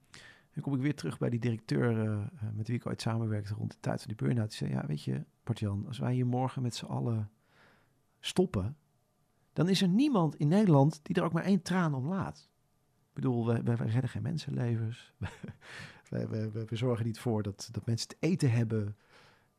Dan 0.52 0.62
kom 0.62 0.74
ik 0.74 0.80
weer 0.80 0.94
terug 0.94 1.18
bij 1.18 1.30
die 1.30 1.40
directeur 1.40 2.04
uh, 2.04 2.18
met 2.54 2.66
wie 2.66 2.76
ik 2.76 2.86
ooit 2.86 3.00
samenwerkte 3.00 3.54
rond 3.54 3.70
de 3.70 3.76
tijd 3.80 4.02
van 4.02 4.14
die 4.16 4.26
burn-out. 4.26 4.48
Die 4.48 4.58
zei, 4.58 4.70
ja, 4.70 4.86
weet 4.86 5.02
je, 5.02 5.24
Bartjan, 5.44 5.84
als 5.86 5.98
wij 5.98 6.14
hier 6.14 6.26
morgen 6.26 6.62
met 6.62 6.74
z'n 6.74 6.84
allen 6.84 7.30
stoppen, 8.20 8.76
dan 9.52 9.68
is 9.68 9.82
er 9.82 9.88
niemand 9.88 10.36
in 10.36 10.48
Nederland 10.48 11.00
die 11.02 11.16
er 11.16 11.22
ook 11.22 11.32
maar 11.32 11.44
één 11.44 11.62
traan 11.62 11.94
om 11.94 12.06
laat. 12.06 12.50
Ik 13.08 13.22
bedoel, 13.22 13.46
we, 13.46 13.62
we, 13.62 13.74
redden 13.74 14.08
geen 14.08 14.22
mensenlevens. 14.22 15.12
we, 16.10 16.28
we, 16.28 16.64
we, 16.68 16.76
zorgen 16.76 17.06
niet 17.06 17.18
voor 17.18 17.42
dat, 17.42 17.68
dat 17.72 17.86
mensen 17.86 18.08
het 18.08 18.16
eten 18.20 18.50
hebben. 18.50 18.96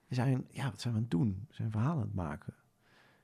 We 0.08 0.16
zijn, 0.16 0.48
ja, 0.52 0.70
wat 0.70 0.82
zijn 0.82 0.94
we 0.94 1.00
aan 1.00 1.06
het 1.06 1.12
doen? 1.12 1.46
We 1.48 1.54
zijn 1.54 1.72
verhalen 1.72 1.96
aan 1.96 2.08
het 2.08 2.14
maken. 2.14 2.54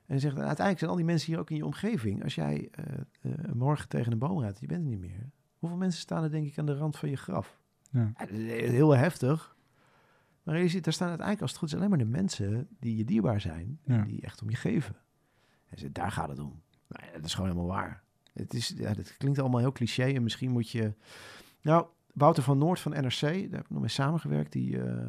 En 0.06 0.20
zegt, 0.20 0.36
uiteindelijk 0.36 0.80
zijn 0.80 0.92
al 0.92 0.98
die 0.98 1.06
mensen 1.06 1.32
hier 1.32 1.40
ook 1.40 1.50
in 1.50 1.56
je 1.56 1.66
omgeving. 1.66 2.24
Als 2.24 2.36
jij 2.36 2.70
uh, 2.80 2.86
uh, 3.22 3.54
morgen 3.54 3.88
tegen 3.88 4.12
een 4.12 4.20
boom 4.20 4.40
rijdt, 4.40 4.60
je 4.60 4.68
bent 4.68 4.84
er 4.84 4.90
niet 4.90 5.00
meer. 5.00 5.30
Hoeveel 5.60 5.78
mensen 5.78 6.02
staan 6.02 6.24
er 6.24 6.32
denk 6.32 6.48
ik 6.48 6.58
aan 6.58 6.66
de 6.66 6.76
rand 6.76 6.98
van 6.98 7.10
je 7.10 7.18
graf? 7.18 7.60
Ja. 7.92 8.12
Heel 8.28 8.92
heftig. 8.92 9.56
Maar 10.44 10.60
je 10.60 10.68
ziet, 10.68 10.84
daar 10.84 10.94
staan 10.94 11.08
uiteindelijk 11.08 11.42
als 11.42 11.52
het 11.52 11.60
goed 11.60 11.70
is 11.70 11.76
alleen 11.76 11.90
maar 11.90 11.98
de 11.98 12.06
mensen 12.06 12.68
die 12.80 12.98
je 12.98 13.04
dierbaar 13.04 13.42
zijn. 13.42 13.80
En 13.86 14.04
die 14.04 14.22
echt 14.22 14.42
om 14.42 14.50
je 14.50 14.56
geven. 14.56 14.96
Daar 15.92 16.12
gaat 16.12 16.30
het 16.30 16.40
om. 16.40 16.62
Nou, 16.88 17.12
dat 17.14 17.26
is 17.26 17.34
gewoon 17.34 17.50
helemaal 17.50 17.76
waar. 17.76 18.04
Het 18.34 18.54
is, 18.54 18.74
ja, 18.78 18.94
dat 18.94 19.18
klinkt 19.18 19.40
allemaal 19.40 19.60
heel 19.60 19.72
cliché 19.72 20.04
en 20.04 20.24
misschien 20.24 20.52
moet 20.52 20.70
je... 20.70 20.94
Nou, 21.62 21.86
Wouter 22.14 22.44
van 22.44 22.58
Noord 22.58 22.80
van 22.80 22.92
NRC, 22.92 23.22
daar 23.22 23.32
heb 23.32 23.64
ik 23.64 23.70
nog 23.70 23.80
mee 23.80 23.90
samengewerkt, 23.90 24.52
die, 24.52 24.76
uh, 24.78 25.08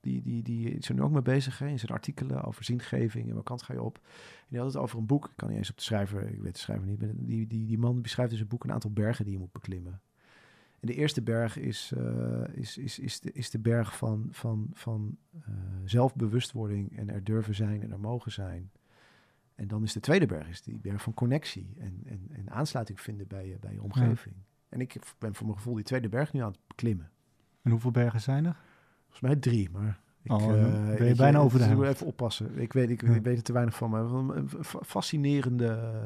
die, 0.00 0.22
die, 0.22 0.42
die 0.42 0.70
is 0.70 0.88
er 0.88 0.94
nu 0.94 1.02
ook 1.02 1.10
mee 1.10 1.22
bezig 1.22 1.58
hè, 1.58 1.66
in 1.66 1.78
zijn 1.78 1.92
artikelen 1.92 2.44
over 2.44 2.64
zingeving 2.64 3.24
en 3.24 3.32
welke 3.32 3.48
kant 3.48 3.62
ga 3.62 3.72
je 3.72 3.82
op. 3.82 4.00
En 4.04 4.46
die 4.48 4.58
had 4.58 4.72
het 4.72 4.82
over 4.82 4.98
een 4.98 5.06
boek, 5.06 5.24
ik 5.24 5.36
kan 5.36 5.48
niet 5.48 5.58
eens 5.58 5.70
op 5.70 5.76
de 5.76 5.82
schrijver, 5.82 6.28
ik 6.28 6.42
weet 6.42 6.54
de 6.54 6.60
schrijver 6.60 6.86
niet, 6.86 7.00
maar 7.00 7.08
die, 7.14 7.46
die, 7.46 7.66
die 7.66 7.78
man 7.78 8.02
beschrijft 8.02 8.30
in 8.30 8.36
zijn 8.36 8.48
boek 8.48 8.64
een 8.64 8.72
aantal 8.72 8.90
bergen 8.90 9.24
die 9.24 9.32
je 9.32 9.38
moet 9.38 9.52
beklimmen. 9.52 10.00
En 10.80 10.86
de 10.86 10.94
eerste 10.94 11.22
berg 11.22 11.56
is, 11.56 11.92
uh, 11.96 12.44
is, 12.52 12.78
is, 12.78 12.98
is, 12.98 13.20
de, 13.20 13.32
is 13.32 13.50
de 13.50 13.58
berg 13.58 13.96
van, 13.96 14.28
van, 14.30 14.70
van 14.72 15.16
uh, 15.34 15.54
zelfbewustwording 15.84 16.98
en 16.98 17.10
er 17.10 17.24
durven 17.24 17.54
zijn 17.54 17.82
en 17.82 17.90
er 17.90 18.00
mogen 18.00 18.32
zijn. 18.32 18.70
En 19.54 19.68
dan 19.68 19.82
is 19.82 19.92
de 19.92 20.00
tweede 20.00 20.26
berg 20.26 20.48
is 20.48 20.62
die 20.62 20.78
berg 20.78 21.02
van 21.02 21.14
connectie 21.14 21.74
en, 21.78 22.00
en, 22.04 22.28
en 22.30 22.50
aansluiting 22.50 23.00
vinden 23.00 23.26
bij 23.26 23.48
je, 23.48 23.58
bij 23.58 23.72
je 23.72 23.82
omgeving. 23.82 24.34
En 24.68 24.80
ik 24.80 24.96
ben 25.18 25.34
voor 25.34 25.46
mijn 25.46 25.58
gevoel 25.58 25.74
die 25.74 25.84
tweede 25.84 26.08
berg 26.08 26.32
nu 26.32 26.40
aan 26.40 26.50
het 26.50 26.60
beklimmen. 26.66 27.10
En 27.62 27.70
hoeveel 27.70 27.90
bergen 27.90 28.20
zijn 28.20 28.44
er? 28.44 28.56
Volgens 29.02 29.20
mij 29.20 29.36
drie, 29.36 29.70
maar 29.70 30.00
ik, 30.22 30.32
oh, 30.32 30.42
uh, 30.42 30.96
ben 30.96 31.06
je 31.06 31.14
bijna 31.14 31.38
over 31.38 31.58
de 31.58 31.64
helft. 31.64 31.88
Even 31.88 32.06
oppassen. 32.06 32.58
Ik 32.58 32.72
weet, 32.72 32.90
ik, 32.90 33.00
ja. 33.00 33.20
weet 33.20 33.36
er 33.36 33.42
te 33.42 33.52
weinig 33.52 33.74
van, 33.74 33.90
maar 33.90 34.04
een 34.04 34.48
fascinerende, 34.84 36.02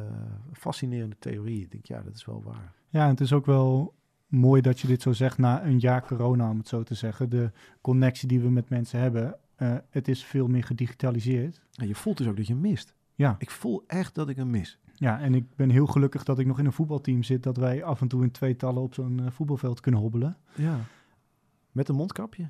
fascinerende 0.53 1.16
theorie. 1.18 1.62
Ik 1.62 1.70
denk, 1.70 1.86
ja, 1.86 2.03
dat 2.03 2.14
is 2.14 2.24
wel 2.24 2.42
waar. 2.42 2.72
Ja, 2.88 3.03
en 3.05 3.11
het 3.11 3.20
is 3.20 3.32
ook 3.32 3.46
wel 3.46 3.94
mooi 4.26 4.61
dat 4.62 4.80
je 4.80 4.86
dit 4.86 5.03
zo 5.03 5.12
zegt 5.12 5.38
na 5.38 5.64
een 5.64 5.78
jaar 5.78 6.07
corona, 6.07 6.51
om 6.51 6.59
het 6.59 6.68
zo 6.68 6.82
te 6.82 6.94
zeggen. 6.94 7.28
De 7.28 7.53
connectie 7.80 8.28
die 8.28 8.40
we 8.40 8.51
met 8.51 8.68
mensen 8.68 9.01
hebben, 9.01 9.38
uh, 9.59 9.76
het 9.90 10.09
is 10.09 10.24
veel 10.24 10.49
meer 10.49 10.64
gedigitaliseerd. 10.64 11.62
En 11.74 11.86
je 11.86 11.94
voelt 11.94 12.16
dus 12.16 12.26
ook 12.26 12.36
dat 12.36 12.46
je 12.46 12.55
mist. 12.55 12.94
Ja. 13.19 13.35
Ik 13.39 13.51
voel 13.51 13.85
echt 13.87 14.14
dat 14.14 14.29
ik 14.29 14.37
hem 14.37 14.51
mis. 14.51 14.79
Ja, 14.95 15.21
en 15.21 15.35
ik 15.35 15.57
ben 15.57 15.71
heel 15.71 15.87
gelukkig 15.87 16.25
dat 16.25 16.39
ik 16.39 16.47
nog 16.47 16.59
in 16.59 16.64
een 16.64 16.73
voetbalteam 16.73 17.23
zit, 17.23 17.43
dat 17.43 17.57
wij 17.57 17.85
af 17.85 18.01
en 18.01 18.09
toe 18.09 18.23
in 18.23 18.31
tweetallen 18.31 18.83
op 18.83 18.95
zo'n 18.95 19.21
uh, 19.21 19.31
voetbalveld 19.31 19.81
kunnen 19.81 20.01
hobbelen. 20.01 20.37
Ja. 20.55 20.79
Met 21.73 21.89
een 21.89 21.95
mondkapje? 21.95 22.49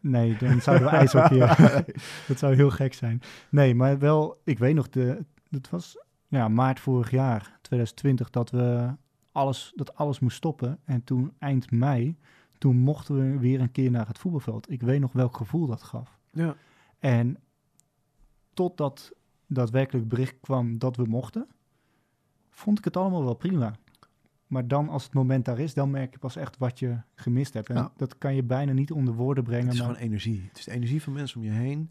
Nee, 0.00 0.36
dan 0.36 0.60
zouden 0.60 0.90
we 0.90 0.96
ijs 0.96 1.14
ook 1.14 1.28
hier. 1.28 1.56
dat 2.28 2.38
zou 2.38 2.54
heel 2.54 2.70
gek 2.70 2.94
zijn. 2.94 3.22
Nee, 3.48 3.74
maar 3.74 3.98
wel, 3.98 4.40
ik 4.44 4.58
weet 4.58 4.74
nog, 4.74 4.88
de, 4.88 5.24
het 5.50 5.70
was 5.70 5.98
ja, 6.28 6.48
maart 6.48 6.80
vorig 6.80 7.10
jaar, 7.10 7.58
2020, 7.60 8.30
dat 8.30 8.50
we 8.50 8.94
alles, 9.32 9.72
dat 9.74 9.94
alles 9.94 10.18
moest 10.18 10.36
stoppen. 10.36 10.78
En 10.84 11.04
toen 11.04 11.32
eind 11.38 11.70
mei, 11.70 12.18
toen 12.58 12.76
mochten 12.76 13.16
we 13.16 13.38
weer 13.38 13.60
een 13.60 13.72
keer 13.72 13.90
naar 13.90 14.06
het 14.06 14.18
voetbalveld. 14.18 14.70
Ik 14.70 14.82
weet 14.82 15.00
nog 15.00 15.12
welk 15.12 15.36
gevoel 15.36 15.66
dat 15.66 15.82
gaf. 15.82 16.18
Ja. 16.30 16.56
En 16.98 17.36
totdat 18.52 19.12
daadwerkelijk 19.46 20.08
bericht 20.08 20.40
kwam 20.40 20.78
dat 20.78 20.96
we 20.96 21.04
mochten, 21.04 21.46
vond 22.50 22.78
ik 22.78 22.84
het 22.84 22.96
allemaal 22.96 23.24
wel 23.24 23.34
prima. 23.34 23.74
Maar 24.46 24.68
dan 24.68 24.88
als 24.88 25.04
het 25.04 25.14
moment 25.14 25.44
daar 25.44 25.58
is, 25.58 25.74
dan 25.74 25.90
merk 25.90 26.12
je 26.12 26.18
pas 26.18 26.36
echt 26.36 26.58
wat 26.58 26.78
je 26.78 26.96
gemist 27.14 27.54
hebt. 27.54 27.68
En 27.68 27.74
nou, 27.74 27.90
dat 27.96 28.18
kan 28.18 28.34
je 28.34 28.42
bijna 28.42 28.72
niet 28.72 28.92
onder 28.92 29.14
woorden 29.14 29.44
brengen. 29.44 29.64
Het 29.64 29.74
is 29.74 29.80
gewoon 29.80 29.96
energie. 29.96 30.44
Het 30.48 30.58
is 30.58 30.64
de 30.64 30.70
energie 30.70 31.02
van 31.02 31.12
mensen 31.12 31.40
om 31.40 31.46
je 31.46 31.52
heen 31.52 31.90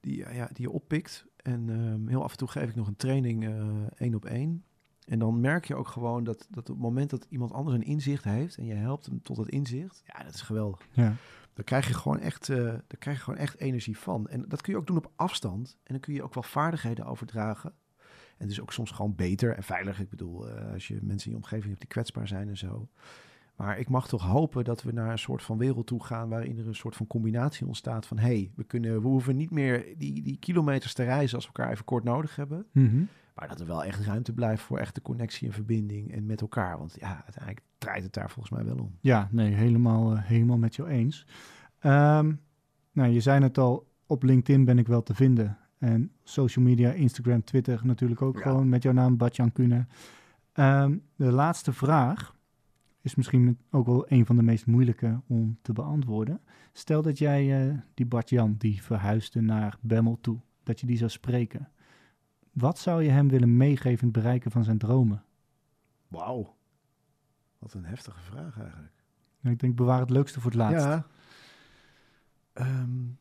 die, 0.00 0.16
ja, 0.16 0.48
die 0.52 0.62
je 0.62 0.70
oppikt. 0.70 1.26
En 1.36 1.68
um, 1.68 2.08
heel 2.08 2.22
af 2.22 2.30
en 2.30 2.38
toe 2.38 2.48
geef 2.48 2.68
ik 2.68 2.74
nog 2.74 2.86
een 2.86 2.96
training 2.96 3.44
uh, 3.44 3.66
één 3.96 4.14
op 4.14 4.24
één. 4.24 4.64
En 5.06 5.18
dan 5.18 5.40
merk 5.40 5.64
je 5.64 5.74
ook 5.74 5.88
gewoon 5.88 6.24
dat, 6.24 6.46
dat 6.50 6.70
op 6.70 6.74
het 6.74 6.84
moment 6.84 7.10
dat 7.10 7.26
iemand 7.28 7.52
anders 7.52 7.76
een 7.76 7.82
inzicht 7.82 8.24
heeft 8.24 8.56
en 8.56 8.64
je 8.64 8.74
helpt 8.74 9.06
hem 9.06 9.22
tot 9.22 9.36
het 9.36 9.48
inzicht, 9.48 10.02
ja, 10.06 10.22
dat 10.24 10.34
is 10.34 10.40
geweldig. 10.40 10.80
Ja. 10.92 11.14
Daar 11.56 11.64
krijg 11.64 11.88
je 11.88 11.94
gewoon 11.94 12.20
echt, 12.20 12.48
uh, 12.48 12.56
daar 12.64 12.98
krijg 12.98 13.16
je 13.16 13.22
gewoon 13.22 13.38
echt 13.38 13.58
energie 13.58 13.98
van. 13.98 14.28
En 14.28 14.44
dat 14.48 14.60
kun 14.60 14.72
je 14.72 14.78
ook 14.78 14.86
doen 14.86 14.96
op 14.96 15.12
afstand. 15.16 15.78
En 15.82 15.92
dan 15.92 16.00
kun 16.00 16.14
je 16.14 16.22
ook 16.22 16.34
wel 16.34 16.42
vaardigheden 16.42 17.04
overdragen. 17.06 17.72
En 18.38 18.48
is 18.48 18.60
ook 18.60 18.72
soms 18.72 18.90
gewoon 18.90 19.14
beter 19.14 19.54
en 19.54 19.62
veiliger. 19.62 20.02
Ik 20.02 20.10
bedoel, 20.10 20.48
uh, 20.48 20.72
als 20.72 20.88
je 20.88 20.98
mensen 21.02 21.30
in 21.30 21.36
je 21.36 21.42
omgeving 21.42 21.66
hebt 21.66 21.80
die 21.80 21.88
kwetsbaar 21.88 22.28
zijn 22.28 22.48
en 22.48 22.56
zo. 22.56 22.88
Maar 23.54 23.78
ik 23.78 23.88
mag 23.88 24.08
toch 24.08 24.22
hopen 24.22 24.64
dat 24.64 24.82
we 24.82 24.92
naar 24.92 25.10
een 25.10 25.18
soort 25.18 25.42
van 25.42 25.58
wereld 25.58 25.86
toe 25.86 26.04
gaan 26.04 26.28
waarin 26.28 26.58
er 26.58 26.66
een 26.66 26.74
soort 26.74 26.96
van 26.96 27.06
combinatie 27.06 27.66
ontstaat 27.66 28.06
van 28.06 28.18
hé, 28.18 28.26
hey, 28.26 28.52
we, 28.54 28.64
kunnen, 28.64 29.02
we 29.02 29.08
hoeven 29.08 29.36
niet 29.36 29.50
meer 29.50 29.94
die, 29.98 30.22
die 30.22 30.38
kilometers 30.38 30.94
te 30.94 31.04
reizen 31.04 31.36
als 31.36 31.46
we 31.46 31.52
elkaar 31.52 31.72
even 31.72 31.84
kort 31.84 32.04
nodig 32.04 32.36
hebben. 32.36 32.66
Mm. 32.72 33.08
Maar 33.36 33.48
dat 33.48 33.60
er 33.60 33.66
wel 33.66 33.84
echt 33.84 34.00
ruimte 34.00 34.32
blijft 34.32 34.62
voor 34.62 34.78
echte 34.78 35.02
connectie 35.02 35.46
en 35.46 35.54
verbinding 35.54 36.12
en 36.12 36.26
met 36.26 36.40
elkaar. 36.40 36.78
Want 36.78 36.96
ja, 37.00 37.14
uiteindelijk 37.14 37.64
draait 37.78 38.02
het 38.02 38.12
daar 38.12 38.30
volgens 38.30 38.54
mij 38.54 38.64
wel 38.64 38.84
om. 38.84 38.96
Ja, 39.00 39.28
nee, 39.30 39.54
helemaal, 39.54 40.12
uh, 40.12 40.22
helemaal 40.22 40.58
met 40.58 40.76
jou 40.76 40.88
eens. 40.88 41.26
Um, 41.82 42.40
nou, 42.92 43.10
je 43.10 43.20
zei 43.20 43.42
het 43.42 43.58
al, 43.58 43.86
op 44.06 44.22
LinkedIn 44.22 44.64
ben 44.64 44.78
ik 44.78 44.86
wel 44.86 45.02
te 45.02 45.14
vinden. 45.14 45.58
En 45.78 46.12
social 46.22 46.64
media, 46.64 46.90
Instagram, 46.90 47.44
Twitter 47.44 47.80
natuurlijk 47.82 48.22
ook 48.22 48.36
ja. 48.36 48.42
gewoon 48.42 48.68
met 48.68 48.82
jouw 48.82 48.92
naam, 48.92 49.16
Batjan 49.16 49.52
Kuhne. 49.52 49.86
Um, 50.54 51.02
de 51.16 51.32
laatste 51.32 51.72
vraag 51.72 52.36
is 53.00 53.14
misschien 53.14 53.58
ook 53.70 53.86
wel 53.86 54.04
een 54.08 54.26
van 54.26 54.36
de 54.36 54.42
meest 54.42 54.66
moeilijke 54.66 55.20
om 55.26 55.58
te 55.62 55.72
beantwoorden. 55.72 56.40
Stel 56.72 57.02
dat 57.02 57.18
jij 57.18 57.66
uh, 57.66 57.78
die 57.94 58.06
Bartjan, 58.06 58.54
die 58.58 58.82
verhuisde 58.82 59.40
naar 59.40 59.78
Bemmel 59.80 60.18
toe, 60.20 60.40
dat 60.62 60.80
je 60.80 60.86
die 60.86 60.96
zou 60.96 61.10
spreken. 61.10 61.68
Wat 62.56 62.78
zou 62.78 63.02
je 63.02 63.10
hem 63.10 63.28
willen 63.28 63.56
meegeven 63.56 63.98
in 63.98 64.04
het 64.04 64.12
bereiken 64.12 64.50
van 64.50 64.64
zijn 64.64 64.78
dromen? 64.78 65.24
Wauw. 66.08 66.56
Wat 67.58 67.74
een 67.74 67.84
heftige 67.84 68.20
vraag 68.20 68.60
eigenlijk. 68.60 68.92
Ik 69.42 69.58
denk, 69.58 69.76
bewaar 69.76 70.00
het 70.00 70.10
leukste 70.10 70.40
voor 70.40 70.50
het 70.50 70.60
laatst. 70.60 70.86
Ja. 70.86 71.06
Um, 72.54 73.18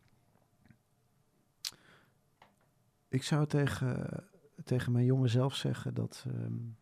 ik 3.08 3.24
zou 3.24 3.48
tegen, 3.48 4.24
tegen 4.64 4.92
mijn 4.92 5.06
jongen 5.06 5.30
zelf 5.30 5.56
zeggen 5.56 5.94
dat, 5.94 6.26
um, 6.28 6.78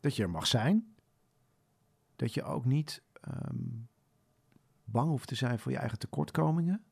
dat 0.00 0.16
je 0.16 0.22
er 0.22 0.30
mag 0.30 0.46
zijn. 0.46 0.94
Dat 2.16 2.34
je 2.34 2.42
ook 2.42 2.64
niet 2.64 3.02
um, 3.28 3.88
bang 4.84 5.08
hoeft 5.08 5.28
te 5.28 5.34
zijn 5.34 5.58
voor 5.58 5.72
je 5.72 5.78
eigen 5.78 5.98
tekortkomingen. 5.98 6.84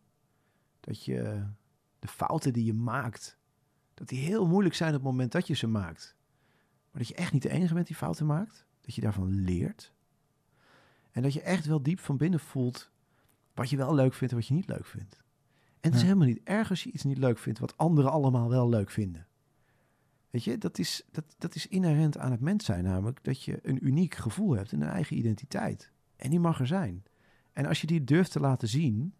Dat 0.80 1.04
je 1.04 1.46
de 1.98 2.08
fouten 2.08 2.52
die 2.52 2.64
je 2.64 2.74
maakt, 2.74 3.38
dat 3.94 4.08
die 4.08 4.18
heel 4.18 4.46
moeilijk 4.46 4.74
zijn 4.74 4.90
op 4.90 4.96
het 4.96 5.10
moment 5.10 5.32
dat 5.32 5.46
je 5.46 5.54
ze 5.54 5.66
maakt. 5.66 6.16
Maar 6.90 7.02
dat 7.02 7.08
je 7.08 7.14
echt 7.14 7.32
niet 7.32 7.42
de 7.42 7.50
enige 7.50 7.74
bent 7.74 7.86
die 7.86 7.96
fouten 7.96 8.26
maakt. 8.26 8.66
Dat 8.80 8.94
je 8.94 9.00
daarvan 9.00 9.28
leert. 9.44 9.92
En 11.10 11.22
dat 11.22 11.32
je 11.32 11.40
echt 11.42 11.66
wel 11.66 11.82
diep 11.82 11.98
van 12.00 12.16
binnen 12.16 12.40
voelt 12.40 12.90
wat 13.54 13.70
je 13.70 13.76
wel 13.76 13.94
leuk 13.94 14.14
vindt 14.14 14.32
en 14.32 14.38
wat 14.38 14.48
je 14.48 14.54
niet 14.54 14.68
leuk 14.68 14.86
vindt. 14.86 15.16
En 15.80 15.90
het 15.90 15.94
is 15.94 16.00
Ja. 16.00 16.06
helemaal 16.06 16.26
niet 16.26 16.40
erg 16.44 16.70
als 16.70 16.82
je 16.82 16.90
iets 16.90 17.04
niet 17.04 17.18
leuk 17.18 17.38
vindt 17.38 17.58
wat 17.58 17.76
anderen 17.76 18.10
allemaal 18.10 18.48
wel 18.48 18.68
leuk 18.68 18.90
vinden. 18.90 19.26
Weet 20.30 20.44
je, 20.44 20.58
dat 20.58 20.78
is, 20.78 21.02
dat, 21.10 21.24
dat 21.38 21.54
is 21.54 21.66
inherent 21.68 22.18
aan 22.18 22.30
het 22.30 22.40
mens 22.40 22.64
zijn, 22.64 22.84
namelijk 22.84 23.24
dat 23.24 23.42
je 23.42 23.58
een 23.62 23.86
uniek 23.86 24.14
gevoel 24.14 24.52
hebt 24.56 24.72
en 24.72 24.80
een 24.80 24.88
eigen 24.88 25.16
identiteit. 25.18 25.90
En 26.16 26.30
die 26.30 26.40
mag 26.40 26.60
er 26.60 26.66
zijn. 26.66 27.02
En 27.52 27.66
als 27.66 27.80
je 27.80 27.86
die 27.86 28.04
durft 28.04 28.30
te 28.32 28.40
laten 28.40 28.68
zien, 28.68 29.14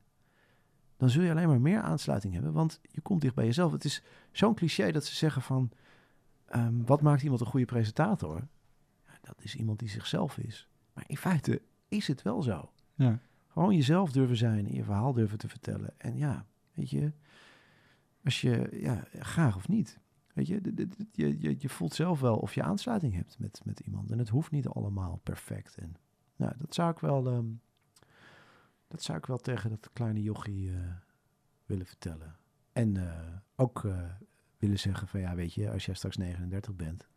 dan 1.04 1.12
zul 1.12 1.22
je 1.22 1.30
alleen 1.30 1.48
maar 1.48 1.60
meer 1.60 1.80
aansluiting 1.80 2.34
hebben, 2.34 2.52
want 2.52 2.80
je 2.90 3.00
komt 3.00 3.20
dicht 3.20 3.34
bij 3.34 3.44
jezelf. 3.44 3.72
Het 3.72 3.84
is 3.84 4.02
zo'n 4.32 4.54
cliché 4.54 4.92
dat 4.92 5.04
ze 5.04 5.14
zeggen 5.14 5.42
van, 5.42 5.70
ehm, 6.46 6.82
wat 6.84 7.00
maakt 7.00 7.22
iemand 7.22 7.40
een 7.40 7.46
goede 7.46 7.66
presentator? 7.66 8.48
Ja, 9.06 9.18
dat 9.20 9.42
is 9.42 9.56
iemand 9.56 9.78
die 9.78 9.88
zichzelf 9.88 10.38
is. 10.38 10.68
Maar 10.92 11.04
in 11.06 11.16
feite 11.16 11.62
is 11.88 12.06
het 12.06 12.22
wel 12.22 12.42
zo. 12.42 12.70
Ja. 12.94 13.18
Gewoon 13.48 13.74
jezelf 13.74 14.12
durven 14.12 14.36
zijn 14.36 14.66
en 14.66 14.74
je 14.74 14.84
verhaal 14.84 15.12
durven 15.12 15.38
te 15.38 15.48
vertellen. 15.48 15.94
En 15.96 16.16
ja, 16.16 16.46
weet 16.74 16.90
je, 16.90 17.12
als 18.24 18.40
je, 18.40 18.68
ja, 18.72 19.04
graag 19.18 19.56
of 19.56 19.68
niet. 19.68 19.98
Weet 20.34 20.46
je, 20.46 20.60
je, 21.12 21.40
je, 21.40 21.56
je 21.58 21.68
voelt 21.68 21.94
zelf 21.94 22.20
wel 22.20 22.36
of 22.36 22.54
je 22.54 22.62
aansluiting 22.62 23.14
hebt 23.14 23.38
met, 23.38 23.60
met 23.64 23.80
iemand. 23.80 24.10
En 24.10 24.18
het 24.18 24.28
hoeft 24.28 24.50
niet 24.50 24.68
allemaal 24.68 25.20
perfect. 25.22 25.76
En 25.76 25.96
nou, 26.36 26.52
dat 26.58 26.74
zou 26.74 26.90
ik 26.90 26.98
wel, 26.98 27.26
ehm, 27.26 27.46
dat 28.94 29.02
zou 29.02 29.18
ik 29.18 29.26
wel 29.26 29.38
tegen 29.38 29.70
dat 29.70 29.90
kleine 29.92 30.22
jochie 30.22 30.70
eh, 30.70 30.76
willen 31.66 31.86
vertellen. 31.86 32.36
En 32.72 32.96
eh, 32.96 33.36
ook 33.56 33.84
eh, 33.84 33.98
willen 34.58 34.78
zeggen 34.78 35.08
van, 35.08 35.20
ja, 35.20 35.34
weet 35.34 35.54
je, 35.54 35.70
als 35.70 35.86
jij 35.86 35.94
straks 35.94 36.16
39 36.16 36.76
bent... 36.76 37.08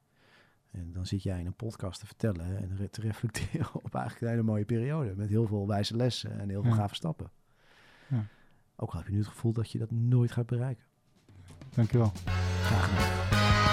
En 0.71 0.91
dan 0.91 1.05
zit 1.05 1.23
jij 1.23 1.39
in 1.39 1.45
een 1.45 1.55
podcast 1.55 1.99
te 1.99 2.05
vertellen 2.05 2.57
en 2.57 2.89
te 2.91 3.01
reflecteren 3.01 3.73
op 3.83 3.95
eigenlijk 3.95 4.21
een 4.21 4.29
hele 4.29 4.43
mooie 4.43 4.65
periode. 4.65 5.15
Met 5.15 5.29
heel 5.29 5.47
veel 5.47 5.67
wijze 5.67 5.95
lessen 5.95 6.39
en 6.39 6.49
heel 6.49 6.61
veel 6.61 6.71
Ja. 6.71 6.77
gave 6.77 6.95
stappen. 6.95 7.31
Ja. 8.07 8.25
Ook 8.75 8.91
al 8.91 8.97
heb 8.97 9.07
je 9.07 9.13
nu 9.13 9.19
het 9.19 9.27
gevoel 9.27 9.53
dat 9.53 9.71
je 9.71 9.79
dat 9.79 9.91
nooit 9.91 10.31
gaat 10.31 10.45
bereiken. 10.45 10.85
Dankjewel. 11.75 12.11
Graag 12.61 12.85
gedaan. 12.89 13.66